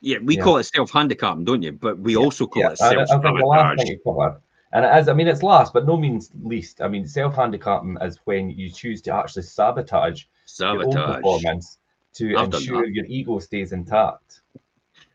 yeah, 0.00 0.18
we 0.22 0.36
yeah. 0.36 0.42
call 0.42 0.58
it 0.58 0.64
self 0.64 0.92
handicapping, 0.92 1.44
don't 1.44 1.62
you? 1.62 1.72
But 1.72 1.98
we 1.98 2.12
yeah. 2.12 2.18
also 2.18 2.46
call 2.46 2.62
yeah. 2.62 2.72
it 2.72 2.78
self 2.78 3.08
sabotage. 3.08 4.40
And 4.72 4.84
as 4.84 5.08
I 5.08 5.14
mean, 5.14 5.26
it's 5.26 5.42
last, 5.42 5.72
but 5.72 5.86
no 5.86 5.96
means 5.96 6.30
least. 6.42 6.80
I 6.80 6.88
mean, 6.88 7.06
self 7.06 7.34
handicapping 7.34 7.96
is 8.02 8.18
when 8.24 8.50
you 8.50 8.70
choose 8.70 9.00
to 9.02 9.14
actually 9.14 9.42
sabotage, 9.42 10.24
sabotage. 10.44 10.94
your 10.94 11.04
own 11.04 11.14
performance 11.14 11.78
to 12.14 12.36
I've 12.36 12.52
ensure 12.52 12.86
your 12.86 13.04
ego 13.06 13.38
stays 13.38 13.72
intact. 13.72 14.42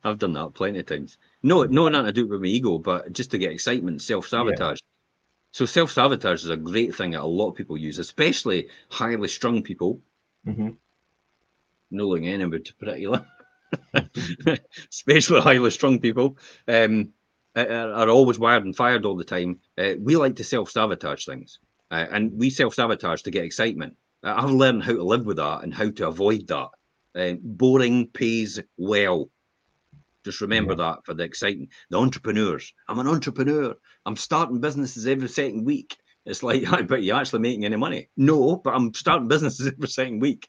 I've 0.03 0.19
done 0.19 0.33
that 0.33 0.53
plenty 0.53 0.79
of 0.79 0.85
times. 0.85 1.17
No, 1.43 1.63
no, 1.63 1.89
nothing 1.89 2.05
to 2.05 2.11
do 2.11 2.27
with 2.27 2.41
my 2.41 2.47
ego, 2.47 2.77
but 2.77 3.11
just 3.13 3.31
to 3.31 3.37
get 3.37 3.51
excitement, 3.51 4.01
self 4.01 4.27
sabotage. 4.27 4.79
Yeah. 4.81 4.87
So 5.53 5.65
self 5.65 5.91
sabotage 5.91 6.43
is 6.43 6.49
a 6.49 6.57
great 6.57 6.95
thing 6.95 7.11
that 7.11 7.21
a 7.21 7.25
lot 7.25 7.49
of 7.49 7.55
people 7.55 7.77
use, 7.77 7.99
especially 7.99 8.69
highly 8.89 9.27
strung 9.27 9.63
people. 9.63 9.99
Mm-hmm. 10.47 10.69
No 11.91 12.07
looking 12.07 12.63
to 12.63 12.73
pretty 12.75 13.07
especially 14.89 15.41
highly 15.41 15.71
strung 15.71 15.99
people. 15.99 16.37
Um, 16.67 17.09
are 17.55 18.09
always 18.09 18.39
wired 18.39 18.63
and 18.63 18.75
fired 18.75 19.05
all 19.05 19.17
the 19.17 19.23
time. 19.23 19.59
Uh, 19.77 19.93
we 19.99 20.15
like 20.15 20.37
to 20.37 20.43
self 20.43 20.71
sabotage 20.71 21.25
things, 21.25 21.59
uh, 21.91 22.05
and 22.11 22.31
we 22.33 22.49
self 22.49 22.73
sabotage 22.75 23.23
to 23.23 23.31
get 23.31 23.43
excitement. 23.43 23.95
Uh, 24.23 24.35
I've 24.37 24.51
learned 24.51 24.83
how 24.83 24.93
to 24.93 25.03
live 25.03 25.25
with 25.25 25.37
that 25.37 25.63
and 25.63 25.73
how 25.73 25.89
to 25.89 26.07
avoid 26.07 26.47
that. 26.47 26.69
Uh, 27.13 27.33
boring 27.41 28.07
pays 28.07 28.59
well. 28.77 29.29
Just 30.23 30.41
remember 30.41 30.73
yeah. 30.73 30.77
that 30.93 31.05
for 31.05 31.13
the 31.13 31.23
exciting. 31.23 31.69
The 31.89 31.97
entrepreneurs. 31.97 32.71
I'm 32.87 32.99
an 32.99 33.07
entrepreneur. 33.07 33.75
I'm 34.05 34.15
starting 34.15 34.59
businesses 34.59 35.07
every 35.07 35.29
second 35.29 35.65
week. 35.65 35.97
It's 36.25 36.43
like, 36.43 36.63
but 36.87 37.03
you're 37.03 37.17
actually 37.17 37.39
making 37.39 37.65
any 37.65 37.77
money? 37.77 38.09
No, 38.17 38.57
but 38.57 38.75
I'm 38.75 38.93
starting 38.93 39.27
businesses 39.27 39.67
every 39.75 39.87
second 39.87 40.19
week. 40.19 40.47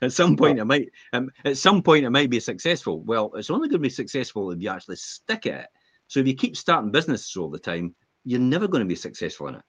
At 0.00 0.12
some 0.12 0.36
point, 0.36 0.60
I 0.60 0.64
might. 0.64 0.90
Um, 1.12 1.30
at 1.44 1.56
some 1.56 1.82
point, 1.82 2.04
it 2.04 2.10
might 2.10 2.30
be 2.30 2.40
successful. 2.40 3.02
Well, 3.02 3.32
it's 3.34 3.50
only 3.50 3.68
going 3.68 3.80
to 3.80 3.88
be 3.88 3.90
successful 3.90 4.50
if 4.50 4.60
you 4.60 4.70
actually 4.70 4.96
stick 4.96 5.46
at 5.46 5.62
it 5.62 5.66
so 6.12 6.20
if 6.20 6.26
you 6.26 6.34
keep 6.34 6.58
starting 6.58 6.90
businesses 6.90 7.34
all 7.36 7.48
the 7.48 7.58
time, 7.58 7.94
you're 8.22 8.38
never 8.38 8.68
going 8.68 8.82
to 8.82 8.88
be 8.88 8.96
successful 8.96 9.48
in 9.48 9.54
it. 9.54 9.62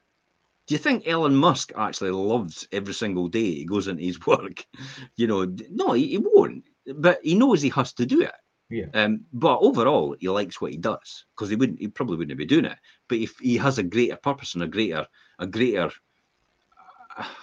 Do 0.67 0.75
you 0.75 0.77
think 0.77 1.07
Elon 1.07 1.33
Musk 1.33 1.71
actually 1.73 2.11
loves 2.11 2.67
every 2.73 2.93
single 2.93 3.29
day 3.29 3.55
he 3.55 3.65
goes 3.65 3.87
into 3.87 4.03
his 4.03 4.19
work? 4.27 4.65
You 5.15 5.27
know, 5.27 5.55
no, 5.69 5.93
he, 5.93 6.09
he 6.09 6.17
won't. 6.17 6.65
But 6.97 7.19
he 7.23 7.35
knows 7.35 7.61
he 7.61 7.69
has 7.69 7.93
to 7.93 8.05
do 8.05 8.23
it. 8.23 8.33
Yeah. 8.73 8.85
Um, 8.95 9.25
but 9.31 9.59
overall, 9.59 10.15
he 10.19 10.29
likes 10.29 10.59
what 10.59 10.71
he 10.71 10.77
does 10.77 11.25
because 11.35 11.47
he 11.47 11.55
wouldn't, 11.55 11.79
he 11.79 11.87
probably 11.89 12.17
wouldn't 12.17 12.39
be 12.39 12.45
doing 12.45 12.65
it. 12.65 12.77
But 13.07 13.19
if 13.19 13.37
he 13.37 13.55
has 13.57 13.77
a 13.77 13.83
greater 13.83 14.15
purpose 14.15 14.55
and 14.55 14.63
a 14.63 14.67
greater, 14.67 15.05
a 15.37 15.45
greater, 15.45 15.91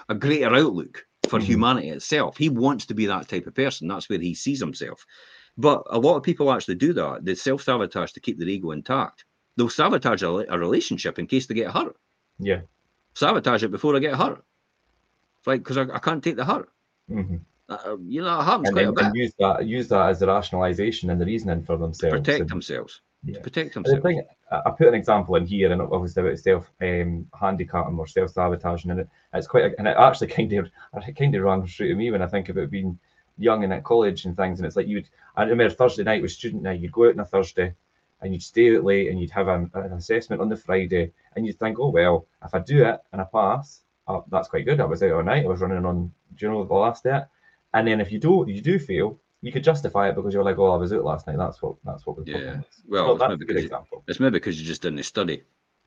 a 0.09 0.15
greater 0.17 0.53
outlook 0.53 1.07
for 1.29 1.39
mm-hmm. 1.39 1.47
humanity 1.47 1.91
itself, 1.91 2.37
he 2.37 2.49
wants 2.49 2.87
to 2.87 2.95
be 2.95 3.07
that 3.07 3.29
type 3.29 3.47
of 3.47 3.55
person. 3.55 3.87
That's 3.87 4.11
where 4.11 4.19
he 4.19 4.35
sees 4.35 4.59
himself. 4.59 5.07
But 5.57 5.85
a 5.91 6.01
lot 6.01 6.17
of 6.17 6.25
people 6.25 6.51
actually 6.51 6.75
do 6.75 6.93
that. 6.95 7.25
They 7.25 7.37
self 7.37 7.63
sabotage 7.63 8.11
to 8.11 8.21
keep 8.21 8.37
their 8.37 8.49
ego 8.49 8.73
intact. 8.73 9.25
They'll 9.57 9.69
sabotage 9.69 10.25
a, 10.25 10.53
a, 10.53 10.59
relationship 10.59 11.21
in 11.21 11.29
case 11.29 11.47
they 11.47 11.55
get 11.55 11.71
hurt. 11.71 11.97
Yeah. 12.41 12.63
Sabotage 13.15 13.63
it 13.63 13.71
before 13.71 13.95
I 13.95 14.01
get 14.01 14.17
hurt. 14.17 14.43
It's 15.39 15.47
like, 15.47 15.61
because 15.61 15.77
I, 15.77 15.83
I, 15.95 16.01
can't 16.01 16.25
take 16.25 16.37
the 16.37 16.45
hurt. 16.45 16.71
Mm-hmm. 17.09 17.37
Uh, 17.71 17.97
you 18.05 18.21
know, 18.21 18.41
it 18.41 18.45
happens 18.45 18.69
and 18.69 18.77
quite 18.77 18.89
a 18.89 18.93
bit. 18.93 19.15
use 19.15 19.33
that, 19.39 19.67
use 19.67 19.89
that 19.89 20.09
as 20.11 20.19
the 20.19 20.27
rationalization 20.27 21.09
and 21.09 21.21
the 21.21 21.25
reasoning 21.25 21.63
for 21.63 21.77
themselves. 21.77 22.15
To 22.15 22.21
protect 22.21 22.41
and, 22.41 22.51
themselves. 22.51 23.01
Yeah. 23.25 23.35
To 23.35 23.41
protect 23.41 23.75
themselves. 23.75 24.03
The 24.03 24.09
thing, 24.09 24.23
I 24.51 24.71
put 24.71 24.89
an 24.89 24.95
example 24.95 25.37
in 25.37 25.47
here, 25.47 25.71
and 25.71 25.81
obviously 25.81 26.23
about 26.23 26.39
self 26.39 26.71
um, 26.81 27.29
handicapping 27.39 27.97
or 27.97 28.09
self 28.09 28.33
sabotaging, 28.33 28.91
and 28.91 29.01
it, 29.01 29.09
it's 29.33 29.47
quite, 29.47 29.65
a, 29.65 29.79
and 29.79 29.87
it 29.87 29.97
actually 29.97 30.27
kind 30.39 30.53
of, 30.55 30.69
it 31.07 31.17
kind 31.17 31.35
of 31.35 31.43
runs 31.43 31.75
through 31.75 31.89
to 31.89 31.95
me 31.95 32.11
when 32.11 32.23
I 32.23 32.27
think 32.27 32.49
about 32.49 32.71
being 32.71 32.99
young 33.39 33.63
and 33.63 33.73
at 33.73 33.85
college 33.85 34.25
and 34.25 34.37
things. 34.37 34.59
And 34.59 34.67
it's 34.67 34.77
like 34.77 34.89
you 34.89 34.97
would, 34.97 35.09
I 35.37 35.45
remember 35.45 35.73
Thursday 35.73 36.03
night 36.03 36.23
was 36.23 36.35
student 36.35 36.63
night, 36.63 36.81
you'd 36.81 36.93
go 36.93 37.07
out 37.07 37.15
on 37.15 37.21
a 37.21 37.25
Thursday 37.25 37.75
and 38.21 38.33
you'd 38.33 38.43
stay 38.43 38.77
out 38.77 38.85
late 38.85 39.09
and 39.09 39.21
you'd 39.21 39.31
have 39.31 39.49
an, 39.49 39.71
an 39.75 39.93
assessment 39.93 40.43
on 40.43 40.49
the 40.49 40.57
Friday 40.57 41.13
and 41.35 41.47
you'd 41.47 41.59
think, 41.59 41.79
oh, 41.79 41.89
well, 41.89 42.27
if 42.45 42.55
I 42.55 42.59
do 42.59 42.85
it 42.85 43.01
and 43.13 43.21
I 43.21 43.25
pass, 43.25 43.81
oh, 44.09 44.25
that's 44.29 44.49
quite 44.49 44.67
good. 44.67 44.81
I 44.81 44.85
was 44.85 45.03
out 45.03 45.13
all 45.13 45.23
night, 45.23 45.45
I 45.45 45.49
was 45.49 45.61
running 45.61 45.85
on, 45.85 46.13
do 46.37 46.47
you 46.47 46.53
know, 46.53 46.65
the 46.65 46.75
last 46.75 47.05
day. 47.05 47.21
And 47.75 47.87
then 47.87 48.01
if 48.01 48.11
you 48.11 48.19
do, 48.19 48.45
you 48.49 48.61
do 48.61 48.79
fail, 48.79 49.21
you 49.43 49.53
could 49.53 49.65
justify 49.65 50.09
it 50.09 50.17
because 50.17 50.35
you're 50.35 50.45
like, 50.45 50.59
oh, 50.59 50.73
I 50.73 50.77
was 50.77 50.93
out 50.93 51.05
last 51.05 51.27
night. 51.27 51.39
That's 51.39 51.63
what 51.63 51.77
that's 51.85 52.07
what 52.07 52.19
we're 52.19 52.25
yeah. 52.27 52.61
Well, 52.87 53.17
that's 53.17 53.35
a 53.35 53.37
good 53.37 53.57
example. 53.57 54.05
It's 54.07 54.21
maybe 54.21 54.33
because 54.33 54.61
you 54.61 54.67
just 54.67 54.83
didn't 54.83 55.03
study. 55.05 55.43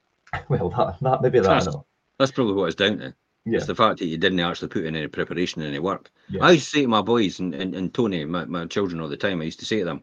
well, 0.50 0.70
that, 0.70 0.98
that 1.02 1.22
maybe 1.22 1.40
that. 1.40 1.64
That's, 1.64 1.78
that's 2.18 2.32
probably 2.32 2.54
what 2.54 2.66
it's 2.66 2.76
down 2.76 2.98
to. 3.00 3.14
Yeah. 3.46 3.58
It's 3.58 3.68
the 3.68 3.76
fact 3.76 4.00
that 4.00 4.06
you 4.06 4.18
didn't 4.18 4.40
actually 4.40 4.70
put 4.70 4.86
in 4.86 4.96
any 4.96 5.08
preparation, 5.08 5.62
any 5.62 5.80
work. 5.80 6.10
Yeah. 6.30 6.46
I 6.46 6.52
used 6.52 6.66
to 6.66 6.78
say 6.78 6.82
to 6.84 6.88
my 6.88 7.02
boys 7.02 7.40
and, 7.40 7.54
and, 7.54 7.76
and 7.76 7.94
Tony, 7.94 8.24
my, 8.24 8.46
my 8.46 8.66
children 8.68 9.02
all 9.02 9.10
the 9.10 9.18
time, 9.18 9.42
I 9.42 9.46
used 9.46 9.60
to 9.60 9.66
say 9.66 9.80
to 9.80 9.86
them, 9.86 10.02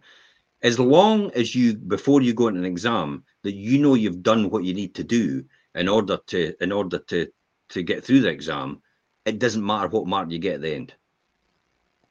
as 0.63 0.79
long 0.79 1.31
as 1.33 1.55
you, 1.55 1.75
before 1.75 2.21
you 2.21 2.35
go 2.35 2.49
into 2.49 2.61
an 2.61 2.67
exam, 2.67 3.25
that 3.43 3.55
you 3.55 3.79
know 3.79 3.95
you've 3.95 4.23
done 4.23 4.51
what 4.51 4.65
you 4.65 4.75
need 4.75 4.95
to 4.97 5.05
do 5.05 5.43
in 5.75 5.89
order 5.89 6.19
to, 6.27 6.55
in 6.63 6.71
order 6.71 6.99
to, 6.99 7.29
to 7.71 7.83
get 7.83 8.05
through 8.05 8.21
the 8.21 8.29
exam, 8.29 8.83
it 9.25 9.39
doesn't 9.39 9.65
matter 9.65 9.89
what 9.89 10.07
mark 10.07 10.31
you 10.31 10.39
get 10.39 10.57
at 10.57 10.61
the 10.61 10.75
end. 10.75 10.95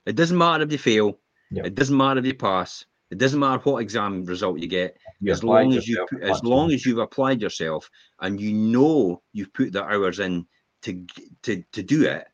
It 0.09 0.15
doesn't 0.15 0.37
matter 0.37 0.63
if 0.63 0.71
you 0.71 0.79
fail. 0.79 1.19
It 1.51 1.75
doesn't 1.75 1.95
matter 1.95 2.19
if 2.19 2.25
you 2.25 2.33
pass. 2.33 2.83
It 3.11 3.19
doesn't 3.19 3.39
matter 3.39 3.61
what 3.63 3.81
exam 3.81 4.25
result 4.25 4.59
you 4.59 4.67
get. 4.67 4.97
You 5.19 5.31
as 5.31 5.43
long 5.43 5.73
as 5.75 5.87
you, 5.87 6.07
as 6.21 6.43
long 6.43 6.71
as 6.71 6.83
you've 6.83 6.97
applied 6.97 7.41
yourself 7.41 7.89
and 8.19 8.41
you 8.41 8.51
know 8.53 9.21
you've 9.33 9.53
put 9.53 9.71
the 9.71 9.83
hours 9.83 10.19
in 10.19 10.47
to 10.81 11.05
to 11.43 11.63
to 11.73 11.83
do 11.83 12.05
it, 12.05 12.27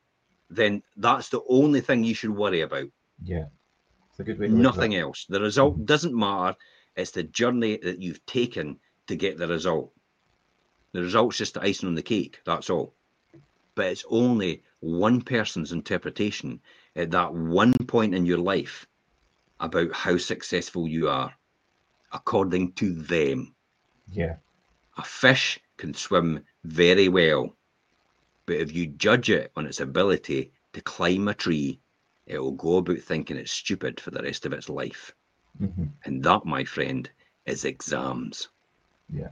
then 0.49 0.83
that's 0.95 1.27
the 1.29 1.41
only 1.49 1.81
thing 1.81 2.03
you 2.05 2.13
should 2.13 2.29
worry 2.29 2.61
about. 2.61 2.87
Yeah, 3.21 3.45
it's 4.09 4.19
a 4.19 4.23
good 4.23 4.39
way. 4.39 4.47
Nothing 4.47 4.95
else. 4.95 5.25
The 5.27 5.41
result 5.41 5.75
mm-hmm. 5.75 5.85
doesn't 5.85 6.17
matter. 6.17 6.55
It's 6.95 7.11
the 7.11 7.23
journey 7.23 7.77
that 7.83 8.01
you've 8.01 8.25
taken 8.25 8.79
to 9.07 9.17
get 9.17 9.37
the 9.37 9.47
result. 9.47 9.91
The 10.93 11.01
result's 11.01 11.37
just 11.37 11.55
the 11.55 11.61
icing 11.61 11.89
on 11.89 11.95
the 11.95 12.01
cake. 12.01 12.39
That's 12.45 12.69
all. 12.69 12.95
But 13.75 13.87
it's 13.87 14.05
only 14.09 14.63
one 14.79 15.21
person's 15.21 15.73
interpretation 15.73 16.61
at 16.95 17.11
that 17.11 17.33
one 17.33 17.73
point 17.87 18.15
in 18.15 18.25
your 18.25 18.37
life 18.37 18.87
about 19.59 19.93
how 19.93 20.17
successful 20.17 20.87
you 20.87 21.09
are, 21.09 21.33
according 22.11 22.73
to 22.73 22.93
them. 22.93 23.53
Yeah. 24.11 24.35
A 24.97 25.03
fish 25.03 25.59
can 25.77 25.93
swim 25.93 26.43
very 26.63 27.09
well 27.09 27.55
but 28.45 28.57
if 28.57 28.73
you 28.73 28.87
judge 28.87 29.29
it 29.29 29.51
on 29.55 29.65
its 29.65 29.79
ability 29.79 30.51
to 30.73 30.81
climb 30.81 31.27
a 31.27 31.33
tree, 31.33 31.79
it 32.27 32.39
will 32.39 32.51
go 32.51 32.77
about 32.77 32.99
thinking 32.99 33.37
it's 33.37 33.51
stupid 33.51 33.99
for 33.99 34.11
the 34.11 34.21
rest 34.21 34.45
of 34.45 34.53
its 34.53 34.69
life. 34.69 35.13
Mm-hmm. 35.59 35.85
And 36.03 36.23
that, 36.23 36.45
my 36.45 36.63
friend, 36.63 37.09
is 37.45 37.65
exams. 37.65 38.49
Yeah. 39.11 39.29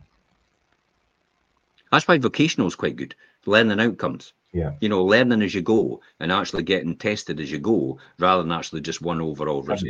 That's 1.92 2.08
why 2.08 2.18
vocational 2.18 2.68
is 2.68 2.76
quite 2.76 2.96
good. 2.96 3.16
Learning 3.46 3.80
outcomes. 3.80 4.34
Yeah. 4.54 4.74
You 4.82 4.90
know, 4.90 5.04
learning 5.04 5.42
as 5.42 5.56
you 5.56 5.64
go 5.64 6.00
and 6.20 6.32
actually 6.32 6.62
getting 6.64 6.96
tested 6.96 7.40
as 7.40 7.52
you 7.52 7.58
go, 7.58 7.98
rather 8.20 8.44
than 8.44 8.52
actually 8.52 8.82
just 8.82 9.02
one 9.02 9.20
overall 9.20 9.64
result. 9.64 9.90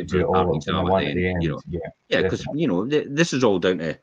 exam 0.55 0.88
at 1.09 1.16
the 1.16 1.28
end, 1.28 1.43
You 1.43 1.49
know, 1.49 1.61
yeah, 1.68 1.80
yeah, 2.07 2.22
because 2.22 2.45
you 2.55 2.68
know 2.68 2.88
th- 2.88 3.07
this 3.09 3.34
is 3.34 3.43
all 3.43 3.59
down 3.59 3.80
to 3.80 3.99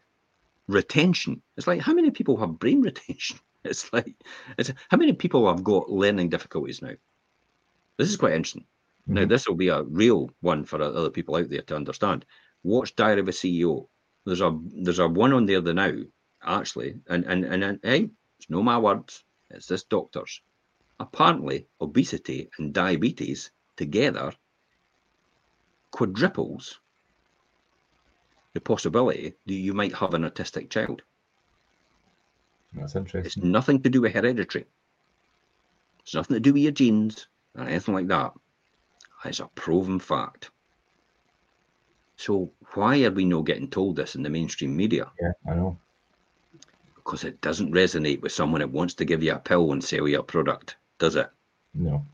retention. 0.69 1.41
It's 1.57 1.67
like 1.67 1.81
how 1.81 1.95
many 1.95 2.11
people 2.11 2.37
have 2.37 2.59
brain 2.59 2.83
retention? 2.91 3.39
It's 3.65 3.93
like, 3.93 4.15
it's 4.57 4.73
how 4.89 4.97
many 4.97 5.13
people 5.13 5.47
have 5.49 5.63
got 5.63 5.91
learning 5.91 6.31
difficulties 6.31 6.81
now? 6.81 6.93
This 7.99 8.09
is 8.09 8.17
quite 8.17 8.33
interesting. 8.33 8.65
Mm-hmm. 9.03 9.15
Now, 9.15 9.27
this 9.27 9.47
will 9.47 9.55
be 9.57 9.69
a 9.69 9.83
real 9.83 10.31
one 10.41 10.65
for 10.65 10.81
other 10.81 11.11
people 11.11 11.37
out 11.37 11.51
there 11.51 11.63
to 11.63 11.77
understand. 11.77 12.25
Watch 12.63 12.97
Diary 12.97 13.21
of 13.21 13.29
a 13.29 13.33
CEO. 13.33 13.89
There's 14.27 14.41
a 14.41 14.59
there's 14.83 14.99
a 14.99 15.09
one 15.09 15.33
on 15.33 15.47
there 15.47 15.61
the 15.61 15.75
now 15.75 15.93
actually, 16.43 17.01
and 17.09 17.25
and 17.25 17.45
and, 17.45 17.65
and 17.65 17.81
hey, 17.83 18.11
it's 18.39 18.51
no 18.51 18.63
my 18.63 18.79
words. 18.79 19.25
It's 19.51 19.67
this 19.67 19.85
doctor's. 19.85 20.43
Apparently, 21.01 21.67
obesity 21.81 22.51
and 22.59 22.75
diabetes 22.75 23.51
together 23.77 24.33
quadruples 25.91 26.79
the 28.53 28.61
possibility 28.61 29.33
that 29.47 29.55
you 29.55 29.73
might 29.73 29.95
have 29.95 30.13
an 30.13 30.25
autistic 30.25 30.69
child. 30.69 31.01
That's 32.75 32.95
interesting. 32.97 33.27
It's 33.27 33.37
nothing 33.39 33.83
to 33.83 33.89
do 33.89 34.03
with 34.03 34.13
hereditary. 34.13 34.67
It's 36.01 36.15
nothing 36.15 36.35
to 36.35 36.41
do 36.41 36.53
with 36.53 36.63
your 36.63 36.73
genes 36.73 37.29
or 37.57 37.65
anything 37.65 37.95
like 37.95 38.09
that. 38.09 38.33
It's 39.25 39.41
a 39.41 39.47
proven 39.55 39.99
fact. 39.99 40.51
So 42.17 42.53
why 42.75 43.05
are 43.05 43.11
we 43.11 43.25
not 43.25 43.47
getting 43.47 43.71
told 43.71 43.97
this 43.97 44.17
in 44.17 44.23
the 44.23 44.29
mainstream 44.29 44.77
media? 44.77 45.11
Yeah, 45.19 45.33
I 45.51 45.55
know. 45.55 45.79
Because 46.95 47.25
it 47.25 47.41
doesn't 47.41 47.73
resonate 47.73 48.21
with 48.21 48.33
someone 48.33 48.61
that 48.61 48.71
wants 48.71 48.93
to 48.95 49.07
give 49.07 49.23
you 49.23 49.33
a 49.33 49.39
pill 49.39 49.73
and 49.73 49.83
sell 49.83 50.07
you 50.07 50.19
a 50.21 50.23
product, 50.23 50.77
does 51.01 51.17
it? 51.17 51.29
No. 51.75 52.07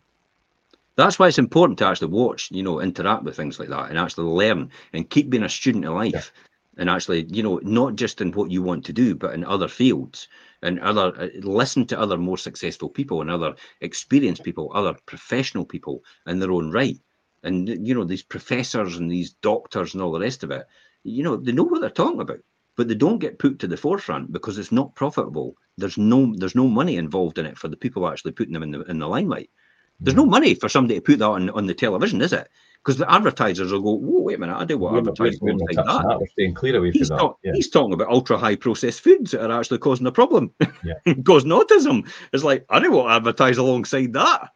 That's 0.96 1.18
why 1.18 1.28
it's 1.28 1.38
important 1.38 1.78
to 1.80 1.86
actually 1.86 2.08
watch, 2.08 2.50
you 2.50 2.62
know, 2.62 2.80
interact 2.80 3.24
with 3.24 3.36
things 3.36 3.58
like 3.58 3.68
that 3.68 3.90
and 3.90 3.98
actually 3.98 4.24
learn 4.24 4.70
and 4.94 5.10
keep 5.10 5.28
being 5.28 5.42
a 5.42 5.48
student 5.48 5.84
of 5.84 5.94
life. 5.94 6.32
and 6.76 6.90
actually, 6.90 7.24
you 7.24 7.42
know, 7.42 7.60
not 7.62 7.96
just 7.96 8.20
in 8.20 8.32
what 8.32 8.50
you 8.50 8.62
want 8.62 8.84
to 8.84 8.92
do, 8.92 9.14
but 9.14 9.34
in 9.34 9.44
other 9.44 9.68
fields 9.68 10.28
and 10.62 10.80
other 10.80 11.12
uh, 11.18 11.28
listen 11.40 11.86
to 11.86 11.98
other 11.98 12.16
more 12.16 12.38
successful 12.38 12.88
people 12.88 13.20
and 13.20 13.30
other 13.30 13.54
experienced 13.80 14.42
people, 14.42 14.70
other 14.74 14.94
professional 15.06 15.64
people 15.64 16.02
in 16.26 16.38
their 16.38 16.52
own 16.52 16.70
right. 16.70 16.98
And 17.42 17.68
you 17.86 17.94
know, 17.94 18.04
these 18.04 18.22
professors 18.22 18.96
and 18.96 19.10
these 19.10 19.32
doctors 19.34 19.94
and 19.94 20.02
all 20.02 20.12
the 20.12 20.20
rest 20.20 20.42
of 20.42 20.50
it, 20.50 20.66
you 21.02 21.22
know, 21.22 21.36
they 21.36 21.52
know 21.52 21.62
what 21.62 21.80
they're 21.80 21.90
talking 21.90 22.20
about, 22.20 22.40
but 22.76 22.88
they 22.88 22.94
don't 22.94 23.18
get 23.18 23.38
put 23.38 23.58
to 23.58 23.66
the 23.66 23.76
forefront 23.76 24.32
because 24.32 24.58
it's 24.58 24.72
not 24.72 24.94
profitable. 24.94 25.56
There's 25.76 25.98
no 25.98 26.34
there's 26.36 26.54
no 26.54 26.68
money 26.68 26.96
involved 26.96 27.38
in 27.38 27.46
it 27.46 27.58
for 27.58 27.68
the 27.68 27.76
people 27.76 28.08
actually 28.08 28.32
putting 28.32 28.52
them 28.52 28.62
in 28.62 28.70
the 28.70 28.82
in 28.82 28.98
the 28.98 29.08
limelight. 29.08 29.50
There's 29.98 30.16
no 30.16 30.26
mm. 30.26 30.30
money 30.30 30.54
for 30.54 30.68
somebody 30.68 30.96
to 30.96 31.00
put 31.00 31.18
that 31.20 31.24
on, 31.24 31.48
on 31.50 31.66
the 31.66 31.74
television, 31.74 32.20
is 32.20 32.34
it? 32.34 32.48
because 32.86 32.98
the 32.98 33.12
advertisers 33.12 33.72
will 33.72 33.82
go, 33.82 33.94
Whoa, 33.94 34.20
wait 34.20 34.36
a 34.36 34.38
minute, 34.38 34.56
I 34.56 34.64
do 34.64 34.78
what 34.78 34.96
advertisers 34.96 35.40
like 35.42 35.74
that. 35.74 35.84
that. 35.86 36.20
We're 36.20 36.26
staying 36.28 36.54
clear 36.54 36.76
away 36.76 36.92
he's 36.92 37.08
from 37.08 37.18
talk, 37.18 37.42
that. 37.42 37.48
Yeah. 37.48 37.54
He's 37.56 37.68
talking 37.68 37.92
about 37.92 38.08
ultra 38.08 38.38
high 38.38 38.54
processed 38.54 39.00
foods 39.00 39.32
that 39.32 39.50
are 39.50 39.58
actually 39.58 39.78
causing 39.78 40.06
a 40.06 40.12
problem, 40.12 40.52
yeah. 40.84 41.14
causing 41.26 41.50
autism. 41.50 42.08
It's 42.32 42.44
like, 42.44 42.64
I 42.70 42.78
don't 42.78 42.92
want 42.92 43.08
to 43.08 43.14
advertise 43.14 43.58
alongside 43.58 44.12
that. 44.12 44.50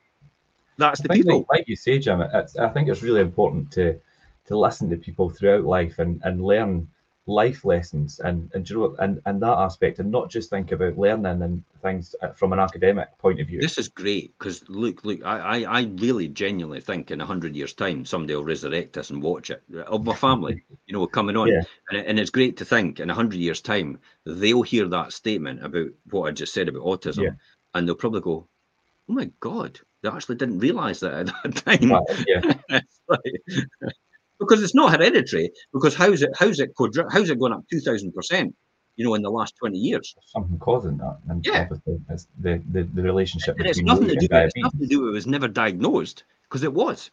That's 0.78 1.00
I 1.00 1.02
the 1.02 1.08
people. 1.08 1.38
Like, 1.38 1.46
like, 1.50 1.68
you 1.68 1.74
say, 1.74 1.98
Jim, 1.98 2.22
I 2.22 2.68
think 2.68 2.88
it's 2.88 3.02
really 3.02 3.20
important 3.20 3.72
to 3.72 3.98
to 4.46 4.58
listen 4.58 4.88
to 4.90 4.96
people 4.96 5.28
throughout 5.28 5.64
life 5.64 5.98
and, 5.98 6.20
and 6.24 6.42
learn 6.42 6.88
life 7.26 7.64
lessons 7.64 8.18
and 8.20 8.50
and 8.54 8.68
you 8.68 8.76
know 8.76 8.96
and 8.98 9.20
and 9.26 9.42
that 9.42 9.58
aspect 9.58 9.98
and 9.98 10.10
not 10.10 10.30
just 10.30 10.48
think 10.50 10.72
about 10.72 10.98
learning 10.98 11.42
and 11.42 11.62
things 11.82 12.14
from 12.34 12.52
an 12.52 12.58
academic 12.58 13.16
point 13.18 13.40
of 13.40 13.46
view 13.46 13.60
this 13.60 13.78
is 13.78 13.88
great 13.88 14.36
because 14.38 14.66
look 14.68 15.04
look 15.04 15.24
I, 15.24 15.38
I 15.38 15.80
i 15.80 15.82
really 15.98 16.28
genuinely 16.28 16.80
think 16.80 17.10
in 17.10 17.20
a 17.20 17.26
hundred 17.26 17.54
years 17.54 17.74
time 17.74 18.04
somebody 18.04 18.34
will 18.34 18.44
resurrect 18.44 18.96
us 18.96 19.10
and 19.10 19.22
watch 19.22 19.50
it 19.50 19.62
uh, 19.74 19.82
of 19.82 20.04
my 20.04 20.14
family 20.14 20.64
you 20.86 20.94
know 20.94 21.06
coming 21.06 21.36
on 21.36 21.48
yeah. 21.48 21.62
and, 21.90 22.06
and 22.06 22.18
it's 22.18 22.30
great 22.30 22.56
to 22.56 22.64
think 22.64 23.00
in 23.00 23.10
a 23.10 23.14
hundred 23.14 23.38
years 23.38 23.60
time 23.60 23.98
they'll 24.24 24.62
hear 24.62 24.88
that 24.88 25.12
statement 25.12 25.64
about 25.64 25.88
what 26.10 26.28
i 26.28 26.30
just 26.32 26.54
said 26.54 26.68
about 26.68 26.82
autism 26.82 27.24
yeah. 27.24 27.30
and 27.74 27.86
they'll 27.86 27.94
probably 27.94 28.22
go 28.22 28.48
oh 29.08 29.12
my 29.12 29.30
god 29.40 29.78
they 30.02 30.08
actually 30.08 30.36
didn't 30.36 30.58
realize 30.58 31.00
that 31.00 31.28
at 31.28 31.54
that 31.54 31.56
time 31.80 31.92
yeah 32.26 32.80
because 34.40 34.62
it's 34.62 34.74
not 34.74 34.90
hereditary. 34.90 35.52
Because 35.72 35.94
how's 35.94 36.22
it 36.22 36.30
how's 36.36 36.58
it 36.58 36.72
how's 37.12 37.30
it 37.30 37.38
going 37.38 37.52
up 37.52 37.64
two 37.70 37.80
thousand 37.80 38.12
percent? 38.12 38.56
You 38.96 39.04
know, 39.04 39.14
in 39.14 39.22
the 39.22 39.30
last 39.30 39.54
twenty 39.56 39.78
years, 39.78 40.16
something 40.26 40.58
causing 40.58 40.96
that, 40.98 41.18
and 41.28 41.46
yeah, 41.46 41.68
it's 42.08 42.26
the, 42.40 42.60
the 42.72 42.82
the 42.82 43.02
relationship. 43.02 43.56
And 43.58 43.66
it's 43.66 43.80
nothing 43.80 44.08
to 44.08 44.16
do. 44.16 44.26
It's 44.30 44.56
nothing 44.56 44.80
to 44.80 44.86
do. 44.86 45.08
It 45.08 45.12
was 45.12 45.26
never 45.26 45.46
diagnosed 45.46 46.24
because 46.48 46.64
it 46.64 46.72
was. 46.72 47.10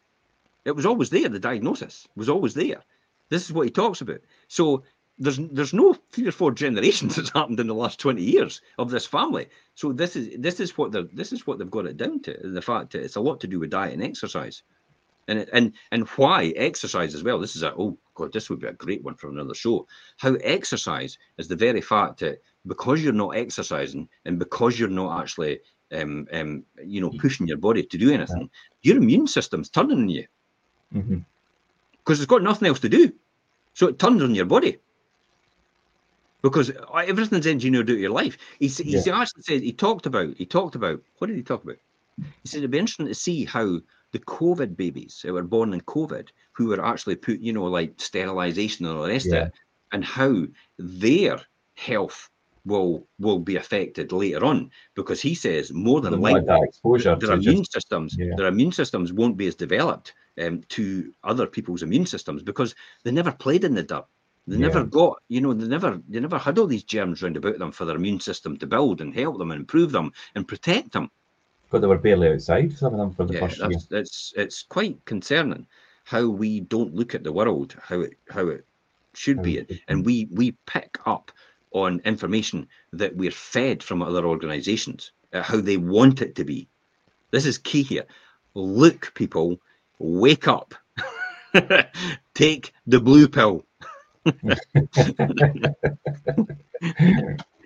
It 0.65 0.75
was 0.75 0.86
always 0.86 1.09
there. 1.11 1.30
The 1.30 1.39
diagnosis 1.39 2.07
was 2.15 2.30
always 2.30 2.53
there. 2.53 2.84
This 3.30 3.45
is 3.45 3.53
what 3.53 3.65
he 3.65 3.71
talks 3.71 4.01
about. 4.01 4.21
So 4.47 4.84
there's 5.19 5.38
there's 5.38 5.73
no 5.73 5.93
three 6.11 6.28
or 6.28 6.32
four 6.32 6.51
generations 6.51 7.15
that's 7.17 7.32
happened 7.32 7.59
in 7.59 7.67
the 7.67 7.73
last 7.73 7.99
20 7.99 8.21
years 8.21 8.61
of 8.78 8.89
this 8.89 9.05
family. 9.05 9.47
So 9.75 9.93
this 9.93 10.15
is 10.15 10.30
this 10.39 10.59
is 10.59 10.78
what 10.78 10.91
they're 10.91 11.07
this 11.13 11.32
is 11.32 11.45
what 11.45 11.59
they've 11.59 11.71
got 11.71 11.86
it 11.86 11.97
down 11.97 12.21
to. 12.23 12.38
The 12.43 12.61
fact 12.61 12.91
that 12.91 13.03
it's 13.03 13.15
a 13.15 13.21
lot 13.21 13.39
to 13.41 13.47
do 13.47 13.59
with 13.59 13.69
diet 13.69 13.93
and 13.93 14.03
exercise 14.03 14.63
and 15.28 15.47
and 15.53 15.73
and 15.91 16.07
why 16.09 16.53
exercise 16.55 17.13
as 17.13 17.23
well. 17.23 17.39
This 17.39 17.55
is 17.55 17.63
a 17.63 17.73
oh 17.73 17.97
god, 18.15 18.34
this 18.34 18.49
would 18.49 18.59
be 18.59 18.67
a 18.67 18.73
great 18.73 19.03
one 19.03 19.15
for 19.15 19.30
another 19.30 19.53
show. 19.53 19.88
How 20.17 20.36
exercise 20.36 21.17
is 21.38 21.47
the 21.47 21.55
very 21.55 21.82
fact 21.82 22.19
that 22.19 22.41
because 22.65 23.03
you're 23.03 23.13
not 23.13 23.36
exercising 23.36 24.07
and 24.25 24.39
because 24.39 24.80
you're 24.80 24.89
not 24.89 25.21
actually 25.21 25.59
um, 25.91 26.28
um, 26.34 26.63
you 26.84 27.01
know 27.01 27.11
pushing 27.19 27.47
your 27.47 27.57
body 27.57 27.84
to 27.84 27.97
do 27.97 28.11
anything, 28.11 28.49
your 28.82 28.97
immune 28.97 29.28
system's 29.28 29.69
turning 29.69 29.97
on 29.97 30.09
you 30.09 30.25
because 30.91 31.07
mm-hmm. 31.07 32.11
it's 32.11 32.25
got 32.25 32.43
nothing 32.43 32.67
else 32.67 32.80
to 32.80 32.89
do, 32.89 33.11
so 33.73 33.88
it 33.88 33.99
turns 33.99 34.23
on 34.23 34.36
your 34.36 34.45
body. 34.45 34.78
Because 36.43 36.71
everything's 36.95 37.47
engineered 37.47 37.89
out 37.89 37.95
of 37.95 37.99
your 37.99 38.11
life. 38.11 38.38
He, 38.59 38.67
he 38.67 38.97
yeah. 38.97 39.19
actually 39.19 39.41
said 39.41 39.61
he 39.63 39.73
talked 39.73 40.05
about 40.05 40.38
he 40.38 40.45
talked 40.45 40.75
about 40.75 41.01
what 41.17 41.28
did 41.28 41.36
he 41.36 41.43
talk 41.43 41.63
about? 41.63 41.78
He 42.17 42.47
said 42.47 42.59
it'd 42.59 42.71
be 42.71 42.78
interesting 42.78 43.07
to 43.07 43.15
see 43.15 43.43
how 43.43 43.80
the 44.12 44.20
COVID 44.20 44.78
babies 44.78 45.22
that 45.24 45.34
were 45.34 45.43
born 45.43 45.74
in 45.74 45.82
COVID, 45.82 46.30
who 46.53 46.68
were 46.68 46.86
actually 46.86 47.16
put, 47.16 47.39
you 47.39 47.53
know, 47.53 47.66
like 47.66 47.93
sterilization 47.97 48.86
and 48.86 48.95
all 48.95 49.03
the 49.03 49.10
rest 49.10 49.28
yeah. 49.28 49.36
of 49.36 49.47
it, 49.47 49.53
and 49.91 50.03
how 50.03 50.45
their 50.78 51.39
health 51.76 52.30
will 52.68 53.08
will 53.20 53.39
be 53.39 53.55
affected 53.55 54.12
later 54.12 54.43
on 54.43 54.70
because 54.93 55.22
he 55.22 55.34
says 55.34 55.72
more 55.72 56.01
than 56.01 56.20
likely 56.20 56.43
exposure 56.64 57.16
their 57.16 57.32
immune 57.32 57.60
just, 57.60 57.72
systems 57.72 58.16
yeah. 58.20 58.34
their 58.36 58.47
immune 58.47 58.72
systems 58.72 59.14
won't 59.14 59.38
be 59.38 59.47
as 59.47 59.55
developed 59.55 60.14
um, 60.41 60.62
to 60.68 61.14
other 61.24 61.47
people's 61.47 61.82
immune 61.82 62.05
systems 62.05 62.43
because 62.43 62.76
they 63.03 63.12
never 63.12 63.32
played 63.32 63.64
in 63.64 63.74
the 63.74 63.84
dirt 63.84 64.05
they 64.47 64.58
yeah. 64.58 64.68
never 64.68 64.84
got 64.84 65.22
you 65.30 65.39
know 65.39 65.53
they 65.53 65.68
never 65.68 66.01
they 66.10 66.20
never 66.20 66.38
had 66.38 66.58
all 66.60 66.68
these 66.68 66.84
germs 66.84 67.22
round 67.22 67.38
about 67.38 67.58
them 67.58 67.72
for 67.72 67.86
their 67.86 67.95
immune 67.95 68.20
system 68.20 68.58
to 68.58 68.68
build 68.68 68.99
and 68.99 69.16
help 69.16 69.38
them 69.38 69.51
and 69.51 69.62
improve 69.62 69.91
them 69.91 70.12
and 70.36 70.47
protect 70.47 70.91
them 70.91 71.10
but 71.70 71.82
they 71.82 71.88
were 71.88 71.97
barely 71.97 72.30
outside, 72.30 72.78
some 72.78 72.93
of 72.93 72.99
them 72.99 73.13
for 73.13 73.26
the 73.26 73.34
yeah, 73.34 73.47
first 73.47 73.59
year. 73.59 73.99
It's 73.99 74.34
it's 74.36 74.63
quite 74.63 75.03
concerning 75.05 75.68
how 76.03 76.28
we 76.28 76.61
don't 76.61 76.95
look 76.95 77.13
at 77.13 77.24
the 77.24 77.34
world 77.34 77.76
how 77.82 78.01
it 78.01 78.13
how 78.30 78.47
it 78.47 78.65
should 79.13 79.38
how 79.38 79.43
be, 79.43 79.57
it 79.57 79.72
and 79.88 80.05
we 80.05 80.28
we 80.32 80.51
pick 80.65 80.97
up 81.05 81.32
on 81.72 82.01
information 82.05 82.68
that 82.93 83.15
we're 83.15 83.32
fed 83.32 83.84
from 83.84 84.01
other 84.01 84.26
organisations, 84.26 85.11
uh, 85.34 85.41
how 85.41 85.59
they 85.59 85.78
want 85.78 86.22
it 86.22 86.36
to 86.36 86.45
be. 86.45 86.68
This 87.32 87.45
is 87.45 87.57
key 87.57 87.84
here. 87.84 88.05
Look, 88.53 89.11
people, 89.13 89.59
wake 89.99 90.47
up. 90.47 90.74
Take 92.34 92.74
the 92.88 92.99
blue 92.99 93.28
pill. 93.28 93.65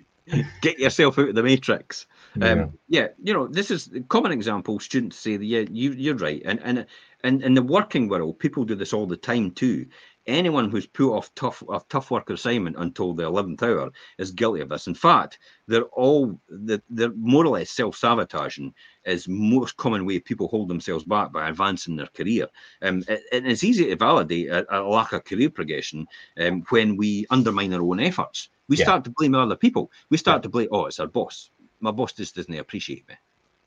Get 0.60 0.78
yourself 0.78 1.18
out 1.18 1.30
of 1.30 1.34
the 1.34 1.42
matrix. 1.42 2.06
Um, 2.40 2.74
yeah. 2.88 3.02
yeah, 3.02 3.08
you 3.22 3.34
know, 3.34 3.46
this 3.46 3.70
is 3.70 3.90
a 3.94 4.00
common 4.00 4.32
example. 4.32 4.78
Students 4.78 5.16
say, 5.16 5.36
that, 5.36 5.44
"Yeah, 5.44 5.64
you, 5.70 5.92
you're 5.92 6.16
right," 6.16 6.42
and 6.44 6.60
and 6.62 6.86
and 7.24 7.42
in 7.42 7.54
the 7.54 7.62
working 7.62 8.08
world, 8.08 8.38
people 8.38 8.64
do 8.64 8.74
this 8.74 8.92
all 8.92 9.06
the 9.06 9.16
time 9.16 9.50
too. 9.50 9.86
Anyone 10.26 10.70
who's 10.70 10.86
put 10.86 11.12
off 11.12 11.34
tough 11.34 11.62
a 11.68 11.80
tough 11.88 12.12
work 12.12 12.30
assignment 12.30 12.76
until 12.78 13.12
the 13.12 13.24
eleventh 13.24 13.62
hour 13.62 13.90
is 14.18 14.30
guilty 14.30 14.60
of 14.60 14.68
this. 14.68 14.86
In 14.86 14.94
fact, 14.94 15.40
they're 15.66 15.82
all 15.82 16.40
they're 16.48 17.12
more 17.16 17.44
or 17.44 17.58
less 17.58 17.70
self 17.70 17.96
sabotaging. 17.96 18.72
Is 19.04 19.26
most 19.26 19.76
common 19.76 20.06
way 20.06 20.20
people 20.20 20.46
hold 20.46 20.68
themselves 20.68 21.04
back 21.04 21.32
by 21.32 21.48
advancing 21.48 21.96
their 21.96 22.06
career. 22.06 22.46
Um, 22.82 23.02
it, 23.08 23.22
it's 23.32 23.64
easy 23.64 23.86
to 23.86 23.96
validate 23.96 24.48
a, 24.48 24.78
a 24.78 24.80
lack 24.82 25.12
of 25.12 25.24
career 25.24 25.50
progression 25.50 26.06
um, 26.38 26.62
when 26.68 26.96
we 26.96 27.26
undermine 27.30 27.74
our 27.74 27.82
own 27.82 27.98
efforts. 27.98 28.48
We 28.68 28.76
yeah. 28.76 28.84
start 28.84 29.04
to 29.04 29.10
blame 29.10 29.34
other 29.34 29.56
people. 29.56 29.90
We 30.10 30.16
start 30.16 30.38
yeah. 30.38 30.42
to 30.42 30.48
blame, 30.48 30.68
oh, 30.70 30.86
it's 30.86 31.00
our 31.00 31.06
boss 31.06 31.50
my 31.82 31.90
boss 31.90 32.12
just 32.12 32.36
doesn't 32.36 32.54
appreciate 32.56 33.06
me. 33.08 33.14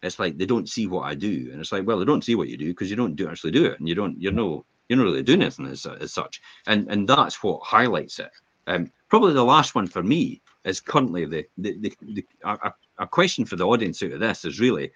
It's 0.02 0.20
like 0.20 0.38
they 0.38 0.46
don't 0.46 0.70
see 0.70 0.88
what 0.88 1.02
I 1.02 1.14
do, 1.14 1.50
and 1.52 1.60
it's 1.60 1.72
like, 1.72 1.86
well, 1.86 2.00
they 2.00 2.06
don't 2.06 2.24
see 2.24 2.36
what 2.36 2.48
you 2.48 2.58
do 2.58 2.68
because 2.68 2.90
you 2.90 2.96
don't 2.96 3.16
do 3.16 3.30
actually 3.30 3.52
do 3.52 3.66
it, 3.66 3.80
and 3.80 3.88
you 3.88 3.96
don't, 3.96 4.20
you're 4.20 4.32
no, 4.32 4.66
you're 4.88 4.98
not 4.98 5.04
really 5.04 5.24
doing 5.24 5.42
anything 5.42 5.68
as, 5.68 5.86
as 5.86 6.14
such, 6.14 6.42
and 6.66 6.90
and 6.90 7.08
that's 7.08 7.44
what 7.44 7.62
highlights 7.64 8.20
it. 8.20 8.32
Um, 8.68 8.92
probably 9.10 9.34
the 9.34 9.44
last 9.44 9.76
one 9.76 9.88
for 9.88 10.02
me 10.02 10.42
is 10.64 10.80
currently 10.80 11.26
the 11.26 11.46
the, 11.58 11.78
the, 11.80 11.94
the 12.02 12.26
a, 12.44 12.74
a 13.00 13.08
question 13.08 13.46
for 13.46 13.58
the 13.58 13.68
audience 13.68 14.02
out 14.02 14.12
of 14.12 14.20
this 14.20 14.46
is 14.46 14.60
really, 14.60 14.92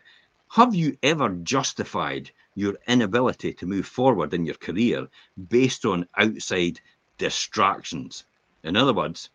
have 0.49 0.73
you 0.73 0.97
ever 1.03 1.29
justified 1.43 2.31
your 2.55 2.75
inability 2.87 3.53
to 3.53 3.65
move 3.65 3.85
forward 3.85 4.33
in 4.33 4.45
your 4.45 4.55
career 4.55 5.07
based 5.49 5.85
on 5.85 6.07
outside 6.17 6.79
distractions? 7.17 8.25
In 8.63 8.75
other 8.75 8.93
words, 8.93 9.29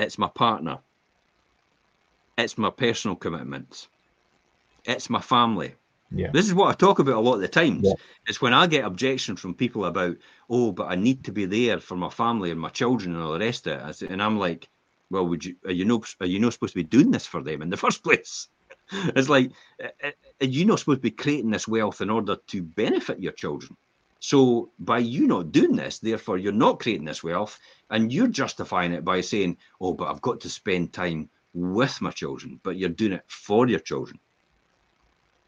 it's 0.00 0.18
my 0.18 0.28
partner, 0.28 0.78
it's 2.38 2.58
my 2.58 2.70
personal 2.70 3.16
commitments. 3.16 3.88
It's 4.84 5.10
my 5.10 5.20
family. 5.20 5.74
Yeah. 6.10 6.30
This 6.32 6.46
is 6.46 6.54
what 6.54 6.68
I 6.68 6.72
talk 6.72 6.98
about 6.98 7.16
a 7.16 7.20
lot 7.20 7.34
of 7.34 7.40
the 7.40 7.48
times. 7.48 7.82
Yeah. 7.84 7.94
It's 8.26 8.40
when 8.40 8.52
I 8.52 8.66
get 8.66 8.84
objection 8.84 9.36
from 9.36 9.54
people 9.54 9.84
about, 9.84 10.16
oh, 10.48 10.72
but 10.72 10.90
I 10.90 10.96
need 10.96 11.24
to 11.24 11.32
be 11.32 11.46
there 11.46 11.78
for 11.78 11.96
my 11.96 12.10
family 12.10 12.50
and 12.50 12.58
my 12.58 12.70
children 12.70 13.14
and 13.14 13.22
all 13.22 13.32
the 13.32 13.38
rest 13.38 13.66
of 13.66 14.02
it. 14.02 14.10
And 14.10 14.22
I'm 14.22 14.38
like, 14.38 14.68
well, 15.10 15.26
would 15.26 15.44
you 15.44 15.56
are 15.64 15.72
you 15.72 15.84
no 15.84 16.02
are 16.20 16.26
you 16.26 16.40
not 16.40 16.52
supposed 16.52 16.72
to 16.72 16.78
be 16.78 16.84
doing 16.84 17.10
this 17.10 17.26
for 17.26 17.42
them 17.42 17.62
in 17.62 17.70
the 17.70 17.76
first 17.84 18.02
place? 18.02 18.48
it's 18.92 19.28
like 19.28 19.52
eh, 19.80 19.88
eh, 20.02 20.10
eh, 20.10 20.12
are 20.40 20.46
you 20.46 20.64
not 20.64 20.80
supposed 20.80 20.98
to 20.98 21.02
be 21.02 21.10
creating 21.10 21.50
this 21.50 21.68
wealth 21.68 22.00
in 22.00 22.10
order 22.10 22.36
to 22.48 22.62
benefit 22.62 23.20
your 23.20 23.32
children? 23.32 23.76
So 24.20 24.70
by 24.78 24.98
you 24.98 25.26
not 25.26 25.50
doing 25.50 25.76
this, 25.76 25.98
therefore 25.98 26.38
you're 26.38 26.52
not 26.52 26.80
creating 26.80 27.06
this 27.06 27.24
wealth, 27.24 27.58
and 27.90 28.12
you're 28.12 28.28
justifying 28.28 28.92
it 28.92 29.04
by 29.04 29.20
saying, 29.22 29.56
"Oh, 29.80 29.94
but 29.94 30.08
I've 30.08 30.22
got 30.22 30.40
to 30.40 30.50
spend 30.50 30.92
time 30.92 31.30
with 31.52 32.00
my 32.00 32.10
children, 32.10 32.60
but 32.62 32.76
you're 32.76 32.88
doing 32.90 33.12
it 33.12 33.24
for 33.26 33.66
your 33.68 33.80
children. 33.80 34.18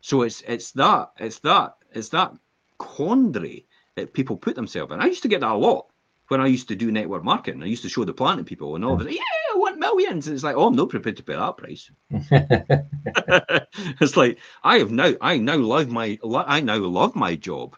So 0.01 0.23
it's 0.23 0.43
it's 0.43 0.73
that 0.73 1.13
it's 1.19 1.39
that 1.41 1.77
it's 1.93 2.09
that 2.11 2.33
quandary 2.79 3.67
that 3.95 4.13
people 4.13 4.37
put 4.37 4.57
themselves 4.57 4.93
in. 4.93 5.01
I 5.01 5.07
used 5.07 5.23
to 5.23 5.29
get 5.29 5.41
that 5.43 5.53
a 5.53 5.55
lot 5.55 5.87
when 6.29 6.41
I 6.41 6.47
used 6.47 6.69
to 6.69 6.77
do 6.77 6.91
network 6.91 7.23
marketing. 7.23 7.63
I 7.63 7.67
used 7.67 7.83
to 7.83 7.89
show 7.89 8.05
the 8.05 8.13
plan 8.13 8.39
to 8.39 8.45
people, 8.45 8.75
and 8.75 8.85
all 8.85 8.95
of 8.95 9.03
it, 9.03 9.09
mm. 9.09 9.15
yeah, 9.15 9.55
I 9.55 9.59
want 9.59 9.79
millions. 9.79 10.27
And 10.27 10.35
it's 10.35 10.43
like, 10.43 10.57
oh, 10.57 10.67
I'm 10.67 10.75
not 10.75 10.89
prepared 10.89 11.19
to 11.19 11.23
pay 11.23 11.35
that 11.35 11.57
price. 11.57 11.91
it's 14.01 14.17
like 14.17 14.39
I 14.65 14.79
have 14.79 14.91
now, 14.91 15.13
I 15.21 15.39
now 15.39 15.57
love 15.57 15.89
my, 15.89 16.19
I 16.25 16.61
now 16.63 16.79
love 16.79 17.15
my 17.15 17.37
job. 17.37 17.77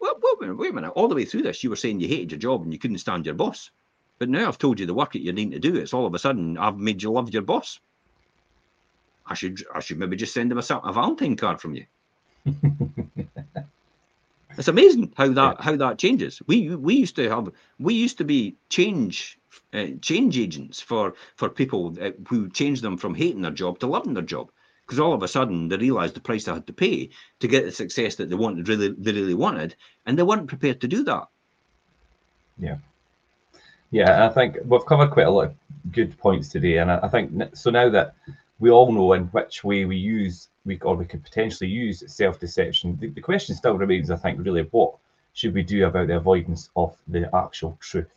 Well, 0.00 0.14
wait 0.22 0.34
a 0.38 0.40
minute, 0.40 0.58
wait 0.58 0.70
a 0.70 0.74
minute. 0.74 0.90
All 0.90 1.08
the 1.08 1.14
way 1.14 1.24
through 1.24 1.42
this, 1.42 1.62
you 1.62 1.70
were 1.70 1.76
saying 1.76 2.00
you 2.00 2.08
hated 2.08 2.32
your 2.32 2.38
job 2.38 2.62
and 2.62 2.72
you 2.72 2.78
couldn't 2.78 2.98
stand 2.98 3.26
your 3.26 3.34
boss. 3.34 3.70
But 4.18 4.28
now 4.28 4.48
I've 4.48 4.58
told 4.58 4.80
you 4.80 4.86
the 4.86 4.94
work 4.94 5.12
that 5.12 5.22
you 5.22 5.32
need 5.32 5.52
to 5.52 5.58
do. 5.58 5.76
It's 5.76 5.94
all 5.94 6.06
of 6.06 6.14
a 6.14 6.18
sudden 6.18 6.58
I've 6.58 6.78
made 6.78 7.02
you 7.02 7.10
love 7.10 7.32
your 7.32 7.42
boss. 7.42 7.80
I 9.26 9.34
should 9.34 9.64
I 9.74 9.80
should 9.80 9.98
maybe 9.98 10.16
just 10.16 10.34
send 10.34 10.50
him 10.50 10.58
a, 10.58 10.64
a 10.84 10.92
Valentine 10.92 11.36
card 11.36 11.60
from 11.60 11.74
you. 11.74 11.86
it's 14.58 14.68
amazing 14.68 15.12
how 15.16 15.28
that 15.28 15.56
yeah. 15.58 15.64
how 15.64 15.76
that 15.76 15.98
changes. 15.98 16.42
We 16.46 16.74
we 16.74 16.94
used 16.94 17.16
to 17.16 17.28
have 17.30 17.50
we 17.78 17.94
used 17.94 18.18
to 18.18 18.24
be 18.24 18.56
change 18.68 19.38
uh, 19.72 19.86
change 20.02 20.38
agents 20.38 20.80
for 20.80 21.14
for 21.36 21.48
people 21.48 21.96
uh, 22.00 22.10
who 22.28 22.50
changed 22.50 22.82
them 22.82 22.96
from 22.96 23.14
hating 23.14 23.42
their 23.42 23.52
job 23.52 23.78
to 23.78 23.86
loving 23.86 24.14
their 24.14 24.22
job 24.22 24.50
because 24.90 24.98
all 24.98 25.12
of 25.12 25.22
a 25.22 25.28
sudden 25.28 25.68
they 25.68 25.76
realised 25.76 26.14
the 26.14 26.20
price 26.20 26.46
they 26.46 26.52
had 26.52 26.66
to 26.66 26.72
pay 26.72 27.08
to 27.38 27.46
get 27.46 27.64
the 27.64 27.70
success 27.70 28.16
that 28.16 28.28
they 28.28 28.34
wanted 28.34 28.68
really 28.68 28.92
they 28.98 29.12
really 29.12 29.34
wanted, 29.34 29.76
and 30.04 30.18
they 30.18 30.24
weren't 30.24 30.48
prepared 30.48 30.80
to 30.80 30.88
do 30.88 31.04
that. 31.04 31.28
Yeah. 32.58 32.78
Yeah, 33.92 34.26
I 34.26 34.30
think 34.30 34.58
we've 34.64 34.84
covered 34.84 35.12
quite 35.12 35.28
a 35.28 35.30
lot 35.30 35.46
of 35.46 35.54
good 35.92 36.18
points 36.18 36.48
today, 36.48 36.78
and 36.78 36.90
I, 36.90 37.06
think 37.06 37.56
so 37.56 37.70
now 37.70 37.88
that 37.90 38.16
we 38.58 38.70
all 38.70 38.90
know 38.90 39.12
in 39.12 39.26
which 39.26 39.62
way 39.62 39.84
we 39.84 39.96
use 39.96 40.48
we 40.64 40.76
or 40.80 40.96
we 40.96 41.04
could 41.04 41.22
potentially 41.22 41.70
use 41.70 42.02
self-deception. 42.12 42.98
The, 43.00 43.10
the 43.10 43.20
question 43.20 43.54
still 43.54 43.78
remains, 43.78 44.10
I 44.10 44.16
think, 44.16 44.44
really 44.44 44.62
what 44.72 44.96
should 45.34 45.54
we 45.54 45.62
do 45.62 45.86
about 45.86 46.08
the 46.08 46.16
avoidance 46.16 46.68
of 46.74 46.96
the 47.06 47.32
actual 47.32 47.78
truth? 47.80 48.10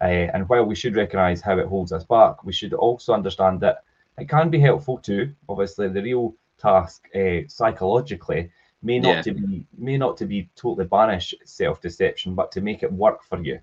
Uh, 0.00 0.32
and 0.32 0.48
while 0.48 0.64
we 0.64 0.74
should 0.74 0.96
recognise 0.96 1.42
how 1.42 1.58
it 1.58 1.66
holds 1.66 1.92
us 1.92 2.04
back, 2.04 2.42
we 2.42 2.54
should 2.54 2.72
also 2.72 3.12
understand 3.12 3.60
that 3.60 3.84
it 4.18 4.28
can 4.28 4.50
be 4.50 4.58
helpful 4.58 4.98
too. 4.98 5.34
Obviously, 5.48 5.88
the 5.88 6.02
real 6.02 6.34
task 6.58 7.06
uh, 7.14 7.40
psychologically 7.48 8.50
may 8.82 8.98
not 8.98 9.16
yeah. 9.16 9.22
to 9.22 9.32
be 9.34 9.66
may 9.76 9.96
not 9.96 10.16
to 10.16 10.26
be 10.26 10.48
totally 10.56 10.86
banish 10.86 11.34
self-deception, 11.44 12.34
but 12.34 12.52
to 12.52 12.60
make 12.60 12.82
it 12.82 12.92
work 12.92 13.22
for 13.22 13.42
you 13.42 13.58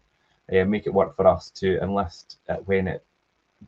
uh, 0.51 0.65
make 0.65 0.87
it 0.87 0.93
work 0.93 1.15
for 1.15 1.27
us 1.27 1.49
to 1.51 1.81
enlist 1.81 2.37
it 2.49 2.61
when 2.65 2.87
it 2.87 3.03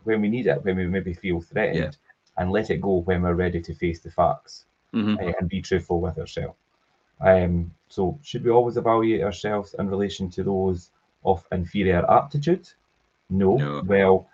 when 0.04 0.22
we 0.22 0.28
need 0.28 0.48
it, 0.48 0.64
when 0.64 0.76
we 0.76 0.88
maybe 0.88 1.14
feel 1.14 1.40
threatened, 1.40 1.78
yeah. 1.78 2.42
and 2.42 2.52
let 2.52 2.70
it 2.70 2.82
go 2.82 2.98
when 3.02 3.22
we're 3.22 3.34
ready 3.34 3.62
to 3.62 3.74
face 3.74 4.02
the 4.02 4.12
facts 4.12 4.66
mm-hmm. 4.94 5.16
uh, 5.18 5.32
and 5.40 5.48
be 5.48 5.62
truthful 5.62 6.02
with 6.02 6.18
ourselves. 6.18 6.58
Um, 7.22 7.72
so, 7.88 8.20
should 8.22 8.44
we 8.44 8.52
always 8.52 8.76
evaluate 8.76 9.24
ourselves 9.24 9.74
in 9.80 9.90
relation 9.90 10.30
to 10.32 10.44
those 10.44 10.92
of 11.24 11.46
inferior 11.54 12.06
aptitude? 12.12 12.68
No. 13.30 13.56
no. 13.56 13.84
Well, 13.86 14.30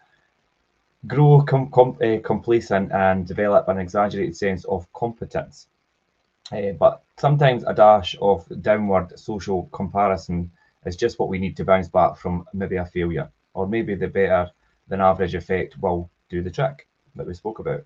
grow 1.07 1.41
com- 1.41 1.71
com- 1.71 1.97
uh, 2.01 2.19
complacent 2.23 2.91
and 2.91 3.27
develop 3.27 3.67
an 3.67 3.77
exaggerated 3.77 4.35
sense 4.35 4.65
of 4.65 4.91
competence. 4.93 5.67
Uh, 6.51 6.71
but 6.73 7.01
sometimes 7.17 7.63
a 7.65 7.73
dash 7.73 8.15
of 8.21 8.45
downward 8.61 9.17
social 9.17 9.63
comparison 9.71 10.51
is 10.85 10.95
just 10.95 11.19
what 11.19 11.29
we 11.29 11.39
need 11.39 11.55
to 11.57 11.65
bounce 11.65 11.87
back 11.87 12.17
from 12.17 12.45
maybe 12.53 12.75
a 12.75 12.85
failure, 12.85 13.29
or 13.53 13.67
maybe 13.67 13.95
the 13.95 14.07
better 14.07 14.49
than 14.87 15.01
average 15.01 15.35
effect 15.35 15.77
will 15.79 16.09
do 16.29 16.41
the 16.41 16.51
trick 16.51 16.87
that 17.15 17.27
we 17.27 17.33
spoke 17.33 17.59
about. 17.59 17.83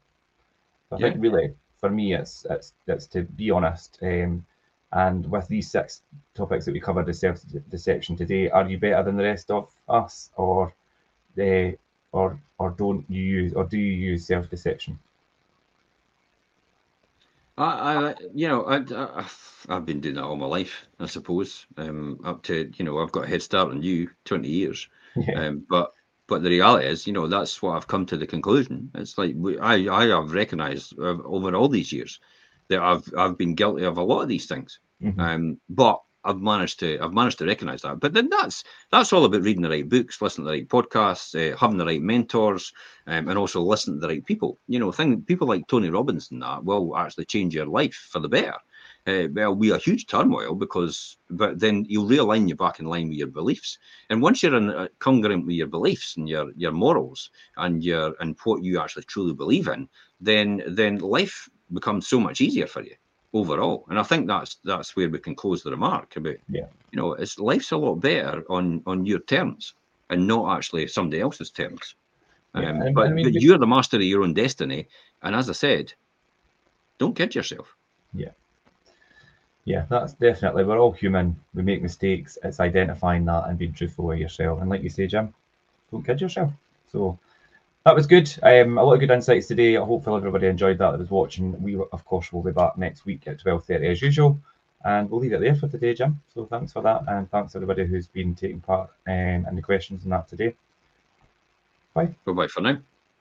I 0.92 0.98
yeah. 0.98 1.10
think 1.10 1.22
really 1.22 1.54
for 1.80 1.90
me, 1.90 2.16
it's 2.16 2.46
it's 2.50 2.74
it's 2.88 3.08
to 3.08 3.24
be 3.24 3.52
honest. 3.52 4.00
Um, 4.02 4.46
and 4.92 5.30
with 5.30 5.48
these 5.48 5.70
six 5.70 6.04
topics 6.34 6.66
that 6.66 6.74
we 6.74 6.80
covered, 6.80 7.06
the 7.06 7.14
self 7.14 7.42
deception 7.70 8.16
today, 8.16 8.50
are 8.50 8.68
you 8.68 8.78
better 8.78 9.04
than 9.04 9.18
the 9.18 9.24
rest 9.24 9.52
of 9.52 9.70
us, 9.88 10.32
or 10.36 10.74
the 11.36 11.70
uh, 11.70 11.72
or 12.16 12.40
or 12.58 12.72
don't 12.72 13.06
you 13.10 13.22
use 13.22 13.54
or 13.54 13.66
do 13.66 13.78
you 13.78 13.94
use 14.12 14.26
self 14.26 14.50
deception? 14.50 14.98
I, 17.58 17.64
I, 17.64 18.16
you 18.34 18.50
know, 18.50 18.64
I, 18.64 18.78
I, 18.94 19.26
have 19.70 19.86
been 19.86 20.02
doing 20.02 20.16
that 20.16 20.26
all 20.26 20.36
my 20.36 20.46
life, 20.46 20.86
I 21.00 21.06
suppose. 21.06 21.66
Um, 21.78 22.20
up 22.26 22.44
to, 22.44 22.70
you 22.76 22.84
know, 22.84 23.00
I've 23.00 23.14
got 23.14 23.24
a 23.24 23.28
head 23.28 23.42
start 23.42 23.70
on 23.70 23.82
you, 23.82 24.10
twenty 24.26 24.50
years. 24.50 24.90
Yeah. 25.16 25.46
Um, 25.46 25.66
but, 25.70 25.94
but 26.28 26.44
the 26.44 26.50
reality 26.50 26.88
is, 26.88 27.08
you 27.08 27.14
know, 27.14 27.28
that's 27.28 27.62
what 27.62 27.78
I've 27.78 27.88
come 27.88 28.06
to 28.08 28.18
the 28.18 28.28
conclusion. 28.28 28.92
It's 28.96 29.18
like 29.18 29.34
we, 29.38 29.58
I, 29.58 29.76
I 29.90 30.08
have 30.08 30.34
recognised 30.34 31.00
over 31.00 31.56
all 31.56 31.70
these 31.70 31.94
years 31.94 32.20
that 32.68 32.82
I've, 32.82 33.10
I've 33.18 33.38
been 33.38 33.56
guilty 33.56 33.86
of 33.86 33.98
a 33.98 34.04
lot 34.04 34.24
of 34.24 34.28
these 34.28 34.48
things. 34.48 34.80
Mm-hmm. 35.02 35.20
Um, 35.20 35.62
but 35.70 36.02
I've 36.26 36.41
managed 36.41 36.80
to 36.80 36.99
I've 36.99 37.14
managed 37.14 37.38
to 37.39 37.45
recognise 37.45 37.81
that. 37.84 37.99
But 37.99 38.14
then 38.14 38.30
that's 38.30 38.64
that's 38.91 39.14
all 39.14 39.26
about 39.26 39.43
reading 39.43 39.61
the 39.61 39.69
right 39.69 39.88
books, 39.88 40.22
listening 40.22 40.45
to 40.45 40.52
the 40.52 40.57
right 40.57 40.68
podcasts, 40.68 41.35
uh, 41.35 41.56
having 41.57 41.77
the 41.77 41.85
right 41.85 42.02
mentors, 42.02 42.73
um, 43.07 43.30
and 43.30 43.38
also 43.38 43.61
listening 43.61 43.97
to 43.97 44.07
the 44.07 44.14
right 44.14 44.26
people. 44.26 44.60
You 44.68 44.80
know, 44.80 44.91
thing 44.91 45.22
people 45.22 45.47
like 45.47 45.68
Tony 45.68 45.89
Robbins 45.89 46.31
and 46.31 46.41
that 46.41 46.65
will 46.65 46.97
actually 46.97 47.26
change 47.26 47.53
your 47.53 47.68
life 47.68 48.10
for 48.11 48.19
the 48.19 48.30
better. 48.30 48.56
Uh, 49.07 49.27
well, 49.34 49.53
we 49.53 49.72
a 49.72 49.77
huge 49.77 50.07
turmoil 50.07 50.56
because, 50.56 51.18
but 51.30 51.60
then 51.60 51.85
you'll 51.88 52.10
realign 52.10 52.49
you 52.49 52.56
back 52.56 52.80
in 52.80 52.88
line 52.88 53.07
with 53.07 53.18
your 53.18 53.27
beliefs. 53.27 53.77
And 54.10 54.19
once 54.19 54.41
you're 54.41 54.56
in 54.56 54.72
uh, 54.72 54.88
congruent 54.97 55.45
with 55.45 55.56
your 55.56 55.68
beliefs 55.68 56.18
and 56.18 56.27
your 56.27 56.52
your 56.56 56.72
morals 56.72 57.30
and 57.57 57.84
your 57.84 58.15
and 58.19 58.35
what 58.43 58.64
you 58.64 58.80
actually 58.80 59.03
truly 59.03 59.34
believe 59.34 59.68
in, 59.68 59.88
then 60.19 60.64
then 60.68 60.97
life 60.97 61.47
becomes 61.72 62.07
so 62.07 62.19
much 62.19 62.41
easier 62.41 62.68
for 62.68 62.84
you 62.84 62.95
overall. 63.36 63.86
And 63.90 63.99
I 63.99 64.03
think 64.03 64.28
that's 64.28 64.56
that's 64.64 64.95
where 64.95 65.10
we 65.10 65.20
can 65.20 65.36
close 65.36 65.62
the 65.62 65.72
remark 65.72 66.16
about 66.16 66.38
yeah. 66.49 66.66
you 66.91 66.98
know, 66.99 67.14
it's 67.14 67.38
life's 67.38 67.72
a 67.72 67.78
lot 67.78 67.95
better 67.95 68.44
on 68.49 68.82
on 68.88 69.06
your 69.06 69.20
terms 69.20 69.74
and 70.10 70.26
not 70.28 70.57
actually 70.57 70.88
somebody 70.88 71.22
else's 71.22 71.52
terms. 71.52 71.95
Yeah, 72.56 72.70
um, 72.70 72.94
but, 72.94 73.07
I 73.07 73.12
mean, 73.12 73.26
but 73.26 73.41
you're 73.41 73.57
the 73.57 73.68
master 73.68 73.98
of 73.98 74.03
your 74.03 74.24
own 74.24 74.34
destiny. 74.34 74.88
And 75.22 75.36
as 75.36 75.49
I 75.49 75.53
said, 75.53 75.94
don't 76.98 77.16
kid 77.16 77.36
yourself. 77.36 77.76
Yeah. 78.14 78.32
Yeah, 79.66 79.86
that's 79.90 80.14
definitely. 80.14 80.64
We're 80.64 80.80
all 80.80 80.91
human. 80.91 81.36
We 81.53 81.64
make 81.64 81.82
mistakes. 81.82 82.38
It's 82.44 82.60
identifying 82.60 83.26
that 83.26 83.49
and 83.49 83.57
being 83.57 83.74
truthful 83.74 84.06
with 84.06 84.20
yourself. 84.20 84.62
And 84.62 84.70
like 84.70 84.84
you 84.84 84.90
say, 84.90 85.07
Jim, 85.07 85.34
don't 85.91 86.06
kid 86.06 86.22
yourself. 86.22 86.53
So 86.91 87.18
that 87.86 87.95
was 87.95 88.07
good. 88.07 88.34
Um, 88.41 88.78
a 88.78 88.84
lot 88.84 88.94
of 88.94 88.99
good 88.99 89.12
insights 89.12 89.48
today. 89.48 89.78
I 89.78 89.86
hope 89.86 90.07
everybody 90.07 90.48
enjoyed 90.48 90.80
that 90.80 90.91
that 90.91 90.99
was 90.99 91.12
watching. 91.12 91.62
We, 91.62 91.76
of 91.76 92.06
course, 92.06 92.34
will 92.34 92.41
be 92.41 92.52
back 92.52 92.78
next 92.78 93.06
week 93.06 93.28
at 93.28 93.40
12.30 93.40 93.91
as 93.91 94.02
usual. 94.02 94.40
And 94.84 95.10
we'll 95.10 95.20
leave 95.20 95.34
it 95.34 95.41
there 95.41 95.56
for 95.56 95.68
today, 95.68 95.94
Jim. 95.94 96.22
So 96.34 96.45
thanks 96.45 96.74
for 96.74 96.82
that. 96.82 97.03
And 97.07 97.30
thanks 97.30 97.56
everybody 97.56 97.86
who's 97.86 98.07
been 98.07 98.36
taking 98.36 98.60
part 98.60 98.90
um, 99.07 99.45
in 99.48 99.56
the 99.56 99.62
questions 99.62 100.03
and 100.03 100.12
that 100.12 100.28
today. 100.28 100.56
Bye. 101.94 102.14
Bye-bye 102.26 102.48
for 102.48 102.62
now. 102.62 102.78